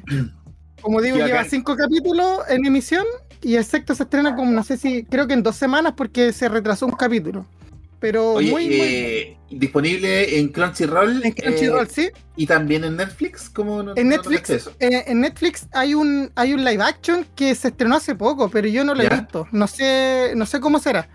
Como 0.82 1.02
digo, 1.02 1.18
lleva 1.18 1.44
cinco 1.44 1.76
capítulos 1.76 2.42
en 2.50 2.66
emisión 2.66 3.06
y 3.42 3.56
el 3.56 3.66
sexto 3.66 3.96
se 3.96 4.04
estrena 4.04 4.36
como, 4.36 4.52
no 4.52 4.64
sé 4.64 4.78
si, 4.78 5.04
creo 5.04 5.28
que 5.28 5.34
en 5.34 5.44
dos 5.44 5.56
semanas 5.56 5.94
porque 5.98 6.32
se 6.34 6.48
retrasó 6.50 6.86
un 6.86 6.94
capítulo. 6.94 7.46
Pero 8.00 8.34
Oye, 8.34 8.52
muy, 8.52 8.68
muy... 8.68 8.76
eh, 8.80 9.38
disponible 9.50 10.38
en 10.38 10.50
Crunchyroll, 10.50 11.26
En 11.26 11.32
Crunchyroll, 11.32 11.88
eh, 11.88 11.92
sí. 11.92 12.10
y 12.36 12.46
también 12.46 12.84
en 12.84 12.96
Netflix, 12.96 13.50
¿cómo 13.50 13.82
no, 13.82 13.94
En 13.96 14.10
Netflix, 14.10 14.52
eso? 14.52 14.72
eh, 14.80 15.06
en 15.08 15.22
Netflix 15.22 15.68
hay 15.72 15.96
un 15.96 16.32
hay 16.36 16.54
un 16.54 16.64
live 16.64 16.84
action 16.84 17.26
que 17.36 17.56
se 17.56 17.70
estrenó 17.70 17.96
hace 17.96 18.14
poco, 18.14 18.50
pero 18.50 18.68
yo 18.68 18.84
no 18.84 18.94
lo 18.94 19.02
he 19.02 19.10
visto. 19.10 19.48
No 19.52 19.66
sé, 19.68 20.34
no 20.36 20.46
sé 20.46 20.60
cómo 20.60 20.78
será. 20.78 21.10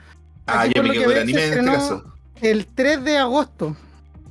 Ah, 0.46 0.62
aquí 0.62 0.72
yo 0.74 0.82
me 0.82 0.90
quedo 0.92 1.10
que 1.12 1.20
anime 1.20 1.44
en 1.46 1.52
este 1.52 1.64
caso. 1.64 2.04
El 2.40 2.66
3 2.66 3.04
de 3.04 3.16
agosto. 3.18 3.76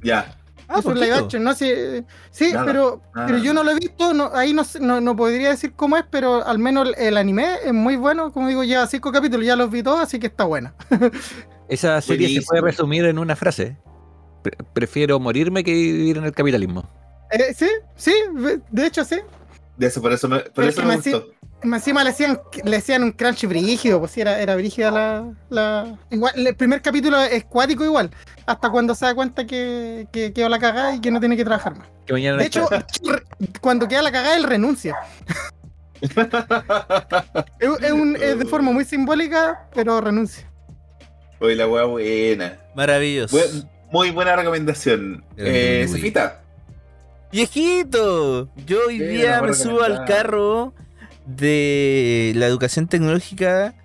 Ya. 0.04 0.38
Ah, 0.68 0.80
es 0.80 0.86
un 0.86 0.98
live 0.98 1.14
action, 1.14 1.44
no 1.44 1.54
sé. 1.54 2.06
Sí, 2.30 2.54
Nada, 2.54 2.66
pero, 2.66 3.02
nada, 3.14 3.28
pero 3.28 3.40
yo 3.40 3.54
no 3.54 3.62
lo 3.62 3.72
he 3.72 3.76
visto, 3.76 4.14
no, 4.14 4.32
ahí 4.34 4.54
no, 4.54 4.64
no, 4.80 5.02
no 5.02 5.16
podría 5.18 5.50
decir 5.50 5.74
cómo 5.76 5.98
es, 5.98 6.06
pero 6.10 6.46
al 6.48 6.60
menos 6.60 6.88
el, 6.88 6.96
el 7.08 7.18
anime 7.18 7.56
es 7.66 7.74
muy 7.74 7.98
bueno. 7.98 8.32
Como 8.32 8.48
digo, 8.48 8.64
lleva 8.64 8.88
cinco 8.88 9.12
capítulos, 9.12 9.46
ya 9.46 9.58
los 9.58 9.70
vi 9.70 9.84
todos, 9.84 10.00
así 10.00 10.18
que 10.18 10.28
está 10.28 10.46
buena. 10.46 10.74
Esa 11.68 12.00
serie 12.02 12.30
se 12.40 12.46
puede 12.46 12.62
resumir 12.62 13.04
en 13.06 13.20
una 13.20 13.36
frase. 13.36 13.78
Pre- 14.44 14.58
prefiero 14.74 15.20
morirme 15.20 15.64
que 15.64 15.72
vivir 15.74 16.18
en 16.18 16.24
el 16.24 16.32
capitalismo. 16.32 16.90
Eh, 17.32 17.54
sí, 17.54 17.68
sí, 17.96 18.14
de 18.72 18.86
hecho 18.86 19.04
sí. 19.04 19.20
De 19.78 19.88
eso, 19.88 20.02
por 20.02 20.14
eso 20.14 20.28
me, 20.30 20.40
por 20.40 20.52
Pero 20.54 20.70
eso 20.70 20.84
me 20.84 20.96
gustó. 20.96 21.26
Encima 21.64 22.04
le 22.04 22.10
hacían, 22.10 22.40
le 22.64 22.78
hacían 22.78 23.04
un 23.04 23.12
crunch 23.12 23.46
brígido, 23.46 24.00
pues 24.00 24.12
sí, 24.12 24.22
era, 24.22 24.40
era 24.40 24.56
brígida 24.56 24.90
la, 24.92 25.32
la. 25.50 25.98
Igual, 26.10 26.48
el 26.48 26.56
primer 26.56 26.82
capítulo 26.82 27.20
es 27.22 27.44
cuático 27.46 27.84
igual. 27.86 28.10
Hasta 28.46 28.70
cuando 28.70 28.96
se 28.96 29.06
da 29.06 29.14
cuenta 29.14 29.46
que, 29.46 30.08
que 30.12 30.34
quedó 30.34 30.50
la 30.50 30.58
cagada 30.60 30.96
y 30.96 31.02
que 31.02 31.12
no 31.12 31.20
tiene 31.20 31.38
que 31.38 31.46
trabajar 31.46 31.78
más. 31.78 31.88
Que 32.06 32.14
mañana 32.14 32.38
no 32.38 32.40
De 32.42 32.48
hecho, 32.48 32.68
cuando 33.62 33.88
queda 33.88 34.02
la 34.02 34.12
cagada, 34.12 34.36
él 34.38 34.44
renuncia. 34.44 34.96
Es, 37.60 37.70
es 37.84 37.92
un- 37.92 38.16
es 38.20 38.40
de 38.40 38.46
forma 38.46 38.72
muy 38.72 38.86
simbólica, 38.86 39.68
pero 39.74 40.02
renuncia. 40.02 40.50
Oye, 41.40 41.56
la 41.56 41.68
hueá 41.68 41.86
buena. 41.86 42.58
Maravilloso. 42.76 43.36
Buen- 43.38 43.70
muy 43.92 44.10
buena 44.12 44.36
recomendación. 44.36 45.24
Eh. 45.38 45.86
Cefita. 45.90 46.42
Viejito, 47.32 48.50
yo 48.66 48.80
hoy 48.88 48.98
Sí, 48.98 49.04
día 49.06 49.42
me 49.42 49.54
subo 49.54 49.84
al 49.84 50.06
carro 50.06 50.74
de 51.26 52.34
la 52.36 52.48
educación 52.48 52.88
tecnológica, 52.88 53.76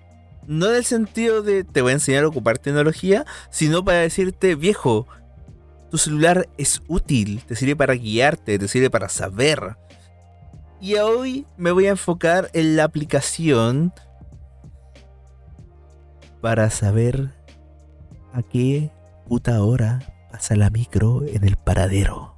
no 0.47 0.69
en 0.69 0.75
el 0.75 0.85
sentido 0.85 1.41
de 1.41 1.63
te 1.63 1.81
voy 1.81 1.91
a 1.91 1.95
enseñar 1.95 2.23
a 2.23 2.27
ocupar 2.27 2.57
tecnología, 2.57 3.25
sino 3.49 3.83
para 3.83 3.99
decirte, 3.99 4.55
viejo, 4.55 5.07
tu 5.91 5.97
celular 5.97 6.49
es 6.57 6.81
útil, 6.87 7.43
te 7.45 7.55
sirve 7.55 7.75
para 7.75 7.93
guiarte, 7.93 8.57
te 8.57 8.67
sirve 8.67 8.89
para 8.89 9.09
saber. 9.09 9.77
Y 10.79 10.95
hoy 10.95 11.45
me 11.57 11.71
voy 11.71 11.87
a 11.87 11.91
enfocar 11.91 12.49
en 12.53 12.75
la 12.75 12.83
aplicación 12.83 13.93
para 16.41 16.69
saber 16.69 17.31
a 18.33 18.43
qué 18.43 18.91
puta 19.27 19.61
hora 19.63 19.99
pasa 20.31 20.55
la 20.55 20.69
micro 20.69 21.23
en 21.25 21.43
el 21.43 21.55
paradero. 21.55 22.36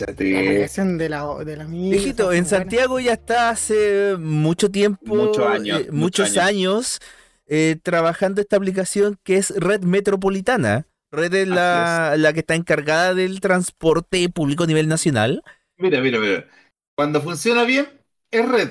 La 0.00 0.06
Cáchate. 0.06 0.40
aplicación 0.40 0.98
de 0.98 1.08
la, 1.08 1.44
de 1.44 1.56
la 1.56 1.64
mía. 1.66 1.90
Viejito, 1.92 2.32
en 2.32 2.46
Santiago 2.46 3.00
ya 3.00 3.12
está 3.14 3.50
hace 3.50 4.16
mucho 4.18 4.70
tiempo, 4.70 5.14
Muchos 5.16 5.46
años, 5.46 5.80
eh, 5.80 5.88
muchos 5.92 5.94
muchos 5.94 6.36
años. 6.36 6.44
años, 6.48 6.98
eh, 7.46 7.76
trabajando 7.82 8.40
esta 8.40 8.56
aplicación 8.56 9.18
que 9.22 9.36
es 9.36 9.50
Red 9.56 9.82
Metropolitana. 9.82 10.86
Red 11.12 11.34
es 11.34 11.48
la, 11.48 12.14
la 12.18 12.32
que 12.32 12.40
está 12.40 12.54
encargada 12.54 13.14
del 13.14 13.40
transporte 13.40 14.28
público 14.28 14.64
a 14.64 14.66
nivel 14.66 14.88
nacional. 14.88 15.42
Mira, 15.78 16.00
mira, 16.00 16.18
mira. 16.18 16.46
Cuando 16.94 17.20
funciona 17.20 17.64
bien, 17.64 17.86
es 18.30 18.48
red. 18.48 18.70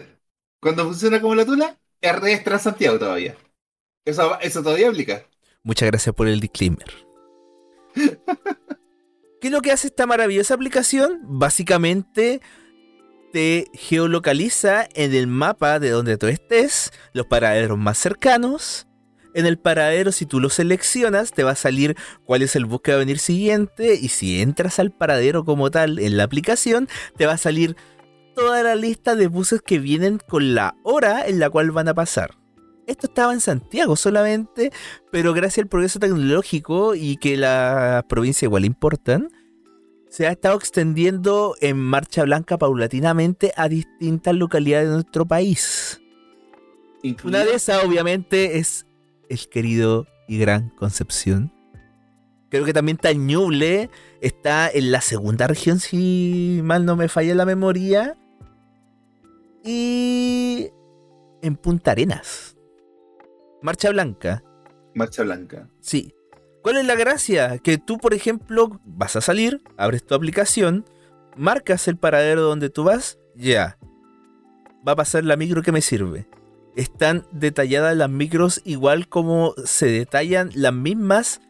Cuando 0.60 0.85
funciona 0.85 1.22
como 1.22 1.35
la 1.35 1.45
tula, 1.45 1.77
es 2.02 2.19
red 2.19 2.43
Transantiago 2.43 2.99
todavía. 2.99 3.35
Eso, 4.06 4.39
eso 4.41 4.64
todavía 4.64 4.89
aplica. 4.89 5.26
Muchas 5.64 5.89
gracias 5.89 6.15
por 6.15 6.27
el 6.30 6.39
disclaimer. 6.39 6.85
¿Qué 9.41 9.48
es 9.48 9.52
lo 9.52 9.62
que 9.62 9.72
hace 9.72 9.88
esta 9.88 10.06
maravillosa 10.06 10.53
aplicación? 10.53 11.20
Básicamente 11.24 12.41
te 13.34 13.70
geolocaliza 13.74 14.88
en 14.94 15.14
el 15.14 15.28
mapa 15.28 15.80
de 15.80 15.90
donde 15.90 16.18
tú 16.18 16.28
estés, 16.28 16.91
los 17.14 17.26
paraderos 17.26 17.78
más 17.78 17.98
cercanos. 17.98 18.88
En 19.34 19.45
el 19.45 19.60
paradero, 19.60 20.14
si 20.14 20.26
tú 20.26 20.40
lo 20.40 20.49
seleccionas, 20.49 21.34
te 21.34 21.44
va 21.44 21.52
a 21.52 21.56
salir 21.56 21.98
cuál 22.24 22.44
es 22.44 22.56
el 22.56 22.64
bus 22.64 22.80
que 22.82 22.91
va 22.91 22.95
a 22.95 22.99
venir 22.99 23.20
siguiente. 23.20 23.95
Y 23.95 24.07
si 24.07 24.41
entras 24.41 24.80
al 24.80 24.91
paradero 24.91 25.44
como 25.44 25.70
tal 25.70 25.99
en 25.99 26.16
la 26.16 26.24
aplicación, 26.24 26.88
te 27.18 27.26
va 27.26 27.34
a 27.34 27.38
salir 27.38 27.76
toda 28.36 28.64
la 28.64 28.76
lista 28.76 29.16
de 29.16 29.28
buses 29.28 29.62
que 29.62 29.80
vienen 29.80 30.20
con 30.30 30.56
la 30.56 30.76
hora 30.84 31.28
en 31.28 31.40
la 31.40 31.49
cual 31.49 31.72
van 31.72 31.90
a 31.90 31.94
pasar. 31.94 32.45
Esto 32.88 33.07
estaba 33.07 33.34
en 33.34 33.41
Santiago 33.41 33.95
solamente, 33.95 34.72
pero 35.12 35.34
gracias 35.34 35.64
al 35.64 35.70
progreso 35.70 35.99
tecnológico 35.99 36.94
y 36.95 37.18
que 37.18 37.36
las 37.36 38.03
provincias 38.03 38.44
igual 38.44 38.66
importan, 38.66 39.30
se 40.10 40.28
ha 40.28 40.32
estado 40.32 40.57
extendiendo 40.57 41.56
en 41.62 41.78
marcha 41.78 42.24
blanca 42.24 42.57
paulatinamente 42.57 43.52
a 43.57 43.68
distintas 43.68 44.36
localidades 44.36 44.88
de 44.88 44.94
nuestro 44.94 45.26
país. 45.26 45.99
Una 47.24 47.44
de 47.44 47.56
esas, 47.56 47.84
obviamente, 47.84 48.57
es 48.57 48.86
el 49.30 49.49
querido 49.49 50.07
y 50.28 50.38
gran 50.38 50.70
Concepción. 50.70 51.52
Creo 52.49 52.66
que 52.66 52.74
también 52.74 52.95
está 52.95 53.10
en 53.10 53.28
Ñuble, 53.28 53.90
está 54.22 54.70
en 54.70 54.91
la 54.91 55.02
segunda 55.02 55.48
región, 55.48 55.80
si 55.80 56.62
mal 56.64 56.86
no 56.86 56.95
me 56.95 57.10
falla 57.10 57.36
la 57.36 57.45
memoria. 57.45 58.16
Y 59.64 60.70
en 61.41 61.56
Punta 61.57 61.91
Arenas. 61.91 62.55
Marcha 63.66 63.90
Blanca. 63.90 64.44
Marcha 64.94 65.24
blanca. 65.24 65.68
Sí. 65.82 66.14
¿Cuál 66.62 66.78
es 66.78 66.86
la 66.86 66.94
gracia? 66.94 67.58
Que 67.58 67.80
tú, 67.80 67.98
por 67.98 68.14
ejemplo, 68.14 68.80
vas 68.86 69.16
a 69.16 69.22
salir, 69.22 69.64
abres 69.76 70.06
tu 70.06 70.14
aplicación, 70.14 70.86
marcas 71.36 71.88
el 71.88 71.98
paradero 71.98 72.44
donde 72.44 72.70
tú 72.70 72.84
vas, 72.84 73.18
ya. 73.36 73.80
Va 74.88 74.92
a 74.92 74.96
pasar 74.96 75.24
la 75.24 75.36
micro 75.36 75.64
que 75.64 75.72
me 75.72 75.82
sirve. 75.82 76.28
Están 76.76 77.26
detalladas 77.32 77.98
las 77.98 78.08
micros 78.08 78.62
igual 78.66 79.10
como 79.10 79.56
se 79.66 79.88
detallan 79.88 80.52
las 80.54 80.74
mismas 80.74 81.42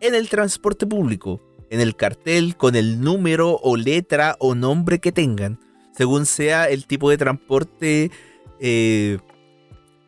en 0.00 0.16
el 0.16 0.28
transporte 0.28 0.84
público. 0.84 1.40
En 1.70 1.80
el 1.80 1.94
cartel, 1.94 2.56
con 2.56 2.74
el 2.74 3.00
número 3.00 3.56
o 3.62 3.76
letra 3.76 4.34
o 4.40 4.56
nombre 4.56 4.98
que 4.98 5.12
tengan. 5.12 5.60
Según 5.92 6.26
sea 6.26 6.68
el 6.68 6.88
tipo 6.88 7.08
de 7.08 7.18
transporte 7.18 8.10
eh, 8.58 9.18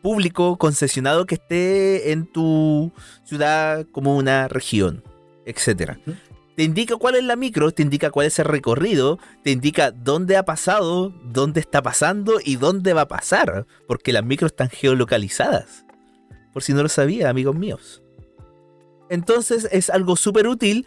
público 0.05 0.57
concesionado 0.57 1.25
que 1.25 1.33
esté 1.33 2.11
en 2.11 2.27
tu 2.27 2.91
ciudad, 3.23 3.87
como 3.91 4.15
una 4.15 4.47
región, 4.47 5.03
etcétera. 5.47 5.97
Te 6.55 6.61
indica 6.61 6.95
cuál 6.97 7.15
es 7.15 7.23
la 7.23 7.35
micro, 7.35 7.71
te 7.71 7.81
indica 7.81 8.11
cuál 8.11 8.27
es 8.27 8.37
el 8.37 8.45
recorrido, 8.45 9.17
te 9.43 9.49
indica 9.49 9.89
dónde 9.89 10.37
ha 10.37 10.45
pasado, 10.45 11.11
dónde 11.23 11.59
está 11.59 11.81
pasando 11.81 12.35
y 12.43 12.57
dónde 12.57 12.93
va 12.93 13.01
a 13.01 13.07
pasar, 13.07 13.65
porque 13.87 14.13
las 14.13 14.23
micros 14.23 14.51
están 14.51 14.69
geolocalizadas. 14.69 15.87
Por 16.53 16.61
si 16.61 16.73
no 16.73 16.83
lo 16.83 16.89
sabía, 16.89 17.31
amigos 17.31 17.55
míos. 17.55 18.03
Entonces 19.09 19.67
es 19.71 19.89
algo 19.89 20.17
súper 20.17 20.47
útil 20.47 20.85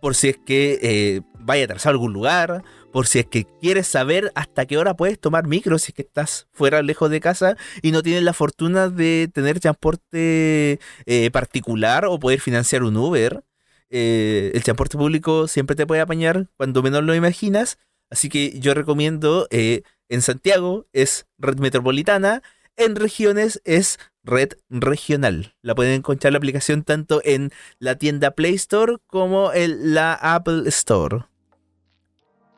por 0.00 0.16
si 0.16 0.30
es 0.30 0.38
que 0.44 0.80
eh, 0.82 1.20
vaya 1.38 1.62
a 1.62 1.66
atrasar 1.66 1.90
a 1.90 1.92
algún 1.92 2.12
lugar, 2.12 2.64
por 2.92 3.06
si 3.06 3.20
es 3.20 3.26
que 3.26 3.46
quieres 3.60 3.88
saber 3.88 4.30
hasta 4.34 4.66
qué 4.66 4.76
hora 4.76 4.94
puedes 4.94 5.18
tomar 5.18 5.46
micro 5.46 5.78
si 5.78 5.90
es 5.90 5.94
que 5.94 6.02
estás 6.02 6.46
fuera 6.52 6.82
lejos 6.82 7.10
de 7.10 7.20
casa 7.20 7.56
y 7.80 7.90
no 7.90 8.02
tienes 8.02 8.22
la 8.22 8.34
fortuna 8.34 8.88
de 8.88 9.30
tener 9.32 9.58
transporte 9.60 10.78
eh, 11.06 11.30
particular 11.32 12.04
o 12.04 12.18
poder 12.20 12.40
financiar 12.40 12.82
un 12.82 12.96
Uber. 12.96 13.42
Eh, 13.90 14.52
el 14.54 14.62
transporte 14.62 14.96
público 14.96 15.48
siempre 15.48 15.74
te 15.74 15.86
puede 15.86 16.02
apañar 16.02 16.48
cuando 16.56 16.82
menos 16.82 17.02
lo 17.02 17.14
imaginas. 17.14 17.78
Así 18.10 18.28
que 18.28 18.58
yo 18.60 18.74
recomiendo 18.74 19.48
eh, 19.50 19.82
En 20.08 20.20
Santiago 20.20 20.86
es 20.92 21.26
red 21.38 21.58
metropolitana, 21.58 22.42
en 22.76 22.96
regiones 22.96 23.62
es 23.64 23.98
red 24.22 24.50
regional. 24.68 25.54
La 25.62 25.74
pueden 25.74 25.94
encontrar 25.94 26.32
la 26.32 26.38
aplicación 26.38 26.84
tanto 26.84 27.22
en 27.24 27.50
la 27.78 27.96
tienda 27.96 28.32
Play 28.32 28.54
Store 28.54 28.96
como 29.06 29.52
en 29.54 29.94
la 29.94 30.12
Apple 30.14 30.64
Store. 30.66 31.31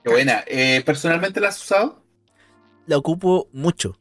Qué 0.05 0.11
buena. 0.11 0.45
Eh, 0.47 0.83
¿Personalmente 0.87 1.41
la 1.41 1.49
has 1.49 1.61
usado? 1.63 2.05
La 2.87 2.99
ocupo 2.99 3.49
mucho. 3.53 3.99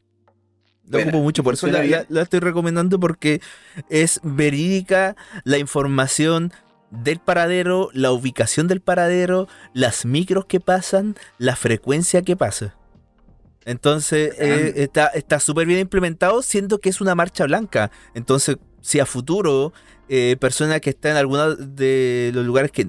La 0.86 0.98
Buena. 0.98 1.10
ocupo 1.10 1.18
mucho, 1.22 1.42
por 1.42 1.54
eso 1.54 1.66
¿Funciona 1.66 1.78
la, 1.78 1.84
la- 1.86 2.04
bien? 2.04 2.06
la 2.08 2.22
estoy 2.22 2.40
recomendando 2.40 3.00
porque 3.00 3.40
es 3.88 4.20
verídica 4.22 5.16
la 5.44 5.58
información 5.58 6.52
del 6.90 7.20
paradero, 7.20 7.90
la 7.94 8.12
ubicación 8.12 8.68
del 8.68 8.80
paradero, 8.82 9.48
las 9.72 10.04
micros 10.04 10.44
que 10.46 10.60
pasan, 10.60 11.16
la 11.38 11.56
frecuencia 11.56 12.22
que 12.22 12.36
pasa. 12.36 12.76
Entonces 13.64 14.34
eh, 14.38 14.74
está 14.76 15.06
está 15.08 15.40
súper 15.40 15.66
bien 15.66 15.80
implementado, 15.80 16.42
siendo 16.42 16.78
que 16.80 16.90
es 16.90 17.00
una 17.00 17.14
marcha 17.14 17.44
blanca. 17.46 17.90
Entonces, 18.14 18.58
si 18.82 19.00
a 19.00 19.06
futuro 19.06 19.72
eh, 20.10 20.36
personas 20.38 20.80
que 20.82 20.90
están 20.90 21.12
en 21.12 21.16
alguno 21.18 21.56
de 21.56 22.30
los 22.34 22.44
lugares 22.44 22.70
que, 22.70 22.88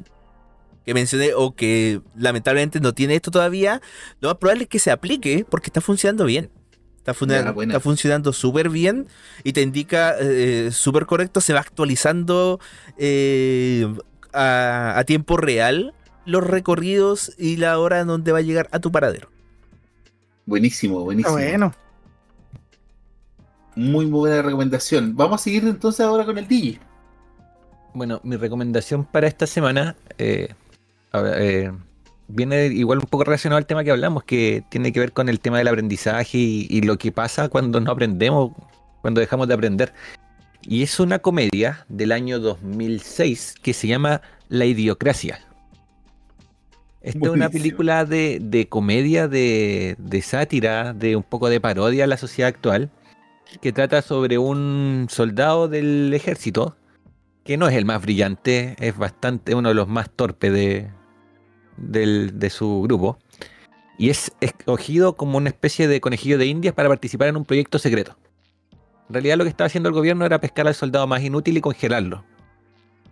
que 0.86 0.94
mencioné 0.94 1.34
o 1.36 1.56
que 1.56 2.02
lamentablemente 2.16 2.80
no 2.80 2.94
tiene 2.94 3.16
esto 3.16 3.32
todavía, 3.32 3.82
lo 4.20 4.30
más 4.30 4.38
probable 4.38 4.64
es 4.64 4.70
que 4.70 4.80
se 4.80 4.92
aplique 4.92 5.46
porque 5.50 5.68
está 5.68 5.82
funcionando 5.82 6.26
bien. 6.26 6.50
Está, 7.06 7.14
buena. 7.52 7.74
está 7.74 7.80
funcionando 7.80 8.34
súper 8.34 8.70
bien 8.70 9.08
y 9.44 9.54
te 9.54 9.62
indica 9.62 10.16
eh, 10.20 10.70
súper 10.72 11.06
correcto, 11.06 11.40
se 11.40 11.54
va 11.54 11.60
actualizando 11.60 12.60
eh, 12.98 13.88
a, 14.34 14.98
a 14.98 15.04
tiempo 15.04 15.38
real 15.38 15.94
los 16.26 16.44
recorridos 16.44 17.34
y 17.38 17.58
la 17.58 17.78
hora 17.78 18.00
en 18.00 18.08
donde 18.08 18.32
va 18.32 18.40
a 18.40 18.42
llegar 18.42 18.70
a 18.72 18.80
tu 18.80 18.92
paradero. 18.92 19.30
Buenísimo, 20.46 21.04
buenísimo. 21.04 21.36
bueno. 21.36 21.74
Muy, 23.76 24.06
muy 24.06 24.20
buena 24.22 24.42
recomendación. 24.42 25.16
Vamos 25.16 25.42
a 25.42 25.44
seguir 25.44 25.64
entonces 25.66 26.00
ahora 26.06 26.26
con 26.26 26.38
el 26.38 26.48
Digi. 26.48 26.80
Bueno, 27.94 28.20
mi 28.24 28.36
recomendación 28.36 29.06
para 29.06 29.28
esta 29.28 29.48
semana 29.48 29.96
eh, 30.18 30.50
eh, 31.38 31.72
viene 32.28 32.68
igual 32.68 33.00
un 33.00 33.06
poco 33.06 33.24
relacionado 33.24 33.58
al 33.58 33.66
tema 33.66 33.84
que 33.84 33.92
hablamos, 33.92 34.24
que 34.24 34.64
tiene 34.70 34.92
que 34.92 35.00
ver 35.00 35.14
con 35.14 35.30
el 35.30 35.40
tema 35.40 35.58
del 35.58 35.68
aprendizaje 35.68 36.38
y, 36.38 36.68
y 36.70 36.82
lo 36.82 36.98
que 36.98 37.12
pasa 37.12 37.50
cuando 37.50 37.80
no 37.80 37.92
aprendemos, 37.92 38.52
cuando 39.02 39.22
dejamos 39.22 39.48
de 39.48 39.54
aprender. 39.54 39.94
Y 40.62 40.82
es 40.82 41.00
una 41.00 41.20
comedia 41.20 41.86
del 41.90 42.12
año 42.12 42.40
2006 42.40 43.56
que 43.62 43.74
se 43.74 43.88
llama 43.88 44.22
La 44.50 44.66
Idiocracia. 44.66 45.40
Esta 47.02 47.26
es 47.28 47.32
una 47.32 47.50
película 47.50 48.04
de, 48.04 48.40
de 48.42 48.68
comedia, 48.68 49.28
de, 49.28 49.96
de 50.00 50.22
sátira, 50.24 50.92
de 50.94 51.16
un 51.16 51.22
poco 51.22 51.50
de 51.50 51.62
parodia 51.62 52.06
a 52.06 52.08
la 52.08 52.18
sociedad 52.18 52.50
actual, 52.50 52.90
que 53.62 53.72
trata 53.72 54.02
sobre 54.02 54.40
un 54.40 55.06
soldado 55.08 55.68
del 55.68 56.12
ejército 56.16 56.76
que 57.44 57.58
no 57.58 57.68
es 57.68 57.76
el 57.76 57.86
más 57.86 58.02
brillante, 58.02 58.76
es 58.80 58.98
bastante 58.98 59.54
uno 59.54 59.70
de 59.70 59.76
los 59.76 59.88
más 59.88 60.10
torpes 60.10 60.52
de, 60.52 60.90
del- 61.78 62.38
de 62.40 62.50
su 62.50 62.82
grupo. 62.84 63.18
Y 63.98 64.10
es 64.10 64.32
escogido 64.42 65.16
como 65.16 65.38
una 65.38 65.50
especie 65.50 65.88
de 65.88 66.02
conejillo 66.02 66.38
de 66.38 66.46
indias 66.48 66.74
para 66.74 66.90
participar 66.90 67.30
en 67.30 67.38
un 67.38 67.46
proyecto 67.46 67.80
secreto. 67.80 68.18
En 69.08 69.14
realidad 69.14 69.38
lo 69.38 69.44
que 69.44 69.50
estaba 69.50 69.68
haciendo 69.68 69.90
el 69.90 69.96
gobierno 69.96 70.26
era 70.26 70.40
pescar 70.42 70.68
al 70.68 70.76
soldado 70.76 71.08
más 71.08 71.22
inútil 71.24 71.56
y 71.58 71.62
congelarlo. 71.62 72.24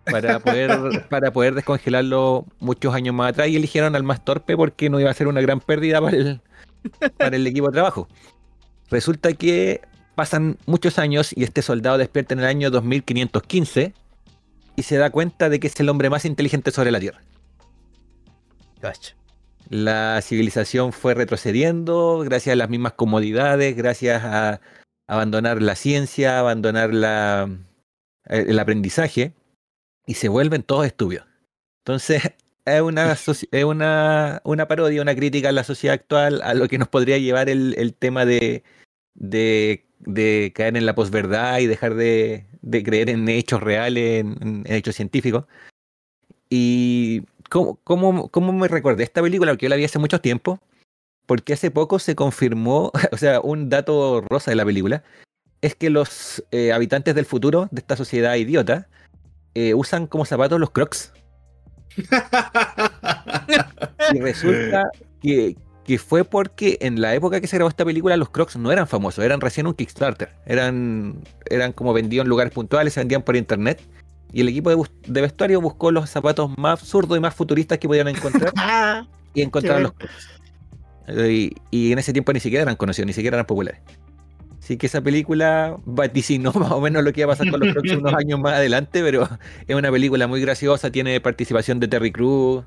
Para 0.06 0.40
poder, 0.40 1.08
para 1.10 1.32
poder 1.32 1.56
descongelarlo 1.56 2.46
muchos 2.60 2.94
años 2.94 3.16
más 3.16 3.30
atrás 3.30 3.48
y 3.48 3.56
eligieron 3.56 3.96
al 3.96 4.04
más 4.04 4.26
torpe 4.26 4.58
porque 4.58 4.90
no 4.90 5.00
iba 5.00 5.10
a 5.10 5.14
ser 5.14 5.28
una 5.28 5.40
gran 5.40 5.62
pérdida 5.62 6.02
para 6.02 6.18
el, 6.18 6.42
para 7.18 7.36
el 7.36 7.48
equipo 7.48 7.68
de 7.68 7.74
trabajo. 7.74 8.10
Resulta 8.90 9.32
que 9.34 9.82
pasan 10.16 10.58
muchos 10.66 11.00
años 11.00 11.32
y 11.36 11.44
este 11.44 11.62
soldado 11.62 11.98
despierta 11.98 12.34
en 12.34 12.42
el 12.42 12.46
año 12.48 12.70
2515 12.72 13.94
y 14.76 14.84
se 14.84 14.98
da 14.98 15.10
cuenta 15.12 15.48
de 15.50 15.60
que 15.60 15.68
es 15.68 15.80
el 15.80 15.88
hombre 15.90 16.10
más 16.10 16.26
inteligente 16.26 16.72
sobre 16.72 16.92
la 16.92 17.00
Tierra. 17.00 17.22
La 19.70 20.20
civilización 20.22 20.92
fue 20.92 21.14
retrocediendo 21.14 22.20
gracias 22.20 22.54
a 22.54 22.58
las 22.58 22.70
mismas 22.70 22.94
comodidades, 22.94 23.76
gracias 23.76 24.24
a 24.24 24.60
abandonar 25.08 25.62
la 25.62 25.76
ciencia, 25.76 26.40
abandonar 26.40 26.94
la, 26.94 27.50
eh, 28.26 28.46
el 28.48 28.60
aprendizaje 28.60 29.34
y 30.06 30.16
se 30.16 30.28
vuelven 30.28 30.64
todos 30.64 30.86
estúpidos. 30.86 31.26
Entonces 31.80 32.22
es 32.66 32.82
una, 32.82 33.14
es 33.14 33.64
una, 33.64 34.42
una 34.44 34.68
parodia, 34.68 35.02
una 35.02 35.16
crítica 35.16 35.50
a 35.50 35.54
la 35.54 35.64
sociedad 35.64 35.96
actual, 35.96 36.42
a 36.44 36.54
lo 36.54 36.68
que 36.68 36.78
nos 36.78 36.90
podría 36.90 37.18
llevar 37.18 37.50
el, 37.50 37.76
el 37.78 37.94
tema 37.94 38.26
de, 38.26 38.64
de, 39.14 39.86
de 40.00 40.52
caer 40.54 40.76
en 40.76 40.86
la 40.86 40.96
posverdad 40.96 41.60
y 41.60 41.68
dejar 41.68 41.96
de, 41.96 42.46
de 42.62 42.84
creer 42.84 43.10
en 43.10 43.30
hechos 43.30 43.62
reales, 43.62 44.22
en, 44.22 44.38
en 44.42 44.74
hechos 44.76 44.96
científicos. 44.96 45.46
Y 46.50 47.24
¿cómo, 47.54 47.80
cómo, 47.84 48.30
cómo 48.30 48.52
me 48.52 48.68
recordé 48.68 49.04
esta 49.04 49.22
película? 49.22 49.52
Porque 49.52 49.66
yo 49.68 49.70
la 49.70 49.76
vi 49.76 49.86
hace 49.86 50.00
mucho 50.00 50.20
tiempo. 50.20 50.60
Porque 51.28 51.54
hace 51.54 51.72
poco 51.72 52.00
se 52.00 52.16
confirmó, 52.16 52.92
o 53.12 53.18
sea, 53.18 53.40
un 53.40 53.70
dato 53.70 54.22
rosa 54.22 54.52
de 54.52 54.56
la 54.56 54.66
película, 54.66 55.04
es 55.62 55.76
que 55.76 55.90
los 55.90 56.44
eh, 56.52 56.74
habitantes 56.74 57.16
del 57.16 57.26
futuro 57.26 57.70
de 57.72 57.80
esta 57.80 57.96
sociedad 57.96 58.36
idiota 58.36 58.88
eh, 59.54 59.74
usan 59.76 60.08
como 60.08 60.26
zapatos 60.26 60.60
los 60.60 60.72
crocs. 60.72 61.14
Y 64.14 64.20
resulta 64.20 64.90
que, 65.22 65.56
que 65.86 65.98
fue 65.98 66.24
porque 66.26 66.78
en 66.82 67.02
la 67.02 67.16
época 67.16 67.40
que 67.40 67.48
se 67.48 67.56
grabó 67.56 67.70
esta 67.70 67.86
película 67.86 68.18
los 68.18 68.30
crocs 68.30 68.58
no 68.58 68.72
eran 68.72 68.88
famosos, 68.88 69.24
eran 69.24 69.42
recién 69.42 69.66
un 69.66 69.74
Kickstarter. 69.74 70.30
Eran, 70.46 71.22
eran 71.50 71.72
como 71.72 71.94
vendidos 71.94 72.26
en 72.26 72.30
lugares 72.30 72.54
puntuales, 72.54 72.94
se 72.94 73.00
vendían 73.00 73.22
por 73.22 73.36
internet. 73.36 73.82
Y 74.34 74.42
el 74.42 74.50
equipo 74.50 74.72
de, 75.08 75.22
vestuario 75.22 75.62
buscó 75.62 75.92
los 75.92 76.10
zapatos 76.10 76.52
más 76.58 76.80
absurdos 76.82 77.18
y 77.18 77.22
más 77.22 77.34
futuristas 77.36 77.78
que 77.78 77.88
podían 77.88 78.08
encontrar 78.08 78.52
Ah, 78.58 79.06
y 79.34 79.42
encontraron 79.42 79.84
los 79.84 79.94
crocs. 79.94 80.28
Y, 81.30 81.54
y 81.70 81.92
en 81.92 82.00
ese 82.00 82.14
tiempo 82.14 82.34
ni 82.34 82.40
siquiera 82.40 82.64
eran 82.64 82.76
conocidos, 82.76 83.08
ni 83.08 83.14
siquiera 83.14 83.36
eran 83.38 83.46
populares. 83.46 83.80
Así 84.60 84.78
que 84.78 84.88
esa 84.88 85.02
película 85.02 85.78
vaticinó 85.86 86.52
más 86.56 86.72
o 86.72 86.82
menos 86.82 87.04
lo 87.04 87.12
que 87.14 87.22
iba 87.22 87.32
a 87.32 87.36
pasar 87.36 87.52
con 87.52 87.60
los 87.60 87.76
unos 87.76 88.14
años 88.18 88.40
más 88.40 88.54
adelante, 88.54 89.04
pero 89.04 89.28
es 89.68 89.76
una 89.76 89.92
película 89.92 90.26
muy 90.28 90.42
graciosa, 90.42 90.90
tiene 90.92 91.20
participación 91.20 91.80
de 91.80 91.88
Terry 91.90 92.12
Crews, 92.12 92.66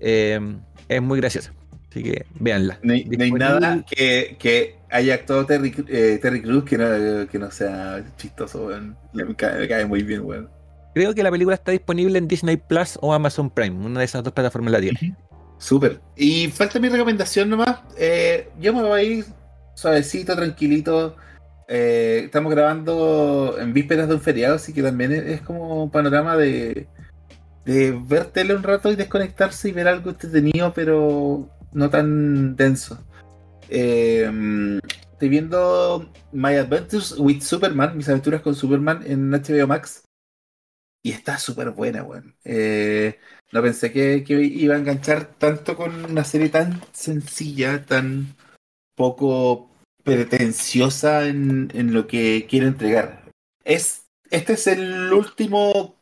eh, 0.00 0.40
es 0.88 1.02
muy 1.02 1.18
graciosa. 1.20 1.52
Así 1.90 2.02
que 2.04 2.24
véanla. 2.40 2.78
No 2.82 2.94
hay, 2.94 3.04
no 3.04 3.22
hay 3.22 3.30
Disponible- 3.30 3.38
nada 3.38 3.84
que, 3.84 4.36
que 4.38 4.76
haya 4.90 5.14
actuado 5.14 5.44
Terry, 5.44 5.74
eh, 5.88 6.18
Terry 6.22 6.40
Crews 6.40 6.64
que 6.64 6.78
no, 6.78 7.28
que 7.28 7.38
no 7.38 7.50
sea 7.50 8.02
chistoso, 8.16 8.66
weón. 8.68 8.96
Me 9.12 9.34
cae, 9.34 9.58
me 9.58 9.68
cae 9.68 9.84
muy 9.84 10.02
bien, 10.02 10.22
weón. 10.24 10.48
Creo 10.94 11.14
que 11.14 11.22
la 11.22 11.30
película 11.30 11.54
está 11.54 11.72
disponible 11.72 12.18
en 12.18 12.28
Disney 12.28 12.56
Plus 12.56 12.98
o 13.00 13.14
Amazon 13.14 13.50
Prime, 13.50 13.86
una 13.86 14.00
de 14.00 14.04
esas 14.04 14.22
dos 14.22 14.32
plataformas 14.32 14.72
la 14.72 14.80
tiene. 14.80 15.16
Súper. 15.58 16.00
Y 16.16 16.48
falta 16.48 16.80
mi 16.80 16.88
recomendación 16.88 17.48
nomás. 17.48 17.80
Eh, 17.96 18.48
yo 18.60 18.74
me 18.74 18.82
voy 18.82 19.00
a 19.00 19.02
ir 19.02 19.24
suavecito, 19.74 20.34
tranquilito. 20.34 21.16
Eh, 21.68 22.22
estamos 22.24 22.52
grabando 22.52 23.56
en 23.58 23.72
vísperas 23.72 24.08
de 24.08 24.14
un 24.14 24.20
feriado, 24.20 24.56
así 24.56 24.72
que 24.72 24.82
también 24.82 25.12
es, 25.12 25.40
como 25.40 25.84
un 25.84 25.90
panorama 25.90 26.36
de, 26.36 26.88
de 27.64 27.92
ver 27.92 28.26
tele 28.26 28.54
un 28.54 28.62
rato 28.62 28.90
y 28.90 28.96
desconectarse 28.96 29.68
y 29.68 29.72
ver 29.72 29.88
algo 29.88 30.10
entretenido, 30.10 30.72
pero 30.74 31.48
no 31.72 31.90
tan 31.90 32.56
denso. 32.56 32.98
Eh, 33.68 34.30
estoy 35.12 35.28
viendo 35.28 36.10
My 36.32 36.54
Adventures 36.56 37.14
with 37.18 37.40
Superman, 37.40 37.96
mis 37.96 38.08
aventuras 38.08 38.42
con 38.42 38.54
Superman 38.54 39.02
en 39.06 39.30
HBO 39.30 39.66
Max. 39.66 40.02
Y 41.02 41.10
está 41.10 41.38
súper 41.38 41.70
buena, 41.70 42.04
weón. 42.04 42.36
Eh, 42.44 43.18
no 43.50 43.60
pensé 43.60 43.92
que, 43.92 44.24
iba 44.28 44.74
a 44.74 44.78
enganchar 44.78 45.34
tanto 45.34 45.76
con 45.76 46.04
una 46.04 46.24
serie 46.24 46.48
tan 46.48 46.80
sencilla, 46.92 47.84
tan 47.84 48.36
poco 48.94 49.70
pretenciosa 50.04 51.26
en, 51.26 51.70
en 51.74 51.92
lo 51.92 52.06
que 52.06 52.46
quiere 52.48 52.66
entregar. 52.66 53.28
Es, 53.64 54.06
este 54.30 54.52
es 54.52 54.66
el 54.68 55.12
último, 55.12 55.96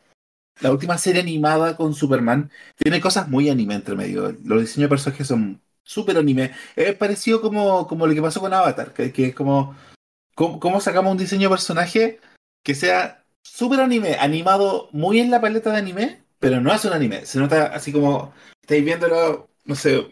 la 0.61 0.71
última 0.71 0.99
serie 0.99 1.23
animada 1.23 1.77
con 1.77 1.95
Superman. 1.95 2.51
Tiene 2.77 3.01
cosas 3.01 3.29
muy 3.29 3.49
anime 3.49 3.75
entre 3.75 3.97
medio. 3.97 4.37
Los 4.45 4.61
diseños 4.61 4.87
de 4.87 4.89
personajes 4.89 5.27
son 5.27 5.63
súper 5.83 6.19
anime. 6.19 6.53
Es 6.77 6.95
parecido 6.95 7.41
como, 7.41 7.87
como 7.87 8.07
lo 8.07 8.15
que 8.15 8.23
pasó 8.23 8.41
con 8.41 8.53
Avatar, 8.53 8.93
que, 8.93 9.13
que 9.13 9.27
es 9.29 9.35
como, 9.35 9.75
como, 10.35 10.61
cómo 10.61 10.81
sacamos 10.81 11.11
un 11.13 11.19
diseño 11.19 11.49
de 11.49 11.55
personaje 11.55 12.21
que 12.63 12.75
sea 12.75 13.20
súper 13.43 13.81
anime, 13.81 14.17
animado 14.19 14.89
muy 14.93 15.21
en 15.21 15.31
la 15.31 15.41
paleta 15.41 15.71
de 15.73 15.79
anime, 15.79 16.23
pero 16.39 16.61
no 16.61 16.73
es 16.73 16.85
un 16.85 16.93
anime. 16.93 17.25
Se 17.27 17.39
nota 17.39 17.67
así 17.67 17.93
como 17.93 18.33
estáis 18.61 18.85
viéndolo, 18.85 19.49
no 19.65 19.75
sé, 19.75 20.07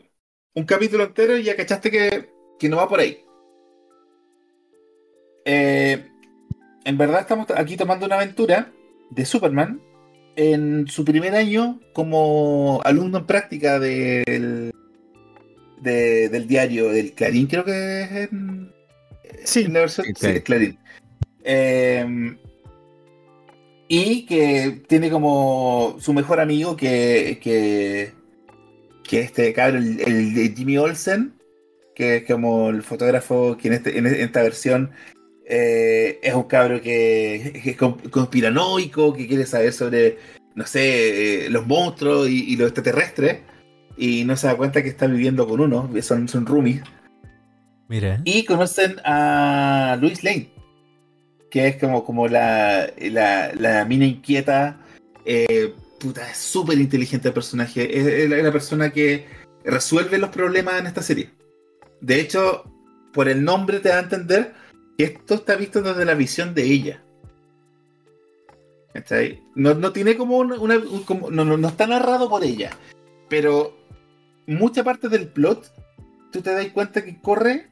un 0.55 0.65
capítulo 0.65 1.05
entero 1.05 1.37
y 1.37 1.45
ya 1.45 1.57
cachaste 1.57 1.91
que, 1.91 2.31
que 2.59 2.69
no 2.69 2.77
va 2.79 2.89
por 2.89 3.01
ahí. 3.01 3.25
Eh, 5.45 6.07
en 6.85 6.99
verdad 6.99 7.21
estamos 7.21 7.47
aquí 7.57 7.77
tomando 7.77 8.07
una 8.07 8.17
aventura 8.17 8.71
de 9.11 9.25
Superman 9.25 9.81
en 10.37 10.87
su 10.89 11.05
primer 11.05 11.35
año 11.35 11.81
como 11.93 12.81
alumno 12.85 13.19
en 13.19 13.27
práctica 13.27 13.79
del, 13.81 14.73
de- 15.81 16.29
del 16.29 16.47
diario 16.47 16.91
del 16.91 17.13
Clarín, 17.15 17.47
creo 17.47 17.65
que 17.65 18.03
es 18.03 18.11
en, 18.13 18.73
Sí. 19.45 19.63
en 19.63 19.73
la 19.73 19.81
versión 19.81 20.07
sí, 20.15 20.41
Clarín. 20.43 20.79
Eh, 21.45 22.37
y 23.89 24.27
que 24.27 24.83
tiene 24.87 25.11
como 25.11 25.97
su 26.01 26.13
mejor 26.13 26.41
amigo 26.41 26.77
que, 26.77 27.41
que, 27.43 28.13
que 29.03 29.21
este 29.21 29.53
cabrón, 29.53 29.99
el, 30.05 30.35
de 30.35 30.55
Jimmy 30.55 30.77
Olsen, 30.79 31.33
que 31.95 32.17
es 32.17 32.25
como 32.27 32.69
el 32.71 32.83
fotógrafo 32.83 33.57
que 33.57 33.69
en, 33.69 33.75
este- 33.75 33.99
en 33.99 34.07
esta 34.07 34.43
versión 34.43 34.91
eh, 35.47 36.21
es 36.23 36.35
un 36.35 36.45
cabro 36.45 36.81
que, 36.83 37.61
que 37.63 37.71
es 37.71 37.77
con- 37.77 37.99
conspiranoico, 37.99 39.15
que 39.15 39.27
quiere 39.27 39.47
saber 39.47 39.73
sobre, 39.73 40.19
no 40.55 40.67
sé, 40.67 41.47
eh, 41.47 41.51
los 41.51 41.67
monstruos 41.67 42.29
y, 42.29 42.53
y 42.53 42.57
los 42.57 42.69
extraterrestres, 42.69 43.39
y 43.97 44.25
no 44.25 44.37
se 44.37 44.47
da 44.47 44.57
cuenta 44.57 44.83
que 44.83 44.91
está 44.91 45.07
viviendo 45.07 45.49
con 45.49 45.61
uno, 45.61 45.91
son, 46.03 46.29
son 46.29 46.45
roomies. 46.47 46.83
Mira. 47.89 48.21
Y 48.25 48.45
conocen 48.45 48.97
a 49.05 49.97
Luis 50.01 50.23
Lane, 50.23 50.51
que 51.51 51.67
es 51.67 51.77
como, 51.77 52.05
como 52.05 52.29
la, 52.29 52.91
la, 52.99 53.85
mina 53.87 54.05
inquieta. 54.07 54.79
eh, 55.25 55.75
puta, 55.99 56.31
es 56.31 56.37
súper 56.39 56.79
inteligente 56.79 57.29
el 57.29 57.35
personaje. 57.35 57.99
Es, 58.25 58.31
la, 58.31 58.53
persona 58.53 58.91
que 58.91 59.27
resuelve 59.65 60.19
los 60.19 60.31
problemas 60.31 60.81
en 60.81 60.87
esta 60.87 61.03
serie. 61.03 61.31
De 62.01 62.21
hecho, 62.21 62.65
por 63.13 63.29
el 63.29 63.43
nombre 63.45 63.81
te 63.81 63.89
da 63.89 63.97
a 63.99 64.03
entender 64.03 64.55
que 64.97 65.05
esto 65.05 65.35
está 65.35 65.57
visto 65.57 65.83
desde 65.83 66.05
la 66.05 66.15
visión 66.15 66.55
de 66.55 66.65
ella. 66.65 67.03
¿Cachai? 68.93 69.43
No, 69.55 69.75
no 69.75 69.93
tiene 69.93 70.17
como 70.17 70.39
una. 70.39 70.57
una- 70.57 70.79
un- 70.79 71.05
como- 71.05 71.31
no, 71.31 71.45
no, 71.45 71.57
no 71.57 71.69
está 71.69 71.87
narrado 71.87 72.29
por 72.29 72.43
ella. 72.45 72.71
Pero 73.29 73.77
mucha 74.47 74.83
parte 74.83 75.09
del 75.09 75.29
plot, 75.29 75.73
tú 76.33 76.41
te 76.41 76.53
das 76.53 76.67
cuenta 76.69 77.05
que 77.05 77.21
corre 77.21 77.69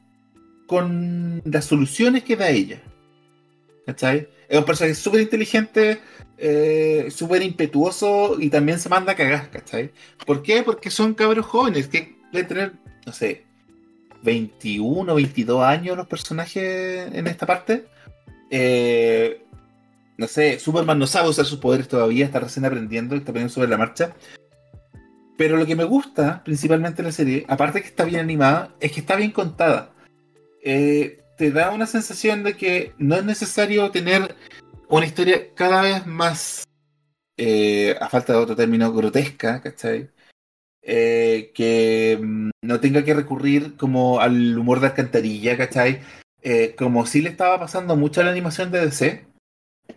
con 0.67 1.41
las 1.45 1.65
soluciones 1.65 2.23
que 2.23 2.35
da 2.35 2.49
ella. 2.49 2.81
¿Cachai? 3.87 4.27
Es 4.49 4.59
un 4.59 4.65
personaje 4.65 4.95
súper 4.95 5.21
inteligente, 5.21 6.01
eh, 6.37 7.07
súper 7.09 7.41
impetuoso 7.41 8.35
y 8.37 8.49
también 8.49 8.79
se 8.79 8.89
manda 8.89 9.13
a 9.13 9.15
cagar, 9.15 9.49
¿cachai? 9.49 9.91
¿Por 10.25 10.43
qué? 10.43 10.61
Porque 10.61 10.91
son 10.91 11.13
cabros 11.13 11.45
jóvenes 11.45 11.87
que 11.87 12.17
deben 12.33 12.47
tener, 12.47 12.73
no 13.05 13.13
sé, 13.13 13.45
21, 14.23 15.15
22 15.15 15.63
años 15.63 15.95
los 15.95 16.05
personajes 16.05 17.13
en 17.13 17.27
esta 17.27 17.45
parte. 17.45 17.85
Eh, 18.51 19.41
no 20.17 20.27
sé, 20.27 20.59
Superman 20.59 20.99
no 20.99 21.07
sabe 21.07 21.29
usar 21.29 21.45
sus 21.45 21.59
poderes 21.59 21.87
todavía, 21.87 22.25
está 22.25 22.41
recién 22.41 22.65
aprendiendo, 22.65 23.15
está 23.15 23.31
aprendiendo 23.31 23.53
sobre 23.53 23.69
la 23.69 23.77
marcha. 23.77 24.13
Pero 25.37 25.55
lo 25.55 25.65
que 25.65 25.77
me 25.77 25.85
gusta 25.85 26.43
principalmente 26.43 27.03
de 27.03 27.07
la 27.07 27.13
serie, 27.13 27.45
aparte 27.47 27.79
de 27.79 27.83
que 27.83 27.89
está 27.89 28.03
bien 28.03 28.19
animada, 28.19 28.75
es 28.81 28.91
que 28.91 28.99
está 28.99 29.15
bien 29.15 29.31
contada. 29.31 29.93
Eh, 30.61 31.23
te 31.37 31.51
da 31.51 31.71
una 31.71 31.85
sensación 31.85 32.43
de 32.43 32.57
que 32.57 32.93
no 32.97 33.15
es 33.15 33.23
necesario 33.23 33.89
tener 33.91 34.35
una 34.89 35.05
historia 35.05 35.53
cada 35.53 35.81
vez 35.81 36.05
más, 36.05 36.63
eh, 37.37 37.95
a 38.01 38.09
falta 38.09 38.33
de 38.33 38.39
otro 38.39 38.55
término, 38.55 38.91
grotesca, 38.91 39.61
¿cachai? 39.61 40.09
Eh, 40.81 41.51
que 41.53 42.17
mm, 42.21 42.49
no 42.63 42.79
tenga 42.79 43.03
que 43.03 43.13
recurrir 43.13 43.75
como 43.77 44.19
al 44.19 44.57
humor 44.57 44.79
de 44.79 44.87
alcantarilla, 44.87 45.57
¿cachai? 45.57 46.01
Eh, 46.41 46.75
como 46.77 47.05
si 47.05 47.21
le 47.21 47.29
estaba 47.29 47.59
pasando 47.59 47.95
mucho 47.95 48.21
a 48.21 48.23
la 48.23 48.31
animación 48.31 48.71
de 48.71 48.85
DC, 48.85 49.27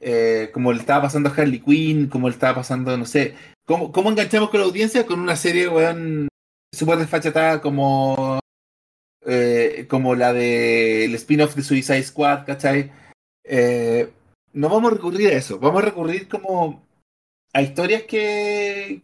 eh, 0.00 0.50
como 0.52 0.72
le 0.72 0.80
estaba 0.80 1.02
pasando 1.02 1.28
a 1.28 1.32
Harley 1.32 1.60
Quinn, 1.60 2.08
como 2.08 2.28
le 2.28 2.34
estaba 2.34 2.56
pasando, 2.56 2.96
no 2.96 3.06
sé, 3.06 3.34
¿cómo, 3.64 3.92
cómo 3.92 4.10
enganchamos 4.10 4.50
con 4.50 4.60
la 4.60 4.66
audiencia 4.66 5.06
con 5.06 5.20
una 5.20 5.36
serie, 5.36 5.68
weón, 5.68 6.28
súper 6.74 6.98
desfachatada 6.98 7.60
como, 7.60 8.39
eh, 9.26 9.86
como 9.88 10.14
la 10.14 10.32
de 10.32 11.05
el 11.06 11.14
spin-off 11.14 11.55
de 11.56 11.62
Suicide 11.62 12.02
Squad, 12.02 12.47
¿cachai? 12.47 12.92
Eh, 13.44 14.10
no 14.52 14.68
vamos 14.68 14.92
a 14.92 14.97
recurrir 14.97 15.28
a 15.30 15.34
eso, 15.38 15.59
vamos 15.59 15.82
a 15.82 15.86
recurrir 15.86 16.28
como 16.28 16.86
a 17.52 17.62
historias 17.62 18.05
que, 18.05 19.02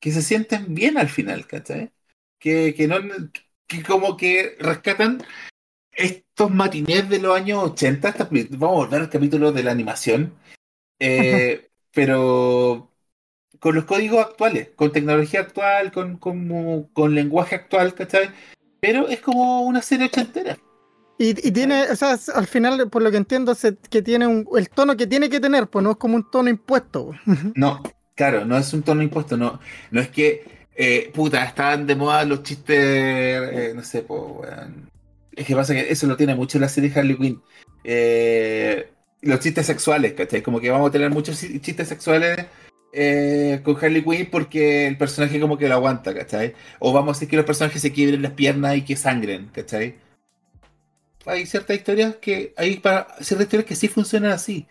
que 0.00 0.12
se 0.12 0.22
sienten 0.22 0.74
bien 0.74 0.98
al 0.98 1.08
final, 1.08 1.46
¿cachai? 1.46 1.92
Que, 2.38 2.74
que 2.74 2.88
no 2.88 2.96
que 3.66 3.82
como 3.82 4.16
que 4.16 4.56
rescatan 4.60 5.22
estos 5.92 6.50
matinés 6.50 7.08
de 7.08 7.20
los 7.20 7.36
años 7.36 7.62
80, 7.64 8.10
esta- 8.10 8.28
vamos 8.30 8.62
a 8.62 8.86
volver 8.86 9.00
al 9.02 9.10
capítulo 9.10 9.52
de 9.52 9.62
la 9.62 9.72
animación, 9.72 10.34
eh, 11.00 11.70
pero 11.92 12.90
con 13.60 13.74
los 13.76 13.84
códigos 13.84 14.20
actuales, 14.26 14.70
con 14.76 14.92
tecnología 14.92 15.40
actual, 15.40 15.92
con, 15.92 16.18
como- 16.18 16.90
con 16.92 17.14
lenguaje 17.14 17.56
actual, 17.56 17.94
¿cachai? 17.94 18.30
Pero 18.86 19.08
es 19.08 19.20
como 19.20 19.62
una 19.62 19.80
serie 19.80 20.06
ochentera. 20.06 20.58
Y, 21.16 21.28
y 21.30 21.52
tiene, 21.52 21.84
o 21.90 21.96
sea, 21.96 22.18
al 22.34 22.46
final, 22.46 22.90
por 22.90 23.00
lo 23.00 23.10
que 23.10 23.16
entiendo, 23.16 23.54
se- 23.54 23.76
que 23.88 24.02
tiene 24.02 24.26
un- 24.26 24.46
el 24.58 24.68
tono 24.68 24.94
que 24.96 25.06
tiene 25.06 25.30
que 25.30 25.40
tener, 25.40 25.68
pues 25.68 25.82
no 25.82 25.92
es 25.92 25.96
como 25.96 26.16
un 26.16 26.30
tono 26.30 26.50
impuesto. 26.50 27.12
pues. 27.24 27.38
No, 27.54 27.82
claro, 28.14 28.44
no 28.44 28.58
es 28.58 28.72
un 28.74 28.82
tono 28.82 29.02
impuesto, 29.02 29.36
no, 29.38 29.58
no 29.90 30.00
es 30.02 30.08
que, 30.08 30.44
eh, 30.76 31.10
puta, 31.14 31.42
están 31.44 31.86
de 31.86 31.94
moda 31.96 32.24
los 32.26 32.42
chistes, 32.42 32.76
eh, 32.76 33.72
no 33.74 33.82
sé, 33.82 34.02
pues, 34.02 34.20
weón. 34.22 34.90
Es 35.34 35.46
que 35.46 35.54
pasa 35.56 35.72
que 35.72 35.90
eso 35.90 36.06
lo 36.06 36.16
tiene 36.16 36.34
mucho 36.34 36.58
la 36.58 36.68
serie 36.68 36.92
Harley 36.94 37.16
Quinn. 37.16 37.40
Eh, 37.84 38.90
los 39.22 39.40
chistes 39.40 39.64
sexuales, 39.66 40.12
¿cachai? 40.12 40.42
Como 40.42 40.60
que 40.60 40.70
vamos 40.70 40.88
a 40.88 40.92
tener 40.92 41.10
muchos 41.10 41.40
chi- 41.40 41.58
chistes 41.60 41.88
sexuales 41.88 42.44
eh, 42.94 43.60
con 43.64 43.76
Harley 43.76 44.02
Quinn 44.02 44.28
porque 44.30 44.86
el 44.86 44.96
personaje 44.98 45.40
como 45.40 45.58
que 45.58 45.68
lo 45.68 45.74
aguanta, 45.74 46.14
¿cachai? 46.14 46.54
O 46.80 46.92
vamos 46.92 47.10
a 47.10 47.18
hacer 47.18 47.28
que 47.28 47.36
los 47.36 47.46
personajes 47.46 47.82
se 47.82 47.92
quiebren 47.92 48.22
las 48.22 48.32
piernas 48.32 48.76
y 48.76 48.82
que 48.82 48.96
sangren, 48.96 49.48
¿cachai? 49.48 49.96
Hay 51.26 51.46
ciertas 51.46 51.76
historias 51.76 52.16
que, 52.16 52.52
hay 52.56 52.76
para 52.78 53.08
ciertas 53.20 53.46
historias 53.46 53.66
que 53.66 53.76
sí 53.76 53.88
funcionan 53.88 54.32
así. 54.32 54.66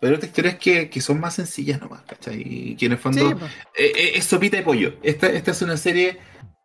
Pero 0.00 0.14
otras 0.16 0.30
historias 0.30 0.56
que, 0.56 0.88
que 0.88 1.00
son 1.00 1.20
más 1.20 1.34
sencillas 1.34 1.80
nomás, 1.80 2.02
¿cachai? 2.04 2.40
Y 2.44 2.76
que 2.76 2.86
en 2.86 2.92
el 2.92 2.98
fondo 2.98 3.28
Sí, 3.28 3.34
pues. 3.34 3.52
eh, 3.76 3.92
eh, 3.96 4.12
es 4.14 4.24
sopita 4.24 4.56
de 4.56 4.62
pollo. 4.62 4.94
Esta, 5.02 5.26
esta 5.28 5.50
es 5.50 5.60
una 5.62 5.76
serie 5.76 6.18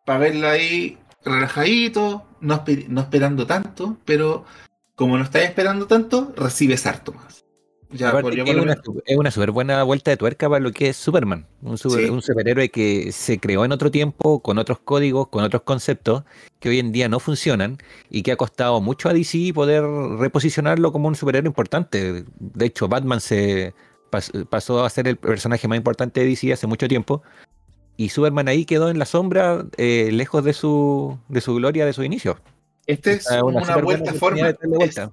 para 0.05 0.19
verla 0.19 0.51
ahí 0.51 0.97
relajadito, 1.25 2.27
no, 2.41 2.63
esper- 2.63 2.87
no 2.87 3.01
esperando 3.01 3.47
tanto, 3.47 3.97
pero 4.05 4.45
como 4.95 5.17
no 5.17 5.23
estás 5.23 5.43
esperando 5.43 5.87
tanto, 5.87 6.33
recibes 6.37 6.85
harto 6.85 7.11
más. 7.13 7.42
Ya, 7.93 8.09
Aparte 8.09 8.43
que 8.43 8.49
es, 8.51 8.55
una, 8.57 8.77
es 9.05 9.17
una 9.17 9.31
súper 9.31 9.51
buena 9.51 9.83
vuelta 9.83 10.11
de 10.11 10.17
tuerca 10.17 10.49
para 10.49 10.59
lo 10.59 10.71
que 10.71 10.89
es 10.89 10.97
Superman. 10.97 11.45
Un, 11.61 11.77
super- 11.77 12.03
Sí. 12.05 12.09
un 12.09 12.21
superhéroe 12.21 12.69
que 12.69 13.11
se 13.11 13.39
creó 13.39 13.63
en 13.65 13.71
otro 13.71 13.91
tiempo, 13.91 14.41
con 14.41 14.57
otros 14.57 14.79
códigos, 14.79 15.27
con 15.27 15.43
otros 15.43 15.61
conceptos, 15.63 16.23
que 16.59 16.69
hoy 16.69 16.79
en 16.79 16.91
día 16.91 17.07
no 17.09 17.19
funcionan 17.19 17.77
y 18.09 18.23
que 18.23 18.31
ha 18.31 18.35
costado 18.35 18.81
mucho 18.81 19.09
a 19.09 19.13
DC 19.13 19.51
poder 19.53 19.83
reposicionarlo 19.83 20.91
como 20.91 21.07
un 21.07 21.15
superhéroe 21.15 21.47
importante. 21.47 22.25
De 22.39 22.65
hecho, 22.65 22.87
Batman 22.87 23.21
se 23.21 23.73
pas- 24.11 24.45
pasó 24.47 24.83
a 24.83 24.89
ser 24.89 25.07
el 25.07 25.17
personaje 25.17 25.67
más 25.67 25.77
importante 25.77 26.21
de 26.21 26.27
DC 26.27 26.51
hace 26.53 26.67
mucho 26.67 26.87
tiempo. 26.87 27.21
Y 27.95 28.09
Superman 28.09 28.47
ahí 28.47 28.65
quedó 28.65 28.89
en 28.89 28.97
la 28.97 29.05
sombra, 29.05 29.65
eh, 29.77 30.09
lejos 30.11 30.43
de 30.43 30.53
su, 30.53 31.17
de 31.29 31.41
su 31.41 31.53
gloria, 31.53 31.85
de 31.85 31.93
su 31.93 32.03
inicio. 32.03 32.39
Este 32.87 33.11
es 33.11 33.17
Esta 33.19 33.37
es 33.37 33.43
una, 33.43 33.61
superbuena 33.63 34.01
vuelta 34.01 34.19
forma. 34.19 34.41
vuelta. 34.63 35.03
Es- 35.03 35.09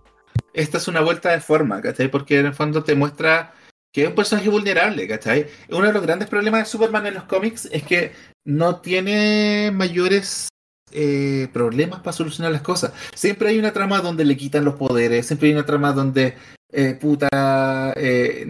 esta 0.53 0.79
es 0.79 0.89
una 0.89 1.01
vuelta 1.01 1.31
de 1.31 1.41
forma, 1.41 1.81
¿cachai? 1.81 2.11
Porque 2.11 2.39
en 2.39 2.47
el 2.47 2.55
fondo 2.55 2.85
te 2.85 2.95
muestra 2.95 3.55
que 3.93 4.03
es 4.03 4.09
un 4.09 4.15
personaje 4.15 4.49
vulnerable, 4.49 5.07
¿cachai? 5.09 5.47
Uno 5.69 5.87
de 5.87 5.93
los 5.93 6.03
grandes 6.03 6.29
problemas 6.29 6.61
de 6.61 6.71
Superman 6.71 7.07
en 7.07 7.15
los 7.15 7.25
cómics 7.25 7.69
es 7.73 7.83
que 7.83 8.13
no 8.45 8.81
tiene 8.81 9.71
mayores 9.73 10.49
eh, 10.93 11.49
problemas 11.53 12.01
para 12.01 12.13
solucionar 12.13 12.53
las 12.53 12.63
cosas. 12.63 12.93
Siempre 13.15 13.49
hay 13.49 13.59
una 13.59 13.73
trama 13.73 14.01
donde 14.01 14.25
le 14.25 14.37
quitan 14.37 14.65
los 14.65 14.75
poderes, 14.75 15.27
siempre 15.27 15.49
hay 15.49 15.55
una 15.55 15.67
trama 15.67 15.93
donde, 15.93 16.37
eh, 16.73 16.95
puta, 16.95 17.93
eh, 17.97 18.47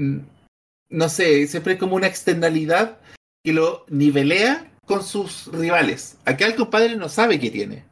no 0.88 1.08
sé, 1.08 1.46
siempre 1.46 1.74
hay 1.74 1.78
como 1.78 1.96
una 1.96 2.06
externalidad 2.06 2.98
que 3.42 3.52
lo 3.52 3.84
nivelea 3.88 4.72
con 4.84 5.02
sus 5.02 5.46
rivales. 5.52 6.18
Acá 6.24 6.46
el 6.46 6.56
compadre 6.56 6.96
no 6.96 7.08
sabe 7.08 7.38
qué 7.38 7.50
tiene. 7.50 7.84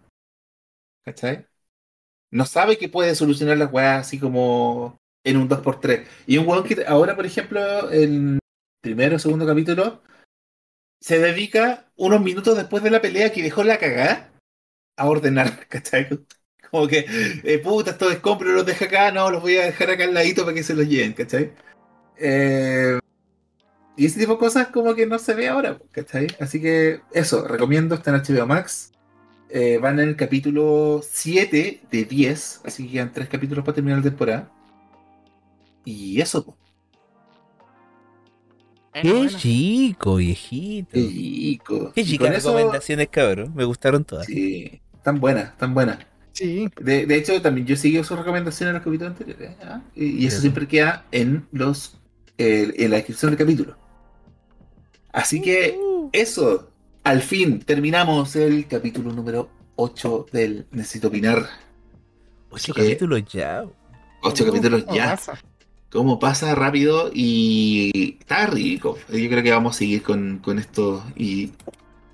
¿Cachai? 1.05 1.48
No 2.31 2.45
sabe 2.45 2.79
que 2.79 2.89
puede 2.89 3.15
solucionar 3.15 3.57
las 3.57 3.73
weas 3.73 4.07
así 4.07 4.19
como 4.19 4.99
en 5.25 5.37
un 5.37 5.49
2x3. 5.49 6.07
Y 6.27 6.39
un 6.39 6.49
weón 6.49 6.65
que 6.65 6.85
ahora, 6.87 7.17
por 7.17 7.27
ejemplo, 7.27 7.91
el 7.91 8.39
primero 8.83 9.17
o 9.17 9.19
segundo 9.19 9.47
capítulo, 9.47 10.03
se 11.01 11.19
dedica 11.19 11.91
unos 11.97 12.21
minutos 12.21 12.57
después 12.57 12.83
de 12.83 12.91
la 12.91 13.01
pelea 13.01 13.33
que 13.33 13.43
dejó 13.43 13.65
la 13.65 13.79
cagada 13.79 14.33
a 14.97 15.07
ordenar, 15.07 15.67
¿cachai? 15.69 16.09
Como 16.71 16.87
que, 16.87 17.07
eh, 17.45 17.59
puta, 17.59 17.93
estos 17.93 18.13
escombros 18.13 18.55
los 18.55 18.67
deja 18.67 18.85
acá, 18.85 19.11
no, 19.11 19.31
los 19.31 19.41
voy 19.41 19.57
a 19.57 19.65
dejar 19.65 19.91
acá 19.91 20.05
al 20.05 20.15
ladito 20.15 20.45
para 20.45 20.55
que 20.55 20.63
se 20.63 20.75
los 20.75 20.87
lleven, 20.87 21.15
¿cachai? 21.15 21.53
Eh, 22.19 22.99
y 23.97 24.07
ese 24.07 24.21
tipo 24.21 24.35
de 24.35 24.39
cosas 24.39 24.69
como 24.69 24.95
que 24.95 25.07
no 25.07 25.19
se 25.19 25.35
ve 25.35 25.49
ahora, 25.49 25.79
¿cachai? 25.93 26.29
Así 26.41 26.61
que 26.61 27.01
eso, 27.13 27.47
recomiendo, 27.47 27.95
está 27.95 28.11
en 28.11 28.23
HBO 28.23 28.47
Max. 28.47 28.93
Eh, 29.51 29.79
van 29.81 29.99
en 30.01 30.11
el 30.11 30.17
capítulo 30.17 31.01
7 31.03 31.81
de 31.91 32.05
10, 32.05 32.61
así 32.65 32.87
que 32.87 32.93
quedan 32.93 33.13
3 33.13 33.29
capítulos 33.29 33.65
para 33.65 33.75
terminar 33.77 33.99
la 33.99 34.05
temporada. 34.05 34.51
Y 35.85 36.21
eso, 36.21 36.45
po. 36.45 36.57
Qué 38.93 39.13
bueno. 39.13 39.39
chico, 39.39 40.17
viejito. 40.17 40.91
Qué 40.93 41.01
rico. 41.01 41.93
Qué 41.95 42.05
chicas 42.05 42.29
con 42.29 42.37
eso- 42.37 42.53
recomendaciones, 42.55 43.09
cabrón. 43.09 43.53
Me 43.55 43.65
gustaron 43.65 44.05
todas. 44.05 44.27
Sí. 44.27 44.81
tan 45.03 45.21
buenas, 45.21 45.57
tan 45.57 45.73
buenas. 45.73 45.99
Sí, 46.33 46.69
De, 46.81 47.07
de 47.07 47.15
hecho, 47.17 47.41
también 47.41 47.67
yo 47.67 47.77
sigo 47.77 48.05
sus 48.05 48.19
recomendaciones 48.19 48.71
en 48.71 48.75
los 48.75 48.85
capítulos 48.85 49.13
anteriores. 49.13 49.57
¿ah? 49.63 49.81
Y, 49.95 50.23
y 50.23 50.27
eso 50.27 50.37
Sí. 50.37 50.43
siempre 50.43 50.69
queda 50.69 51.05
en 51.13 51.47
los 51.53 51.97
eh, 52.37 52.73
en 52.77 52.91
la 52.91 52.97
descripción 52.99 53.31
del 53.31 53.39
capítulo. 53.39 53.77
Así 55.13 55.41
que 55.41 55.77
eso, 56.13 56.68
al 57.09 57.23
fin 57.23 57.61
terminamos 57.61 58.37
el 58.37 58.67
capítulo 58.69 59.13
número 59.13 59.49
8 59.77 60.27
del 60.31 60.67
Necesito 60.73 61.09
Opinar. 61.09 61.49
Ocho 62.51 62.75
que- 62.75 62.83
capítulos 62.83 63.23
ya. 63.33 63.65
8 64.23 64.45
capítulos 64.47 64.83
¿cómo 64.85 64.97
ya. 64.97 65.11
pasa? 65.13 65.39
Cómo 65.91 66.19
pasa 66.19 66.55
rápido 66.55 67.11
y 67.15 68.19
está 68.21 68.47
rico. 68.47 68.99
Yo 69.09 69.29
creo 69.31 69.43
que 69.43 69.51
vamos 69.51 69.77
a 69.77 69.79
seguir 69.79 70.03
con, 70.03 70.39
con 70.45 70.59
esto 70.59 71.03
y 71.17 71.53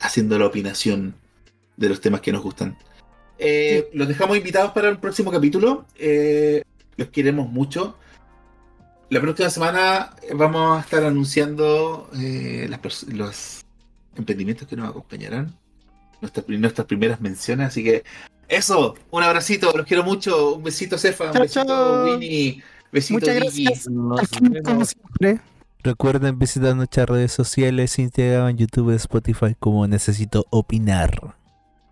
haciendo 0.00 0.38
la 0.38 0.46
opinación 0.46 1.16
de 1.76 1.88
los 1.88 2.00
temas 2.00 2.20
que 2.20 2.30
nos 2.32 2.42
gustan. 2.42 2.76
Eh, 3.38 3.88
Los 3.94 4.06
dejamos 4.06 4.36
invitados 4.36 4.70
para 4.70 4.88
el 4.88 4.98
próximo 4.98 5.32
capítulo. 5.32 5.86
Eh, 5.98 6.62
los 6.96 7.08
queremos 7.08 7.48
mucho. 7.50 7.98
La 9.10 9.20
próxima 9.20 9.50
semana 9.50 10.14
vamos 10.34 10.78
a 10.78 10.80
estar 10.80 11.02
anunciando 11.02 12.08
eh, 12.16 12.68
las 12.70 13.02
los 13.08 13.63
emprendimientos 14.16 14.66
que 14.68 14.76
nos 14.76 14.88
acompañarán. 14.90 15.54
Nuestras, 16.20 16.48
nuestras 16.48 16.86
primeras 16.86 17.20
menciones. 17.20 17.68
Así 17.68 17.84
que 17.84 18.04
eso, 18.48 18.94
un 19.10 19.22
abracito, 19.22 19.72
los 19.76 19.86
quiero 19.86 20.04
mucho. 20.04 20.54
Un 20.54 20.62
besito, 20.62 20.96
Cefa. 20.98 21.26
Un 21.26 21.32
Chao, 21.32 21.42
besito, 21.42 21.64
chao. 21.66 22.04
Winnie. 22.04 22.62
Besito, 22.92 23.20
Muchas 23.20 23.34
gracias. 23.36 23.88
Nos 23.88 24.20
como 24.64 24.84
siempre. 24.84 25.40
Recuerden 25.82 26.38
visitar 26.38 26.74
nuestras 26.74 27.08
redes 27.08 27.32
sociales, 27.32 27.98
Instagram, 27.98 28.56
YouTube, 28.56 28.94
Spotify 28.94 29.54
como 29.58 29.86
Necesito 29.86 30.46
Opinar. 30.50 31.34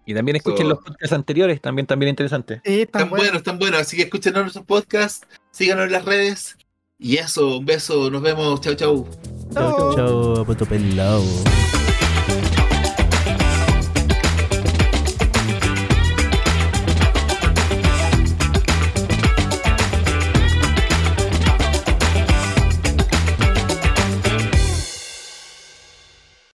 Y 0.06 0.14
también 0.14 0.36
escuchen 0.36 0.62
So- 0.62 0.68
los 0.70 0.78
podcasts 0.78 1.12
anteriores, 1.12 1.60
también 1.60 1.86
también 1.86 2.08
interesantes. 2.10 2.62
Tan 2.62 2.72
Están 2.72 3.10
bueno. 3.10 3.22
buenos, 3.24 3.36
están 3.38 3.58
buenos. 3.58 3.80
Así 3.80 3.96
que 3.96 4.04
escuchen 4.04 4.32
nuestros 4.32 4.64
podcasts, 4.64 5.26
síganos 5.50 5.86
en 5.86 5.92
las 5.92 6.04
redes. 6.04 6.56
Y 6.98 7.16
eso, 7.16 7.58
un 7.58 7.66
beso, 7.66 8.10
nos 8.10 8.22
vemos. 8.22 8.60
Chau, 8.60 8.74
chau. 8.74 9.08
Chao. 9.52 9.94
Chao, 9.94 10.44
poto 10.46 10.64
pelado. 10.64 11.22